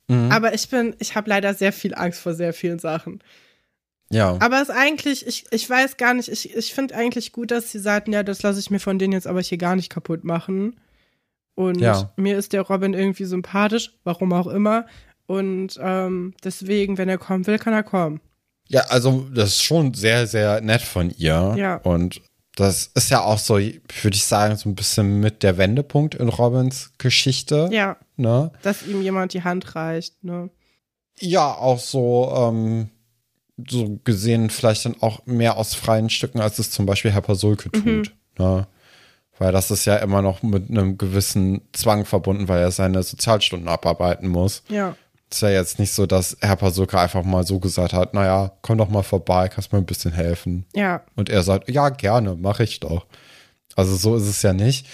Mhm. 0.08 0.32
Aber 0.32 0.54
ich 0.54 0.70
bin, 0.70 0.96
ich 1.00 1.16
habe 1.16 1.30
leider 1.30 1.54
sehr 1.54 1.74
viel 1.74 1.96
Angst 1.96 2.20
vor 2.20 2.34
sehr 2.34 2.54
vielen 2.54 2.80
Sachen. 2.80 3.22
ja. 4.12 4.38
Aber 4.40 4.58
es 4.62 4.70
ist 4.70 4.76
eigentlich, 4.76 5.26
ich, 5.26 5.46
ich 5.52 5.70
weiß 5.70 5.98
gar 5.98 6.14
nicht, 6.14 6.30
ich, 6.30 6.56
ich 6.56 6.74
finde 6.74 6.96
eigentlich 6.96 7.32
gut, 7.32 7.52
dass 7.52 7.72
sie 7.72 7.80
sagten, 7.80 8.14
ja, 8.14 8.24
das 8.24 8.44
lasse 8.44 8.60
ich 8.60 8.70
mir 8.70 8.80
von 8.80 9.00
denen 9.00 9.14
jetzt 9.14 9.28
aber 9.28 9.42
hier 9.42 9.58
gar 9.58 9.76
nicht 9.76 9.90
kaputt 9.92 10.24
machen. 10.24 10.80
Und 11.56 11.80
Ja. 11.80 12.12
mir 12.18 12.38
ist 12.38 12.54
der 12.54 12.62
Robin 12.62 12.94
irgendwie 12.94 13.26
sympathisch, 13.26 13.94
warum 14.04 14.34
auch 14.34 14.48
immer. 14.48 14.86
Und 15.26 15.80
ähm, 15.82 16.34
deswegen, 16.44 16.98
wenn 16.98 17.10
er 17.10 17.18
kommen 17.18 17.48
will, 17.48 17.58
kann 17.58 17.74
er 17.74 17.82
kommen. 17.84 18.20
Ja, 18.68 18.82
also 18.90 19.28
das 19.34 19.50
ist 19.50 19.64
schon 19.64 19.94
sehr, 19.94 20.28
sehr 20.28 20.62
nett 20.62 20.82
von 20.82 21.10
ihr. 21.12 21.56
Ja. 21.58 21.76
Und 21.78 22.22
das 22.56 22.90
ist 22.94 23.10
ja 23.10 23.22
auch 23.22 23.38
so, 23.40 23.56
würde 23.56 23.82
ich 24.16 24.24
sagen, 24.26 24.56
so 24.56 24.70
ein 24.70 24.76
bisschen 24.76 25.20
mit 25.20 25.44
der 25.44 25.58
Wendepunkt 25.58 26.16
in 26.16 26.30
Robins 26.30 26.92
Geschichte. 26.98 27.70
Ja, 27.72 27.98
Ne? 28.18 28.52
dass 28.62 28.88
ihm 28.88 29.02
jemand 29.02 29.34
die 29.34 29.44
Hand 29.44 29.76
reicht. 29.76 30.24
Ne? 30.24 30.50
Ja, 31.20 31.54
auch 31.54 31.80
so, 31.80 32.34
ähm, 32.36 32.90
so 33.70 34.00
gesehen 34.04 34.50
vielleicht 34.50 34.86
dann 34.86 34.96
auch 35.02 35.26
mehr 35.26 35.58
aus 35.58 35.76
freien 35.76 36.10
Stücken, 36.10 36.40
als 36.40 36.60
es 36.60 36.72
zum 36.72 36.86
Beispiel 36.86 37.12
Herr 37.12 37.22
Pasulke 37.22 37.72
tut. 37.72 38.14
Ne? 38.38 38.68
Weil 39.38 39.52
das 39.52 39.70
ist 39.72 39.84
ja 39.86 39.98
immer 39.98 40.22
noch 40.22 40.44
mit 40.44 40.70
einem 40.70 40.98
gewissen 40.98 41.62
Zwang 41.74 42.06
verbunden, 42.06 42.48
weil 42.48 42.62
er 42.62 42.72
seine 42.72 43.04
Sozialstunden 43.04 43.68
abarbeiten 43.68 44.28
muss. 44.30 44.64
Ja, 44.70 44.96
ist 45.36 45.42
ja 45.42 45.50
jetzt 45.50 45.80
nicht 45.80 45.92
so, 45.94 46.06
dass 46.06 46.38
Herr 46.42 46.56
Pasulka 46.56 47.02
einfach 47.02 47.24
mal 47.24 47.46
so 47.46 47.60
gesagt 47.60 47.94
hat, 47.94 48.14
naja, 48.14 48.52
komm 48.62 48.78
doch 48.78 48.90
mal 48.90 49.04
vorbei, 49.04 49.48
kannst 49.50 49.72
mir 49.72 49.80
ein 49.80 49.86
bisschen 49.86 50.14
helfen. 50.14 50.66
ja, 50.74 51.02
Und 51.16 51.30
er 51.30 51.44
sagt, 51.44 51.70
ja, 51.70 51.90
gerne, 51.90 52.36
mache 52.36 52.64
ich 52.64 52.80
doch. 52.80 53.06
Also 53.76 53.96
so 53.96 54.16
ist 54.16 54.28
es 54.28 54.42
ja 54.42 54.54
nicht. 54.54 54.88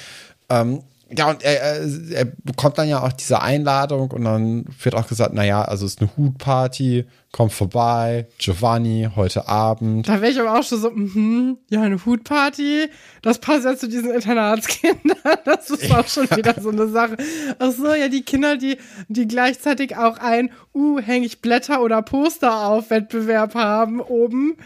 Ähm, 0.50 0.84
ja, 1.16 1.30
und 1.30 1.44
er, 1.44 1.82
er, 2.12 2.26
bekommt 2.26 2.78
dann 2.78 2.88
ja 2.88 3.04
auch 3.04 3.12
diese 3.12 3.42
Einladung 3.42 4.12
und 4.12 4.24
dann 4.24 4.66
wird 4.82 4.96
auch 4.96 5.08
gesagt, 5.08 5.34
naja, 5.34 5.62
also 5.62 5.86
es 5.86 5.94
ist 5.94 6.02
eine 6.02 6.10
Hutparty, 6.16 7.06
kommt 7.32 7.52
vorbei, 7.52 8.28
Giovanni, 8.38 9.10
heute 9.16 9.48
Abend. 9.48 10.08
Da 10.08 10.22
wäre 10.22 10.32
ich 10.32 10.40
aber 10.40 10.58
auch 10.58 10.64
schon 10.64 10.80
so, 10.80 10.92
mhm, 10.92 11.58
ja, 11.70 11.82
eine 11.82 12.06
Hutparty, 12.06 12.90
das 13.22 13.40
passt 13.40 13.66
ja 13.66 13.76
zu 13.76 13.88
diesen 13.88 14.12
Internatskindern. 14.12 15.18
Das 15.46 15.70
ist 15.70 15.92
auch 15.92 16.08
schon 16.08 16.30
wieder 16.32 16.56
so 16.60 16.70
eine 16.70 16.88
Sache. 16.88 17.16
Ach 17.60 17.72
so, 17.72 17.94
ja, 17.94 18.08
die 18.08 18.24
Kinder, 18.24 18.58
die, 18.58 18.78
die 19.08 19.28
gleichzeitig 19.28 19.96
auch 19.96 20.18
ein, 20.18 20.52
uh, 20.74 21.00
hänge 21.00 21.26
ich 21.26 21.42
Blätter 21.42 21.82
oder 21.82 22.02
Poster 22.02 22.68
auf 22.68 22.90
Wettbewerb 22.90 23.54
haben 23.54 24.02
oben, 24.02 24.58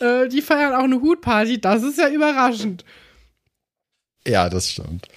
äh, 0.00 0.28
die 0.28 0.42
feiern 0.42 0.74
auch 0.74 0.84
eine 0.84 1.00
Hutparty. 1.00 1.60
Das 1.60 1.82
ist 1.82 1.98
ja 1.98 2.08
überraschend. 2.08 2.84
Ja, 4.26 4.48
das 4.48 4.70
stimmt. 4.70 5.08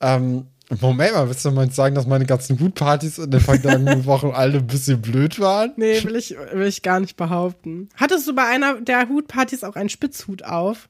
Ähm, 0.00 0.46
Moment 0.80 1.14
mal, 1.14 1.26
willst 1.28 1.44
du 1.46 1.50
mal 1.50 1.70
sagen, 1.70 1.94
dass 1.94 2.06
meine 2.06 2.26
ganzen 2.26 2.60
Hutpartys 2.60 3.16
in 3.18 3.30
den 3.30 3.40
vergangenen 3.40 4.04
Wochen 4.04 4.32
alle 4.32 4.58
ein 4.58 4.66
bisschen 4.66 5.00
blöd 5.00 5.40
waren? 5.40 5.72
Nee, 5.76 6.02
will 6.04 6.14
ich, 6.16 6.36
will 6.52 6.66
ich 6.66 6.82
gar 6.82 7.00
nicht 7.00 7.16
behaupten. 7.16 7.88
Hattest 7.96 8.28
du 8.28 8.34
bei 8.34 8.46
einer 8.46 8.80
der 8.82 9.08
Hutpartys 9.08 9.64
auch 9.64 9.76
einen 9.76 9.88
Spitzhut 9.88 10.44
auf? 10.44 10.88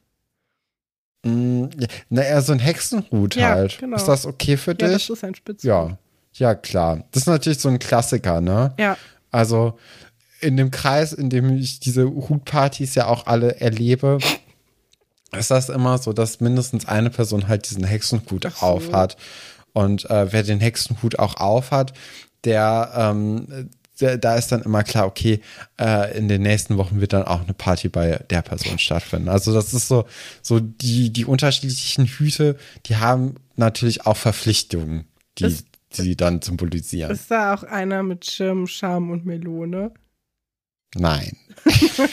Mm, 1.23 1.65
ja, 1.79 1.87
na, 2.09 2.21
eher 2.23 2.41
so 2.41 2.53
ein 2.53 2.59
Hexenhut 2.59 3.35
Ja, 3.35 3.49
halt. 3.49 3.77
genau. 3.79 3.95
Ist 3.97 4.05
das 4.07 4.25
okay 4.25 4.57
für 4.57 4.71
Ja, 4.71 4.87
dich? 4.87 5.07
das 5.07 5.17
ist 5.17 5.23
ein 5.23 5.35
Spitzhut. 5.35 5.67
Ja, 5.67 5.97
ja, 6.33 6.55
klar. 6.55 7.03
Das 7.11 7.23
ist 7.23 7.27
natürlich 7.27 7.59
so 7.59 7.69
ein 7.69 7.79
Klassiker, 7.79 8.41
ne? 8.41 8.73
Ja, 8.77 8.97
Also 9.31 9.77
in 10.41 10.55
dem 10.55 10.71
Kreis, 10.71 11.11
in 11.11 11.29
dem 11.29 11.57
ich 11.57 11.79
diese 11.81 12.05
Hutpartys 12.05 12.95
ja 12.95 13.07
auch 13.07 13.27
alle 13.27 13.59
erlebe, 13.59 14.19
ist 15.37 15.51
das 15.51 15.69
immer 15.69 15.97
so, 15.97 16.13
dass 16.13 16.39
mindestens 16.39 16.87
eine 16.87 17.09
Person 17.09 17.47
halt 17.47 17.69
diesen 17.69 17.83
Hexenhut 17.83 18.43
so. 18.43 18.65
auf 18.65 18.91
hat. 18.91 19.17
Und 19.73 20.09
äh, 20.09 20.31
wer 20.31 20.43
den 20.43 20.59
Hexenhut 20.59 21.19
auch 21.19 21.35
auf 21.35 21.71
hat, 21.71 21.93
der, 22.43 22.91
ähm, 22.95 23.69
der, 24.01 24.17
da 24.17 24.35
ist 24.35 24.51
dann 24.51 24.61
immer 24.63 24.83
klar, 24.83 25.05
okay, 25.05 25.41
äh, 25.79 26.17
in 26.17 26.27
den 26.27 26.41
nächsten 26.41 26.77
Wochen 26.77 27.01
wird 27.01 27.13
dann 27.13 27.23
auch 27.23 27.41
eine 27.43 27.53
Party 27.53 27.89
bei 27.89 28.23
der 28.29 28.41
Person 28.41 28.79
stattfinden. 28.79 29.29
Also 29.29 29.53
das 29.53 29.73
ist 29.73 29.87
so, 29.87 30.05
so 30.41 30.59
die, 30.59 31.11
die 31.11 31.25
unterschiedlichen 31.25 32.05
Hüte, 32.05 32.57
die 32.87 32.95
haben 32.97 33.35
natürlich 33.57 34.05
auch 34.07 34.17
Verpflichtungen, 34.17 35.05
die, 35.37 35.45
Ist- 35.45 35.67
die 35.97 36.01
sie 36.01 36.15
dann 36.15 36.41
symbolisieren. 36.41 37.11
ist 37.11 37.29
da 37.29 37.53
auch 37.53 37.63
einer 37.63 38.01
mit 38.03 38.25
Schirm, 38.25 38.67
Scham 38.67 39.11
und 39.11 39.25
Melone? 39.25 39.91
Nein. 40.95 41.37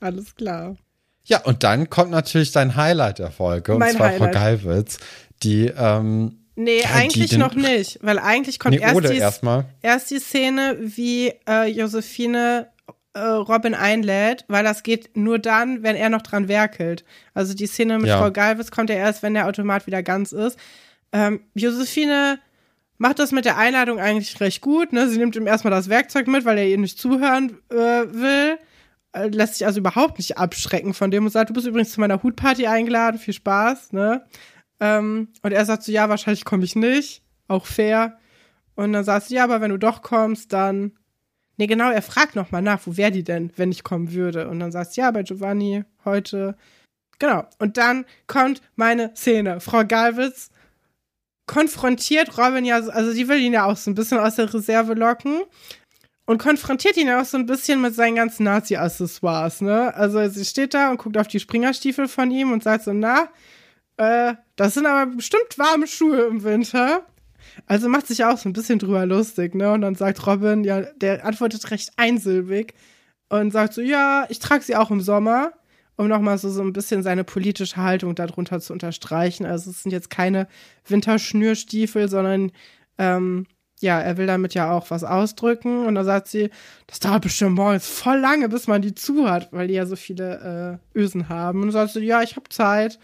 Alles 0.00 0.34
klar. 0.34 0.76
Ja, 1.24 1.40
und 1.42 1.62
dann 1.62 1.90
kommt 1.90 2.10
natürlich 2.10 2.52
dein 2.52 2.76
Highlight 2.76 3.18
der 3.18 3.30
Folge, 3.30 3.72
und 3.72 3.78
Mein 3.78 3.94
zwar 3.94 4.10
Frau 4.10 4.26
Highlight. 4.26 4.34
Geilwitz, 4.34 4.98
die, 5.42 5.66
ähm, 5.76 6.36
Nee, 6.56 6.82
Ja, 6.82 6.90
eigentlich 6.94 7.38
noch 7.38 7.54
nicht, 7.54 7.98
weil 8.02 8.18
eigentlich 8.18 8.58
kommt 8.58 8.74
nee, 8.74 8.82
erst, 8.82 9.08
die, 9.08 9.16
erstmal. 9.16 9.64
erst 9.80 10.10
die 10.10 10.18
Szene, 10.18 10.76
wie 10.78 11.32
äh, 11.48 11.66
Josephine 11.70 12.68
äh, 13.14 13.20
Robin 13.20 13.74
einlädt, 13.74 14.44
weil 14.48 14.62
das 14.62 14.82
geht 14.82 15.16
nur 15.16 15.38
dann, 15.38 15.82
wenn 15.82 15.96
er 15.96 16.10
noch 16.10 16.20
dran 16.22 16.48
werkelt. 16.48 17.04
Also 17.32 17.54
die 17.54 17.66
Szene 17.66 17.98
mit 17.98 18.08
Ja. 18.08 18.18
Frau 18.18 18.30
Galwitz 18.30 18.70
kommt 18.70 18.90
ja 18.90 18.96
erst, 18.96 19.22
wenn 19.22 19.32
der 19.34 19.46
Automat 19.46 19.86
wieder 19.86 20.02
ganz 20.02 20.32
ist. 20.32 20.58
Ähm, 21.12 21.40
Josephine 21.54 22.38
macht 22.98 23.18
das 23.18 23.32
mit 23.32 23.46
der 23.46 23.56
Einladung 23.56 23.98
eigentlich 23.98 24.38
recht 24.40 24.60
gut. 24.60 24.92
Ne? 24.92 25.08
Sie 25.08 25.16
nimmt 25.18 25.36
ihm 25.36 25.46
erstmal 25.46 25.70
das 25.72 25.88
Werkzeug 25.88 26.26
mit, 26.26 26.44
weil 26.44 26.58
er 26.58 26.66
ihr 26.68 26.78
nicht 26.78 26.98
zuhören 26.98 27.56
äh, 27.70 27.74
will. 27.74 28.58
Äh, 29.12 29.28
lässt 29.28 29.56
sich 29.56 29.66
also 29.66 29.80
überhaupt 29.80 30.18
nicht 30.18 30.38
abschrecken 30.38 30.94
von 30.94 31.10
dem 31.10 31.24
und 31.24 31.30
sagt, 31.30 31.50
du 31.50 31.54
bist 31.54 31.66
übrigens 31.66 31.92
zu 31.92 32.00
meiner 32.00 32.22
Hutparty 32.22 32.66
eingeladen, 32.66 33.18
viel 33.18 33.34
Spaß, 33.34 33.92
ne? 33.92 34.24
Ähm, 34.78 35.28
und 35.42 35.52
er 35.52 35.64
sagt 35.64 35.82
so, 35.82 35.92
ja, 35.92 36.08
wahrscheinlich 36.08 36.44
komme 36.44 36.64
ich 36.64 36.76
nicht. 36.76 37.22
Auch 37.48 37.66
fair. 37.66 38.18
Und 38.76 38.92
dann 38.92 39.04
sagt 39.04 39.26
sie, 39.26 39.34
ja, 39.34 39.44
aber 39.44 39.60
wenn 39.60 39.70
du 39.70 39.78
doch 39.78 40.02
kommst, 40.02 40.52
dann. 40.52 40.92
Nee, 41.56 41.66
genau, 41.66 41.90
er 41.90 42.02
fragt 42.02 42.36
nochmal 42.36 42.62
nach, 42.62 42.86
wo 42.86 42.96
wäre 42.96 43.10
die 43.10 43.24
denn, 43.24 43.52
wenn 43.56 43.70
ich 43.70 43.84
kommen 43.84 44.12
würde? 44.12 44.48
Und 44.48 44.60
dann 44.60 44.72
sagt 44.72 44.94
sie, 44.94 45.02
ja, 45.02 45.10
bei 45.10 45.22
Giovanni 45.22 45.84
heute. 46.04 46.56
Genau. 47.18 47.44
Und 47.58 47.76
dann 47.76 48.06
kommt 48.26 48.62
meine 48.76 49.14
Szene. 49.14 49.60
Frau 49.60 49.84
Galwitz 49.84 50.50
konfrontiert 51.46 52.38
Robin 52.38 52.64
ja, 52.64 52.76
also 52.76 53.10
sie 53.10 53.28
will 53.28 53.40
ihn 53.40 53.52
ja 53.52 53.64
auch 53.64 53.76
so 53.76 53.90
ein 53.90 53.96
bisschen 53.96 54.18
aus 54.18 54.36
der 54.36 54.54
Reserve 54.54 54.94
locken 54.94 55.42
und 56.30 56.38
konfrontiert 56.38 56.96
ihn 56.96 57.10
auch 57.10 57.24
so 57.24 57.36
ein 57.36 57.46
bisschen 57.46 57.80
mit 57.80 57.96
seinen 57.96 58.14
ganzen 58.14 58.44
Nazi-Accessoires, 58.44 59.62
ne? 59.62 59.92
Also 59.96 60.28
sie 60.28 60.44
steht 60.44 60.74
da 60.74 60.92
und 60.92 60.98
guckt 60.98 61.18
auf 61.18 61.26
die 61.26 61.40
Springerstiefel 61.40 62.06
von 62.06 62.30
ihm 62.30 62.52
und 62.52 62.62
sagt 62.62 62.84
so, 62.84 62.92
na, 62.92 63.30
äh, 63.96 64.34
das 64.54 64.74
sind 64.74 64.86
aber 64.86 65.10
bestimmt 65.10 65.58
warme 65.58 65.88
Schuhe 65.88 66.26
im 66.26 66.44
Winter. 66.44 67.04
Also 67.66 67.88
macht 67.88 68.06
sich 68.06 68.24
auch 68.24 68.38
so 68.38 68.48
ein 68.48 68.52
bisschen 68.52 68.78
drüber 68.78 69.06
lustig, 69.06 69.56
ne? 69.56 69.72
Und 69.72 69.80
dann 69.80 69.96
sagt 69.96 70.24
Robin, 70.24 70.62
ja, 70.62 70.82
der 70.82 71.26
antwortet 71.26 71.68
recht 71.72 71.90
einsilbig. 71.96 72.74
und 73.28 73.50
sagt 73.52 73.74
so, 73.74 73.80
ja, 73.80 74.26
ich 74.28 74.38
trage 74.38 74.62
sie 74.62 74.76
auch 74.76 74.92
im 74.92 75.00
Sommer, 75.00 75.54
um 75.96 76.06
nochmal 76.06 76.38
so, 76.38 76.48
so 76.48 76.62
ein 76.62 76.72
bisschen 76.72 77.02
seine 77.02 77.24
politische 77.24 77.76
Haltung 77.76 78.14
darunter 78.14 78.60
zu 78.60 78.72
unterstreichen. 78.72 79.46
Also 79.46 79.70
es 79.70 79.82
sind 79.82 79.90
jetzt 79.90 80.10
keine 80.10 80.46
Winterschnürstiefel, 80.86 82.08
sondern 82.08 82.52
ähm, 82.98 83.48
ja, 83.80 83.98
er 83.98 84.16
will 84.18 84.26
damit 84.26 84.54
ja 84.54 84.72
auch 84.72 84.90
was 84.90 85.04
ausdrücken. 85.04 85.86
Und 85.86 85.94
dann 85.94 86.04
sagt 86.04 86.28
sie, 86.28 86.50
das 86.86 87.00
dauert 87.00 87.22
bestimmt 87.22 87.56
morgens 87.56 87.88
voll 87.88 88.18
lange, 88.18 88.48
bis 88.48 88.66
man 88.66 88.82
die 88.82 88.94
zu 88.94 89.28
hat, 89.28 89.52
weil 89.52 89.68
die 89.68 89.74
ja 89.74 89.86
so 89.86 89.96
viele 89.96 90.80
äh, 90.94 90.98
Ösen 90.98 91.28
haben. 91.28 91.60
Und 91.60 91.68
dann 91.68 91.72
sagt 91.72 91.92
sie, 91.94 92.04
ja, 92.04 92.22
ich 92.22 92.36
habe 92.36 92.48
Zeit. 92.50 92.98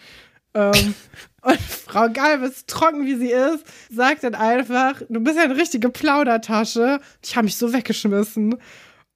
Ähm, 0.54 0.94
und 1.42 1.60
Frau 1.60 2.08
Galbis, 2.10 2.66
trocken 2.66 3.06
wie 3.06 3.16
sie 3.16 3.30
ist, 3.30 3.64
sagt 3.90 4.24
dann 4.24 4.34
einfach, 4.34 5.02
du 5.08 5.20
bist 5.20 5.36
ja 5.36 5.44
eine 5.44 5.56
richtige 5.56 5.88
Plaudertasche. 5.88 7.00
Ich 7.22 7.36
habe 7.36 7.46
mich 7.46 7.56
so 7.56 7.72
weggeschmissen, 7.72 8.56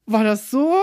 weil 0.06 0.24
das 0.24 0.50
so, 0.50 0.74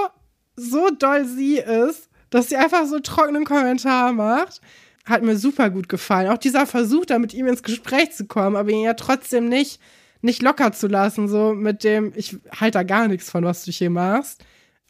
so 0.56 0.90
doll 0.92 1.26
sie 1.26 1.58
ist, 1.58 2.10
dass 2.30 2.50
sie 2.50 2.58
einfach 2.58 2.86
so 2.86 2.96
einen 2.96 3.04
trockenen 3.04 3.46
Kommentar 3.46 4.14
macht. 4.14 4.62
Hat 5.06 5.24
mir 5.24 5.38
super 5.38 5.70
gut 5.70 5.90
gefallen. 5.90 6.30
Auch 6.30 6.38
dieser 6.38 6.68
Versuch, 6.68 7.06
da 7.06 7.18
mit 7.18 7.34
ihm 7.34 7.48
ins 7.48 7.64
Gespräch 7.64 8.12
zu 8.12 8.26
kommen, 8.26 8.58
aber 8.58 8.70
ihn 8.70 8.82
ja 8.82 8.94
trotzdem 8.94 9.48
nicht 9.48 9.80
nicht 10.22 10.42
locker 10.42 10.72
zu 10.72 10.88
lassen, 10.88 11.28
so 11.28 11.54
mit 11.54 11.84
dem, 11.84 12.14
ich 12.16 12.38
halte 12.60 12.80
da 12.80 12.84
gar 12.84 13.08
nichts 13.08 13.30
von, 13.30 13.44
was 13.44 13.64
du 13.64 13.72
hier 13.72 13.90
machst. 13.90 14.44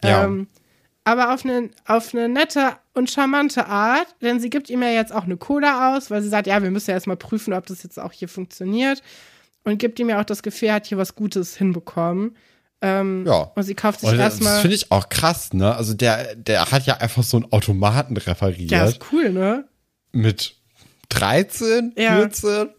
Ja. 0.04 0.26
Ähm, 0.26 0.48
aber 1.04 1.34
auf 1.34 1.46
eine, 1.46 1.70
auf 1.86 2.14
eine 2.14 2.28
nette 2.28 2.74
und 2.94 3.10
charmante 3.10 3.68
Art, 3.68 4.08
denn 4.22 4.42
sie 4.42 4.50
gibt 4.50 4.70
ihm 4.70 4.82
ja 4.82 4.90
jetzt 4.90 5.14
auch 5.14 5.24
eine 5.24 5.38
Cola 5.38 5.96
aus, 5.96 6.12
weil 6.12 6.22
sie 6.22 6.30
sagt, 6.30 6.48
ja, 6.48 6.62
wir 6.62 6.70
müssen 6.70 6.90
ja 6.90 6.96
erstmal 6.96 7.16
prüfen, 7.16 7.54
ob 7.54 7.66
das 7.66 7.84
jetzt 7.84 7.98
auch 7.98 8.12
hier 8.12 8.28
funktioniert. 8.28 9.02
Und 9.64 9.78
gibt 9.80 10.00
ihm 10.00 10.10
ja 10.10 10.20
auch 10.20 10.26
das 10.26 10.44
Gefühl, 10.44 10.70
er 10.70 10.76
hat 10.76 10.86
hier 10.86 10.98
was 10.98 11.16
Gutes 11.16 11.56
hinbekommen. 11.56 12.36
Ähm, 12.82 13.26
ja. 13.26 13.52
Und 13.56 13.64
sie 13.64 13.74
kauft 13.74 14.02
sich 14.02 14.12
erstmal. 14.12 14.54
Das 14.54 14.62
finde 14.62 14.76
ich 14.76 14.92
auch 14.92 15.10
krass, 15.10 15.54
ne? 15.54 15.76
Also 15.76 15.94
der, 15.94 16.36
der 16.36 16.72
hat 16.72 16.86
ja 16.86 16.98
einfach 16.98 17.24
so 17.24 17.38
einen 17.38 17.52
Automaten 17.52 18.16
referiert. 18.18 18.72
Ja, 18.72 18.86
ist 18.86 19.00
cool, 19.12 19.32
ne? 19.32 19.66
Mit 20.12 20.56
13, 21.10 21.94
ja. 21.98 22.18
14. 22.18 22.70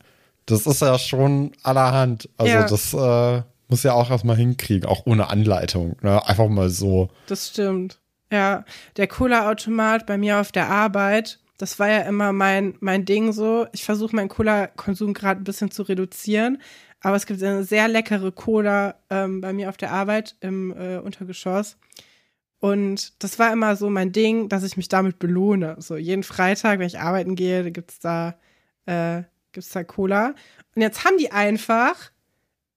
Das 0.50 0.66
ist 0.66 0.82
ja 0.82 0.98
schon 0.98 1.52
allerhand. 1.62 2.28
Also 2.36 2.52
ja. 2.52 2.66
das 2.66 2.94
äh, 2.94 3.42
muss 3.68 3.82
ja 3.82 3.92
auch 3.92 4.10
erstmal 4.10 4.36
hinkriegen, 4.36 4.88
auch 4.88 5.06
ohne 5.06 5.28
Anleitung. 5.28 5.96
Ne? 6.02 6.26
Einfach 6.26 6.48
mal 6.48 6.70
so. 6.70 7.08
Das 7.26 7.48
stimmt. 7.48 8.00
Ja, 8.30 8.64
der 8.96 9.06
Cola-Automat 9.06 10.06
bei 10.06 10.18
mir 10.18 10.40
auf 10.40 10.52
der 10.52 10.68
Arbeit, 10.68 11.38
das 11.56 11.78
war 11.78 11.88
ja 11.88 12.00
immer 12.00 12.32
mein, 12.32 12.74
mein 12.80 13.04
Ding 13.04 13.32
so. 13.32 13.66
Ich 13.72 13.84
versuche 13.84 14.14
meinen 14.14 14.28
Cola-Konsum 14.28 15.14
gerade 15.14 15.40
ein 15.40 15.44
bisschen 15.44 15.70
zu 15.70 15.82
reduzieren. 15.82 16.58
Aber 17.00 17.16
es 17.16 17.26
gibt 17.26 17.42
eine 17.42 17.64
sehr 17.64 17.88
leckere 17.88 18.32
Cola 18.32 18.96
ähm, 19.08 19.40
bei 19.40 19.52
mir 19.52 19.68
auf 19.68 19.76
der 19.76 19.92
Arbeit 19.92 20.36
im 20.40 20.72
äh, 20.72 20.98
Untergeschoss. 20.98 21.76
Und 22.60 23.22
das 23.22 23.38
war 23.38 23.52
immer 23.52 23.76
so 23.76 23.88
mein 23.88 24.12
Ding, 24.12 24.48
dass 24.48 24.64
ich 24.64 24.76
mich 24.76 24.88
damit 24.88 25.18
belohne. 25.18 25.76
So 25.78 25.96
jeden 25.96 26.24
Freitag, 26.24 26.80
wenn 26.80 26.88
ich 26.88 26.98
arbeiten 26.98 27.36
gehe, 27.36 27.70
gibt 27.70 27.92
es 27.92 28.00
da 28.00 28.34
äh, 28.86 29.22
gibt's 29.52 29.70
da 29.70 29.84
Cola. 29.84 30.34
Und 30.74 30.82
jetzt 30.82 31.04
haben 31.04 31.18
die 31.18 31.32
einfach 31.32 32.10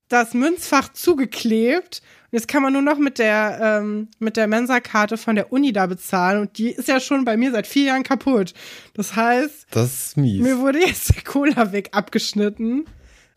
das 0.07 0.34
Münzfach 0.34 0.89
zugeklebt. 0.93 2.02
Und 2.31 2.38
jetzt 2.38 2.48
kann 2.48 2.64
man 2.64 2.73
nur 2.73 2.81
noch 2.81 2.98
mit 2.98 3.19
der, 3.19 3.60
ähm, 3.61 4.10
mit 4.19 4.38
der 4.38 4.48
Mensa-Karte 4.48 5.18
von 5.18 5.35
der 5.35 5.52
Uni 5.52 5.73
da 5.73 5.85
bezahlen. 5.85 6.41
Und 6.41 6.57
die 6.57 6.69
ist 6.72 6.88
ja 6.88 6.99
schon 6.99 7.26
bei 7.26 7.38
mir 7.38 7.52
seit 7.52 7.68
vier 7.68 7.85
Jahren 7.85 8.03
kaputt. 8.03 8.53
Das 8.93 9.15
heißt, 9.15 9.68
das 9.72 10.15
mir 10.15 10.60
wurde 10.60 10.80
jetzt 10.80 11.15
der 11.15 11.23
Cola 11.23 11.72
weg 11.72 11.89
abgeschnitten. 11.91 12.85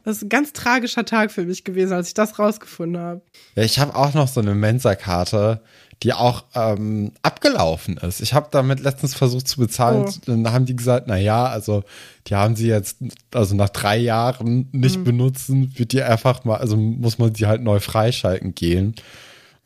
Das 0.04 0.18
ist 0.18 0.24
ein 0.24 0.28
ganz 0.28 0.52
tragischer 0.52 1.06
Tag 1.06 1.32
für 1.32 1.44
mich 1.44 1.64
gewesen, 1.64 1.94
als 1.94 2.08
ich 2.08 2.14
das 2.14 2.38
rausgefunden 2.38 3.00
habe. 3.00 3.22
Ja, 3.54 3.62
ich 3.62 3.78
habe 3.78 3.96
auch 3.96 4.12
noch 4.12 4.28
so 4.28 4.40
eine 4.40 4.54
Mensa-Karte, 4.54 5.62
die 6.04 6.12
auch 6.12 6.44
ähm, 6.54 7.12
abgelaufen 7.22 7.96
ist. 7.96 8.20
Ich 8.20 8.34
habe 8.34 8.48
damit 8.50 8.80
letztens 8.80 9.14
versucht 9.14 9.48
zu 9.48 9.58
bezahlen. 9.58 10.04
Oh. 10.06 10.12
Dann 10.26 10.52
haben 10.52 10.66
die 10.66 10.76
gesagt, 10.76 11.06
na 11.08 11.16
ja, 11.16 11.46
also 11.46 11.82
die 12.26 12.34
haben 12.34 12.56
sie 12.56 12.68
jetzt, 12.68 12.98
also 13.32 13.56
nach 13.56 13.70
drei 13.70 13.96
Jahren 13.96 14.68
nicht 14.70 14.98
mhm. 14.98 15.04
benutzen, 15.04 15.72
wird 15.76 15.92
die 15.92 16.02
einfach 16.02 16.44
mal, 16.44 16.58
also 16.58 16.76
muss 16.76 17.18
man 17.18 17.32
die 17.32 17.46
halt 17.46 17.62
neu 17.62 17.80
freischalten 17.80 18.54
gehen. 18.54 18.94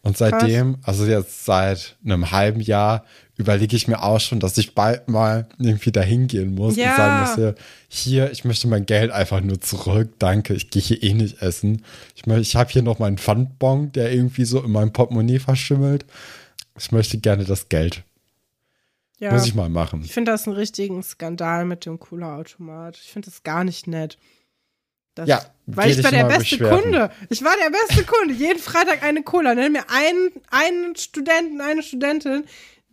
Und 0.03 0.17
seitdem, 0.17 0.75
Krass. 0.75 1.01
also 1.01 1.07
jetzt 1.07 1.45
seit 1.45 1.97
einem 2.05 2.31
halben 2.31 2.61
Jahr, 2.61 3.05
überlege 3.39 3.77
ich 3.77 3.87
mir 3.87 4.03
auch 4.03 4.21
schon, 4.21 4.41
dass 4.41 4.59
ich 4.59 4.75
bald 4.75 5.09
mal 5.09 5.47
irgendwie 5.59 5.93
dahin 5.93 6.27
gehen 6.27 6.55
muss 6.55 6.77
ja. 6.77 6.91
und 6.91 6.97
sagen 6.97 7.43
muss, 7.43 7.55
hier, 7.89 8.33
ich 8.33 8.45
möchte 8.45 8.67
mein 8.67 8.85
Geld 8.85 9.13
einfach 9.13 9.41
nur 9.41 9.61
zurück. 9.61 10.11
Danke, 10.19 10.55
ich 10.55 10.71
gehe 10.71 10.83
hier 10.83 11.03
eh 11.03 11.15
nicht 11.15 11.41
essen. 11.41 11.85
Ich, 12.17 12.27
ich 12.27 12.57
habe 12.57 12.71
hier 12.71 12.83
noch 12.83 12.99
meinen 12.99 13.17
Pfandbon, 13.17 13.93
der 13.93 14.13
irgendwie 14.13 14.45
so 14.45 14.63
in 14.63 14.73
meinem 14.73 14.93
Portemonnaie 14.93 15.39
verschimmelt. 15.39 16.05
Ich 16.79 16.91
möchte 16.91 17.19
gerne 17.19 17.45
das 17.45 17.69
Geld. 17.69 18.03
Ja, 19.21 19.33
muss 19.33 19.47
ich 19.47 19.55
mal 19.55 19.69
machen. 19.69 20.03
Ich 20.05 20.13
finde 20.13 20.33
das 20.33 20.47
einen 20.47 20.57
richtigen 20.57 21.03
Skandal 21.03 21.65
mit 21.65 21.87
dem 21.87 21.99
Cola-Automat. 21.99 22.97
Ich 22.97 23.11
finde 23.13 23.31
das 23.31 23.45
gar 23.45 23.63
nicht 23.63 23.87
nett. 23.87 24.19
Das, 25.15 25.29
ja, 25.29 25.43
weil 25.67 25.91
ich 25.91 26.03
war 26.05 26.11
der 26.13 26.25
beste 26.25 26.59
beschweren. 26.59 26.81
Kunde. 26.83 27.11
Ich 27.29 27.43
war 27.43 27.55
der 27.61 27.71
beste 27.71 28.05
Kunde. 28.05 28.35
Jeden 28.35 28.61
Freitag 28.61 29.03
eine 29.03 29.23
Cola. 29.23 29.55
Nenn 29.55 29.73
mir 29.73 29.85
einen, 29.91 30.31
einen 30.51 30.95
Studenten, 30.95 31.61
eine 31.61 31.83
Studentin, 31.83 32.45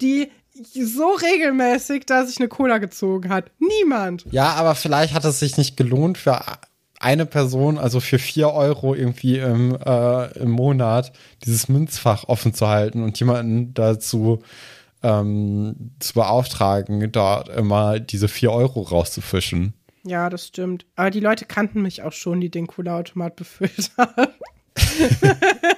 die 0.01 0.31
so 0.53 1.11
regelmäßig, 1.11 2.05
dass 2.05 2.29
sich 2.29 2.39
eine 2.39 2.47
Cola 2.47 2.77
gezogen 2.77 3.29
hat. 3.29 3.51
Niemand. 3.59 4.25
Ja, 4.31 4.53
aber 4.53 4.75
vielleicht 4.75 5.13
hat 5.13 5.25
es 5.25 5.39
sich 5.39 5.57
nicht 5.57 5.75
gelohnt 5.75 6.17
für 6.17 6.41
eine 6.99 7.25
Person, 7.25 7.77
also 7.77 7.99
für 7.99 8.19
vier 8.19 8.51
Euro 8.51 8.95
irgendwie 8.95 9.37
im, 9.37 9.75
äh, 9.75 10.37
im 10.39 10.51
Monat, 10.51 11.11
dieses 11.43 11.67
Münzfach 11.67 12.23
offen 12.25 12.53
zu 12.53 12.67
halten 12.67 13.03
und 13.03 13.19
jemanden 13.19 13.73
dazu 13.73 14.41
ähm, 15.03 15.91
zu 15.99 16.13
beauftragen, 16.13 17.11
dort 17.11 17.49
immer 17.49 17.99
diese 17.99 18.27
vier 18.27 18.51
Euro 18.51 18.81
rauszufischen. 18.81 19.73
Ja, 20.03 20.29
das 20.29 20.47
stimmt. 20.47 20.85
Aber 20.95 21.09
die 21.09 21.19
Leute 21.19 21.45
kannten 21.45 21.81
mich 21.81 22.03
auch 22.03 22.13
schon, 22.13 22.39
die 22.39 22.49
den 22.49 22.67
Cola-Automat 22.67 23.35
befüllt 23.35 23.91
haben. 23.97 24.31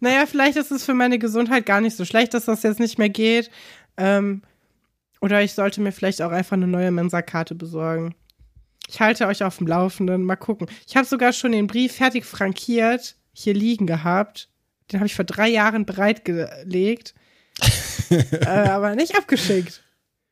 naja, 0.00 0.26
vielleicht 0.26 0.56
ist 0.56 0.70
es 0.70 0.84
für 0.84 0.94
meine 0.94 1.18
Gesundheit 1.18 1.66
gar 1.66 1.80
nicht 1.80 1.96
so 1.96 2.04
schlecht, 2.04 2.34
dass 2.34 2.44
das 2.46 2.62
jetzt 2.62 2.80
nicht 2.80 2.98
mehr 2.98 3.08
geht. 3.08 3.50
Ähm, 3.96 4.42
oder 5.20 5.42
ich 5.42 5.54
sollte 5.54 5.80
mir 5.80 5.92
vielleicht 5.92 6.22
auch 6.22 6.30
einfach 6.30 6.56
eine 6.56 6.66
neue 6.66 6.90
Mensa-Karte 6.90 7.54
besorgen. 7.54 8.14
Ich 8.88 9.00
halte 9.00 9.26
euch 9.26 9.42
auf 9.42 9.58
dem 9.58 9.66
Laufenden. 9.66 10.24
Mal 10.24 10.36
gucken. 10.36 10.68
Ich 10.86 10.96
habe 10.96 11.06
sogar 11.06 11.32
schon 11.32 11.52
den 11.52 11.66
Brief 11.66 11.94
fertig 11.94 12.24
frankiert 12.24 13.16
hier 13.32 13.54
liegen 13.54 13.86
gehabt. 13.86 14.48
Den 14.90 15.00
habe 15.00 15.06
ich 15.06 15.14
vor 15.14 15.24
drei 15.24 15.48
Jahren 15.48 15.84
bereitgelegt. 15.84 17.14
äh, 18.10 18.46
aber 18.46 18.94
nicht 18.94 19.16
abgeschickt. 19.16 19.82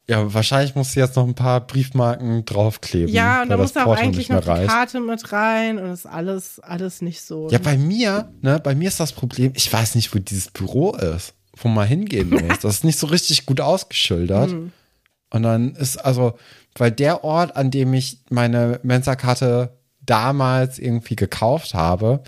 Ja, 0.06 0.34
wahrscheinlich 0.34 0.74
muss 0.74 0.92
sie 0.92 1.00
jetzt 1.00 1.16
noch 1.16 1.26
ein 1.26 1.34
paar 1.34 1.66
Briefmarken 1.66 2.44
draufkleben. 2.44 3.12
Ja, 3.12 3.42
und 3.42 3.48
da 3.48 3.56
muss 3.56 3.74
auch 3.74 3.96
eigentlich 3.96 4.28
noch 4.28 4.42
die 4.42 4.48
reicht. 4.48 4.68
Karte 4.68 5.00
mit 5.00 5.32
rein 5.32 5.78
und 5.78 5.88
das 5.88 6.00
ist 6.00 6.06
alles, 6.06 6.60
alles 6.60 7.00
nicht 7.00 7.22
so. 7.22 7.48
Ja, 7.50 7.58
bei 7.58 7.78
mir, 7.78 8.30
ne, 8.42 8.60
bei 8.62 8.74
mir 8.74 8.88
ist 8.88 9.00
das 9.00 9.12
Problem, 9.12 9.52
ich 9.54 9.72
weiß 9.72 9.94
nicht, 9.94 10.14
wo 10.14 10.18
dieses 10.18 10.50
Büro 10.50 10.92
ist, 10.92 11.32
wo 11.56 11.68
man 11.68 11.88
hingehen 11.88 12.28
muss. 12.48 12.58
das 12.60 12.76
ist 12.76 12.84
nicht 12.84 12.98
so 12.98 13.06
richtig 13.06 13.46
gut 13.46 13.62
ausgeschildert. 13.62 14.50
Mhm. 14.50 14.72
Und 15.30 15.42
dann 15.42 15.74
ist 15.74 15.96
also, 15.96 16.34
weil 16.76 16.90
der 16.90 17.24
Ort, 17.24 17.56
an 17.56 17.70
dem 17.70 17.94
ich 17.94 18.18
meine 18.28 18.80
Mensa-Karte 18.82 19.78
damals 20.00 20.78
irgendwie 20.78 21.16
gekauft 21.16 21.72
habe, 21.72 22.22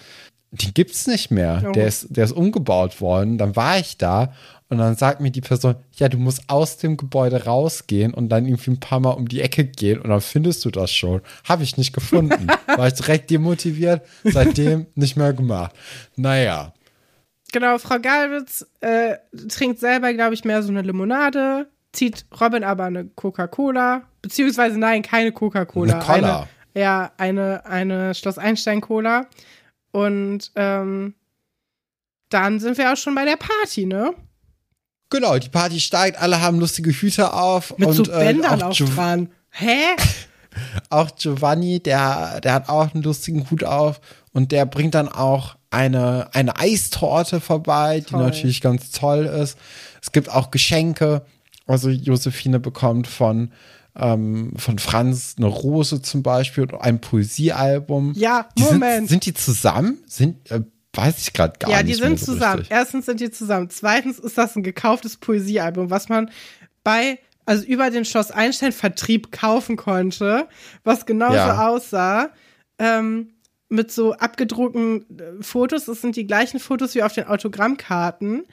den 0.50 0.72
gibt's 0.72 1.06
nicht 1.06 1.30
mehr. 1.30 1.62
Oh. 1.68 1.72
Der 1.72 1.86
ist, 1.86 2.06
der 2.16 2.24
ist 2.24 2.32
umgebaut 2.32 3.00
worden. 3.00 3.36
Dann 3.36 3.54
war 3.54 3.78
ich 3.78 3.98
da 3.98 4.32
und 4.68 4.78
dann 4.78 4.96
sagt 4.96 5.20
mir 5.20 5.30
die 5.30 5.40
Person, 5.40 5.76
ja, 5.94 6.08
du 6.08 6.18
musst 6.18 6.42
aus 6.48 6.76
dem 6.78 6.96
Gebäude 6.96 7.44
rausgehen 7.44 8.12
und 8.12 8.28
dann 8.30 8.46
irgendwie 8.46 8.72
ein 8.72 8.80
paar 8.80 8.98
Mal 8.98 9.12
um 9.12 9.28
die 9.28 9.40
Ecke 9.40 9.64
gehen 9.64 10.00
und 10.00 10.10
dann 10.10 10.20
findest 10.20 10.64
du 10.64 10.70
das 10.70 10.92
schon. 10.92 11.20
Habe 11.44 11.62
ich 11.62 11.76
nicht 11.76 11.92
gefunden. 11.92 12.48
War 12.66 12.88
ich 12.88 12.94
direkt 12.94 13.30
demotiviert, 13.30 14.02
seitdem 14.24 14.86
nicht 14.96 15.16
mehr 15.16 15.32
gemacht. 15.32 15.72
Naja. 16.16 16.72
Genau, 17.52 17.78
Frau 17.78 18.00
Galwitz 18.00 18.66
äh, 18.80 19.16
trinkt 19.48 19.78
selber, 19.78 20.12
glaube 20.12 20.34
ich, 20.34 20.44
mehr 20.44 20.62
so 20.64 20.70
eine 20.70 20.82
Limonade, 20.82 21.68
zieht 21.92 22.26
Robin 22.40 22.64
aber 22.64 22.84
eine 22.84 23.06
Coca-Cola, 23.06 24.02
beziehungsweise 24.20 24.78
nein, 24.78 25.02
keine 25.02 25.30
Coca-Cola. 25.30 25.94
Eine 25.94 26.04
Cola. 26.04 26.48
Eine, 26.74 26.82
ja, 26.82 27.12
eine, 27.18 27.64
eine 27.66 28.14
Schloss 28.16 28.36
Einstein-Cola. 28.36 29.28
Und 29.92 30.50
ähm, 30.56 31.14
dann 32.28 32.58
sind 32.58 32.76
wir 32.76 32.92
auch 32.92 32.96
schon 32.96 33.14
bei 33.14 33.24
der 33.24 33.36
Party, 33.36 33.86
ne? 33.86 34.12
Genau, 35.10 35.38
die 35.38 35.48
Party 35.48 35.80
steigt, 35.80 36.20
alle 36.20 36.40
haben 36.40 36.58
lustige 36.58 36.90
Hüte 36.90 37.32
auf. 37.32 37.76
Mit 37.78 37.88
und, 37.88 37.94
so 37.94 38.02
Bändern 38.04 38.60
äh, 38.60 38.64
auch, 38.64 38.70
auch 38.70 38.94
dran. 38.94 39.30
Hä? 39.50 39.96
auch 40.90 41.14
Giovanni, 41.16 41.80
der, 41.80 42.40
der 42.40 42.54
hat 42.54 42.68
auch 42.68 42.92
einen 42.94 43.02
lustigen 43.02 43.48
Hut 43.50 43.64
auf 43.64 44.00
und 44.32 44.52
der 44.52 44.66
bringt 44.66 44.94
dann 44.94 45.08
auch 45.08 45.56
eine, 45.70 46.28
eine 46.32 46.56
Eistorte 46.56 47.40
vorbei, 47.40 48.00
toll. 48.00 48.20
die 48.20 48.24
natürlich 48.24 48.60
ganz 48.60 48.90
toll 48.90 49.26
ist. 49.26 49.58
Es 50.02 50.12
gibt 50.12 50.30
auch 50.30 50.50
Geschenke. 50.50 51.24
Also 51.66 51.90
Josephine 51.90 52.60
bekommt 52.60 53.06
von, 53.08 53.50
ähm, 53.96 54.52
von 54.56 54.78
Franz 54.78 55.34
eine 55.36 55.46
Rose 55.46 56.00
zum 56.00 56.22
Beispiel 56.22 56.64
und 56.64 56.80
ein 56.80 57.00
Poesiealbum. 57.00 58.14
Ja, 58.16 58.48
die 58.56 58.62
Moment. 58.62 59.08
Sind, 59.08 59.24
sind 59.24 59.26
die 59.26 59.34
zusammen? 59.34 59.98
Sind, 60.06 60.50
äh, 60.50 60.62
weiß 60.96 61.18
ich 61.18 61.32
gerade 61.32 61.58
gar 61.58 61.70
ja, 61.70 61.82
nicht. 61.82 61.88
die 61.88 61.94
sind 61.94 62.08
mehr 62.10 62.18
so 62.18 62.32
zusammen. 62.32 62.60
Richtig. 62.60 62.76
Erstens 62.76 63.06
sind 63.06 63.20
die 63.20 63.30
zusammen. 63.30 63.70
Zweitens 63.70 64.18
ist 64.18 64.38
das 64.38 64.56
ein 64.56 64.62
gekauftes 64.62 65.16
Poesiealbum, 65.16 65.90
was 65.90 66.08
man 66.08 66.30
bei, 66.84 67.18
also 67.44 67.64
über 67.64 67.90
den 67.90 68.04
Schloss 68.04 68.30
Einstein 68.30 68.72
Vertrieb 68.72 69.32
kaufen 69.32 69.76
konnte, 69.76 70.48
was 70.84 71.06
genauso 71.06 71.34
Ja. 71.36 71.68
aussah. 71.68 72.30
Ähm, 72.78 73.32
mit 73.68 73.90
so 73.90 74.12
abgedruckten 74.12 75.06
äh, 75.18 75.42
Fotos. 75.42 75.86
Das 75.86 76.00
sind 76.00 76.16
die 76.16 76.26
gleichen 76.26 76.60
Fotos 76.60 76.94
wie 76.94 77.02
auf 77.02 77.12
den 77.12 77.26
Autogrammkarten. 77.26 78.44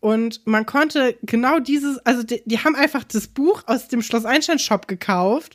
Und 0.00 0.46
man 0.46 0.66
konnte 0.66 1.16
genau 1.22 1.60
dieses, 1.60 1.98
also 2.06 2.22
die, 2.22 2.42
die 2.46 2.58
haben 2.58 2.74
einfach 2.74 3.04
das 3.04 3.28
Buch 3.28 3.62
aus 3.66 3.88
dem 3.88 4.02
Schloss 4.02 4.24
Einstein 4.24 4.58
Shop 4.58 4.88
gekauft. 4.88 5.54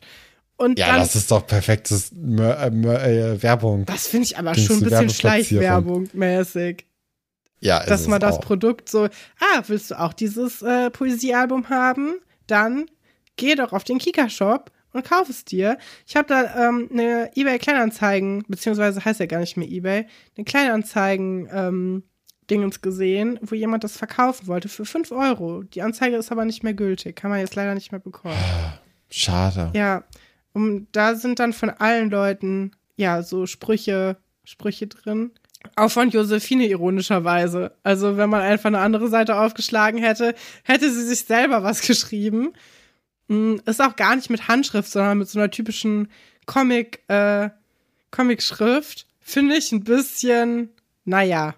Und 0.56 0.78
Ja, 0.78 0.86
dann, 0.88 1.00
das 1.00 1.14
ist 1.16 1.30
doch 1.30 1.46
perfektes 1.46 2.12
Mör 2.12 2.58
äh, 2.62 3.34
äh, 3.34 3.42
Werbung. 3.42 3.84
das 3.84 4.06
finde 4.06 4.24
ich 4.24 4.38
aber 4.38 4.52
Dings, 4.52 4.66
schon 4.66 4.78
ein 4.78 4.84
bisschen. 4.84 5.10
Schleichwerbung 5.10 6.08
mäßig. 6.12 6.86
Ja, 7.60 7.78
ist 7.78 7.90
dass 7.90 8.06
man 8.06 8.20
das 8.20 8.36
auch. 8.36 8.40
Produkt 8.40 8.88
so, 8.88 9.04
ah, 9.04 9.62
willst 9.66 9.90
du 9.90 10.00
auch 10.00 10.12
dieses 10.12 10.62
äh, 10.62 10.90
Poesiealbum 10.90 11.68
haben? 11.68 12.16
Dann 12.46 12.86
geh 13.36 13.54
doch 13.54 13.72
auf 13.72 13.84
den 13.84 13.98
Kika-Shop 13.98 14.70
und 14.92 15.04
kauf 15.04 15.28
es 15.28 15.44
dir. 15.44 15.78
Ich 16.06 16.16
habe 16.16 16.28
da 16.28 16.68
ähm, 16.68 16.88
eine 16.92 17.30
eBay-Kleinanzeigen, 17.34 18.44
beziehungsweise 18.48 19.04
heißt 19.04 19.20
ja 19.20 19.26
gar 19.26 19.40
nicht 19.40 19.56
mehr 19.56 19.68
eBay, 19.68 20.06
eine 20.36 20.44
Kleinanzeigen 20.44 21.48
ähm, 21.52 22.02
gesehen, 22.80 23.38
wo 23.42 23.54
jemand 23.54 23.84
das 23.84 23.96
verkaufen 23.96 24.46
wollte 24.46 24.68
für 24.68 24.84
5 24.84 25.10
Euro. 25.12 25.62
Die 25.64 25.82
Anzeige 25.82 26.16
ist 26.16 26.30
aber 26.30 26.44
nicht 26.44 26.62
mehr 26.62 26.74
gültig, 26.74 27.16
kann 27.16 27.30
man 27.30 27.40
jetzt 27.40 27.54
leider 27.56 27.74
nicht 27.74 27.90
mehr 27.92 28.00
bekommen. 28.00 28.36
Schade. 29.10 29.70
Ja, 29.74 30.04
und 30.56 30.86
da 30.92 31.16
sind 31.16 31.38
dann 31.38 31.52
von 31.52 31.68
allen 31.68 32.08
Leuten, 32.08 32.70
ja, 32.96 33.22
so 33.22 33.44
Sprüche, 33.44 34.16
Sprüche 34.42 34.86
drin. 34.86 35.32
Auch 35.74 35.90
von 35.90 36.08
Josephine 36.08 36.66
ironischerweise. 36.66 37.76
Also, 37.82 38.16
wenn 38.16 38.30
man 38.30 38.40
einfach 38.40 38.68
eine 38.68 38.78
andere 38.78 39.08
Seite 39.08 39.38
aufgeschlagen 39.38 39.98
hätte, 40.02 40.34
hätte 40.62 40.90
sie 40.90 41.04
sich 41.04 41.26
selber 41.26 41.62
was 41.62 41.82
geschrieben. 41.82 42.54
Mm, 43.28 43.56
Ist 43.66 43.82
auch 43.82 43.96
gar 43.96 44.16
nicht 44.16 44.30
mit 44.30 44.48
Handschrift, 44.48 44.90
sondern 44.90 45.18
mit 45.18 45.28
so 45.28 45.38
einer 45.38 45.50
typischen 45.50 46.08
Comic, 46.46 47.02
äh, 47.08 47.50
Comic-Schrift. 48.10 49.06
Finde 49.20 49.56
ich 49.56 49.72
ein 49.72 49.84
bisschen, 49.84 50.70
naja. 51.04 51.54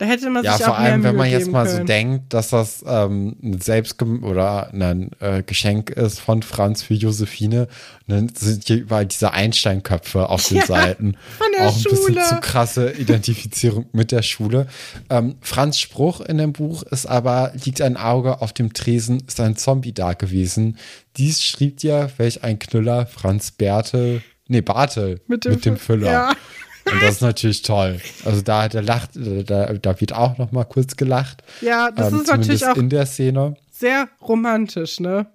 Da 0.00 0.06
hätte 0.06 0.30
man 0.30 0.44
Ja, 0.44 0.56
sich 0.56 0.64
vor 0.64 0.74
auch 0.76 0.78
mehr 0.80 0.92
allem, 0.92 1.02
wenn 1.02 1.10
Mühe 1.16 1.18
man 1.24 1.30
jetzt 1.30 1.50
mal 1.50 1.66
können. 1.66 1.78
so 1.78 1.84
denkt, 1.84 2.32
dass 2.32 2.50
das 2.50 2.84
ähm, 2.86 3.34
ein 3.42 3.60
selbst 3.60 4.00
oder 4.00 4.72
ein 4.72 5.10
äh, 5.18 5.42
Geschenk 5.42 5.90
ist 5.90 6.20
von 6.20 6.42
Franz 6.44 6.82
für 6.82 6.94
Josephine, 6.94 7.66
und 8.06 8.14
dann 8.14 8.28
sind 8.32 8.64
hier 8.68 8.76
überall 8.76 9.06
diese 9.06 9.32
Einsteinköpfe 9.32 10.28
auf 10.28 10.46
den 10.46 10.58
Ja, 10.58 10.66
Seiten. 10.66 11.16
von 11.36 11.46
der 11.58 11.66
Auch 11.66 11.76
ein 11.76 11.82
bisschen 11.82 11.98
Schule. 12.14 12.22
zu 12.28 12.36
krasse 12.36 12.92
Identifizierung 12.92 13.86
mit 13.92 14.12
der 14.12 14.22
Schule. 14.22 14.68
Ähm, 15.10 15.34
Franz 15.40 15.80
Spruch 15.80 16.20
in 16.20 16.38
dem 16.38 16.52
Buch 16.52 16.84
ist 16.84 17.06
aber, 17.06 17.50
liegt 17.64 17.82
ein 17.82 17.96
Auge 17.96 18.40
auf 18.40 18.52
dem 18.52 18.72
Tresen, 18.72 19.24
ist 19.26 19.40
ein 19.40 19.56
Zombie 19.56 19.92
da 19.92 20.12
gewesen. 20.12 20.78
Dies 21.16 21.42
schrieb 21.42 21.78
dir, 21.78 22.08
welch 22.18 22.44
ein 22.44 22.60
Knüller, 22.60 23.06
Franz 23.06 23.50
Bertel, 23.50 24.22
nee, 24.46 24.60
Bartel, 24.60 25.20
mit 25.26 25.44
dem, 25.44 25.76
Füller. 25.76 26.10
Ja. 26.12 26.32
Und 26.92 27.02
das 27.02 27.16
ist 27.16 27.20
natürlich 27.22 27.62
toll. 27.62 28.00
Also 28.24 28.40
da, 28.42 28.68
da 28.68 28.80
lacht, 28.80 29.10
da, 29.14 29.72
da 29.74 30.00
wird 30.00 30.12
auch 30.12 30.38
noch 30.38 30.52
mal 30.52 30.64
kurz 30.64 30.96
gelacht. 30.96 31.42
Ja, 31.60 31.90
das 31.90 32.12
Ähm, 32.12 32.20
ist 32.20 32.26
natürlich 32.28 32.66
auch 32.66 32.76
in 32.76 32.88
der 32.90 33.06
Szene. 33.06 33.56
sehr 33.70 34.08
romantisch, 34.20 35.00
ne? 35.00 35.26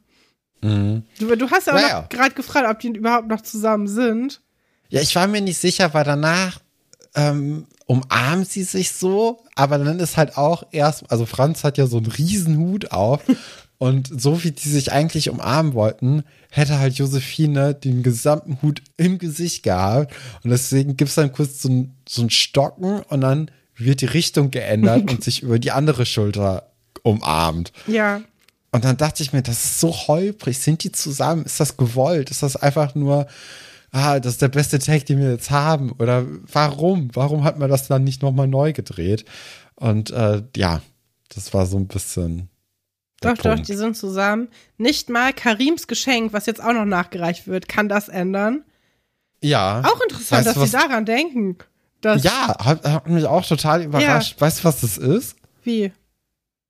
Du, 0.61 1.01
du 1.35 1.51
hast 1.51 1.67
ja 1.67 1.73
auch 1.73 1.81
Naja. 1.81 2.05
gerade 2.09 2.33
gefragt, 2.35 2.67
ob 2.69 2.79
die 2.79 2.87
überhaupt 2.87 3.27
noch 3.27 3.41
zusammen 3.41 3.87
sind. 3.87 4.39
Ja, 4.87 5.01
ich 5.01 5.13
war 5.15 5.27
mir 5.27 5.41
nicht 5.41 5.57
sicher, 5.57 5.93
weil 5.93 6.05
danach 6.05 6.59
ähm, 7.15 7.65
umarmen 7.85 8.45
sie 8.45 8.63
sich 8.63 8.93
so, 8.93 9.43
aber 9.55 9.77
dann 9.77 9.99
ist 9.99 10.15
halt 10.15 10.37
auch 10.37 10.63
erst, 10.71 11.11
also 11.11 11.25
Franz 11.25 11.65
hat 11.65 11.77
ja 11.77 11.85
so 11.85 11.97
einen 11.97 12.05
riesen 12.05 12.57
Hut 12.59 12.91
auf 12.93 13.19
und 13.83 14.21
so 14.21 14.45
wie 14.45 14.51
die 14.51 14.69
sich 14.69 14.93
eigentlich 14.93 15.29
umarmen 15.29 15.73
wollten, 15.73 16.23
hätte 16.49 16.79
halt 16.79 16.93
Josephine 16.93 17.73
den 17.73 18.01
gesamten 18.01 18.61
Hut 18.61 18.81
im 18.95 19.17
Gesicht 19.17 19.63
gehabt 19.63 20.15
und 20.41 20.51
deswegen 20.51 20.95
gibt's 20.95 21.15
dann 21.15 21.33
kurz 21.33 21.61
so 21.61 21.67
ein, 21.67 21.93
so 22.07 22.21
ein 22.21 22.29
Stocken 22.29 23.01
und 23.01 23.19
dann 23.19 23.51
wird 23.75 23.99
die 23.99 24.05
Richtung 24.05 24.51
geändert 24.51 25.01
und 25.11 25.21
sich 25.21 25.43
über 25.43 25.59
die 25.59 25.71
andere 25.71 26.05
Schulter 26.05 26.71
umarmt. 27.01 27.73
Ja. 27.85 28.21
Und 28.71 28.85
dann 28.85 28.95
dachte 28.95 29.21
ich 29.21 29.33
mir, 29.33 29.41
das 29.41 29.65
ist 29.65 29.81
so 29.81 29.91
holprig. 29.91 30.59
Sind 30.59 30.85
die 30.85 30.93
zusammen? 30.93 31.43
Ist 31.43 31.59
das 31.59 31.75
gewollt? 31.75 32.31
Ist 32.31 32.41
das 32.41 32.55
einfach 32.55 32.95
nur, 32.95 33.27
ah, 33.91 34.21
das 34.21 34.35
ist 34.35 34.41
der 34.41 34.47
beste 34.47 34.79
Take, 34.79 35.03
den 35.03 35.19
wir 35.19 35.29
jetzt 35.29 35.51
haben? 35.51 35.91
Oder 35.99 36.25
warum? 36.49 37.09
Warum 37.11 37.43
hat 37.43 37.59
man 37.59 37.69
das 37.69 37.89
dann 37.89 38.05
nicht 38.05 38.21
nochmal 38.21 38.47
neu 38.47 38.71
gedreht? 38.71 39.25
Und 39.75 40.11
äh, 40.11 40.41
ja, 40.55 40.81
das 41.35 41.53
war 41.53 41.65
so 41.65 41.75
ein 41.75 41.87
bisschen. 41.87 42.47
Doch, 43.23 43.37
doch, 43.37 43.53
Punkt. 43.55 43.67
die 43.67 43.75
sind 43.75 43.95
zusammen. 43.97 44.47
Nicht 44.77 45.09
mal 45.09 45.33
Karims 45.33 45.87
Geschenk, 45.87 46.33
was 46.33 46.45
jetzt 46.45 46.63
auch 46.63 46.73
noch 46.73 46.85
nachgereicht 46.85 47.47
wird, 47.47 47.67
kann 47.67 47.89
das 47.89 48.09
ändern. 48.09 48.63
Ja. 49.41 49.81
Auch 49.85 49.99
interessant, 50.01 50.45
Weißt 50.45 50.47
dass 50.47 50.55
sie 50.55 50.73
was- 50.73 50.83
daran 50.83 51.05
denken. 51.05 51.57
Dass, 52.01 52.23
Ja, 52.23 52.57
hat, 52.63 52.83
hat 52.85 53.07
mich 53.07 53.25
auch 53.25 53.45
total 53.45 53.81
überrascht. 53.83 54.39
Weißt 54.41 54.59
du, 54.59 54.63
was 54.65 54.81
das 54.81 54.97
ist? 54.97 55.37
Wie? 55.63 55.91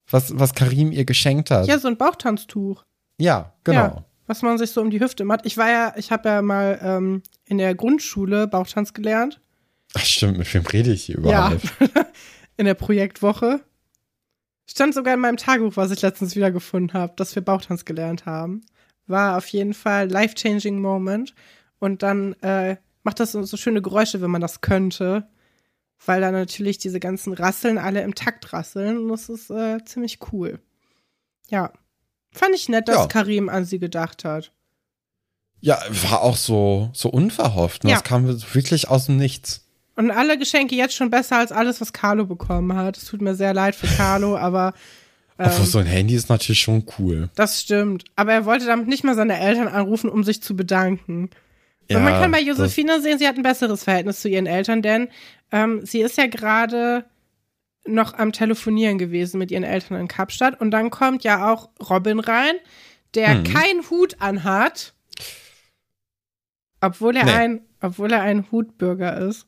Was, 0.09 0.37
was 0.37 0.53
Karim 0.53 0.91
ihr 0.91 1.05
geschenkt 1.05 1.49
hat? 1.49 1.65
Ja, 1.67 1.79
so 1.79 1.87
ein 1.87 1.97
Bauchtanztuch. 1.97 2.83
ja 3.17 3.53
genau. 3.63 3.79
Ja, 3.79 4.05
was 4.27 4.41
man 4.43 4.57
sich 4.59 4.71
so 4.71 4.81
um 4.81 4.89
die 4.91 4.99
Hüfte 4.99 5.25
macht. 5.25 5.41
Ich 5.45 5.57
war 5.57 5.69
ja, 5.69 5.93
ich 5.97 6.11
habe 6.11 6.29
ja 6.29 6.41
mal 6.41 6.79
ähm, 6.83 7.23
in 7.45 7.57
der 7.57 7.73
Grundschule 7.75 8.47
Bauchtanz 8.47 8.93
gelernt. 8.93 9.39
Ach, 9.95 10.05
stimmt, 10.05 10.37
mit 10.37 10.51
wem 10.53 10.65
rede 10.65 10.91
ich 10.91 11.05
hier 11.05 11.17
überhaupt? 11.17 11.61
in 12.57 12.65
der 12.65 12.73
Projektwoche. 12.75 13.61
Stand 14.65 14.93
sogar 14.93 15.13
in 15.13 15.19
meinem 15.19 15.37
Tagebuch, 15.37 15.75
was 15.75 15.91
ich 15.91 16.01
letztens 16.01 16.35
wieder 16.35 16.51
gefunden 16.51 16.93
habe, 16.93 17.13
dass 17.15 17.35
wir 17.35 17.43
Bauchtanz 17.43 17.85
gelernt 17.85 18.25
haben. 18.25 18.61
War 19.07 19.37
auf 19.37 19.47
jeden 19.47 19.73
Fall 19.73 20.09
life-changing 20.09 20.79
Moment. 20.79 21.35
Und 21.79 22.01
dann 22.01 22.33
äh, 22.41 22.77
macht 23.03 23.19
das 23.19 23.33
so, 23.33 23.43
so 23.43 23.57
schöne 23.57 23.81
Geräusche, 23.81 24.21
wenn 24.21 24.31
man 24.31 24.41
das 24.41 24.61
könnte. 24.61 25.27
Weil 26.05 26.21
dann 26.21 26.33
natürlich 26.33 26.77
diese 26.77 26.99
ganzen 26.99 27.33
Rasseln 27.33 27.77
alle 27.77 28.01
im 28.01 28.15
Takt 28.15 28.53
rasseln. 28.53 28.97
Und 28.97 29.09
das 29.09 29.29
ist 29.29 29.49
äh, 29.49 29.83
ziemlich 29.83 30.19
cool. 30.31 30.59
Ja. 31.49 31.71
Fand 32.31 32.55
ich 32.55 32.69
nett, 32.69 32.87
dass 32.87 32.95
Ja. 32.95 33.07
Karim 33.07 33.49
an 33.49 33.65
sie 33.65 33.79
gedacht 33.79 34.23
hat. 34.23 34.53
Ja, 35.59 35.79
war 35.89 36.21
auch 36.21 36.35
so, 36.35 36.89
so 36.93 37.09
unverhofft. 37.09 37.83
Ne? 37.83 37.91
Ja. 37.91 37.95
Das 37.97 38.03
kam 38.03 38.27
wirklich 38.27 38.89
aus 38.89 39.05
dem 39.05 39.17
Nichts. 39.17 39.62
Und 39.95 40.09
alle 40.11 40.37
Geschenke 40.37 40.75
jetzt 40.75 40.95
schon 40.95 41.09
besser 41.11 41.37
als 41.37 41.51
alles, 41.51 41.79
was 41.81 41.93
Carlo 41.93 42.25
bekommen 42.25 42.75
hat. 42.75 42.97
Es 42.97 43.05
tut 43.05 43.21
mir 43.21 43.35
sehr 43.35 43.53
leid 43.53 43.75
für 43.75 43.87
Carlo, 43.87 44.37
aber 44.49 44.73
ähm, 45.39 45.51
so 45.65 45.77
ein 45.79 45.85
Handy 45.85 46.15
ist 46.15 46.29
natürlich 46.29 46.61
schon 46.61 46.83
cool. 46.99 47.29
das 47.35 47.61
stimmt. 47.61 48.05
Aber 48.15 48.33
er 48.33 48.45
wollte 48.45 48.65
damit 48.65 48.87
nicht 48.87 49.03
mal 49.03 49.15
seine 49.15 49.39
Eltern 49.39 49.67
anrufen, 49.67 50.09
um 50.09 50.23
sich 50.23 50.41
zu 50.41 50.55
bedanken. 50.55 51.29
Ja, 51.89 51.97
Und 51.97 52.03
man 52.05 52.13
kann 52.13 52.31
bei 52.31 52.41
Josephine 52.41 53.01
sehen, 53.01 53.19
sie 53.19 53.27
hat 53.27 53.35
ein 53.35 53.43
besseres 53.43 53.83
Verhältnis 53.83 54.21
zu 54.21 54.29
ihren 54.29 54.45
Eltern, 54.47 54.81
denn 54.81 55.09
ähm, 55.51 55.85
sie 55.85 56.01
ist 56.01 56.17
ja 56.17 56.27
gerade 56.27 57.05
noch 57.85 58.13
am 58.13 58.31
Telefonieren 58.31 58.97
gewesen 58.97 59.37
mit 59.37 59.51
ihren 59.51 59.63
Eltern 59.65 59.99
in 59.99 60.07
Kapstadt. 60.07 60.59
Und 60.61 60.71
dann 60.71 60.89
kommt 60.89 61.23
ja 61.25 61.51
auch 61.51 61.69
Robin 61.89 62.19
rein, 62.19 62.53
der 63.15 63.35
Mhm. 63.35 63.43
keinen 63.43 63.89
Hut 63.89 64.15
anhat, 64.21 64.93
obwohl 66.81 67.15
er 67.17 67.25
Nee. 67.25 67.31
ein, 67.31 67.61
obwohl 67.81 68.11
er 68.11 68.21
ein 68.21 68.49
Hutbürger 68.51 69.17
ist. 69.17 69.45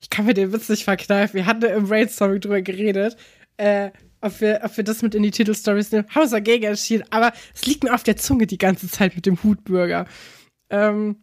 Ich 0.00 0.10
kann 0.10 0.26
mir 0.26 0.34
den 0.34 0.52
Witz 0.52 0.68
nicht 0.68 0.84
verkneifen. 0.84 1.34
Wir 1.34 1.46
hatten 1.46 1.64
im 1.64 1.88
Brainstorming 1.88 2.40
drüber 2.40 2.62
geredet, 2.62 3.16
äh, 3.56 3.90
ob 4.20 4.40
wir, 4.40 4.60
ob 4.64 4.76
wir 4.76 4.84
das 4.84 5.02
mit 5.02 5.14
in 5.14 5.22
die 5.22 5.30
Titelstories 5.30 5.90
nehmen. 5.92 6.06
Haben 6.10 6.22
uns 6.22 6.30
dagegen 6.30 6.64
entschieden, 6.64 7.04
aber 7.10 7.32
es 7.54 7.66
liegt 7.66 7.84
mir 7.84 7.94
auf 7.94 8.02
der 8.02 8.16
Zunge 8.16 8.46
die 8.46 8.58
ganze 8.58 8.88
Zeit 8.88 9.14
mit 9.16 9.26
dem 9.26 9.42
Hutbürger. 9.42 10.06
Ähm, 10.70 11.16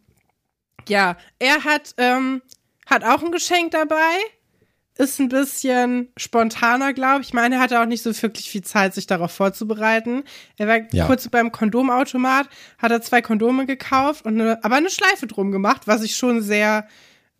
ja, 0.88 1.16
er 1.38 1.64
hat, 1.64 1.94
ähm, 1.98 2.42
hat 2.86 3.04
auch 3.04 3.22
ein 3.22 3.32
Geschenk 3.32 3.72
dabei. 3.72 3.96
Ist 4.98 5.20
ein 5.20 5.28
bisschen 5.28 6.08
spontaner, 6.16 6.94
glaube 6.94 7.20
ich. 7.20 7.28
Ich 7.28 7.34
meine, 7.34 7.56
er 7.56 7.60
hatte 7.60 7.80
auch 7.82 7.86
nicht 7.86 8.02
so 8.02 8.10
wirklich 8.22 8.48
viel 8.48 8.62
Zeit, 8.62 8.94
sich 8.94 9.06
darauf 9.06 9.30
vorzubereiten. 9.30 10.22
Er 10.56 10.68
war 10.68 10.78
Ja. 10.94 11.06
kurz 11.06 11.28
beim 11.28 11.52
Kondomautomat, 11.52 12.48
hat 12.78 12.90
er 12.90 13.02
zwei 13.02 13.20
Kondome 13.20 13.66
gekauft 13.66 14.24
und 14.24 14.40
eine, 14.40 14.64
aber 14.64 14.76
eine 14.76 14.88
Schleife 14.88 15.26
drum 15.26 15.50
gemacht, 15.52 15.82
was 15.86 16.02
ich 16.02 16.16
schon 16.16 16.40
sehr 16.40 16.88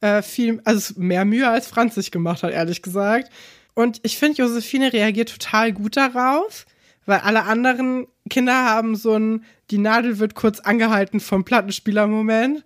äh, 0.06 0.22
viel, 0.22 0.60
also 0.64 0.94
mehr 0.96 1.24
Mühe 1.24 1.48
als 1.48 1.66
Franz 1.66 1.94
sich 1.96 2.10
gemacht 2.10 2.42
hat, 2.42 2.52
ehrlich 2.52 2.82
gesagt. 2.82 3.30
Und 3.74 4.00
ich 4.02 4.16
finde, 4.18 4.38
Josephine 4.42 4.92
reagiert 4.92 5.30
total 5.30 5.72
gut 5.72 5.96
darauf, 5.96 6.66
weil 7.04 7.18
alle 7.20 7.44
anderen 7.44 8.06
Kinder 8.30 8.54
haben 8.54 8.96
so 8.96 9.14
ein, 9.18 9.44
die 9.70 9.78
Nadel 9.78 10.18
wird 10.18 10.34
kurz 10.34 10.60
angehalten 10.60 11.20
vom 11.20 11.44
Plattenspieler-Moment. 11.44 12.64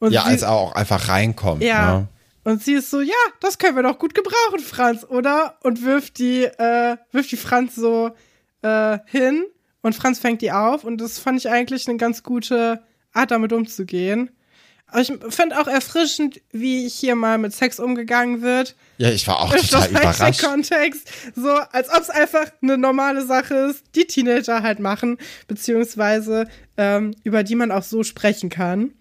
Und 0.00 0.12
Ja, 0.12 0.22
sie- 0.22 0.28
als 0.30 0.42
er 0.42 0.52
auch 0.52 0.72
einfach 0.74 1.08
reinkommt. 1.08 1.62
ja. 1.62 2.00
Ne? 2.00 2.08
Und 2.44 2.62
sie 2.62 2.74
ist 2.74 2.90
so, 2.90 3.00
ja, 3.02 3.12
das 3.40 3.58
können 3.58 3.76
wir 3.76 3.82
doch 3.82 3.98
gut 3.98 4.14
gebrauchen, 4.14 4.60
Franz, 4.64 5.04
oder? 5.04 5.56
Und 5.62 5.84
wirft 5.84 6.18
die, 6.18 6.44
äh, 6.44 6.96
wirft 7.12 7.30
die 7.32 7.36
Franz 7.36 7.74
so 7.74 8.10
äh, 8.62 8.98
hin 9.06 9.44
und 9.82 9.94
Franz 9.94 10.18
fängt 10.18 10.40
die 10.40 10.50
auf 10.52 10.82
und 10.84 10.98
das 10.98 11.18
fand 11.18 11.38
ich 11.38 11.50
eigentlich 11.50 11.86
eine 11.88 11.98
ganz 11.98 12.22
gute 12.22 12.82
Art, 13.12 13.30
damit 13.32 13.52
umzugehen. 13.52 14.30
Aber 14.90 15.00
ich 15.02 15.12
finde 15.28 15.60
auch 15.60 15.66
erfrischend, 15.66 16.40
wie 16.50 16.88
hier 16.88 17.14
mal 17.14 17.36
mit 17.38 17.52
Sex 17.54 17.78
umgegangen 17.78 18.40
wird. 18.40 18.74
Ja, 18.96 19.10
ich 19.10 19.26
war 19.28 19.40
auch 19.40 19.52
Das 19.52 19.68
total 19.68 19.80
ist 19.80 19.94
halt 19.94 19.94
der 19.94 20.00
überrascht. 20.02 20.42
Kontext. 20.42 21.08
So, 21.36 21.50
als 21.50 21.90
ob 21.90 22.00
es 22.00 22.10
einfach 22.10 22.46
eine 22.62 22.78
normale 22.78 23.24
Sache 23.26 23.54
ist, 23.54 23.84
die 23.94 24.06
Teenager 24.06 24.62
halt 24.62 24.80
machen, 24.80 25.18
beziehungsweise 25.46 26.46
ähm, 26.78 27.14
über 27.22 27.44
die 27.44 27.54
man 27.54 27.70
auch 27.70 27.82
so 27.82 28.02
sprechen 28.02 28.48
kann. 28.48 28.92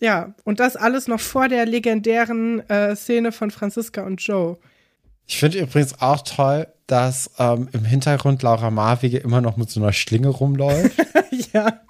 Ja, 0.00 0.34
und 0.44 0.60
das 0.60 0.76
alles 0.76 1.08
noch 1.08 1.20
vor 1.20 1.48
der 1.48 1.66
legendären 1.66 2.60
äh, 2.68 2.94
Szene 2.94 3.32
von 3.32 3.50
Franziska 3.50 4.02
und 4.02 4.20
Joe. 4.22 4.56
Ich 5.26 5.38
finde 5.38 5.58
übrigens 5.58 6.00
auch 6.00 6.22
toll, 6.22 6.68
dass 6.86 7.30
ähm, 7.38 7.68
im 7.72 7.84
Hintergrund 7.84 8.42
Laura 8.42 8.70
Marwege 8.70 9.18
immer 9.18 9.40
noch 9.40 9.56
mit 9.56 9.70
so 9.70 9.80
einer 9.80 9.92
Schlinge 9.92 10.28
rumläuft. 10.28 10.96
ja. 11.52 11.80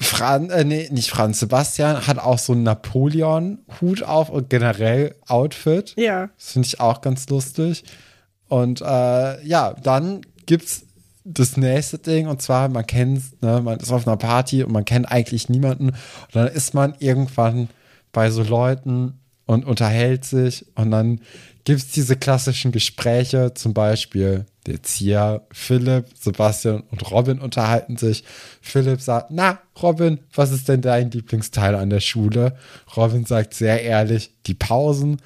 Fran, 0.00 0.50
äh, 0.50 0.64
nee, 0.64 0.88
nicht 0.92 1.10
Franz 1.10 1.40
Sebastian 1.40 2.06
hat 2.06 2.18
auch 2.18 2.38
so 2.38 2.52
einen 2.52 2.62
Napoleon-Hut 2.62 4.04
auf 4.04 4.30
und 4.30 4.48
generell 4.48 5.16
Outfit. 5.26 5.94
Ja. 5.96 6.28
Das 6.36 6.52
finde 6.52 6.66
ich 6.66 6.80
auch 6.80 7.00
ganz 7.00 7.28
lustig. 7.28 7.82
Und 8.48 8.80
äh, 8.80 9.44
ja, 9.44 9.74
dann 9.82 10.20
gibt's 10.46 10.84
das 11.24 11.56
nächste 11.56 11.98
Ding 11.98 12.28
und 12.28 12.40
zwar, 12.40 12.68
man 12.68 12.86
kennt, 12.86 13.42
ne, 13.42 13.60
man 13.60 13.80
ist 13.80 13.92
auf 13.92 14.06
einer 14.06 14.16
Party 14.16 14.62
und 14.62 14.72
man 14.72 14.84
kennt 14.84 15.10
eigentlich 15.10 15.48
niemanden. 15.48 15.88
Und 15.88 15.96
dann 16.32 16.48
ist 16.48 16.74
man 16.74 16.94
irgendwann 17.00 17.68
bei 18.12 18.30
so 18.30 18.42
Leuten 18.42 19.20
und 19.46 19.64
unterhält 19.64 20.24
sich 20.24 20.64
und 20.76 20.90
dann 20.90 21.20
gibt's 21.68 21.88
diese 21.88 22.16
klassischen 22.16 22.72
Gespräche, 22.72 23.52
zum 23.52 23.74
Beispiel 23.74 24.46
jetzt 24.66 24.96
hier 24.96 25.42
Philipp, 25.52 26.06
Sebastian 26.18 26.82
und 26.90 27.10
Robin 27.10 27.40
unterhalten 27.40 27.98
sich. 27.98 28.24
Philipp 28.62 29.02
sagt, 29.02 29.30
na, 29.32 29.58
Robin, 29.82 30.18
was 30.34 30.50
ist 30.50 30.66
denn 30.70 30.80
dein 30.80 31.10
Lieblingsteil 31.10 31.74
an 31.74 31.90
der 31.90 32.00
Schule? 32.00 32.56
Robin 32.96 33.26
sagt 33.26 33.52
sehr 33.52 33.82
ehrlich, 33.82 34.30
die 34.46 34.54
Pausen. 34.54 35.20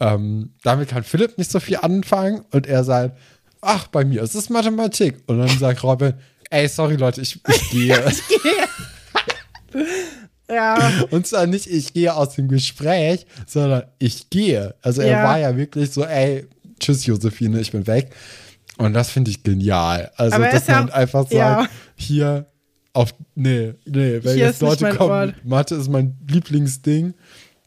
Ähm, 0.00 0.50
damit 0.64 0.88
kann 0.88 1.04
Philipp 1.04 1.38
nicht 1.38 1.52
so 1.52 1.60
viel 1.60 1.76
anfangen 1.76 2.44
und 2.50 2.66
er 2.66 2.82
sagt, 2.82 3.16
ach, 3.60 3.86
bei 3.86 4.04
mir 4.04 4.22
ist 4.22 4.34
es 4.34 4.50
Mathematik. 4.50 5.22
Und 5.28 5.38
dann 5.38 5.58
sagt 5.58 5.84
Robin, 5.84 6.14
ey, 6.50 6.66
sorry 6.66 6.96
Leute, 6.96 7.20
ich, 7.20 7.38
ich 7.46 7.70
gehe. 7.70 8.04
Ja. 10.50 10.90
und 11.10 11.26
zwar 11.26 11.46
nicht, 11.46 11.66
ich 11.66 11.92
gehe 11.92 12.14
aus 12.14 12.34
dem 12.34 12.48
Gespräch, 12.48 13.26
sondern 13.46 13.84
ich 13.98 14.30
gehe. 14.30 14.74
Also 14.82 15.02
er 15.02 15.10
Ja. 15.10 15.24
war 15.24 15.38
ja 15.38 15.56
wirklich 15.56 15.90
so, 15.90 16.04
ey, 16.04 16.46
tschüss 16.80 17.06
Josephine, 17.06 17.60
ich 17.60 17.72
bin 17.72 17.86
weg. 17.86 18.10
Und 18.78 18.94
das 18.94 19.10
finde 19.10 19.30
ich 19.30 19.42
genial. 19.42 20.10
Also, 20.16 20.36
Aber 20.36 20.48
dass 20.48 20.66
ja 20.68 20.80
man 20.80 20.90
auch- 20.90 20.94
einfach 20.94 21.22
sagt, 21.22 21.32
ja. 21.32 21.68
hier 21.96 22.46
auf, 22.92 23.12
nee, 23.34 23.74
nee, 23.84 24.20
wenn 24.22 24.34
Hier 24.36 24.46
jetzt 24.46 24.62
Leute 24.62 24.88
kommen, 24.96 25.10
Ort. 25.10 25.44
Mathe 25.44 25.74
ist 25.74 25.88
mein 25.88 26.16
Lieblingsding, 26.28 27.14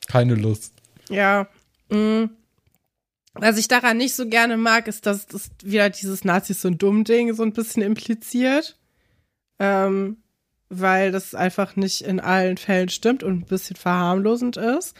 keine 0.07 0.35
Lust. 0.35 0.73
Ja. 1.09 1.47
mm. 1.89 2.25
Was 3.33 3.57
ich 3.57 3.69
daran 3.69 3.95
nicht 3.97 4.13
so 4.13 4.27
gerne 4.27 4.57
mag, 4.57 4.87
ist, 4.89 5.05
dass 5.05 5.25
das 5.27 5.51
wieder 5.63 5.89
dieses 5.89 6.25
Nazis 6.25 6.61
so 6.61 6.67
ein 6.67 6.77
dumm 6.77 7.05
Ding 7.05 7.33
so 7.33 7.43
ein 7.43 7.53
bisschen 7.53 7.81
impliziert. 7.81 8.77
Ähm, 9.57 10.17
weil 10.71 11.11
das 11.11 11.35
einfach 11.35 11.75
nicht 11.75 12.01
in 12.01 12.19
allen 12.19 12.57
Fällen 12.57 12.89
stimmt 12.89 13.23
und 13.23 13.33
ein 13.41 13.45
bisschen 13.45 13.75
verharmlosend 13.75 14.57
ist. 14.57 14.95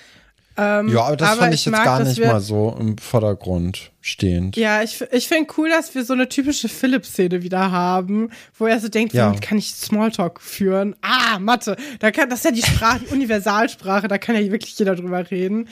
Ähm, 0.58 0.90
Ja, 0.90 1.04
aber 1.04 1.16
das 1.16 1.36
fand 1.38 1.54
ich 1.54 1.66
jetzt 1.66 1.72
mag, 1.72 1.86
gar 1.86 2.04
nicht 2.04 2.18
wir, 2.18 2.28
mal 2.28 2.42
so 2.42 2.76
im 2.78 2.98
Vordergrund 2.98 3.92
stehend. 4.02 4.58
Ja, 4.58 4.84
ich, 4.84 5.02
ich 5.12 5.30
finde 5.30 5.50
cool, 5.58 5.70
dass 5.70 5.96
wir 5.96 6.04
so 6.04 6.12
eine 6.12 6.28
typische 6.28 6.68
Philipp-Szene 6.68 7.42
wieder 7.42 7.72
haben, 7.72 8.30
wo 8.58 8.66
er 8.68 8.80
so 8.82 8.90
denkt, 8.90 9.14
Ja. 9.14 9.30
womit 9.30 9.42
kann 9.42 9.58
ich 9.58 9.74
Smalltalk 9.74 10.42
führen? 10.42 10.96
Ah, 11.02 11.40
Mathe. 11.40 11.78
Da 12.00 12.12
kann, 12.12 12.30
das 12.30 12.40
ist 12.40 12.46
ja 12.46 12.52
die 12.52 12.62
Sprache, 12.64 13.00
die 13.00 13.14
Universalsprache, 13.14 14.10
da 14.10 14.18
kann 14.18 14.36
ja 14.36 14.52
wirklich 14.52 14.78
jeder 14.78 14.96
drüber 14.96 15.32
reden. 15.32 15.70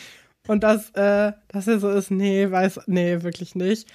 Und 0.48 0.64
dass, 0.64 0.92
äh, 0.92 1.34
dass 1.50 1.68
er 1.68 1.80
so 1.80 1.90
ist, 1.90 2.10
nee, 2.10 2.50
weiß, 2.50 2.80
nee, 2.88 3.22
wirklich 3.22 3.56
nicht. 3.56 3.86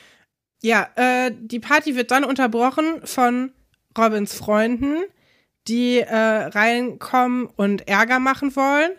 Ja, 0.62 0.86
äh, 0.96 1.32
die 1.40 1.60
Party 1.60 1.96
wird 1.96 2.10
dann 2.10 2.24
unterbrochen 2.24 3.00
von 3.04 3.52
Robins 3.96 4.34
Freunden, 4.34 4.98
die 5.68 5.98
äh, 5.98 6.16
reinkommen 6.16 7.48
und 7.56 7.88
Ärger 7.88 8.20
machen 8.20 8.54
wollen. 8.56 8.92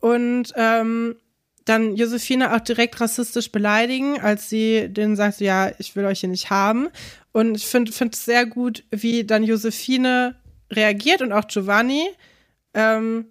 Und 0.00 0.52
ähm, 0.56 1.16
dann 1.64 1.94
Josephine 1.96 2.54
auch 2.54 2.60
direkt 2.60 3.00
rassistisch 3.00 3.52
beleidigen, 3.52 4.20
als 4.20 4.48
sie 4.48 4.88
denen 4.88 5.16
sagt, 5.16 5.40
ja, 5.40 5.70
ich 5.78 5.94
will 5.94 6.04
euch 6.04 6.20
hier 6.20 6.28
nicht 6.28 6.50
haben. 6.50 6.88
Und 7.32 7.54
ich 7.54 7.66
finde 7.66 7.92
finde 7.92 8.14
es 8.14 8.24
sehr 8.24 8.46
gut, 8.46 8.84
wie 8.90 9.24
dann 9.24 9.44
Josephine 9.44 10.34
reagiert 10.70 11.22
und 11.22 11.32
auch 11.32 11.46
Giovanni. 11.46 12.08
Ähm, 12.74 13.26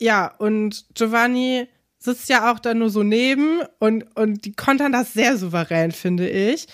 ja, 0.00 0.32
und 0.38 0.86
Giovanni 0.94 1.66
sitzt 1.98 2.28
ja 2.28 2.52
auch 2.52 2.60
da 2.60 2.74
nur 2.74 2.90
so 2.90 3.02
neben 3.02 3.60
und, 3.80 4.04
und 4.16 4.44
die 4.44 4.52
kontern 4.52 4.92
das 4.92 5.12
sehr 5.12 5.36
souverän, 5.36 5.90
finde 5.90 6.28
ich. 6.28 6.68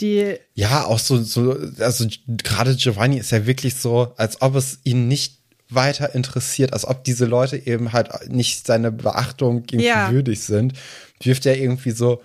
Die, 0.00 0.36
Ja, 0.54 0.84
auch 0.84 0.98
so, 0.98 1.22
so 1.22 1.56
also 1.78 2.06
gerade 2.26 2.74
Giovanni 2.76 3.18
ist 3.18 3.30
ja 3.32 3.46
wirklich 3.46 3.76
so, 3.76 4.12
als 4.16 4.42
ob 4.42 4.54
es 4.56 4.78
ihn 4.84 5.08
nicht 5.08 5.38
weiter 5.70 6.14
interessiert, 6.14 6.72
als 6.72 6.84
ob 6.86 7.02
diese 7.04 7.24
Leute 7.24 7.56
eben 7.66 7.92
halt 7.92 8.10
nicht 8.30 8.66
seine 8.66 8.92
Beachtung 8.92 9.64
irgendwie 9.70 9.84
Ja. 9.86 10.10
würdig 10.10 10.42
sind, 10.42 10.74
wirft 11.22 11.46
er 11.46 11.56
irgendwie 11.58 11.90
so 11.92 12.20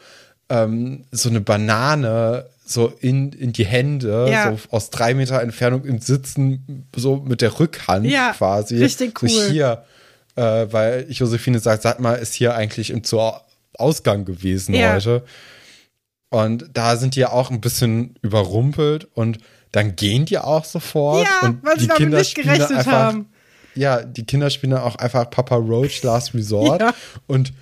ähm, 0.49 1.06
so 1.11 1.30
eine 1.30 1.39
Banane 1.41 2.45
so 2.65 2.88
in, 2.99 3.31
in 3.34 3.52
die 3.53 3.65
Hände, 3.65 4.27
Ja. 4.30 4.52
so 4.52 4.60
aus 4.69 4.89
drei 4.89 5.14
Meter 5.14 5.41
Entfernung 5.41 5.85
im 5.85 5.99
Sitzen, 5.99 6.85
so 6.95 7.18
mit 7.18 7.41
der 7.41 7.57
Rückhand 7.60 8.06
Ja, 8.06 8.34
quasi. 8.38 8.77
richtig 8.77 9.22
cool. 9.22 9.30
So 9.30 9.43
hier, 9.45 9.84
äh, 10.35 10.68
weil 10.72 11.06
Josephine 11.10 11.60
sagt, 11.60 11.84
sag 11.84 11.99
mal, 11.99 12.14
ist 12.15 12.34
hier 12.34 12.53
eigentlich 12.56 12.89
im 12.91 13.03
Zoo 13.03 13.31
Ausgang 13.77 14.26
gewesen 14.26 14.76
Ja. 14.76 14.93
heute. 14.93 15.23
Und 16.32 16.70
da 16.74 16.98
sind 16.98 17.16
die 17.16 17.20
ja 17.20 17.30
auch 17.32 17.52
ein 17.52 17.62
bisschen 17.62 18.16
überrumpelt 18.24 19.08
und 19.14 19.38
dann 19.72 19.95
gehen 19.95 20.26
die 20.26 20.40
auch 20.40 20.66
sofort. 20.66 21.28
ja, 21.28 21.48
und 21.48 21.64
weil 21.64 21.76
sie 21.76 21.82
die 21.82 21.88
damit 21.88 21.98
Kinder 22.02 22.18
nicht 22.18 22.36
gerechnet 22.36 22.72
einfach, 22.72 22.91
haben. 22.91 23.30
Ja, 23.76 24.02
die 24.03 24.26
Kinder 24.26 24.49
spielen 24.49 24.72
dann 24.72 24.82
auch 24.82 24.95
einfach 24.95 25.30
Papa 25.30 25.56
Roach 25.56 26.02
Last 26.03 26.34
Resort 26.34 26.82
Ja. 26.82 26.94
und 27.28 27.53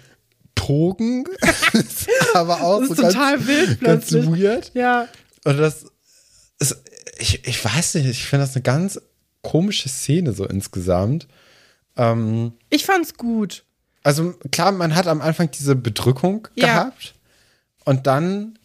Pogen. 0.56 1.26
aber 2.36 2.62
auch 2.62 2.82
Das 2.82 2.92
ist 2.92 2.98
so 2.98 3.04
total 3.04 3.38
ganz, 3.38 3.48
wild 3.48 3.82
ganz 3.82 4.08
plötzlich. 4.10 4.26
weird. 4.44 4.72
Ja, 4.76 5.08
Und 5.46 5.58
das 5.58 5.86
ist, 6.60 6.78
ich, 7.18 7.48
ich 7.48 7.64
weiß 7.66 7.96
nicht, 7.96 8.08
ich 8.08 8.26
finde 8.26 8.46
das 8.46 8.56
eine 8.56 8.64
ganz 8.64 9.00
komische 9.42 9.90
Szene 9.90 10.34
so 10.34 10.46
insgesamt. 10.46 11.28
Ähm, 11.98 12.54
ich 12.70 12.86
fand's 12.86 13.16
gut. 13.16 13.64
also 14.04 14.34
klar, 14.52 14.72
man 14.74 14.94
hat 14.96 15.08
am 15.08 15.22
Anfang 15.22 15.50
diese 15.52 15.76
Bedrückung 15.76 16.48
Ja. 16.56 16.66
gehabt 16.68 17.16
und 17.86 18.06
dann 18.06 18.59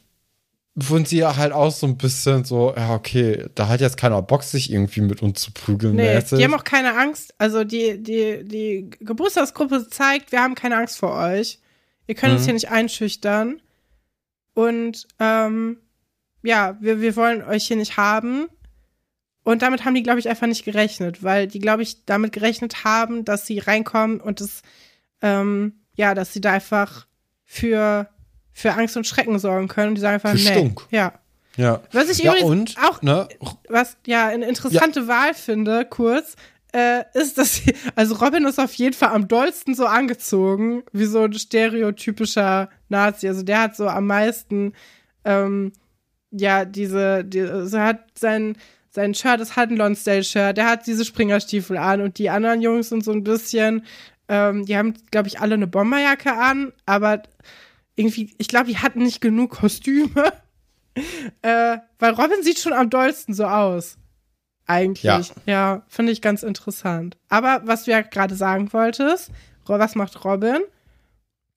wurden 0.76 1.04
sie 1.04 1.18
ja 1.18 1.36
halt 1.36 1.52
auch 1.52 1.70
so 1.70 1.86
ein 1.86 1.96
bisschen 1.96 2.44
so, 2.44 2.74
ja, 2.76 2.94
okay, 2.94 3.46
da 3.54 3.68
hat 3.68 3.80
jetzt 3.80 3.96
keiner 3.96 4.20
Bock, 4.22 4.42
sich 4.42 4.72
irgendwie 4.72 5.02
mit 5.02 5.22
uns 5.22 5.40
zu 5.40 5.52
prügeln. 5.52 5.94
Nee, 5.94 6.14
mäßig. 6.14 6.38
die 6.38 6.44
haben 6.44 6.54
auch 6.54 6.64
keine 6.64 6.96
Angst. 6.98 7.32
Also 7.38 7.62
die, 7.64 8.02
die, 8.02 8.44
die 8.44 8.90
Geburtstagsgruppe 9.00 9.88
zeigt, 9.88 10.32
wir 10.32 10.42
haben 10.42 10.54
keine 10.56 10.76
Angst 10.76 10.98
vor 10.98 11.14
euch. 11.16 11.60
Ihr 12.06 12.14
könnt 12.16 12.32
Mhm. 12.32 12.36
uns 12.38 12.44
hier 12.44 12.54
nicht 12.54 12.70
einschüchtern. 12.70 13.62
Und 14.54 15.06
ähm, 15.20 15.78
ja, 16.42 16.76
wir, 16.80 17.00
wir 17.00 17.16
wollen 17.16 17.42
euch 17.42 17.66
hier 17.66 17.76
nicht 17.76 17.96
haben. 17.96 18.48
Und 19.44 19.62
damit 19.62 19.84
haben 19.84 19.94
die, 19.94 20.02
glaube 20.02 20.18
ich, 20.20 20.28
einfach 20.28 20.46
nicht 20.46 20.64
gerechnet, 20.64 21.22
weil 21.22 21.46
die, 21.46 21.58
glaube 21.58 21.82
ich, 21.82 22.04
damit 22.04 22.32
gerechnet 22.32 22.84
haben, 22.84 23.24
dass 23.24 23.46
sie 23.46 23.58
reinkommen 23.58 24.20
und 24.20 24.40
das, 24.40 24.62
ähm, 25.22 25.74
ja, 25.94 26.14
dass 26.14 26.32
sie 26.32 26.40
da 26.40 26.52
einfach 26.52 27.06
für, 27.44 28.08
für 28.54 28.72
Angst 28.72 28.96
und 28.96 29.06
Schrecken 29.06 29.38
sorgen 29.38 29.68
können. 29.68 29.88
Und 29.88 29.94
die 29.96 30.00
sagen 30.00 30.14
einfach, 30.14 30.30
Für 30.30 30.36
nee. 30.36 30.52
Stunk. 30.52 30.86
Ja. 30.90 31.12
ja. 31.56 31.82
Was 31.92 32.08
ich 32.08 32.18
ja, 32.18 32.32
übrigens 32.32 32.76
und, 32.76 32.76
auch 32.84 33.02
ne, 33.02 33.28
was 33.68 33.96
ja 34.06 34.28
eine 34.28 34.46
interessante 34.46 35.06
Wahl 35.08 35.34
finde, 35.34 35.84
kurz, 35.84 36.36
äh, 36.74 37.04
ist, 37.14 37.38
dass 37.38 37.56
sie, 37.56 37.74
also 37.94 38.16
Robin 38.16 38.44
ist 38.46 38.58
auf 38.58 38.74
jeden 38.74 38.94
Fall 38.94 39.10
am 39.10 39.28
dollsten 39.28 39.74
so 39.74 39.86
angezogen, 39.86 40.82
wie 40.92 41.04
so 41.04 41.22
ein 41.22 41.32
stereotypischer 41.32 42.68
Nazi. 42.88 43.28
Also 43.28 43.42
der 43.42 43.60
hat 43.60 43.76
so 43.76 43.86
am 43.86 44.06
meisten, 44.06 44.72
ähm, 45.24 45.72
ja, 46.30 46.64
diese, 46.64 47.24
die, 47.24 47.42
also 47.42 47.78
hat 47.78 48.00
sein, 48.18 48.56
sein 48.90 49.14
Shirt 49.14 49.40
ist 49.40 49.56
halt 49.56 49.70
ein 49.70 49.76
Lonsdale-Shirt, 49.76 50.56
der 50.56 50.66
hat 50.68 50.86
diese 50.86 51.04
Springerstiefel 51.04 51.76
an 51.76 52.00
und 52.00 52.18
die 52.18 52.30
anderen 52.30 52.60
Jungs 52.60 52.88
sind 52.88 53.04
so 53.04 53.12
ein 53.12 53.24
bisschen, 53.24 53.84
ähm, 54.28 54.64
die 54.64 54.76
haben, 54.76 54.94
glaube 55.10 55.28
ich, 55.28 55.40
alle 55.40 55.54
eine 55.54 55.66
Bomberjacke 55.66 56.32
an, 56.32 56.72
aber 56.86 57.22
irgendwie, 57.96 58.34
ich 58.38 58.48
glaube, 58.48 58.66
die 58.68 58.78
hatten 58.78 59.02
nicht 59.02 59.20
genug 59.20 59.50
Kostüme. 59.52 60.10
Äh, 61.42 61.78
weil 61.98 62.12
Robin 62.12 62.44
sieht 62.44 62.60
schon 62.60 62.72
am 62.72 62.88
dollsten 62.88 63.34
so 63.34 63.46
aus. 63.46 63.96
Eigentlich. 64.66 65.02
Ja. 65.02 65.20
Ja, 65.44 65.82
finde 65.88 66.12
ich 66.12 66.22
ganz 66.22 66.44
interessant. 66.44 67.16
Aber 67.28 67.62
was 67.64 67.82
du 67.82 67.90
ja 67.90 68.00
gerade 68.02 68.36
sagen 68.36 68.72
wolltest, 68.72 69.32
was 69.66 69.96
macht 69.96 70.24
Robin? 70.24 70.58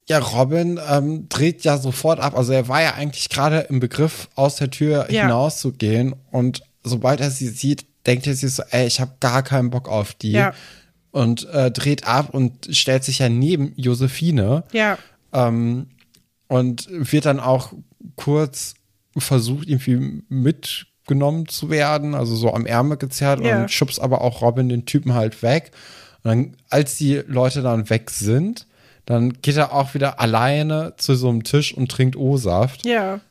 Ja, 0.10 0.18
Robin 0.18 0.80
ähm, 0.90 1.30
dreht 1.30 1.64
ja 1.66 1.78
sofort 1.78 2.20
ab. 2.20 2.36
Also 2.36 2.52
er 2.52 2.68
war 2.68 2.82
ja 2.82 2.96
eigentlich 2.96 3.30
gerade 3.30 3.60
im 3.70 3.80
Begriff, 3.80 4.28
aus 4.34 4.56
der 4.56 4.72
Tür 4.72 5.06
Ja. 5.12 5.22
hinauszugehen. 5.22 6.16
Und 6.32 6.64
sobald 6.84 7.20
er 7.20 7.30
sie 7.30 7.50
sieht, 7.50 7.86
denkt 8.08 8.26
er 8.26 8.34
sich 8.34 8.52
so, 8.56 8.64
ey, 8.72 8.88
ich 8.88 9.00
habe 9.00 9.18
gar 9.20 9.44
keinen 9.44 9.70
Bock 9.70 9.88
auf 9.88 10.16
die. 10.16 10.32
Ja. 10.32 10.54
und 11.12 11.48
äh, 11.50 11.70
dreht 11.70 12.08
ab 12.08 12.34
und 12.34 12.76
stellt 12.76 13.04
sich 13.04 13.20
ja 13.20 13.30
neben 13.30 13.74
Josephine. 13.76 14.64
Ja. 14.72 14.98
Ähm, 15.32 15.90
und 16.48 16.88
wird 16.90 17.26
dann 17.26 17.40
auch 17.40 17.74
kurz 18.16 18.76
versucht, 19.18 19.68
irgendwie 19.68 20.24
mitgenommen 20.30 21.48
zu 21.48 21.70
werden, 21.70 22.14
also 22.16 22.36
so 22.36 22.54
am 22.54 22.66
Ärmel 22.66 22.98
gezerrt 22.98 23.44
Ja. 23.44 23.62
und 23.62 23.72
schubst 23.72 24.00
aber 24.00 24.22
auch 24.22 24.42
Robin 24.42 24.70
den 24.70 24.86
Typen 24.86 25.14
halt 25.14 25.42
weg. 25.42 25.72
Und 26.24 26.30
dann, 26.30 26.58
als 26.70 26.98
die 26.98 27.16
Leute 27.28 27.62
dann 27.62 27.90
weg 27.90 28.10
sind, 28.12 28.68
dann 29.06 29.34
geht 29.42 29.56
er 29.56 29.74
auch 29.74 29.94
wieder 29.94 30.20
alleine 30.20 30.94
zu 30.98 31.16
so 31.16 31.30
einem 31.30 31.44
Tisch 31.44 31.74
und 31.74 31.90
trinkt 31.90 32.16
O-Saft. 32.18 32.86
Ja. 32.86 33.22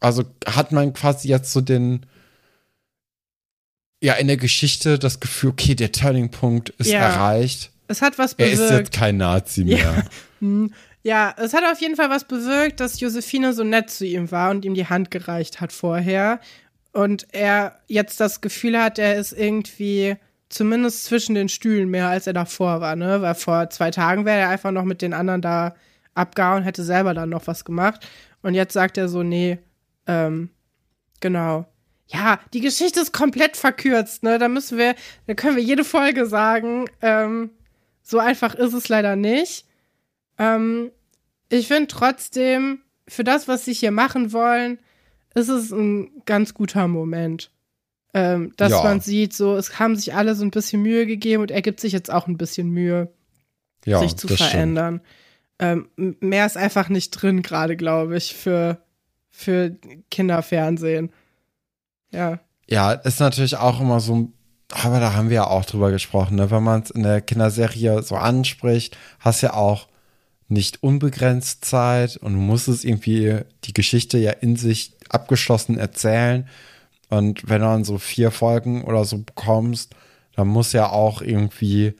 Also 0.00 0.24
hat 0.46 0.72
man 0.72 0.92
quasi 0.94 1.28
jetzt 1.28 1.52
so 1.52 1.60
den, 1.60 2.06
ja, 4.02 4.14
in 4.14 4.26
der 4.26 4.36
Geschichte 4.36 4.98
das 4.98 5.20
Gefühl, 5.20 5.50
okay, 5.50 5.74
der 5.74 5.92
Turning-Punkt 5.92 6.70
ist 6.70 6.90
Ja. 6.90 7.00
erreicht. 7.00 7.70
Es 7.88 8.02
hat 8.02 8.18
was 8.18 8.34
Er 8.34 8.50
ist 8.50 8.58
bewirkt. 8.58 8.78
jetzt 8.88 8.92
kein 8.92 9.16
Nazi 9.16 9.64
mehr. 9.64 10.04
Ja, 10.40 10.68
es 11.36 11.54
hat 11.54 11.62
auf 11.64 11.80
jeden 11.80 11.94
Fall 11.94 12.10
was 12.10 12.24
bewirkt, 12.24 12.80
dass 12.80 12.98
Josephine 12.98 13.52
so 13.52 13.62
nett 13.62 13.90
zu 13.90 14.04
ihm 14.04 14.32
war 14.32 14.50
und 14.50 14.64
ihm 14.64 14.74
die 14.74 14.88
Hand 14.88 15.12
gereicht 15.12 15.60
hat 15.60 15.72
vorher. 15.72 16.40
Und 16.92 17.28
er 17.32 17.78
jetzt 17.86 18.18
das 18.18 18.40
Gefühl 18.40 18.76
hat, 18.82 18.98
er 18.98 19.14
ist 19.14 19.32
irgendwie 19.32 20.16
zumindest 20.48 21.04
zwischen 21.04 21.36
den 21.36 21.48
Stühlen 21.48 21.90
mehr, 21.90 22.08
als 22.08 22.26
er 22.26 22.32
davor 22.32 22.80
war, 22.80 22.96
ne? 22.96 23.22
Weil 23.22 23.36
vor 23.36 23.70
zwei 23.70 23.92
Tagen 23.92 24.24
wäre 24.24 24.40
er 24.40 24.48
einfach 24.48 24.72
noch 24.72 24.82
mit 24.84 25.00
den 25.00 25.12
anderen 25.12 25.42
da 25.42 25.76
abgehauen, 26.14 26.64
hätte 26.64 26.82
selber 26.82 27.14
dann 27.14 27.28
noch 27.28 27.46
was 27.46 27.64
gemacht. 27.64 28.08
Und 28.42 28.54
jetzt 28.54 28.72
sagt 28.72 28.98
er 28.98 29.08
so, 29.08 29.22
nee, 29.22 29.58
ähm, 30.08 30.50
genau. 31.20 31.66
Ja, 32.08 32.40
die 32.52 32.60
Geschichte 32.60 33.00
ist 33.00 33.12
komplett 33.12 33.56
verkürzt, 33.56 34.24
ne? 34.24 34.38
Da 34.38 34.48
müssen 34.48 34.76
wir, 34.76 34.96
da 35.28 35.34
können 35.34 35.56
wir 35.56 35.62
jede 35.62 35.84
Folge 35.84 36.26
sagen, 36.26 36.86
ähm, 37.00 37.50
so 38.02 38.18
einfach 38.18 38.56
ist 38.56 38.72
es 38.72 38.88
leider 38.88 39.14
nicht. 39.14 39.66
Ähm, 40.38 40.90
ich 41.48 41.68
finde 41.68 41.86
trotzdem, 41.88 42.80
für 43.08 43.24
das, 43.24 43.46
was 43.48 43.64
sie 43.64 43.72
hier 43.72 43.90
machen 43.92 44.32
wollen, 44.32 44.78
ist 45.34 45.48
es 45.48 45.70
ein 45.70 46.22
ganz 46.24 46.54
guter 46.54 46.88
Moment. 46.88 47.50
Ähm, 48.14 48.52
dass 48.56 48.70
Ja. 48.72 48.82
man 48.82 49.00
sieht, 49.00 49.34
so, 49.34 49.56
es 49.56 49.78
haben 49.78 49.94
sich 49.96 50.14
alle 50.14 50.34
so 50.34 50.44
ein 50.44 50.50
bisschen 50.50 50.82
Mühe 50.82 51.06
gegeben 51.06 51.42
und 51.42 51.50
er 51.50 51.60
gibt 51.62 51.80
sich 51.80 51.92
jetzt 51.92 52.10
auch 52.10 52.26
ein 52.26 52.38
bisschen 52.38 52.70
Mühe, 52.70 53.12
Ja, 53.84 53.98
sich 54.00 54.16
zu 54.16 54.26
verändern. 54.28 55.00
Ähm, 55.58 55.88
mehr 55.96 56.46
ist 56.46 56.56
einfach 56.56 56.88
nicht 56.88 57.10
drin, 57.10 57.42
gerade, 57.42 57.76
glaube 57.76 58.16
ich, 58.16 58.34
für, 58.34 58.78
für 59.30 59.76
Kinderfernsehen. 60.10 61.12
Ja. 62.12 62.40
Ja, 62.68 62.92
ist 62.92 63.20
natürlich 63.20 63.56
auch 63.56 63.80
immer 63.80 64.00
so, 64.00 64.14
ein- 64.16 64.32
aber 64.72 64.98
da 64.98 65.12
haben 65.14 65.28
wir 65.28 65.36
ja 65.36 65.46
auch 65.46 65.64
drüber 65.64 65.90
gesprochen, 65.90 66.36
ne? 66.36 66.50
wenn 66.50 66.62
man 66.62 66.82
es 66.82 66.90
in 66.90 67.02
der 67.04 67.20
Kinderserie 67.20 68.02
so 68.02 68.16
anspricht, 68.16 68.96
hast 69.20 69.42
ja 69.42 69.54
auch 69.54 69.88
nicht 70.48 70.82
unbegrenzt 70.82 71.64
Zeit 71.64 72.16
und 72.16 72.34
du 72.34 72.38
musst 72.38 72.68
es 72.68 72.84
irgendwie 72.84 73.40
die 73.64 73.72
Geschichte 73.72 74.18
ja 74.18 74.30
in 74.32 74.56
sich 74.56 74.92
abgeschlossen 75.08 75.78
erzählen. 75.78 76.48
Und 77.08 77.48
wenn 77.48 77.60
du 77.60 77.66
dann 77.66 77.84
so 77.84 77.98
vier 77.98 78.30
Folgen 78.30 78.84
oder 78.84 79.04
so 79.04 79.18
bekommst, 79.18 79.94
dann 80.34 80.48
muss 80.48 80.72
ja 80.72 80.90
auch 80.90 81.22
irgendwie 81.22 81.94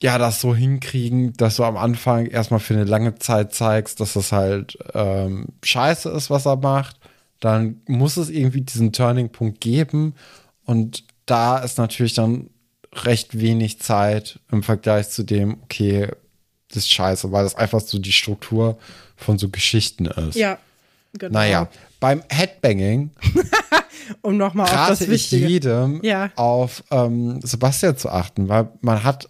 ja 0.00 0.18
das 0.18 0.40
so 0.40 0.54
hinkriegen, 0.54 1.32
dass 1.34 1.56
du 1.56 1.64
am 1.64 1.76
Anfang 1.76 2.26
erstmal 2.26 2.60
für 2.60 2.74
eine 2.74 2.84
lange 2.84 3.16
Zeit 3.16 3.54
zeigst, 3.54 4.00
dass 4.00 4.14
das 4.14 4.32
halt 4.32 4.78
ähm, 4.94 5.46
scheiße 5.62 6.08
ist, 6.10 6.30
was 6.30 6.46
er 6.46 6.56
macht. 6.56 6.96
Dann 7.40 7.82
muss 7.86 8.16
es 8.16 8.30
irgendwie 8.30 8.60
diesen 8.62 8.92
Turning-Punkt 8.92 9.60
geben. 9.60 10.14
Und 10.64 11.04
da 11.26 11.58
ist 11.58 11.78
natürlich 11.78 12.14
dann 12.14 12.50
recht 12.92 13.38
wenig 13.38 13.80
Zeit 13.80 14.40
im 14.50 14.62
Vergleich 14.62 15.10
zu 15.10 15.22
dem, 15.22 15.58
okay, 15.62 16.08
das 16.68 16.78
ist 16.78 16.90
scheiße, 16.90 17.32
weil 17.32 17.44
das 17.44 17.54
einfach 17.54 17.80
so 17.80 17.98
die 17.98 18.12
Struktur 18.12 18.78
von 19.16 19.38
so 19.38 19.48
Geschichten 19.48 20.06
ist. 20.06 20.36
Ja. 20.36 20.58
Genau. 21.14 21.32
Naja, 21.38 21.68
beim 22.00 22.22
Headbanging 22.28 23.10
Um 24.22 24.36
nochmal 24.36 24.66
auf 24.66 24.72
das 24.72 25.00
rate 25.00 25.04
ich 25.04 25.10
Wichtige. 25.10 25.46
jedem 25.46 26.00
Ja. 26.02 26.30
auf 26.36 26.82
ähm, 26.90 27.40
Sebastian 27.42 27.96
zu 27.96 28.08
achten, 28.10 28.48
weil 28.48 28.68
man 28.80 29.04
hat, 29.04 29.28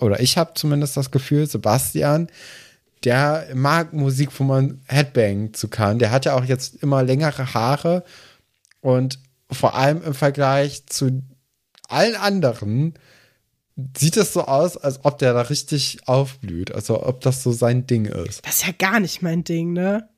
oder 0.00 0.20
ich 0.20 0.36
habe 0.36 0.52
zumindest 0.54 0.96
das 0.96 1.10
Gefühl, 1.10 1.46
Sebastian, 1.46 2.28
der 3.04 3.48
mag 3.54 3.92
Musik, 3.92 4.30
wo 4.38 4.44
man 4.44 4.80
Headbang 4.86 5.54
zu 5.54 5.68
kann. 5.68 5.98
Der 5.98 6.10
hat 6.10 6.24
ja 6.24 6.34
auch 6.34 6.44
jetzt 6.44 6.82
immer 6.82 7.02
längere 7.02 7.54
Haare 7.54 8.04
und 8.80 9.20
vor 9.50 9.74
allem 9.76 10.02
im 10.02 10.14
Vergleich 10.14 10.86
zu 10.86 11.22
allen 11.88 12.16
anderen 12.16 12.94
sieht 13.96 14.16
es 14.16 14.32
so 14.32 14.42
aus, 14.42 14.76
als 14.76 15.04
ob 15.04 15.18
der 15.18 15.34
da 15.34 15.42
richtig 15.42 16.00
aufblüht, 16.06 16.72
also 16.74 17.04
ob 17.04 17.20
das 17.20 17.42
so 17.42 17.52
sein 17.52 17.86
Ding 17.86 18.06
ist. 18.06 18.44
Das 18.44 18.56
ist 18.56 18.66
ja 18.66 18.72
gar 18.76 18.98
nicht 19.00 19.22
mein 19.22 19.44
Ding, 19.44 19.72
ne? 19.72 20.08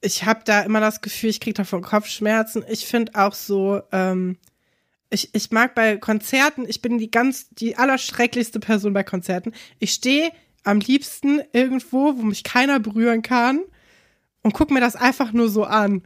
Ich 0.00 0.24
habe 0.24 0.40
da 0.44 0.62
immer 0.62 0.80
das 0.80 1.00
Gefühl, 1.00 1.30
ich 1.30 1.38
kriege 1.38 1.54
davon 1.54 1.82
Kopfschmerzen. 1.82 2.64
Ich 2.68 2.86
finde 2.86 3.12
auch 3.14 3.34
so, 3.34 3.82
ähm, 3.92 4.36
ich, 5.10 5.32
ich 5.32 5.52
mag 5.52 5.76
bei 5.76 5.96
Konzerten, 5.96 6.66
ich 6.68 6.82
bin 6.82 6.98
die 6.98 7.10
ganz, 7.10 7.48
die 7.50 7.76
allerschrecklichste 7.76 8.58
Person 8.58 8.92
bei 8.92 9.04
Konzerten. 9.04 9.52
Ich 9.78 9.92
stehe 9.92 10.32
am 10.64 10.80
liebsten 10.80 11.40
irgendwo, 11.52 12.16
wo 12.16 12.22
mich 12.22 12.42
keiner 12.42 12.80
berühren 12.80 13.22
kann 13.22 13.60
und 14.42 14.54
guck 14.54 14.72
mir 14.72 14.80
das 14.80 14.96
einfach 14.96 15.32
nur 15.32 15.48
so 15.48 15.62
an. 15.62 16.02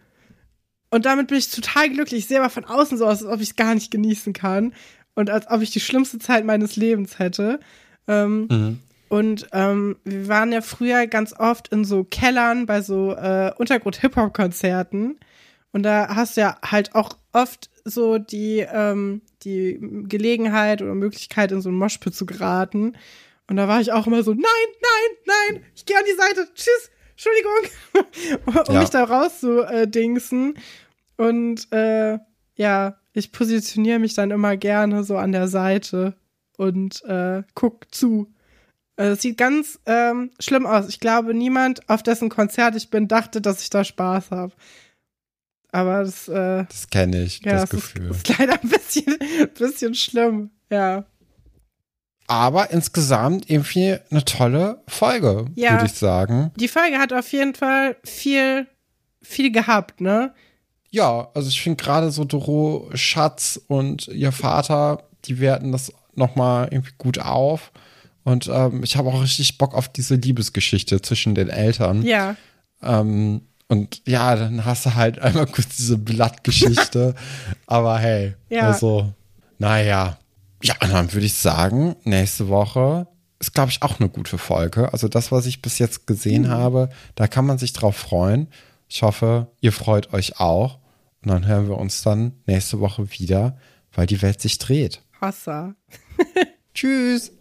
Und 0.90 1.06
damit 1.06 1.28
bin 1.28 1.38
ich 1.38 1.50
total 1.50 1.90
glücklich. 1.90 2.20
Ich 2.20 2.28
sehe 2.28 2.40
aber 2.40 2.50
von 2.50 2.64
außen 2.64 2.98
so 2.98 3.06
aus, 3.06 3.22
als 3.22 3.32
ob 3.32 3.40
ich 3.40 3.50
es 3.50 3.56
gar 3.56 3.74
nicht 3.74 3.90
genießen 3.90 4.32
kann. 4.32 4.74
Und 5.16 5.28
als 5.30 5.50
ob 5.50 5.60
ich 5.62 5.70
die 5.72 5.80
schlimmste 5.80 6.18
Zeit 6.20 6.44
meines 6.44 6.76
Lebens 6.76 7.18
hätte. 7.18 7.58
Ähm, 8.06 8.78
und 9.08 9.48
ähm, 9.52 9.96
wir 10.04 10.28
waren 10.28 10.52
ja 10.52 10.60
früher 10.60 11.06
ganz 11.08 11.32
oft 11.32 11.68
in 11.68 11.84
so 11.84 12.04
Kellern 12.04 12.66
bei 12.66 12.80
so 12.82 13.12
äh, 13.12 13.50
Untergrund-Hip-Hop-Konzerten. 13.56 15.18
Und 15.72 15.82
da 15.82 16.14
hast 16.14 16.36
du 16.36 16.42
ja 16.42 16.58
halt 16.64 16.94
auch 16.94 17.10
oft 17.32 17.70
so 17.84 18.18
die, 18.18 18.58
ähm, 18.70 19.22
die 19.42 19.78
Gelegenheit 20.08 20.82
oder 20.82 20.94
Möglichkeit, 20.94 21.50
in 21.52 21.60
so 21.60 21.68
einen 21.68 21.78
Moshpit 21.78 22.14
zu 22.14 22.26
geraten. 22.26 22.96
Und 23.48 23.56
da 23.56 23.68
war 23.68 23.80
ich 23.80 23.92
auch 23.92 24.06
immer 24.06 24.22
so, 24.22 24.32
nein, 24.32 24.42
nein, 24.42 25.16
nein, 25.54 25.62
ich 25.74 25.86
gehe 25.86 25.96
an 25.96 26.04
die 26.08 26.16
Seite, 26.16 26.48
tschüss, 26.54 26.90
Entschuldigung, 27.12 28.42
um 28.68 28.74
Ja. 28.74 28.80
mich 28.80 28.90
da 28.90 29.04
rauszudingsen. 29.04 30.58
Und 31.16 31.72
äh, 31.72 32.18
ja, 32.56 32.98
ich 33.16 33.32
positioniere 33.32 33.98
mich 33.98 34.14
dann 34.14 34.30
immer 34.30 34.56
gerne 34.56 35.02
so 35.04 35.16
an 35.16 35.32
der 35.32 35.48
Seite 35.48 36.14
und 36.56 37.02
äh, 37.04 37.42
guck 37.54 37.92
zu. 37.94 38.32
Äh, 38.96 39.08
Es 39.08 39.22
sieht 39.22 39.38
ganz 39.38 39.78
ähm, 39.86 40.30
schlimm 40.38 40.66
aus. 40.66 40.88
Ich 40.88 41.00
glaube, 41.00 41.34
niemand, 41.34 41.88
auf 41.88 42.02
dessen 42.02 42.28
Konzert 42.28 42.76
ich 42.76 42.90
bin, 42.90 43.08
dachte, 43.08 43.40
dass 43.40 43.62
ich 43.62 43.70
da 43.70 43.84
Spaß 43.84 44.30
habe. 44.30 44.52
Aber 45.72 46.04
das, 46.04 46.28
äh, 46.28 46.64
Das 46.68 46.88
kenne 46.90 47.22
ich, 47.24 47.40
ja, 47.44 47.52
das 47.52 47.70
das 47.70 47.72
ist, 47.80 47.94
Gefühl. 47.94 48.10
ist 48.10 48.28
leider 48.38 48.62
ein 48.62 48.68
bisschen, 48.68 49.18
bisschen 49.58 49.94
schlimm. 49.94 50.50
Ja. 50.70 51.04
Aber 52.28 52.70
insgesamt 52.70 53.48
irgendwie 53.50 53.96
eine 54.10 54.24
tolle 54.24 54.82
Folge, 54.88 55.46
Ja. 55.54 55.72
würde 55.72 55.86
ich 55.86 55.92
sagen. 55.92 56.50
Die 56.56 56.68
Folge 56.68 56.98
hat 56.98 57.12
auf 57.12 57.30
jeden 57.32 57.54
Fall 57.54 57.96
viel, 58.04 58.66
viel 59.22 59.52
gehabt, 59.52 60.00
ne? 60.00 60.34
Ja, 60.90 61.28
also 61.34 61.48
ich 61.48 61.60
finde 61.60 61.82
gerade 61.82 62.10
so 62.10 62.24
Doro 62.24 62.88
Schatz 62.94 63.60
und 63.68 64.08
ihr 64.08 64.32
Vater, 64.32 65.02
die 65.24 65.40
werten 65.40 65.72
das 65.72 65.92
nochmal 66.14 66.68
irgendwie 66.70 66.92
gut 66.98 67.18
auf. 67.18 67.72
Und 68.24 68.48
ähm, 68.52 68.82
ich 68.82 68.96
habe 68.96 69.08
auch 69.08 69.22
richtig 69.22 69.58
Bock 69.58 69.74
auf 69.74 69.88
diese 69.88 70.14
Liebesgeschichte 70.16 71.00
zwischen 71.02 71.34
den 71.34 71.48
Eltern. 71.48 72.02
Ja. 72.02 72.36
Ähm, 72.82 73.42
und 73.68 74.02
ja, 74.06 74.34
dann 74.36 74.64
hast 74.64 74.86
du 74.86 74.94
halt 74.94 75.18
einmal 75.18 75.46
kurz 75.46 75.76
diese 75.76 75.98
Blattgeschichte. 75.98 77.14
Aber 77.66 77.98
hey, 77.98 78.34
Ja. 78.48 78.68
also, 78.68 79.12
naja. 79.58 80.18
Ja, 80.62 80.74
dann 80.80 81.12
würde 81.12 81.26
ich 81.26 81.34
sagen, 81.34 81.96
nächste 82.04 82.48
Woche 82.48 83.06
ist, 83.38 83.52
glaube 83.54 83.70
ich, 83.70 83.82
auch 83.82 84.00
eine 84.00 84.08
gute 84.08 84.38
Folge. 84.38 84.92
Also 84.92 85.08
das, 85.08 85.30
was 85.30 85.46
ich 85.46 85.60
bis 85.62 85.78
jetzt 85.78 86.06
gesehen 86.06 86.44
Mhm. 86.44 86.48
habe, 86.48 86.88
da 87.14 87.26
kann 87.28 87.44
man 87.46 87.58
sich 87.58 87.72
drauf 87.74 87.96
freuen. 87.96 88.48
Ich 88.88 89.02
hoffe, 89.02 89.52
ihr 89.60 89.72
freut 89.72 90.12
euch 90.12 90.40
auch. 90.40 90.78
Und 91.22 91.30
dann 91.30 91.46
hören 91.46 91.68
wir 91.68 91.78
uns 91.78 92.02
dann 92.02 92.32
nächste 92.46 92.80
Woche 92.80 93.10
wieder, 93.12 93.58
weil 93.92 94.06
die 94.06 94.22
Welt 94.22 94.40
sich 94.40 94.58
dreht. 94.58 95.02
Hossa. 95.20 95.74
Tschüss. 96.74 97.32